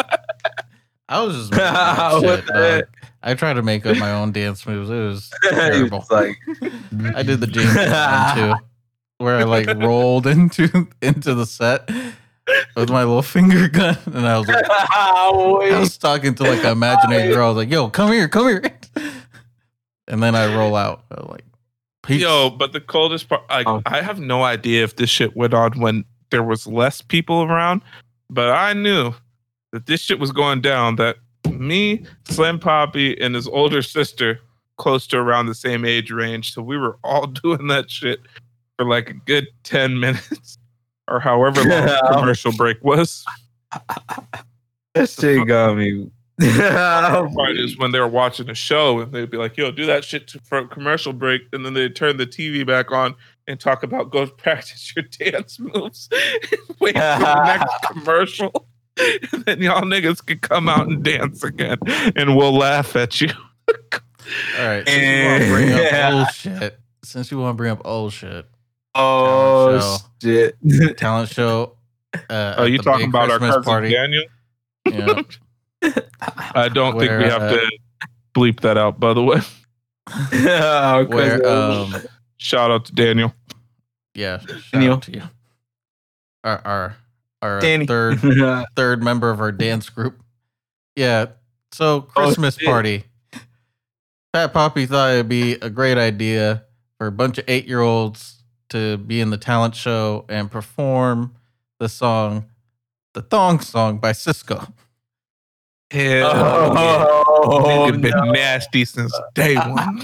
I 1.09 1.23
was 1.23 1.37
just 1.37 1.53
missing 1.53 2.29
shit, 2.29 2.47
the. 2.47 2.87
I 3.23 3.35
tried 3.35 3.55
to 3.55 3.63
make 3.63 3.87
up 3.87 3.97
my 3.99 4.11
own 4.13 4.33
dance 4.33 4.67
moves. 4.67 4.91
It 4.91 4.95
was 4.95 5.31
terrible. 5.51 6.05
like, 6.11 6.37
I 7.15 7.23
did 7.23 7.39
the 7.39 7.47
James 7.47 7.75
Bond 7.75 8.41
one 8.41 8.59
too, 8.59 8.65
where 9.19 9.37
I 9.37 9.45
like 9.45 9.69
rolled 9.79 10.27
into 10.27 10.89
into 11.01 11.35
the 11.35 11.47
set 11.47 11.89
with 12.77 12.91
my 12.91 13.05
little 13.05 13.23
finger 13.23 13.69
gun, 13.73 13.97
and 14.07 14.27
I 14.27 14.39
was 14.39 14.49
like, 14.49 14.65
I 14.71 15.77
was 15.79 15.97
talking 15.97 16.35
to 16.35 16.43
like 16.43 16.65
an 16.65 16.73
imaginary 16.73 17.33
girl. 17.33 17.47
I 17.47 17.49
was 17.49 17.57
like, 17.57 17.71
"Yo, 17.71 17.89
come 17.89 18.13
here, 18.13 18.29
come 18.29 18.49
here," 18.49 18.63
and 20.09 20.23
then 20.23 20.35
I 20.35 20.55
roll 20.55 20.75
out. 20.77 21.05
I 21.11 21.23
like, 21.31 21.45
"Peace." 22.03 22.23
Yo, 22.23 22.51
but 22.51 22.73
the 22.73 22.81
coldest 22.81 23.29
part, 23.29 23.43
like, 23.49 23.67
Oh. 23.67 23.83
I 23.87 24.03
have 24.03 24.21
no 24.21 24.43
idea 24.43 24.85
if 24.85 24.97
this 24.97 25.11
shit 25.11 25.37
went 25.37 25.55
on 25.55 25.79
when 25.81 26.05
there 26.31 26.43
was 26.43 26.67
less 26.67 27.03
people 27.03 27.43
around, 27.43 27.83
but 28.31 28.51
I 28.51 28.73
knew 28.73 29.15
that 29.73 29.87
this 29.87 30.01
shit 30.01 30.19
was 30.19 30.33
going 30.33 30.61
down. 30.61 30.97
That 30.97 31.17
me, 31.51 32.05
Slim 32.29 32.59
Poppy, 32.59 33.21
and 33.21 33.35
his 33.35 33.47
older 33.47 33.83
sister, 33.83 34.41
close 34.79 35.07
to 35.09 35.19
around 35.19 35.47
the 35.47 35.55
same 35.55 35.85
age 35.85 36.11
range, 36.11 36.53
so 36.53 36.63
we 36.63 36.77
were 36.77 36.99
all 37.05 37.27
doing 37.27 37.69
that 37.69 37.91
shit 37.91 38.21
for 38.77 38.87
like 38.87 39.11
a 39.11 39.15
good 39.15 39.47
ten 39.63 40.01
minutes 40.01 40.59
or 41.13 41.21
however 41.21 41.61
long 41.63 41.87
the 41.87 42.09
commercial 42.13 42.53
break 42.53 42.83
was. 42.83 43.25
that 44.95 45.09
shit 45.09 45.47
got 45.47 45.77
me. 45.77 46.11
part 46.41 47.57
is 47.57 47.79
when 47.79 47.93
they 47.93 48.01
were 48.01 48.09
watching 48.09 48.49
a 48.51 48.55
show 48.55 49.01
and 49.01 49.13
they'd 49.13 49.31
be 49.31 49.37
like, 49.37 49.57
"Yo, 49.57 49.71
do 49.71 49.87
that 49.87 50.03
shit 50.05 50.27
to, 50.29 50.41
for 50.41 50.59
a 50.59 50.67
commercial 50.67 51.13
break," 51.13 51.43
and 51.53 51.65
then 51.65 51.75
they'd 51.75 51.95
turn 51.95 52.17
the 52.17 52.27
TV 52.27 52.67
back 52.67 52.91
on 52.91 53.15
and 53.47 53.61
talk 53.61 53.83
about 53.83 54.11
go 54.11 54.27
practice 54.39 54.93
your 54.97 55.05
dance 55.05 55.61
moves, 55.61 56.09
wait 56.81 56.95
for 56.95 57.01
the 57.01 57.45
next 57.45 57.75
commercial, 57.87 58.67
and 58.99 59.45
then 59.45 59.61
y'all 59.61 59.83
niggas 59.83 60.25
can 60.25 60.39
come 60.39 60.69
out 60.69 60.89
and 60.89 61.05
dance 61.05 61.45
again, 61.45 61.79
and 62.17 62.37
we'll 62.37 62.57
laugh 62.57 62.97
at 62.97 63.21
you. 63.21 63.29
All 64.59 64.67
right, 64.67 64.89
since 64.89 64.91
you 64.99 65.27
want 65.29 65.43
to 65.43 65.49
bring 65.51 65.73
up 65.73 65.93
Yeah. 65.93 66.11
old 66.15 66.29
shit, 66.33 66.81
since 67.05 67.31
you 67.31 67.39
want 67.39 67.55
to 67.55 67.57
bring 67.57 67.71
up 67.71 67.83
old 67.85 68.13
shit, 68.15 68.47
oh 68.95 69.99
shit! 70.23 70.57
talent 70.97 71.31
show. 71.31 71.77
Uh, 72.29 72.55
Are 72.59 72.69
you 72.69 72.77
the 72.79 72.83
talking 72.85 73.07
big 73.07 73.15
about 73.15 73.31
our 73.31 73.39
Christmas 73.39 73.65
cousin 73.65 73.91
Daniel? 73.91 74.25
Yeah. 74.87 75.23
I 76.55 76.69
don't 76.69 76.99
think 76.99 77.11
we 77.11 77.25
have 77.25 77.43
uh, 77.43 77.51
to 77.57 77.71
bleep 78.35 78.61
that 78.61 78.77
out. 78.79 79.01
By 79.01 79.15
the 79.15 79.23
way, 79.23 79.41
Oh, 80.09 81.07
'cause 81.07 81.09
Where 81.09 81.49
um 81.49 81.95
shout 82.37 82.71
out 82.71 82.85
to 82.87 82.93
Daniel. 82.93 83.35
yeah, 84.15 84.39
shout 84.39 84.61
Daniel. 84.73 84.93
out 84.95 85.03
to 85.03 85.13
you. 85.13 85.23
Our 86.45 86.61
our 86.65 86.97
our 87.41 87.61
Danny. 87.61 87.87
third 87.87 88.21
third 88.77 89.03
member 89.03 89.31
of 89.31 89.41
our 89.41 89.51
dance 89.53 89.89
group. 89.89 90.21
Yeah. 90.97 91.27
So 91.73 91.97
Oh, 91.97 92.01
Christmas 92.25 92.57
shit. 92.57 92.69
party. 92.69 93.05
Fat 94.35 94.53
Poppy 94.53 94.87
thought 94.87 95.13
it'd 95.15 95.29
be 95.29 95.53
a 95.55 95.71
great 95.71 95.99
idea 95.99 96.65
for 96.99 97.07
a 97.07 97.13
bunch 97.13 97.39
of 97.39 97.45
eight 97.49 97.67
year 97.67 97.81
olds 97.81 98.42
to 98.73 98.99
be 98.99 99.21
in 99.21 99.31
the 99.31 99.39
talent 99.39 99.75
show 99.75 100.25
and 100.29 100.51
perform 100.51 101.35
the 101.81 101.89
song, 101.89 102.47
the 103.15 103.23
Thong 103.23 103.61
Song 103.61 103.99
by 103.99 104.13
Sisqo. 104.13 104.73
Yeah, 105.93 106.31
Oh, 106.35 107.63
nigga 107.91 108.01
been 108.01 108.11
no. 108.13 108.33
nasty 108.33 108.85
since 108.85 109.13
day 109.35 109.55
one. 109.57 110.01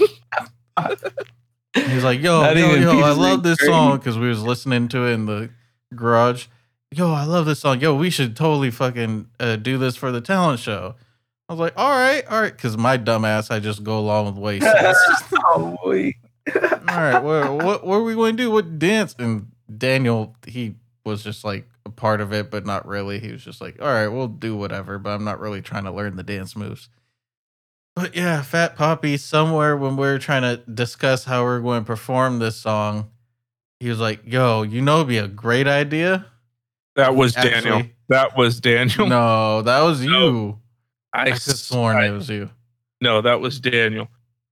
He's 1.73 2.03
like, 2.03 2.19
yo, 2.21 2.41
Not 2.41 2.57
yo, 2.57 2.75
yo, 2.75 2.99
I 3.01 3.11
love 3.11 3.43
this 3.43 3.57
cream. 3.59 3.71
song 3.71 3.97
because 3.97 4.17
we 4.17 4.27
was 4.27 4.41
listening 4.43 4.87
to 4.89 5.05
it 5.07 5.11
in 5.13 5.25
the 5.25 5.49
garage. 5.95 6.47
Yo, 6.91 7.11
I 7.11 7.23
love 7.25 7.45
this 7.45 7.59
song. 7.59 7.79
Yo, 7.79 7.95
we 7.95 8.09
should 8.09 8.35
totally 8.35 8.71
fucking 8.71 9.27
uh, 9.39 9.55
do 9.55 9.77
this 9.77 9.95
for 9.95 10.11
the 10.11 10.21
talent 10.21 10.59
show. 10.59 10.95
I 11.47 11.53
was 11.53 11.59
like, 11.59 11.73
all 11.77 11.89
right, 11.89 12.25
all 12.27 12.41
right, 12.41 12.51
because 12.51 12.77
my 12.77 12.97
dumbass, 12.97 13.49
I 13.51 13.59
just 13.59 13.83
go 13.83 13.97
along 13.99 14.25
with 14.27 14.35
what 14.35 14.53
he 14.55 14.61
says. 14.61 14.95
oh, 15.45 15.75
boy. 15.83 16.13
All 16.55 16.97
right, 16.97 17.19
what, 17.19 17.51
what, 17.63 17.85
what 17.85 17.95
are 17.97 18.03
we 18.03 18.13
going 18.15 18.37
to 18.37 18.43
do? 18.43 18.51
What 18.51 18.79
dance? 18.79 19.15
And 19.19 19.51
Daniel, 19.77 20.35
he 20.47 20.75
was 21.05 21.23
just 21.23 21.43
like 21.43 21.67
a 21.85 21.89
part 21.89 22.21
of 22.21 22.33
it, 22.33 22.49
but 22.51 22.65
not 22.65 22.87
really. 22.87 23.19
He 23.19 23.31
was 23.31 23.43
just 23.43 23.61
like, 23.61 23.81
all 23.81 23.87
right, 23.87 24.07
we'll 24.07 24.27
do 24.27 24.55
whatever, 24.55 24.97
but 24.99 25.11
I'm 25.11 25.23
not 25.23 25.39
really 25.39 25.61
trying 25.61 25.83
to 25.85 25.91
learn 25.91 26.15
the 26.15 26.23
dance 26.23 26.55
moves. 26.55 26.89
But 27.95 28.15
yeah, 28.15 28.41
Fat 28.41 28.75
Poppy, 28.75 29.17
somewhere 29.17 29.75
when 29.75 29.97
we 29.97 30.07
were 30.07 30.19
trying 30.19 30.43
to 30.43 30.57
discuss 30.71 31.25
how 31.25 31.43
we 31.43 31.49
are 31.49 31.59
going 31.59 31.81
to 31.81 31.85
perform 31.85 32.39
this 32.39 32.55
song, 32.55 33.09
he 33.79 33.89
was 33.89 33.99
like, 33.99 34.21
yo, 34.25 34.61
you 34.61 34.81
know, 34.81 34.97
it'd 34.97 35.07
be 35.07 35.17
a 35.17 35.27
great 35.27 35.67
idea. 35.67 36.25
That 36.95 37.15
was 37.15 37.33
Daniel. 37.33 37.83
That 38.09 38.35
was 38.37 38.59
Daniel. 38.59 39.07
No, 39.07 39.61
that 39.63 39.81
was 39.81 40.01
No. 40.05 40.09
you. 40.29 40.59
I, 41.13 41.23
I 41.23 41.31
could 41.31 41.41
sworn 41.57 41.97
I- 41.97 42.07
it 42.07 42.11
was 42.11 42.29
you. 42.29 42.49
no, 43.01 43.21
that 43.21 43.39
was 43.41 43.59
Daniel. 43.59 44.07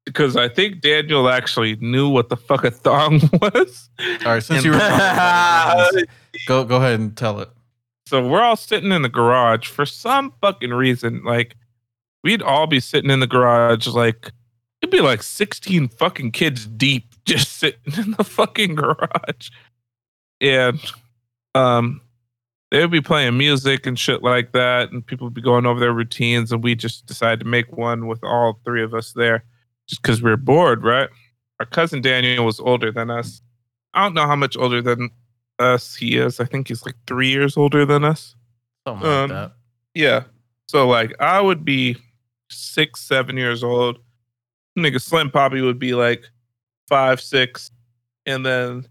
Because 0.07 0.37
I 0.37 0.47
think 0.47 0.79
Daniel 0.79 1.27
actually 1.27 1.75
knew 1.75 2.07
what 2.07 2.29
the 2.29 2.37
fuck 2.37 2.63
a 2.63 2.71
thong 2.71 3.19
was. 3.41 3.89
All 3.99 4.31
right, 4.31 4.41
since 4.43 4.63
And- 4.63 4.65
you 4.65 4.71
were 4.71 4.77
talking 4.79 6.05
go 6.47 6.63
go 6.63 6.77
ahead 6.77 6.97
and 6.99 7.15
tell 7.17 7.41
it. 7.41 7.49
So 8.07 8.25
we're 8.25 8.41
all 8.41 8.55
sitting 8.55 8.91
in 8.93 9.01
the 9.01 9.09
garage 9.09 9.67
for 9.67 9.85
some 9.85 10.31
fucking 10.39 10.69
reason. 10.69 11.23
Like, 11.25 11.57
we'd 12.23 12.41
all 12.41 12.65
be 12.65 12.79
sitting 12.79 13.11
in 13.11 13.19
the 13.19 13.27
garage, 13.27 13.85
like, 13.87 14.31
it'd 14.81 14.91
be 14.91 15.01
like 15.01 15.21
16 15.23 15.89
fucking 15.89 16.31
kids 16.31 16.65
deep 16.67 17.13
just 17.25 17.57
sitting 17.57 17.93
in 17.97 18.11
the 18.11 18.23
fucking 18.23 18.75
garage. 18.75 19.49
And 20.39 20.79
um 21.53 21.99
they'd 22.71 22.89
be 22.91 23.01
playing 23.01 23.37
music 23.37 23.85
and 23.85 23.99
shit 23.99 24.23
like 24.23 24.53
that, 24.53 24.91
and 24.91 25.05
people 25.05 25.27
would 25.27 25.33
be 25.33 25.41
going 25.41 25.65
over 25.65 25.79
their 25.81 25.93
routines, 25.93 26.51
and 26.53 26.63
we 26.63 26.75
just 26.75 27.05
decided 27.07 27.39
to 27.41 27.45
make 27.45 27.75
one 27.75 28.07
with 28.07 28.23
all 28.23 28.59
three 28.63 28.83
of 28.83 28.93
us 28.93 29.11
there 29.13 29.43
just 29.87 30.01
because 30.01 30.21
we 30.21 30.29
were 30.29 30.37
bored, 30.37 30.83
right? 30.83 31.09
Our 31.59 31.65
cousin 31.65 32.01
Daniel 32.01 32.45
was 32.45 32.59
older 32.59 32.91
than 32.91 33.09
us. 33.09 33.41
I 33.93 34.03
don't 34.03 34.13
know 34.13 34.27
how 34.27 34.35
much 34.35 34.55
older 34.57 34.81
than 34.81 35.09
us 35.59 35.95
he 35.95 36.17
is. 36.17 36.39
I 36.39 36.45
think 36.45 36.67
he's 36.67 36.85
like 36.85 36.95
three 37.07 37.29
years 37.29 37.57
older 37.57 37.85
than 37.85 38.03
us. 38.03 38.35
Something 38.87 39.07
Um, 39.09 39.19
like 39.21 39.29
that. 39.29 39.51
Yeah. 39.95 40.23
So 40.67 40.87
like 40.87 41.15
I 41.19 41.41
would 41.41 41.65
be 41.65 41.97
six, 42.49 43.01
seven 43.01 43.37
years 43.37 43.63
old. 43.63 43.97
Nigga 44.77 45.01
Slim 45.01 45.31
Poppy 45.31 45.61
would 45.61 45.79
be 45.79 45.93
like 45.95 46.23
five, 46.87 47.19
six. 47.19 47.71
And 48.25 48.45
then 48.45 48.85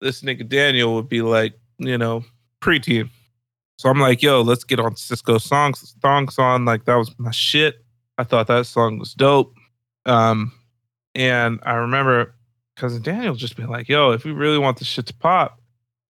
this 0.00 0.22
nigga 0.22 0.46
Daniel 0.46 0.94
would 0.96 1.08
be 1.08 1.22
like, 1.22 1.54
you 1.78 1.96
know, 1.96 2.24
preteen. 2.60 3.08
So 3.78 3.88
I'm 3.88 3.98
like, 4.00 4.20
yo, 4.20 4.42
let's 4.42 4.64
get 4.64 4.78
on 4.78 4.94
Sisqo 4.94 5.40
songs, 5.40 5.94
thong 6.02 6.28
song. 6.28 6.66
Like 6.66 6.84
that 6.84 6.96
was 6.96 7.14
my 7.18 7.30
shit. 7.30 7.82
I 8.18 8.24
thought 8.24 8.48
that 8.48 8.66
song 8.66 8.98
was 8.98 9.14
dope. 9.14 9.54
Um, 10.06 10.52
and 11.14 11.60
I 11.64 11.74
remember 11.74 12.34
cousin 12.76 13.02
Daniel 13.02 13.34
just 13.34 13.56
being 13.56 13.68
like, 13.68 13.88
yo, 13.88 14.12
if 14.12 14.24
we 14.24 14.32
really 14.32 14.58
want 14.58 14.78
this 14.78 14.88
shit 14.88 15.06
to 15.06 15.14
pop, 15.14 15.60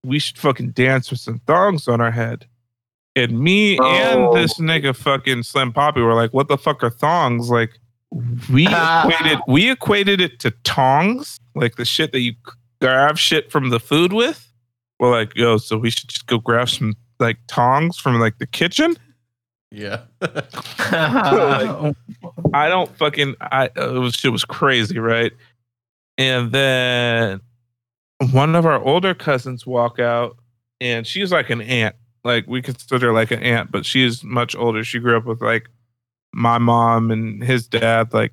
we 0.04 0.18
should 0.18 0.38
fucking 0.38 0.70
dance 0.70 1.10
with 1.10 1.20
some 1.20 1.40
thongs 1.46 1.88
on 1.88 2.00
our 2.00 2.10
head. 2.10 2.46
And 3.16 3.40
me 3.40 3.78
Oh. 3.80 3.84
and 3.84 4.36
this 4.36 4.58
nigga 4.58 4.94
fucking 4.94 5.42
Slim 5.42 5.72
Poppy 5.72 6.00
were 6.00 6.14
like, 6.14 6.32
what 6.32 6.48
the 6.48 6.56
fuck 6.56 6.82
are 6.84 6.90
thongs? 6.90 7.50
Like, 7.50 7.78
we 8.52 8.66
equated 8.70 9.38
we 9.48 9.70
equated 9.70 10.20
it 10.20 10.38
to 10.40 10.52
tongs, 10.64 11.38
like 11.54 11.76
the 11.76 11.84
shit 11.84 12.12
that 12.12 12.20
you 12.20 12.34
grab 12.80 13.18
shit 13.18 13.50
from 13.50 13.70
the 13.70 13.80
food 13.80 14.12
with. 14.12 14.46
We're 15.00 15.10
like, 15.10 15.36
yo, 15.36 15.56
so 15.56 15.76
we 15.76 15.90
should 15.90 16.08
just 16.08 16.26
go 16.26 16.38
grab 16.38 16.68
some 16.68 16.94
like 17.18 17.38
tongs 17.48 17.98
from 17.98 18.20
like 18.20 18.38
the 18.38 18.46
kitchen. 18.46 18.96
Yeah. 19.70 20.02
I 20.20 21.92
don't 22.68 22.94
fucking 22.96 23.36
I 23.40 23.70
uh, 23.76 23.94
it 23.94 23.98
was 23.98 24.14
shit 24.14 24.32
was 24.32 24.44
crazy, 24.44 24.98
right? 24.98 25.32
And 26.18 26.50
then 26.52 27.40
one 28.32 28.54
of 28.54 28.66
our 28.66 28.82
older 28.82 29.14
cousins 29.14 29.66
walk 29.66 29.98
out 29.98 30.36
and 30.80 31.06
she's 31.06 31.30
like 31.32 31.50
an 31.50 31.60
aunt. 31.60 31.94
Like 32.24 32.46
we 32.46 32.60
consider 32.62 33.08
her 33.08 33.12
like 33.12 33.30
an 33.30 33.42
aunt, 33.42 33.70
but 33.70 33.86
she's 33.86 34.24
much 34.24 34.56
older. 34.56 34.82
She 34.84 34.98
grew 34.98 35.16
up 35.16 35.24
with 35.24 35.40
like 35.40 35.68
my 36.32 36.58
mom 36.58 37.10
and 37.10 37.42
his 37.42 37.66
dad, 37.66 38.12
like 38.12 38.32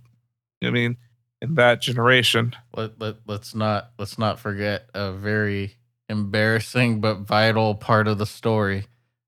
I 0.63 0.71
mean, 0.71 0.97
in 1.41 1.55
that 1.55 1.81
generation. 1.81 2.55
let, 2.75 2.99
let 2.99 3.17
let's 3.27 3.53
not 3.53 3.91
let's 3.99 4.17
not 4.17 4.39
forget 4.39 4.89
a 4.93 5.11
very 5.11 5.75
embarrassing 6.09 6.99
but 6.99 7.19
vital 7.19 7.75
part 7.75 8.07
of 8.07 8.17
the 8.17 8.25
story 8.25 8.85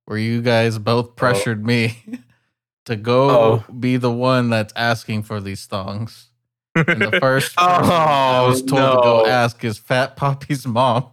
where 0.10 0.18
you 0.18 0.42
guys 0.42 0.80
both 0.80 1.06
oh. 1.06 1.12
pressured 1.12 1.64
me 1.64 1.96
to 2.86 2.96
go 2.96 3.30
Oh. 3.30 3.72
be 3.72 3.96
the 3.98 4.12
one 4.12 4.50
that's 4.50 4.74
asking 4.76 5.22
for 5.22 5.40
these 5.40 5.68
thongs. 5.68 6.32
And 6.74 7.00
the 7.00 7.12
first 7.22 7.54
Oh, 7.60 7.64
I 7.64 8.48
was 8.48 8.64
told 8.64 8.82
to 8.82 9.02
go 9.04 9.26
ask 9.28 9.64
is 9.64 9.78
Fat 9.78 10.16
Poppy's 10.16 10.66
mom. 10.66 11.06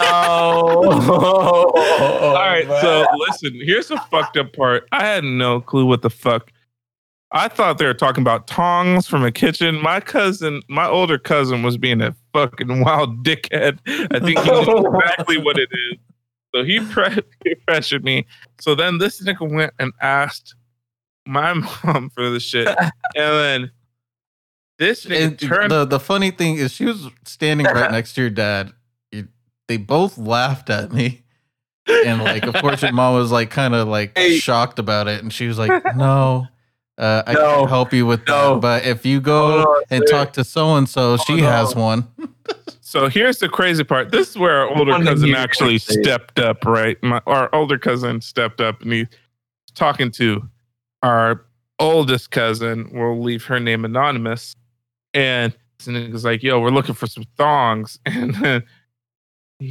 oh. 0.00 1.72
All 1.74 2.34
right, 2.34 2.64
so 2.80 3.06
oh, 3.10 3.16
listen, 3.28 3.60
here's 3.64 3.88
the 3.88 3.96
fucked 4.08 4.36
up 4.36 4.52
part. 4.52 4.86
I 4.92 5.04
had 5.04 5.24
no 5.24 5.60
clue 5.60 5.84
what 5.84 6.02
the 6.02 6.10
fuck. 6.10 6.52
I 7.32 7.48
thought 7.48 7.78
they 7.78 7.86
were 7.86 7.94
talking 7.94 8.22
about 8.22 8.46
tongs 8.46 9.08
from 9.08 9.24
a 9.24 9.32
kitchen. 9.32 9.82
My 9.82 9.98
cousin, 9.98 10.62
my 10.68 10.86
older 10.86 11.18
cousin, 11.18 11.64
was 11.64 11.76
being 11.76 12.00
a 12.00 12.14
fucking 12.32 12.82
wild 12.84 13.24
dickhead. 13.24 13.80
I 14.12 14.20
think 14.20 14.38
he 14.38 14.48
knew 14.48 14.86
exactly 14.94 15.38
what 15.38 15.58
it 15.58 15.68
is. 15.72 15.98
So 16.54 16.64
he, 16.64 16.80
pre- 16.90 17.22
he 17.44 17.54
pressured 17.66 18.04
me. 18.04 18.26
So 18.60 18.74
then 18.74 18.98
this 18.98 19.22
nigga 19.22 19.48
went 19.50 19.72
and 19.78 19.92
asked 20.00 20.54
my 21.26 21.52
mom 21.84 22.10
for 22.10 22.28
the 22.30 22.40
shit, 22.40 22.66
and 22.78 22.92
then 23.14 23.70
this 24.78 25.04
nigga 25.06 25.38
turned. 25.38 25.70
the 25.70 25.84
the 25.84 26.00
funny 26.00 26.30
thing 26.30 26.56
is, 26.56 26.72
she 26.72 26.84
was 26.86 27.08
standing 27.24 27.66
right 27.66 27.90
next 27.90 28.14
to 28.14 28.22
your 28.22 28.30
dad. 28.30 28.72
You- 29.12 29.28
They 29.68 29.76
both 29.76 30.16
laughed 30.18 30.70
at 30.70 30.92
me, 30.92 31.22
and 31.86 32.22
like, 32.24 32.44
of 32.44 32.54
course, 32.54 32.82
your 32.82 32.92
mom 32.92 33.14
was 33.14 33.30
like, 33.30 33.50
kind 33.50 33.74
of 33.74 33.86
like 33.88 34.16
Hey. 34.16 34.38
shocked 34.38 34.78
about 34.78 35.06
it, 35.08 35.22
and 35.22 35.32
she 35.32 35.46
was 35.46 35.58
like, 35.58 35.70
"No, 35.94 36.48
uh, 36.98 37.22
I 37.26 37.34
No. 37.34 37.40
can't 37.58 37.68
help 37.68 37.92
you 37.92 38.06
with 38.06 38.26
No. 38.26 38.54
that. 38.54 38.60
But 38.60 38.84
if 38.86 39.04
you 39.06 39.20
go 39.20 39.60
on, 39.60 39.82
and 39.90 40.02
sir. 40.08 40.12
talk 40.16 40.32
to 40.32 40.44
so 40.44 40.74
and 40.76 40.88
so, 40.88 41.16
she 41.18 41.40
Hold 41.40 41.44
has 41.52 41.74
one." 41.76 42.08
So 42.90 43.08
here's 43.08 43.38
the 43.38 43.48
crazy 43.48 43.84
part. 43.84 44.10
This 44.10 44.30
is 44.30 44.36
where 44.36 44.62
our 44.62 44.76
older 44.76 44.98
cousin 45.04 45.32
actually 45.32 45.78
stepped 45.78 46.40
up, 46.40 46.64
right? 46.64 47.00
My, 47.04 47.22
our 47.24 47.48
older 47.54 47.78
cousin 47.78 48.20
stepped 48.20 48.60
up 48.60 48.82
and 48.82 48.92
he's 48.92 49.06
talking 49.76 50.10
to 50.10 50.42
our 51.00 51.46
oldest 51.78 52.32
cousin. 52.32 52.90
We'll 52.92 53.22
leave 53.22 53.44
her 53.44 53.60
name 53.60 53.84
anonymous. 53.84 54.56
And 55.14 55.56
this 55.78 55.86
nigga's 55.86 56.24
like, 56.24 56.42
yo, 56.42 56.58
we're 56.58 56.70
looking 56.70 56.96
for 56.96 57.06
some 57.06 57.22
thongs. 57.36 58.00
And 58.06 58.34
then 58.34 58.64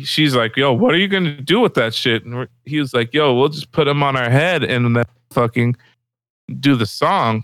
she's 0.02 0.34
like, 0.34 0.56
yo, 0.56 0.72
what 0.72 0.96
are 0.96 0.98
you 0.98 1.10
going 1.10 1.26
to 1.26 1.42
do 1.42 1.60
with 1.60 1.74
that 1.74 1.94
shit? 1.94 2.24
And 2.24 2.48
he 2.64 2.80
was 2.80 2.94
like, 2.94 3.14
yo, 3.14 3.36
we'll 3.36 3.50
just 3.50 3.74
put 3.74 3.84
them 3.84 4.02
on 4.02 4.16
our 4.16 4.30
head 4.30 4.64
and 4.64 4.96
then 4.96 5.04
fucking 5.32 5.76
do 6.62 6.74
the 6.74 6.86
song. 6.86 7.44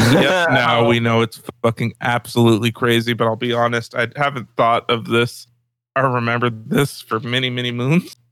Yep, 0.00 0.50
now 0.50 0.86
we 0.86 1.00
know 1.00 1.22
it's 1.22 1.40
fucking 1.62 1.94
absolutely 2.00 2.70
crazy, 2.72 3.12
but 3.12 3.26
I'll 3.26 3.36
be 3.36 3.52
honest, 3.52 3.94
I 3.94 4.08
haven't 4.16 4.48
thought 4.56 4.88
of 4.90 5.06
this 5.06 5.46
or 5.96 6.10
remembered 6.10 6.68
this 6.70 7.00
for 7.00 7.20
many, 7.20 7.50
many 7.50 7.70
moons. 7.72 8.16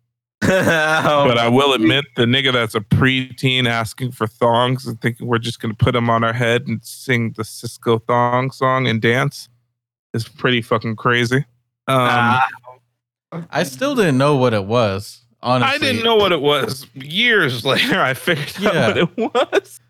But 0.44 1.38
I 1.38 1.46
will 1.46 1.72
admit, 1.72 2.04
the 2.16 2.24
nigga 2.24 2.52
that's 2.52 2.74
a 2.74 2.80
preteen 2.80 3.66
asking 3.68 4.10
for 4.10 4.26
thongs 4.26 4.86
and 4.88 5.00
thinking 5.00 5.28
we're 5.28 5.38
just 5.38 5.60
gonna 5.60 5.72
put 5.74 5.92
them 5.92 6.10
on 6.10 6.24
our 6.24 6.32
head 6.32 6.66
and 6.66 6.84
sing 6.84 7.32
the 7.36 7.44
Sisqo 7.44 8.04
thong 8.08 8.50
song 8.50 8.88
and 8.88 9.00
dance 9.00 9.48
is 10.14 10.26
pretty 10.26 10.60
fucking 10.60 10.96
crazy. 10.96 11.36
Um, 11.86 11.96
Ah. 12.00 12.46
I 13.50 13.62
still 13.62 13.94
didn't 13.94 14.18
know 14.18 14.34
what 14.36 14.52
it 14.52 14.64
was. 14.64 15.20
Honestly, 15.44 15.74
I 15.74 15.78
didn't 15.78 16.04
know 16.04 16.16
what 16.16 16.32
it 16.32 16.40
was. 16.42 16.86
Years 16.94 17.64
later, 17.64 18.00
I 18.00 18.12
figured 18.14 18.52
Yeah. 18.58 18.70
out 18.88 18.96
what 18.96 18.96
it 18.98 19.52
was. 19.52 19.80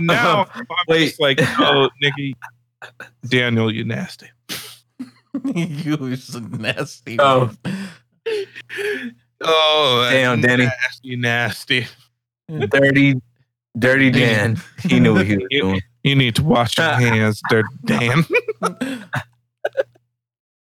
Now 0.00 0.46
I'm 0.54 0.66
Wait. 0.88 1.06
just 1.08 1.20
like, 1.20 1.38
oh, 1.58 1.88
nigga, 2.02 2.32
Daniel, 3.26 3.72
you 3.72 3.84
nasty. 3.84 4.28
you 5.44 5.96
was 5.96 6.34
nasty. 6.40 7.16
Oh. 7.20 7.50
man. 7.64 7.88
Oh, 9.42 10.08
Damn, 10.10 10.40
Danny. 10.40 10.64
nasty, 10.64 11.16
nasty. 11.16 11.86
dirty, 12.48 13.20
dirty 13.78 14.10
Dan. 14.10 14.60
He 14.82 14.98
knew 15.00 15.14
what 15.14 15.26
he 15.26 15.36
was 15.36 15.46
You- 15.50 15.60
doing. 15.62 15.82
You 16.02 16.14
need 16.14 16.36
to 16.36 16.44
wash 16.44 16.78
your 16.78 16.86
hands, 16.92 17.42
dirty 17.50 17.68
Dan. 17.84 18.24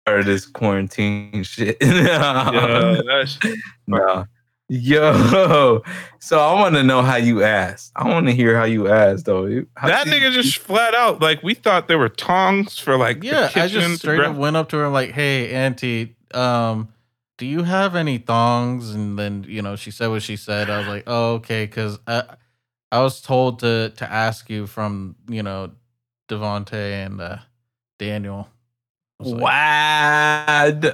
Part 0.06 0.20
of 0.20 0.27
this 0.27 0.47
quarantine 0.47 1.43
shit. 1.43 1.77
yeah, 1.81 3.01
that's 3.06 3.39
no. 3.86 4.27
Yo, 4.69 5.82
so 6.20 6.39
I 6.41 6.55
want 6.55 6.74
to 6.77 6.82
know 6.82 7.03
how 7.03 7.16
you 7.16 7.43
asked. 7.43 7.93
I 7.97 8.09
want 8.09 8.27
to 8.27 8.32
hear 8.32 8.57
how 8.57 8.65
you 8.65 8.89
asked, 8.89 9.27
though. 9.27 9.65
How 9.77 9.89
that 9.89 10.07
nigga 10.07 10.31
you- 10.31 10.43
just 10.43 10.57
flat 10.59 10.95
out 10.95 11.20
like 11.20 11.43
we 11.43 11.55
thought 11.55 11.86
there 11.86 11.99
were 11.99 12.09
tongs 12.09 12.78
for 12.78 12.97
like 12.97 13.20
the 13.20 13.27
yeah, 13.28 13.51
I 13.55 13.66
just 13.69 13.74
straight 13.99 14.20
up 14.31 14.36
went 14.36 14.57
up 14.57 14.70
to 14.70 14.77
her 14.78 14.89
like, 14.89 15.11
"Hey, 15.11 15.51
auntie, 15.53 16.16
um, 16.32 16.89
do 17.36 17.45
you 17.47 17.65
have 17.65 17.95
any 17.95 18.16
thongs?" 18.19 18.95
And 18.95 19.19
then 19.19 19.45
you 19.47 19.61
know 19.61 19.77
she 19.77 19.91
said 19.91 20.09
what 20.09 20.23
she 20.23 20.36
said. 20.36 20.70
I 20.70 20.78
was 20.78 20.86
like, 20.89 21.05
"Oh, 21.07 21.35
okay," 21.35 21.66
because 21.66 21.99
I 22.07 22.23
I 22.91 23.01
was 23.03 23.20
told 23.20 23.59
to 23.59 23.91
to 23.97 24.11
ask 24.11 24.49
you 24.49 24.66
from 24.66 25.16
you 25.28 25.43
know 25.43 25.73
Devonte 26.31 26.73
and 26.73 27.20
uh, 27.20 27.36
Daniel. 27.99 28.49
I 29.20 29.23
was 29.23 29.32
like, 29.35 29.43
Wow, 29.43 30.70
d- 30.70 30.91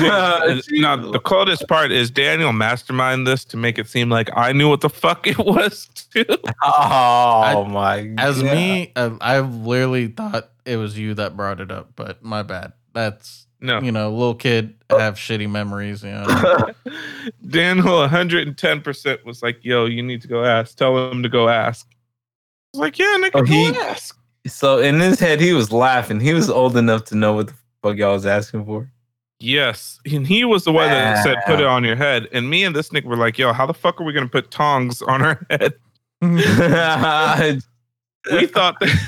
sir. 0.00 0.10
Uh, 0.50 0.60
now 0.72 0.96
the 0.96 1.18
coldest 1.20 1.66
part 1.68 1.92
is 1.92 2.10
Daniel 2.10 2.52
mastermind 2.52 3.26
this 3.26 3.44
to 3.46 3.56
make 3.56 3.78
it 3.78 3.86
seem 3.88 4.08
like 4.10 4.28
I 4.36 4.52
knew 4.52 4.68
what 4.68 4.80
the 4.80 4.88
fuck 4.90 5.26
it 5.26 5.38
was 5.38 5.86
too. 6.12 6.24
oh 6.62 7.64
my! 7.68 8.12
As 8.18 8.42
God. 8.42 8.54
me, 8.54 8.92
I, 8.96 9.16
I 9.20 9.40
literally 9.40 10.08
thought 10.08 10.50
it 10.64 10.76
was 10.76 10.98
you 10.98 11.14
that 11.14 11.36
brought 11.36 11.60
it 11.60 11.70
up, 11.70 11.90
but 11.96 12.22
my 12.22 12.42
bad. 12.42 12.72
That's 12.92 13.46
No, 13.60 13.80
you 13.80 13.92
know, 13.92 14.10
little 14.10 14.34
kid 14.34 14.74
have 14.90 15.14
shitty 15.14 15.48
memories. 15.50 16.02
You 16.02 16.10
know. 16.12 16.66
Daniel 17.48 17.98
110 18.00 18.80
percent 18.80 19.24
was 19.24 19.42
like, 19.42 19.64
"Yo, 19.64 19.86
you 19.86 20.02
need 20.02 20.22
to 20.22 20.28
go 20.28 20.44
ask. 20.44 20.76
Tell 20.76 21.10
him 21.10 21.22
to 21.22 21.28
go 21.28 21.48
ask." 21.48 21.86
I 21.90 22.78
was 22.78 22.80
like, 22.80 22.98
"Yeah, 22.98 23.16
nigga, 23.20 23.30
Oh, 23.34 23.42
go 23.42 23.44
he- 23.44 23.76
ask." 23.76 24.16
so 24.46 24.78
in 24.78 24.98
his 25.00 25.20
head, 25.20 25.40
he 25.40 25.52
was 25.52 25.70
laughing. 25.72 26.18
He 26.20 26.32
was 26.32 26.48
old 26.50 26.76
enough 26.76 27.04
to 27.06 27.14
know 27.14 27.34
what 27.34 27.48
the 27.48 27.54
fuck 27.82 27.96
y'all 27.96 28.12
was 28.14 28.26
asking 28.26 28.64
for. 28.64 28.90
Yes, 29.40 29.98
and 30.10 30.26
he 30.26 30.44
was 30.44 30.64
the 30.64 30.72
one 30.72 30.88
that 30.90 31.22
said, 31.24 31.38
"Put 31.46 31.60
it 31.60 31.66
on 31.66 31.82
your 31.82 31.96
head." 31.96 32.28
And 32.32 32.50
me 32.50 32.62
and 32.62 32.76
this 32.76 32.90
nigga 32.90 33.04
were 33.06 33.16
like, 33.16 33.38
"Yo, 33.38 33.52
how 33.54 33.64
the 33.66 33.72
fuck 33.74 33.98
are 34.00 34.04
we 34.04 34.12
gonna 34.12 34.28
put 34.28 34.50
tongs 34.50 35.00
on 35.02 35.22
our 35.22 35.46
head?" 35.48 35.74
we 38.30 38.46
thought 38.46 38.78
that 38.80 39.00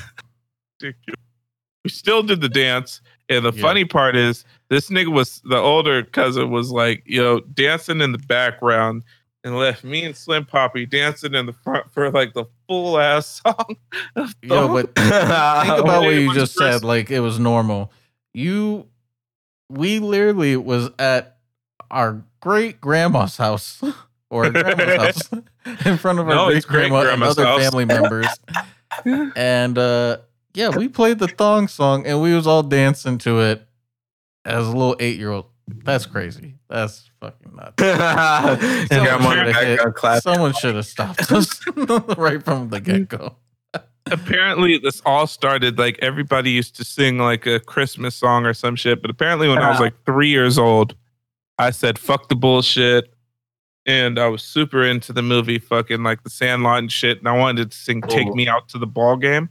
we 1.84 1.90
still 1.90 2.22
did 2.22 2.40
the 2.40 2.48
dance. 2.48 3.00
And 3.28 3.44
the 3.44 3.52
Yeah. 3.52 3.62
funny 3.62 3.84
part 3.84 4.16
is 4.16 4.44
this 4.68 4.90
nigga 4.90 5.08
was 5.12 5.40
the 5.44 5.56
older 5.56 6.02
cousin 6.02 6.50
was 6.50 6.70
like, 6.70 7.02
yo, 7.06 7.40
dancing 7.40 8.00
in 8.00 8.12
the 8.12 8.18
background 8.18 9.04
and 9.44 9.56
left 9.58 9.84
me 9.84 10.04
and 10.04 10.16
Slim 10.16 10.44
Poppy 10.44 10.86
dancing 10.86 11.34
in 11.34 11.46
the 11.46 11.52
front 11.52 11.90
for 11.92 12.10
like 12.10 12.34
the 12.34 12.44
full 12.68 12.98
ass 12.98 13.40
song. 13.44 13.76
of 14.16 14.34
Yo, 14.42 14.68
but 14.68 14.94
think 14.94 15.08
about 15.08 16.02
what 16.04 16.14
you 16.14 16.32
just 16.34 16.56
first- 16.58 16.80
said 16.80 16.84
like 16.84 17.10
it 17.10 17.20
was 17.20 17.38
normal 17.38 17.92
you 18.34 18.86
we 19.72 19.98
literally 19.98 20.56
was 20.56 20.90
at 20.98 21.38
our 21.90 22.22
great 22.40 22.80
grandma's 22.80 23.36
house 23.36 23.82
or 24.30 24.50
grandma's 24.50 25.28
house 25.30 25.42
in 25.86 25.96
front 25.96 26.18
of 26.18 26.28
our 26.28 26.34
No, 26.34 26.48
great 26.50 26.66
grandma 26.66 27.12
and 27.12 27.22
other 27.22 27.44
house. 27.44 27.62
family 27.62 27.84
members. 27.84 28.26
And 29.36 29.78
uh 29.78 30.18
yeah 30.54 30.68
we 30.68 30.88
played 30.88 31.18
the 31.18 31.28
thong 31.28 31.66
song 31.68 32.06
and 32.06 32.20
we 32.20 32.34
was 32.34 32.46
all 32.46 32.62
dancing 32.62 33.16
to 33.18 33.40
it 33.40 33.66
as 34.44 34.66
a 34.66 34.70
little 34.70 34.96
eight 35.00 35.18
year 35.18 35.30
old 35.30 35.46
that's 35.84 36.04
crazy. 36.06 36.56
That's 36.68 37.08
fucking 37.20 37.54
nuts. 37.54 37.74
Grandma 37.78 38.56
Someone 38.88 39.38
in 39.38 39.46
the 39.46 39.52
should 39.52 39.64
have 39.64 39.76
background 39.76 39.94
clapping. 39.94 40.20
someone 40.20 40.52
should 40.54 40.74
have 40.74 40.86
stopped 40.86 41.32
us 41.32 41.60
right 42.18 42.42
from 42.42 42.68
the 42.68 42.80
get-go 42.80 43.36
apparently 44.10 44.78
this 44.78 45.00
all 45.06 45.26
started 45.26 45.78
like 45.78 45.98
everybody 46.02 46.50
used 46.50 46.76
to 46.76 46.84
sing 46.84 47.18
like 47.18 47.46
a 47.46 47.60
Christmas 47.60 48.14
song 48.14 48.44
or 48.46 48.54
some 48.54 48.76
shit. 48.76 49.00
But 49.02 49.10
apparently 49.10 49.48
when 49.48 49.58
I 49.58 49.70
was 49.70 49.80
like 49.80 49.94
three 50.04 50.28
years 50.28 50.58
old, 50.58 50.94
I 51.58 51.70
said 51.70 51.98
fuck 51.98 52.28
the 52.28 52.36
bullshit. 52.36 53.12
And 53.84 54.16
I 54.18 54.28
was 54.28 54.44
super 54.44 54.84
into 54.84 55.12
the 55.12 55.22
movie 55.22 55.58
fucking 55.58 56.04
like 56.04 56.22
the 56.22 56.30
Sandlot 56.30 56.78
and 56.78 56.92
shit. 56.92 57.18
And 57.18 57.28
I 57.28 57.36
wanted 57.36 57.72
to 57.72 57.76
sing 57.76 58.00
Take 58.02 58.28
Oh. 58.28 58.34
Me 58.34 58.46
Out 58.46 58.68
to 58.68 58.78
the 58.78 58.86
Ball 58.86 59.16
Game. 59.16 59.48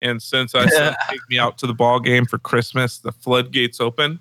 And 0.00 0.22
since 0.22 0.54
I 0.54 0.66
said 0.66 0.94
Take 1.10 1.20
Me 1.28 1.38
Out 1.38 1.58
to 1.58 1.66
the 1.66 1.74
Ball 1.74 2.00
Game 2.00 2.24
for 2.24 2.38
Christmas, 2.38 2.98
the 2.98 3.12
floodgates 3.12 3.78
open. 3.80 4.18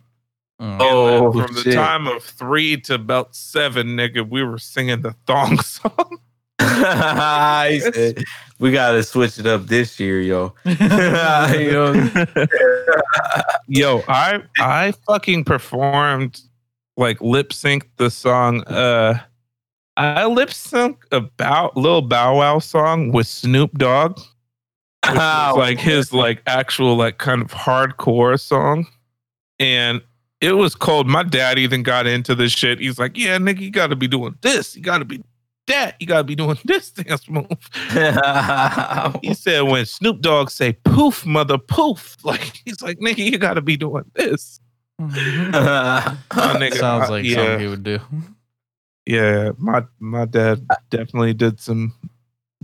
Mm. 0.62 0.78
Oh, 0.82 1.32
From 1.32 1.54
the 1.54 1.62
shit. 1.62 1.74
time 1.74 2.08
of 2.08 2.22
three 2.24 2.76
to 2.82 2.96
about 2.96 3.34
seven, 3.36 3.88
nigga, 3.96 4.28
we 4.30 4.44
were 4.44 4.58
singing 4.58 5.02
the 5.02 5.14
thong 5.26 5.60
song. 5.62 6.18
Said, 6.60 8.24
we 8.60 8.72
gotta 8.72 9.04
switch 9.04 9.38
it 9.38 9.46
up 9.46 9.68
this 9.68 10.00
year, 10.00 10.22
yo. 10.22 10.54
You 10.66 11.72
know? 11.72 12.12
Yo, 13.68 14.04
I 14.08 14.42
I 14.60 14.94
fucking 15.08 15.44
performed 15.44 16.42
like 16.98 17.20
lip 17.22 17.52
sync 17.52 17.90
the 17.98 18.10
song. 18.10 18.64
Uh, 18.64 19.20
I 19.98 20.26
lip 20.26 20.54
sync 20.54 21.04
about 21.12 21.76
Lil 21.76 22.02
Bow 22.02 22.38
Wow 22.38 22.60
song 22.60 23.12
with 23.12 23.28
Snoop 23.28 23.78
Dogg, 23.78 24.20
like 25.06 25.80
his 25.80 26.14
like 26.14 26.42
actual 26.48 26.96
like 26.96 27.18
kind 27.18 27.42
of 27.42 27.52
hardcore 27.52 28.40
song, 28.40 28.88
and 29.60 30.02
it 30.42 30.54
was 30.54 30.76
cold. 30.76 31.08
My 31.08 31.24
dad 31.24 31.58
even 31.58 31.84
got 31.84 32.08
into 32.08 32.36
this 32.36 32.52
shit. 32.52 32.80
He's 32.80 33.00
like, 33.00 33.18
"Yeah, 33.18 33.38
nigga, 33.38 33.60
you 33.62 33.72
got 33.72 33.88
to 33.88 33.96
be 33.96 34.08
doing 34.08 34.36
this. 34.42 34.76
You 34.76 34.82
got 34.82 35.00
to 35.00 35.06
be 35.06 35.24
that. 35.68 35.96
You 36.00 36.08
got 36.08 36.18
to 36.18 36.24
be 36.24 36.36
doing 36.36 36.58
this 36.66 36.92
dance 36.92 37.30
move." 37.30 37.48
He 39.22 39.34
said 39.34 39.62
when 39.62 39.86
Snoop 39.86 40.22
Dogg 40.22 40.50
say 40.50 40.74
"poof, 40.84 41.26
mother 41.26 41.58
poof," 41.58 42.18
like 42.24 42.62
he's 42.66 42.82
like, 42.82 43.00
"Nigga, 43.00 43.18
you 43.18 43.38
got 43.38 43.56
to 43.56 43.62
be 43.62 43.78
doing 43.78 44.06
this." 44.14 44.60
Oh, 45.00 45.06
nigga, 45.06 46.76
Sounds 46.76 47.10
uh, 47.10 47.12
like 47.12 47.26
yeah. 47.26 47.36
something 47.36 47.60
he 47.60 47.68
would 47.68 47.84
do. 47.84 48.00
Yeah, 49.06 49.52
my 49.58 49.84
my 50.00 50.26
dad 50.26 50.66
definitely 50.90 51.34
did 51.34 51.60
some. 51.60 51.94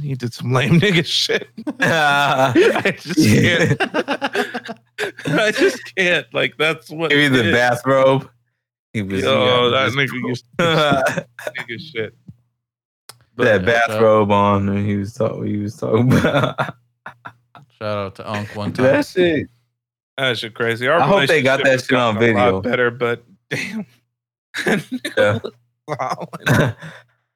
He 0.01 0.15
did 0.15 0.33
some 0.33 0.51
lame 0.51 0.79
nigga 0.79 1.05
shit. 1.05 1.49
I 1.79 2.95
just 2.97 3.15
can't. 3.17 3.81
I 5.27 5.51
just 5.51 5.95
can't. 5.95 6.25
Like 6.33 6.55
that's 6.57 6.89
what. 6.89 7.11
Give 7.11 7.19
me 7.19 7.27
the 7.27 7.47
is. 7.49 7.53
bathrobe. 7.53 8.29
He 8.93 9.01
was. 9.03 9.23
Yo, 9.23 9.69
that 9.69 9.91
he 9.91 9.95
nigga 9.97 10.27
used 10.27 10.45
to 10.57 11.25
nigga 11.59 11.79
shit. 11.79 12.15
But 13.35 13.45
that 13.45 13.65
yeah, 13.65 13.79
shout- 13.79 13.87
bathrobe 13.89 14.31
on, 14.31 14.69
and 14.69 14.85
he 14.85 14.95
was 14.97 15.13
talking. 15.13 15.45
He 15.47 15.57
was 15.57 15.75
talking 15.75 16.11
about 16.11 16.75
Shout 17.79 17.97
out 17.97 18.15
to 18.15 18.31
Unc 18.31 18.55
one 18.55 18.73
time. 18.73 18.85
that 18.85 19.05
shit. 19.07 19.47
That 20.17 20.37
shit 20.37 20.53
crazy. 20.53 20.87
Our 20.87 20.99
I 20.99 21.07
hope 21.07 21.27
they 21.27 21.41
got 21.41 21.63
that 21.63 21.81
shit 21.81 21.93
on 21.97 22.15
gotten 22.15 22.35
a 22.35 22.37
lot 22.37 22.45
video. 22.45 22.61
better, 22.61 22.91
but 22.91 23.23
damn. 23.49 23.85
Yeah. 25.17 25.39
Wow. 25.87 26.27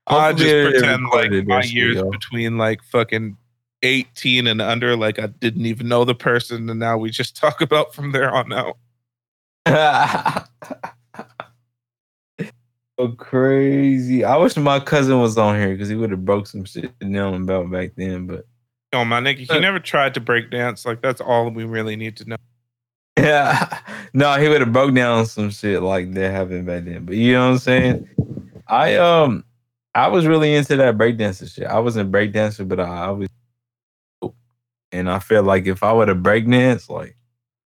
I 0.08 0.34
just 0.34 0.72
pretend 0.72 1.08
like 1.10 1.32
my 1.48 1.64
years 1.64 1.96
yo. 1.96 2.12
between 2.12 2.58
like 2.60 2.84
fucking 2.84 3.38
18 3.82 4.46
and 4.48 4.62
under, 4.62 4.96
like 4.96 5.18
I 5.18 5.28
didn't 5.28 5.66
even 5.66 5.88
know 5.88 6.06
the 6.06 6.14
person, 6.14 6.70
and 6.70 6.80
now 6.80 6.98
we 6.98 7.10
just 7.10 7.36
talk 7.36 7.62
about 7.62 7.96
from 7.96 8.12
there 8.12 8.32
on 8.32 8.54
out. 8.54 8.78
So 13.00 13.10
crazy. 13.10 14.24
I 14.24 14.38
wish 14.38 14.56
my 14.58 14.80
cousin 14.80 15.20
was 15.20 15.38
on 15.38 15.60
here 15.60 15.74
because 15.74 15.90
he 15.90 15.96
would 15.96 16.12
have 16.12 16.26
broke 16.26 16.48
some 16.48 16.66
shit 16.66 16.98
down 17.00 17.44
about 17.44 17.70
back 17.72 17.92
then. 17.96 18.28
But 18.28 18.46
Oh 18.96 19.04
my 19.04 19.20
nigga, 19.20 19.52
he 19.52 19.60
never 19.60 19.80
tried 19.80 20.14
to 20.14 20.22
break 20.22 20.50
dance. 20.50 20.86
Like 20.86 21.02
that's 21.02 21.20
all 21.20 21.50
we 21.50 21.66
really 21.66 21.98
need 21.98 22.16
to 22.18 22.30
know. 22.30 22.38
yeah, 23.20 23.80
no, 24.14 24.34
he 24.36 24.48
would 24.48 24.62
have 24.62 24.72
broke 24.72 24.96
down 24.96 25.26
some 25.26 25.50
shit 25.50 25.82
like 25.82 26.14
that 26.14 26.32
happened 26.32 26.66
back 26.66 26.86
then. 26.86 27.06
But 27.06 27.16
you 27.16 27.34
know 27.34 27.48
what 27.48 27.52
I'm 27.54 27.58
saying? 27.58 28.10
I 28.70 28.96
um, 28.96 29.44
I 29.94 30.08
was 30.08 30.26
really 30.26 30.56
into 30.56 30.78
that 30.78 30.98
breakdancing 30.98 31.54
shit. 31.54 31.66
I 31.66 31.80
wasn't 31.80 32.10
breakdancer, 32.10 32.66
but 32.66 32.80
I, 32.80 33.08
I 33.08 33.12
was, 33.12 33.28
and 34.94 35.12
I 35.12 35.20
feel 35.20 35.44
like 35.44 35.68
if 35.68 35.84
I 35.84 35.92
would 35.92 36.08
have 36.08 36.20
breakdanced, 36.20 36.90
like 36.90 37.18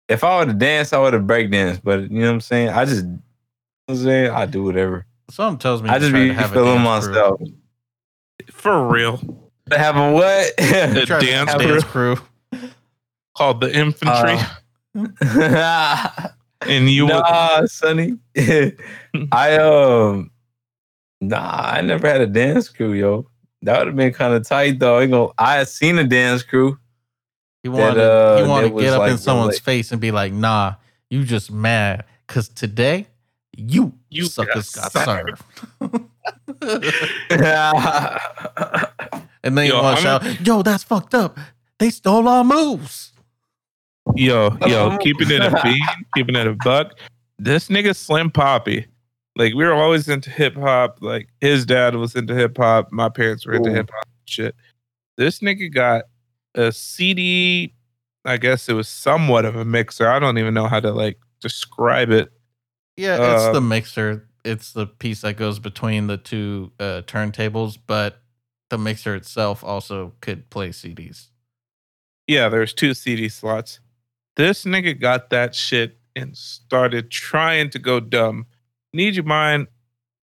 if 0.08 0.24
I 0.24 0.38
would 0.38 0.50
have 0.50 0.60
danced, 0.60 0.94
I 0.94 1.00
would 1.00 1.14
have 1.14 1.24
breakdanced. 1.24 1.82
But 1.84 2.12
you 2.12 2.20
know 2.20 2.28
what 2.28 2.34
I'm 2.34 2.42
saying? 2.42 2.70
I 2.70 2.86
just, 2.86 3.06
you 3.06 3.10
know 3.10 3.22
what 3.88 3.98
I'm 3.98 4.04
saying 4.04 4.30
I 4.30 4.46
do 4.46 4.64
whatever. 4.64 5.07
Something 5.30 5.60
tells 5.60 5.82
me 5.82 5.90
I 5.90 6.00
just 6.00 6.12
tried 6.12 6.22
be 6.24 6.28
to 6.30 6.34
have 6.36 6.52
a 6.52 6.54
feeling 6.54 6.84
dance 6.84 7.06
crew. 7.06 7.14
myself. 7.14 7.42
For 8.52 8.88
real. 8.88 9.50
Have 9.72 9.98
a 9.98 10.12
what? 10.12 10.54
You 10.60 11.06
tried 11.06 11.20
to 11.20 11.26
dance 11.26 11.54
a 11.54 11.58
dance 11.58 11.84
crew. 11.84 12.18
Called 13.36 13.62
the 13.62 13.76
infantry. 13.76 14.38
Uh, 15.22 16.28
and 16.62 16.90
you 16.90 17.06
would 17.06 17.12
nah, 17.14 17.66
Sonny. 17.66 18.18
I 19.32 19.58
um, 19.58 20.32
nah, 21.22 21.72
I 21.74 21.82
never 21.82 22.08
had 22.08 22.22
a 22.22 22.28
dance 22.28 22.70
crew, 22.70 22.94
yo. 22.94 23.30
That 23.64 23.80
would 23.80 23.88
have 23.88 23.96
been 23.96 24.14
kind 24.14 24.34
of 24.34 24.48
tight, 24.48 24.80
though. 24.80 24.98
I, 24.98 25.04
ain't 25.04 25.12
gonna, 25.12 25.32
I 25.38 25.56
had 25.56 25.68
seen 25.68 25.98
a 26.00 26.04
dance 26.04 26.44
crew. 26.44 26.80
He 27.64 27.70
wanted, 27.70 28.00
uh, 28.00 28.42
he 28.42 28.48
wanted 28.48 28.70
to 28.70 28.76
get 28.76 28.86
was 28.86 28.94
up 28.94 29.10
in 29.10 29.18
someone's 29.18 29.48
really- 29.50 29.60
face 29.60 29.92
and 29.92 30.00
be 30.00 30.12
like, 30.12 30.32
"Nah, 30.32 30.76
you 31.10 31.24
just 31.24 31.52
mad 31.52 32.06
because 32.26 32.50
today 32.50 33.08
you, 33.58 33.94
You 34.10 34.26
suckers 34.26 34.70
got 34.70 34.94
got, 34.94 35.06
served." 35.06 35.42
and 39.44 39.58
then 39.58 39.66
you 39.66 39.74
Yo, 39.74 39.82
want 39.84 39.98
to 39.98 40.04
shout, 40.04 40.46
"Yo, 40.46 40.62
that's 40.62 40.84
fucked 40.84 41.14
up! 41.16 41.38
They 41.80 41.90
stole 41.90 42.28
our 42.28 42.44
moves." 42.44 43.14
Yo, 44.16 44.56
yo, 44.66 44.92
Oh. 44.94 44.98
keeping 45.02 45.30
it 45.32 45.42
a 45.42 45.52
bean, 45.64 45.80
keeping 46.16 46.36
it 46.36 46.48
a 46.48 46.56
buck. 46.64 46.98
This 47.40 47.68
nigga 47.68 47.96
Slim 47.96 48.32
Poppy. 48.32 48.86
Like 49.36 49.54
we 49.54 49.66
were 49.66 49.74
always 49.74 50.08
into 50.10 50.30
hip 50.30 50.56
hop. 50.56 51.00
Like 51.02 51.28
his 51.42 51.66
dad 51.66 51.96
was 51.96 52.16
into 52.16 52.34
hip 52.34 52.58
hop. 52.58 52.92
My 52.92 53.10
parents 53.10 53.46
were 53.46 53.54
into 53.54 53.72
hip 53.72 53.90
hop 53.94 54.08
shit. 54.26 54.56
This 55.18 55.40
nigga 55.40 55.72
got 55.74 56.04
a 56.56 56.72
CD. 56.72 57.74
I 58.26 58.38
guess 58.38 58.68
it 58.70 58.74
was 58.74 58.88
somewhat 58.88 59.46
of 59.46 59.56
a 59.56 59.66
mixer. 59.66 60.08
I 60.08 60.20
don't 60.20 60.38
even 60.38 60.54
know 60.54 60.68
how 60.68 60.80
to 60.80 60.92
like 60.92 61.18
describe 61.42 62.10
it. 62.10 62.32
Yeah, 62.98 63.36
it's 63.36 63.46
the 63.46 63.58
Um, 63.58 63.68
mixer. 63.70 64.28
It's 64.44 64.74
the 64.74 64.88
piece 64.88 65.22
that 65.22 65.38
goes 65.38 65.60
between 65.60 66.08
the 66.08 66.18
two 66.18 66.72
uh, 66.80 67.02
turntables, 67.06 67.78
but 67.86 68.22
the 68.70 68.78
mixer 68.78 69.16
itself 69.16 69.64
also 69.64 70.14
could 70.22 70.50
play 70.50 70.70
CDs. 70.70 71.28
Yeah, 72.28 72.50
there's 72.50 72.74
two 72.74 72.94
CD 72.94 73.30
slots. 73.30 73.80
This 74.36 74.66
nigga 74.66 75.00
got 75.00 75.30
that 75.30 75.56
shit 75.56 75.98
and 76.16 76.36
started 76.36 77.10
trying 77.12 77.70
to 77.72 77.80
go 77.80 78.00
dumb. 78.00 78.46
Need 78.94 79.16
you 79.16 79.24
mind? 79.24 79.68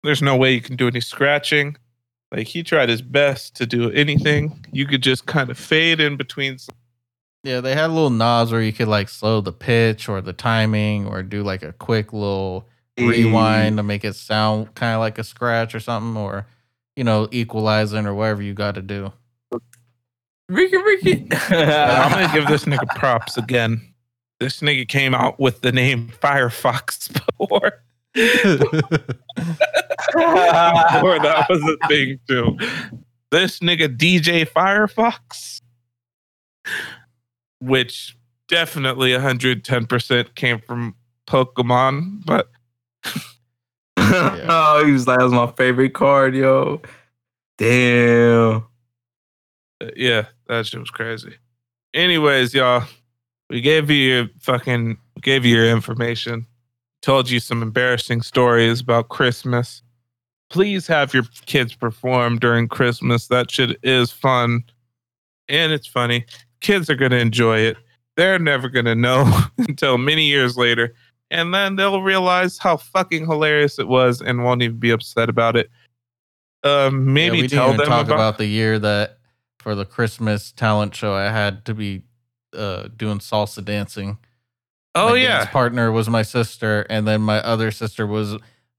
There's 0.03 0.23
no 0.23 0.36
way 0.36 0.53
you 0.53 0.61
can 0.61 0.77
do 0.77 0.89
any 0.89 1.01
scratching. 1.01 1.77
Like 2.32 2.49
he 2.49 2.62
tried 2.62 2.89
his 2.89 3.03
best 3.03 3.55
to 3.57 3.66
do 3.66 3.91
anything. 3.93 4.65
You 4.73 4.86
could 4.86 5.03
just 5.03 5.27
kind 5.27 5.51
of 5.51 5.59
fade 5.59 6.01
in 6.01 6.16
between. 6.16 6.59
Some- 7.45 7.51
Yeah, 7.51 7.61
they 7.61 7.75
had 7.75 7.91
little 7.91 8.11
knobs 8.11 8.53
where 8.53 8.62
you 8.62 8.73
could 8.73 8.89
like 8.89 9.09
slow 9.09 9.41
the 9.41 9.53
pitch 9.53 10.09
or 10.09 10.21
the 10.21 10.33
timing 10.33 11.07
or 11.07 11.23
do 11.23 11.43
like 11.43 11.62
a 11.62 11.73
quick 11.73 12.12
little 12.12 12.66
rewind 12.99 13.77
to 13.77 13.83
make 13.83 14.05
it 14.05 14.15
sound 14.15 14.75
kind 14.75 14.95
of 14.95 15.01
like 15.01 15.19
a 15.19 15.25
scratch 15.25 15.75
or 15.75 15.81
something 15.81 16.16
or 16.21 16.47
you 16.97 17.05
know 17.05 17.29
equalizing 17.33 18.07
or 18.07 18.15
whatever 18.15 18.43
you 18.43 18.55
got 18.55 18.75
to 18.77 18.83
do. 18.83 19.12
Ricky, 20.49 20.77
Ricky. 20.77 21.27
I'm 21.51 22.11
gonna 22.11 22.31
give 22.33 22.47
this 22.49 22.65
nigga 22.66 22.87
props 22.97 23.37
again. 23.37 23.81
This 24.41 24.61
nigga 24.61 24.87
came 24.87 25.15
out 25.15 25.41
with 25.41 25.61
the 25.62 25.73
name 25.73 26.12
Firefox 26.21 27.11
before. 27.39 27.81
before 28.15 28.59
that 31.19 31.47
was 31.49 31.62
a 31.62 31.89
thing 31.89 32.19
too. 32.29 32.57
This 33.31 33.59
nigga 33.61 33.97
DJ 33.97 34.47
Firefox, 34.49 35.61
which 37.60 38.16
definitely 38.48 39.10
110% 39.10 40.35
came 40.35 40.60
from 40.60 40.94
Pokemon, 41.26 42.24
but 42.24 42.51
oh, 43.97 44.82
he 44.85 44.93
was 44.93 45.06
like, 45.06 45.18
that 45.18 45.24
was 45.24 45.32
my 45.32 45.51
favorite 45.52 45.94
card, 45.94 46.35
yo. 46.35 46.82
Damn. 47.59 48.64
uh, 49.81 49.90
yeah, 49.97 50.26
that 50.48 50.66
shit 50.66 50.81
was 50.81 50.90
crazy. 50.90 51.35
Anyways, 51.94 52.52
y'all, 52.55 52.85
we 53.51 53.60
gave 53.60 53.90
you 53.90 53.97
your 53.97 54.28
fucking 54.40 54.98
gave 55.22 55.44
you 55.44 55.56
your 55.56 55.68
information, 55.68 56.47
told 57.02 57.31
you 57.31 57.40
some 57.40 57.62
embarrassing 57.62 58.22
stories 58.22 58.81
about 58.81 59.09
Christmas. 59.09 59.82
Please 60.51 60.86
have 60.86 61.14
your 61.14 61.24
kids 61.47 61.74
perform 61.74 62.39
during 62.39 62.68
Christmas. 62.68 63.28
That 63.28 63.51
shit 63.51 63.78
is 63.82 64.10
fun 64.10 64.64
and 65.48 65.72
it's 65.72 65.86
funny. 65.86 66.26
Kids 66.65 66.89
are 66.89 66.95
gonna 66.95 67.16
enjoy 67.16 67.59
it. 67.59 67.77
They're 68.16 68.39
never 68.39 68.70
gonna 68.70 68.95
know 68.95 69.31
until 69.59 69.99
many 69.99 70.24
years 70.24 70.57
later. 70.57 70.95
And 71.31 71.53
then 71.53 71.77
they'll 71.77 72.03
realize 72.03 72.57
how 72.57 72.78
fucking 72.78 73.27
hilarious 73.27 73.78
it 73.78 73.86
was 73.86 74.23
and 74.23 74.45
won't 74.45 74.62
even 74.62 74.78
be 74.78 74.91
upset 74.91 75.28
about 75.28 75.57
it. 75.57 75.70
Um, 76.62 77.12
maybe 77.12 77.36
yeah, 77.36 77.43
we 77.43 77.49
tell 77.49 77.69
them 77.74 77.86
talk 77.86 78.07
about, 78.07 78.15
about 78.15 78.39
the 78.39 78.47
year 78.47 78.78
that 78.78 79.19
for 79.59 79.74
the 79.74 79.85
Christmas 79.85 80.53
talent 80.53 80.95
show 80.95 81.12
I 81.12 81.24
had 81.24 81.66
to 81.66 81.74
be 81.74 82.03
uh, 82.57 82.89
doing 82.97 83.19
salsa 83.19 83.62
dancing. 83.62 84.16
Oh 84.95 85.11
my 85.11 85.16
yeah, 85.16 85.45
partner 85.47 85.93
was 85.93 86.09
my 86.09 86.23
sister, 86.23 86.86
and 86.89 87.07
then 87.07 87.20
my 87.20 87.41
other 87.41 87.70
sister 87.70 88.07
was 88.07 88.36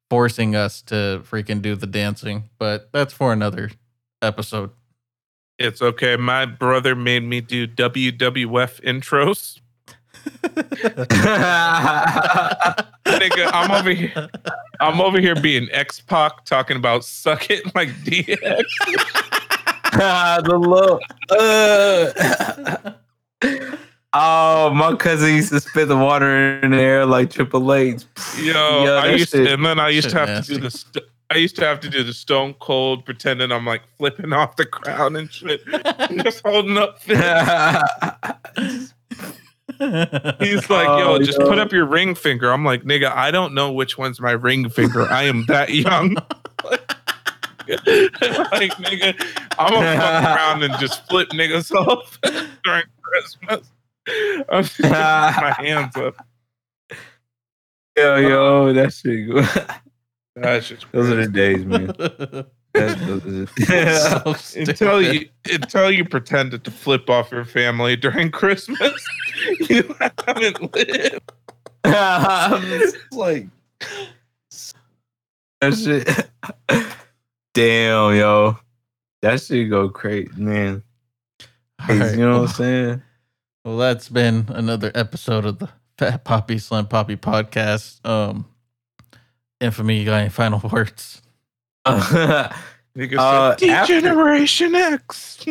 forcing 0.10 0.56
us 0.56 0.82
to 0.84 1.22
freaking 1.30 1.62
do 1.62 1.76
the 1.76 1.86
dancing. 1.86 2.50
But 2.58 2.90
that's 2.92 3.14
for 3.14 3.32
another 3.32 3.70
episode. 4.24 4.72
It's 5.58 5.82
okay. 5.82 6.16
My 6.18 6.46
brother 6.46 6.96
made 6.96 7.24
me 7.24 7.40
do 7.42 7.66
WWF 7.68 8.82
intros. 8.82 9.60
Nigga, 13.06 13.50
I'm 13.54 13.72
over 13.72 13.92
here. 13.92 14.30
I'm 14.80 15.00
over 15.00 15.20
here 15.20 15.36
being 15.36 15.70
X 15.72 16.02
Pac 16.02 16.44
talking 16.46 16.78
about 16.78 17.06
suck 17.06 17.50
it 17.50 17.64
like 17.76 17.90
DX. 18.04 18.38
the 20.46 20.58
look. 20.58 21.02
Uh. 21.30 22.92
oh, 24.14 24.72
my 24.74 24.96
cousin 24.96 25.36
used 25.36 25.50
to 25.54 25.60
spit 25.62 25.88
the 25.88 25.96
water 25.98 26.60
in 26.60 26.72
the 26.72 26.78
air 26.82 27.06
like 27.06 27.30
Triple 27.32 27.74
H. 27.74 28.04
Yo, 28.40 28.84
Yeah, 28.84 28.92
I 28.92 29.12
used 29.12 29.32
to, 29.32 29.54
and 29.54 29.66
then 29.66 29.80
I 29.80 29.90
used 29.90 30.10
to 30.10 30.18
have 30.20 30.46
to 30.46 30.54
do 30.56 30.60
nasty. 30.60 30.62
the. 30.62 30.72
St- 30.72 31.06
I 31.32 31.38
used 31.38 31.56
to 31.58 31.66
have 31.66 31.80
to 31.82 31.90
do 31.90 32.04
the 32.04 32.14
Stone 32.14 32.54
Cold, 32.60 33.04
pretending 33.06 33.52
I'm 33.52 33.66
like 33.66 33.82
flipping 33.98 34.32
off 34.32 34.56
the 34.58 34.66
crown 34.66 35.16
and 35.16 35.32
shit, 35.32 35.62
just 36.24 36.42
holding 36.46 36.78
up. 36.78 37.02
He's 37.02 37.18
like, 40.70 40.88
yo, 40.88 41.16
Oh, 41.16 41.20
just 41.20 41.40
yo. 41.40 41.48
put 41.48 41.60
up 41.60 41.72
your 41.72 41.86
ring 41.86 42.16
finger. 42.16 42.52
I'm 42.52 42.64
like, 42.64 42.84
nigga, 42.84 43.12
I 43.12 43.32
don't 43.32 43.54
know 43.54 43.72
which 43.72 43.98
one's 43.98 44.22
my 44.22 44.32
ring 44.32 44.70
finger. 44.70 45.08
I 45.10 45.24
am 45.24 45.46
that 45.48 45.70
young. 45.74 46.16
like, 46.64 48.72
nigga, 48.78 49.16
I'm 49.58 49.74
gonna 49.74 49.98
fuck 49.98 50.24
around 50.38 50.64
and 50.64 50.74
just 50.80 51.08
flip 51.10 51.30
niggas 51.30 51.72
off 51.72 52.20
during 52.64 52.84
Christmas. 53.02 53.72
I'm 54.50 54.64
just 54.64 54.80
my 54.82 55.56
hands 55.58 55.96
up. 55.98 56.16
yo, 57.98 58.16
yo, 58.18 58.74
that 58.74 58.94
shit 58.94 59.82
good. 60.36 60.44
That's 60.44 60.68
just 60.70 60.86
Those 60.92 61.10
are 61.10 61.16
the 61.16 61.28
days, 61.28 61.66
man. 61.66 61.88
That's, 62.74 63.00
those 63.06 63.26
are 63.26 63.32
the- 63.32 64.46
So 64.56 64.60
until 64.60 65.02
you 65.02 65.30
until 65.50 65.90
you 65.92 66.04
pretended 66.06 66.64
to 66.66 66.72
flip 66.72 67.10
off 67.10 67.32
your 67.32 67.46
family 67.46 67.96
during 67.96 68.32
Christmas, 68.32 69.08
you 69.70 69.96
haven't 70.28 70.76
lived. 70.76 71.32
It's 71.86 72.98
like 73.14 73.48
that 75.62 75.74
shit. 75.76 76.30
Damn, 77.54 78.16
yo. 78.16 78.58
That 79.22 79.42
shit 79.42 79.70
go 79.70 79.90
crazy, 79.90 80.30
man. 80.36 80.84
Right. 81.88 82.12
You 82.12 82.18
know 82.18 82.42
what 82.42 82.50
I'm 82.50 82.56
saying? 82.56 83.02
Well, 83.64 83.78
that's 83.78 84.10
been 84.10 84.46
another 84.50 84.92
episode 84.94 85.46
of 85.46 85.60
the 85.60 85.70
Fat 85.98 86.24
Poppy 86.26 86.58
Slim 86.60 86.88
Poppy 86.88 87.16
podcast. 87.16 88.06
Um, 88.08 88.46
infamy, 89.62 90.00
you 90.00 90.06
got 90.06 90.22
any 90.22 90.30
final 90.30 90.60
words? 90.70 91.22
Nigga 91.88 92.50
Uh, 93.18 93.56
said, 93.58 93.70
after- 93.70 93.94
D-Generation 94.02 94.76
X. 94.76 95.46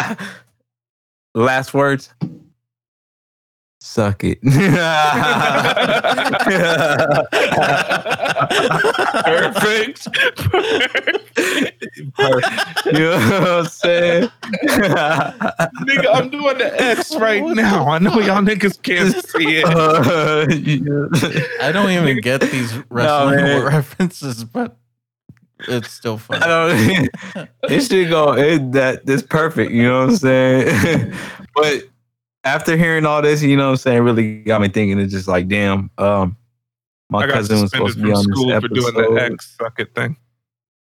Last 1.34 1.74
words. 1.74 2.12
Suck 3.94 4.24
it. 4.24 4.42
Perfect. 4.42 4.58
you 12.86 12.98
know 12.98 13.18
what 13.20 13.48
I'm 13.48 13.66
saying? 13.66 14.30
Nigga, 15.84 16.08
I'm 16.12 16.28
doing 16.28 16.58
the 16.58 16.74
X 16.76 17.14
right 17.14 17.44
now. 17.44 17.88
I 17.88 18.00
know 18.00 18.18
y'all 18.18 18.42
niggas 18.42 18.82
can't 18.82 19.14
see 19.26 19.58
it. 19.58 19.64
Uh, 19.64 20.46
yeah. 20.50 21.44
I 21.62 21.70
don't 21.70 21.92
even 21.92 22.20
get 22.20 22.40
these 22.40 22.74
wrestling 22.90 23.36
man. 23.36 23.62
references, 23.62 24.42
but 24.42 24.76
it's 25.68 25.92
still 25.92 26.18
fun. 26.18 26.42
I 26.42 26.48
don't. 26.48 27.08
it 27.70 27.80
should 27.82 28.08
go. 28.10 28.32
It, 28.32 28.72
that 28.72 29.06
that's 29.06 29.22
perfect. 29.22 29.70
You 29.70 29.84
know 29.84 30.00
what 30.00 30.10
I'm 30.10 30.16
saying? 30.16 31.14
but 31.54 31.84
after 32.44 32.76
hearing 32.76 33.06
all 33.06 33.22
this, 33.22 33.42
you 33.42 33.56
know 33.56 33.64
what 33.64 33.70
I'm 33.70 33.76
saying, 33.76 34.02
really 34.02 34.42
got 34.42 34.60
me 34.60 34.68
thinking. 34.68 35.00
It's 35.00 35.12
just 35.12 35.26
like, 35.28 35.48
damn. 35.48 35.90
Um, 35.98 36.36
my 37.10 37.26
cousin 37.26 37.62
was 37.62 37.70
supposed 37.70 37.98
to 37.98 38.04
be 38.04 38.12
on 38.12 38.22
school 38.22 38.48
this 38.48 38.60
for 38.60 38.68
doing 38.68 38.94
the 38.94 39.20
X 39.20 39.56
suck 39.58 39.78
it 39.78 39.94
thing. 39.94 40.16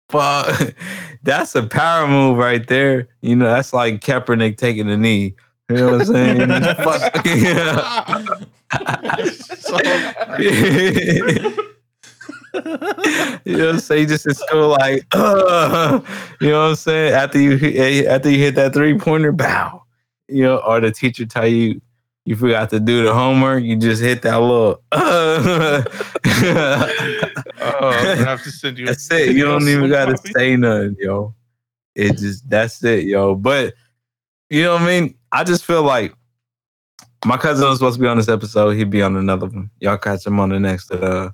Fuck, 0.09 0.73
that's 1.23 1.53
a 1.55 1.63
power 1.63 2.07
move 2.07 2.37
right 2.37 2.65
there. 2.67 3.09
You 3.21 3.35
know, 3.35 3.45
that's 3.45 3.73
like 3.73 4.01
Kaepernick 4.01 4.57
taking 4.57 4.87
the 4.87 4.97
knee. 4.97 5.35
You 5.69 5.75
know 5.75 5.97
what 5.97 6.01
I'm 6.01 6.07
saying? 6.07 6.37
You 13.45 13.57
know 13.57 13.65
what 13.67 13.75
I'm 13.75 13.79
saying? 13.79 14.07
Just 14.07 14.25
in 14.25 14.33
school, 14.33 14.69
like, 14.69 15.05
uh, 15.11 15.99
you 16.41 16.49
know 16.49 16.63
what 16.63 16.69
I'm 16.69 16.75
saying? 16.75 17.13
After 17.13 17.39
you 17.39 18.07
after 18.07 18.29
you 18.29 18.39
hit 18.39 18.55
that 18.55 18.73
three 18.73 18.97
pointer, 18.97 19.31
bow. 19.31 19.83
You 20.27 20.43
know, 20.43 20.57
or 20.57 20.79
the 20.81 20.91
teacher 20.91 21.25
tell 21.25 21.47
you 21.47 21.81
you 22.25 22.35
forgot 22.35 22.69
to 22.71 22.79
do 22.79 23.03
the 23.03 23.13
homework, 23.13 23.63
you 23.63 23.77
just 23.77 24.01
hit 24.01 24.21
that 24.23 24.37
little. 24.41 24.81
Uh. 24.91 25.83
Oh, 27.59 27.89
I 27.89 28.15
have 28.15 28.43
to 28.43 28.51
send 28.51 28.77
you. 28.77 28.85
That's 28.85 29.09
it. 29.11 29.35
You 29.35 29.45
don't 29.45 29.67
even 29.67 29.89
gotta 29.89 30.17
say 30.17 30.55
nothing, 30.55 30.95
yo. 30.99 31.33
It 31.95 32.17
just 32.17 32.47
that's 32.49 32.83
it, 32.83 33.05
yo. 33.05 33.35
But 33.35 33.73
you 34.49 34.63
know 34.63 34.73
what 34.73 34.83
I 34.83 34.85
mean? 34.85 35.15
I 35.31 35.43
just 35.43 35.65
feel 35.65 35.83
like 35.83 36.13
my 37.25 37.37
cousin 37.37 37.67
was 37.67 37.79
supposed 37.79 37.95
to 37.95 38.01
be 38.01 38.07
on 38.07 38.17
this 38.17 38.29
episode. 38.29 38.71
He'd 38.71 38.89
be 38.89 39.01
on 39.01 39.15
another 39.15 39.47
one. 39.47 39.69
Y'all 39.79 39.97
catch 39.97 40.25
him 40.25 40.39
on 40.39 40.49
the 40.49 40.59
next. 40.59 40.91
Uh, 40.91 41.31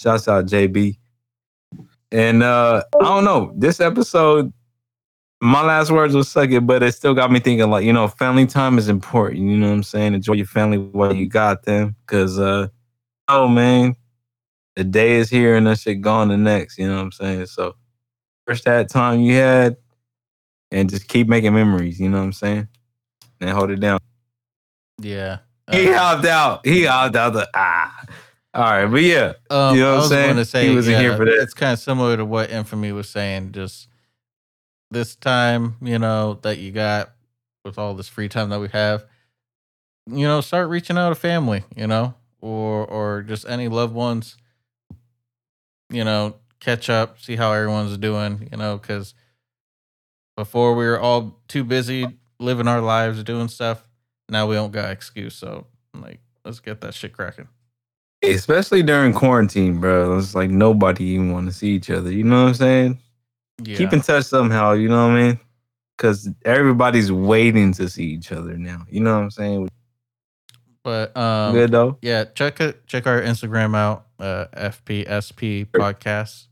shouts 0.00 0.28
out 0.28 0.46
JB. 0.46 0.98
And 2.12 2.42
uh, 2.42 2.84
I 3.00 3.04
don't 3.04 3.24
know. 3.24 3.52
This 3.56 3.80
episode, 3.80 4.52
my 5.40 5.62
last 5.62 5.90
words 5.90 6.14
was 6.14 6.28
suck 6.28 6.50
it, 6.50 6.60
but 6.66 6.82
it 6.82 6.92
still 6.92 7.14
got 7.14 7.30
me 7.30 7.40
thinking. 7.40 7.68
Like 7.70 7.84
you 7.84 7.92
know, 7.92 8.08
family 8.08 8.46
time 8.46 8.78
is 8.78 8.88
important. 8.88 9.42
You 9.42 9.56
know 9.56 9.68
what 9.68 9.74
I'm 9.74 9.82
saying? 9.82 10.14
Enjoy 10.14 10.34
your 10.34 10.46
family 10.46 10.78
while 10.78 11.14
you 11.14 11.28
got 11.28 11.64
them, 11.64 11.96
because 12.06 12.38
uh, 12.38 12.68
oh 13.28 13.48
man, 13.48 13.94
the 14.76 14.84
day 14.84 15.12
is 15.16 15.30
here 15.30 15.56
and 15.56 15.66
that 15.66 15.78
shit 15.78 16.00
gone 16.00 16.28
the 16.28 16.36
next. 16.36 16.78
You 16.78 16.88
know 16.88 16.96
what 16.96 17.02
I'm 17.02 17.12
saying? 17.12 17.46
So 17.46 17.76
first 18.46 18.64
that 18.64 18.88
time 18.88 19.20
you 19.20 19.34
had, 19.34 19.76
and 20.70 20.88
just 20.88 21.08
keep 21.08 21.28
making 21.28 21.54
memories. 21.54 22.00
You 22.00 22.08
know 22.08 22.18
what 22.18 22.24
I'm 22.24 22.32
saying? 22.32 22.68
And 23.40 23.50
hold 23.50 23.70
it 23.70 23.80
down. 23.80 24.00
yeah. 25.00 25.38
He 25.70 25.88
Uh, 25.88 25.98
hopped 25.98 26.26
out. 26.26 26.66
He 26.66 26.84
hopped 26.84 27.16
out 27.16 27.32
the 27.32 27.48
ah. 27.54 28.04
All 28.52 28.62
right, 28.62 28.86
but 28.86 29.02
yeah, 29.02 29.32
Um, 29.50 29.74
You 29.74 29.82
know 29.82 29.86
what 29.86 29.92
I 29.92 29.94
I'm 29.94 30.00
was 30.00 30.08
saying? 30.10 30.44
say 30.44 30.68
He 30.68 30.74
wasn't 30.76 30.98
here 30.98 31.16
for 31.16 31.24
that. 31.24 31.40
It's 31.42 31.54
kind 31.54 31.72
of 31.72 31.78
similar 31.78 32.16
to 32.16 32.24
what 32.24 32.50
Infamy 32.50 32.92
was 32.92 33.08
saying. 33.08 33.52
Just 33.52 33.88
this 34.90 35.16
time, 35.16 35.76
you 35.82 35.98
know, 35.98 36.38
that 36.42 36.58
you 36.58 36.70
got 36.72 37.10
with 37.64 37.78
all 37.78 37.94
this 37.94 38.08
free 38.08 38.28
time 38.28 38.50
that 38.50 38.60
we 38.60 38.68
have, 38.68 39.04
you 40.06 40.26
know, 40.26 40.40
start 40.40 40.68
reaching 40.68 40.98
out 40.98 41.08
to 41.10 41.14
family, 41.14 41.64
you 41.76 41.86
know, 41.86 42.14
or 42.40 42.86
or 42.86 43.22
just 43.22 43.48
any 43.48 43.68
loved 43.68 43.94
ones. 43.94 44.36
You 45.90 46.04
know, 46.04 46.36
catch 46.60 46.90
up, 46.90 47.20
see 47.20 47.36
how 47.36 47.52
everyone's 47.52 47.96
doing. 47.98 48.48
You 48.50 48.58
know, 48.58 48.78
because 48.78 49.14
before 50.36 50.74
we 50.74 50.84
were 50.84 50.98
all 51.00 51.40
too 51.48 51.64
busy 51.64 52.06
living 52.38 52.68
our 52.68 52.80
lives, 52.80 53.22
doing 53.22 53.48
stuff. 53.48 53.88
Now 54.28 54.46
we 54.46 54.56
don't 54.56 54.72
got 54.72 54.90
excuse. 54.90 55.34
So, 55.34 55.66
like, 55.94 56.20
let's 56.44 56.60
get 56.60 56.80
that 56.80 56.94
shit 56.94 57.12
cracking. 57.12 57.48
especially 58.22 58.82
during 58.82 59.12
quarantine, 59.12 59.80
bro. 59.80 60.18
It's 60.18 60.34
like 60.34 60.50
nobody 60.50 61.04
even 61.04 61.32
want 61.32 61.46
to 61.46 61.52
see 61.52 61.70
each 61.72 61.90
other. 61.90 62.10
You 62.10 62.24
know 62.24 62.42
what 62.42 62.48
I'm 62.48 62.54
saying? 62.54 62.98
Yeah. 63.62 63.76
Keep 63.76 63.92
in 63.92 64.00
touch 64.00 64.24
somehow. 64.24 64.72
You 64.72 64.88
know 64.88 65.08
what 65.08 65.16
I 65.16 65.22
mean? 65.22 65.40
Because 65.96 66.28
everybody's 66.44 67.12
waiting 67.12 67.72
to 67.74 67.88
see 67.88 68.04
each 68.04 68.32
other 68.32 68.56
now. 68.56 68.84
You 68.88 69.00
know 69.00 69.14
what 69.14 69.22
I'm 69.22 69.30
saying? 69.30 69.68
But 70.82 71.16
um, 71.16 71.54
Good 71.54 71.70
though. 71.70 71.98
yeah, 72.02 72.24
check 72.24 72.60
it. 72.60 72.86
Check 72.86 73.06
our 73.06 73.20
Instagram 73.20 73.74
out. 73.74 74.06
Uh, 74.18 74.46
FPSP 74.54 75.66
podcast. 75.66 76.46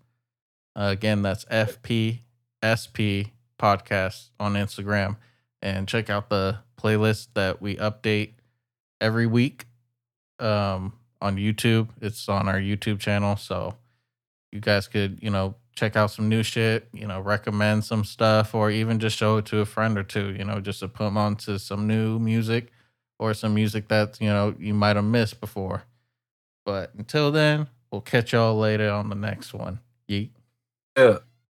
Uh, 0.75 0.89
again, 0.91 1.21
that's 1.23 1.45
FPSP 1.47 3.31
podcast 3.59 4.31
on 4.41 4.55
Instagram, 4.55 5.17
and 5.61 5.87
check 5.87 6.09
out 6.09 6.31
the 6.31 6.59
playlist 6.81 7.29
that 7.35 7.61
we 7.61 7.77
update 7.77 8.33
every 9.01 9.27
week. 9.27 9.67
Um, 10.39 10.95
on 11.21 11.37
YouTube, 11.37 11.91
it's 12.01 12.29
on 12.29 12.49
our 12.49 12.59
YouTube 12.59 12.99
channel, 13.01 13.37
so 13.37 13.77
you 14.51 14.61
guys 14.61 14.89
could 14.89 15.19
you 15.23 15.31
know 15.31 15.57
check 15.75 15.97
out 15.97 16.11
some 16.11 16.29
new 16.29 16.43
shit. 16.43 16.89
You 16.93 17.07
know, 17.07 17.21
recommend 17.21 17.85
some 17.85 18.05
stuff, 18.05 18.55
or 18.55 18.71
even 18.71 18.99
just 18.99 19.17
show 19.17 19.39
it 19.39 19.47
to 19.47 19.61
a 19.61 19.67
friend 19.67 19.99
or 19.99 20.03
two. 20.03 20.35
You 20.35 20.45
know, 20.45 20.61
just 20.61 20.81
to 20.81 20.89
put 20.89 21.05
them 21.05 21.17
onto 21.17 21.59
some 21.59 21.87
new 21.87 22.19
music 22.19 22.71
or 23.19 23.35
some 23.35 23.55
music 23.55 23.89
that 23.89 24.21
you 24.21 24.29
know 24.29 24.55
you 24.59 24.75
might 24.75 24.97
have 24.97 25.05
missed 25.05 25.41
before. 25.41 25.85
But 26.65 26.95
until 26.97 27.33
then, 27.33 27.69
we'll 27.91 28.01
catch 28.01 28.33
y'all 28.33 28.57
later 28.57 28.91
on 28.91 29.09
the 29.09 29.15
next 29.15 29.53
one. 29.55 29.81
Yeet. 30.09 30.31
Yeah. 30.97 31.19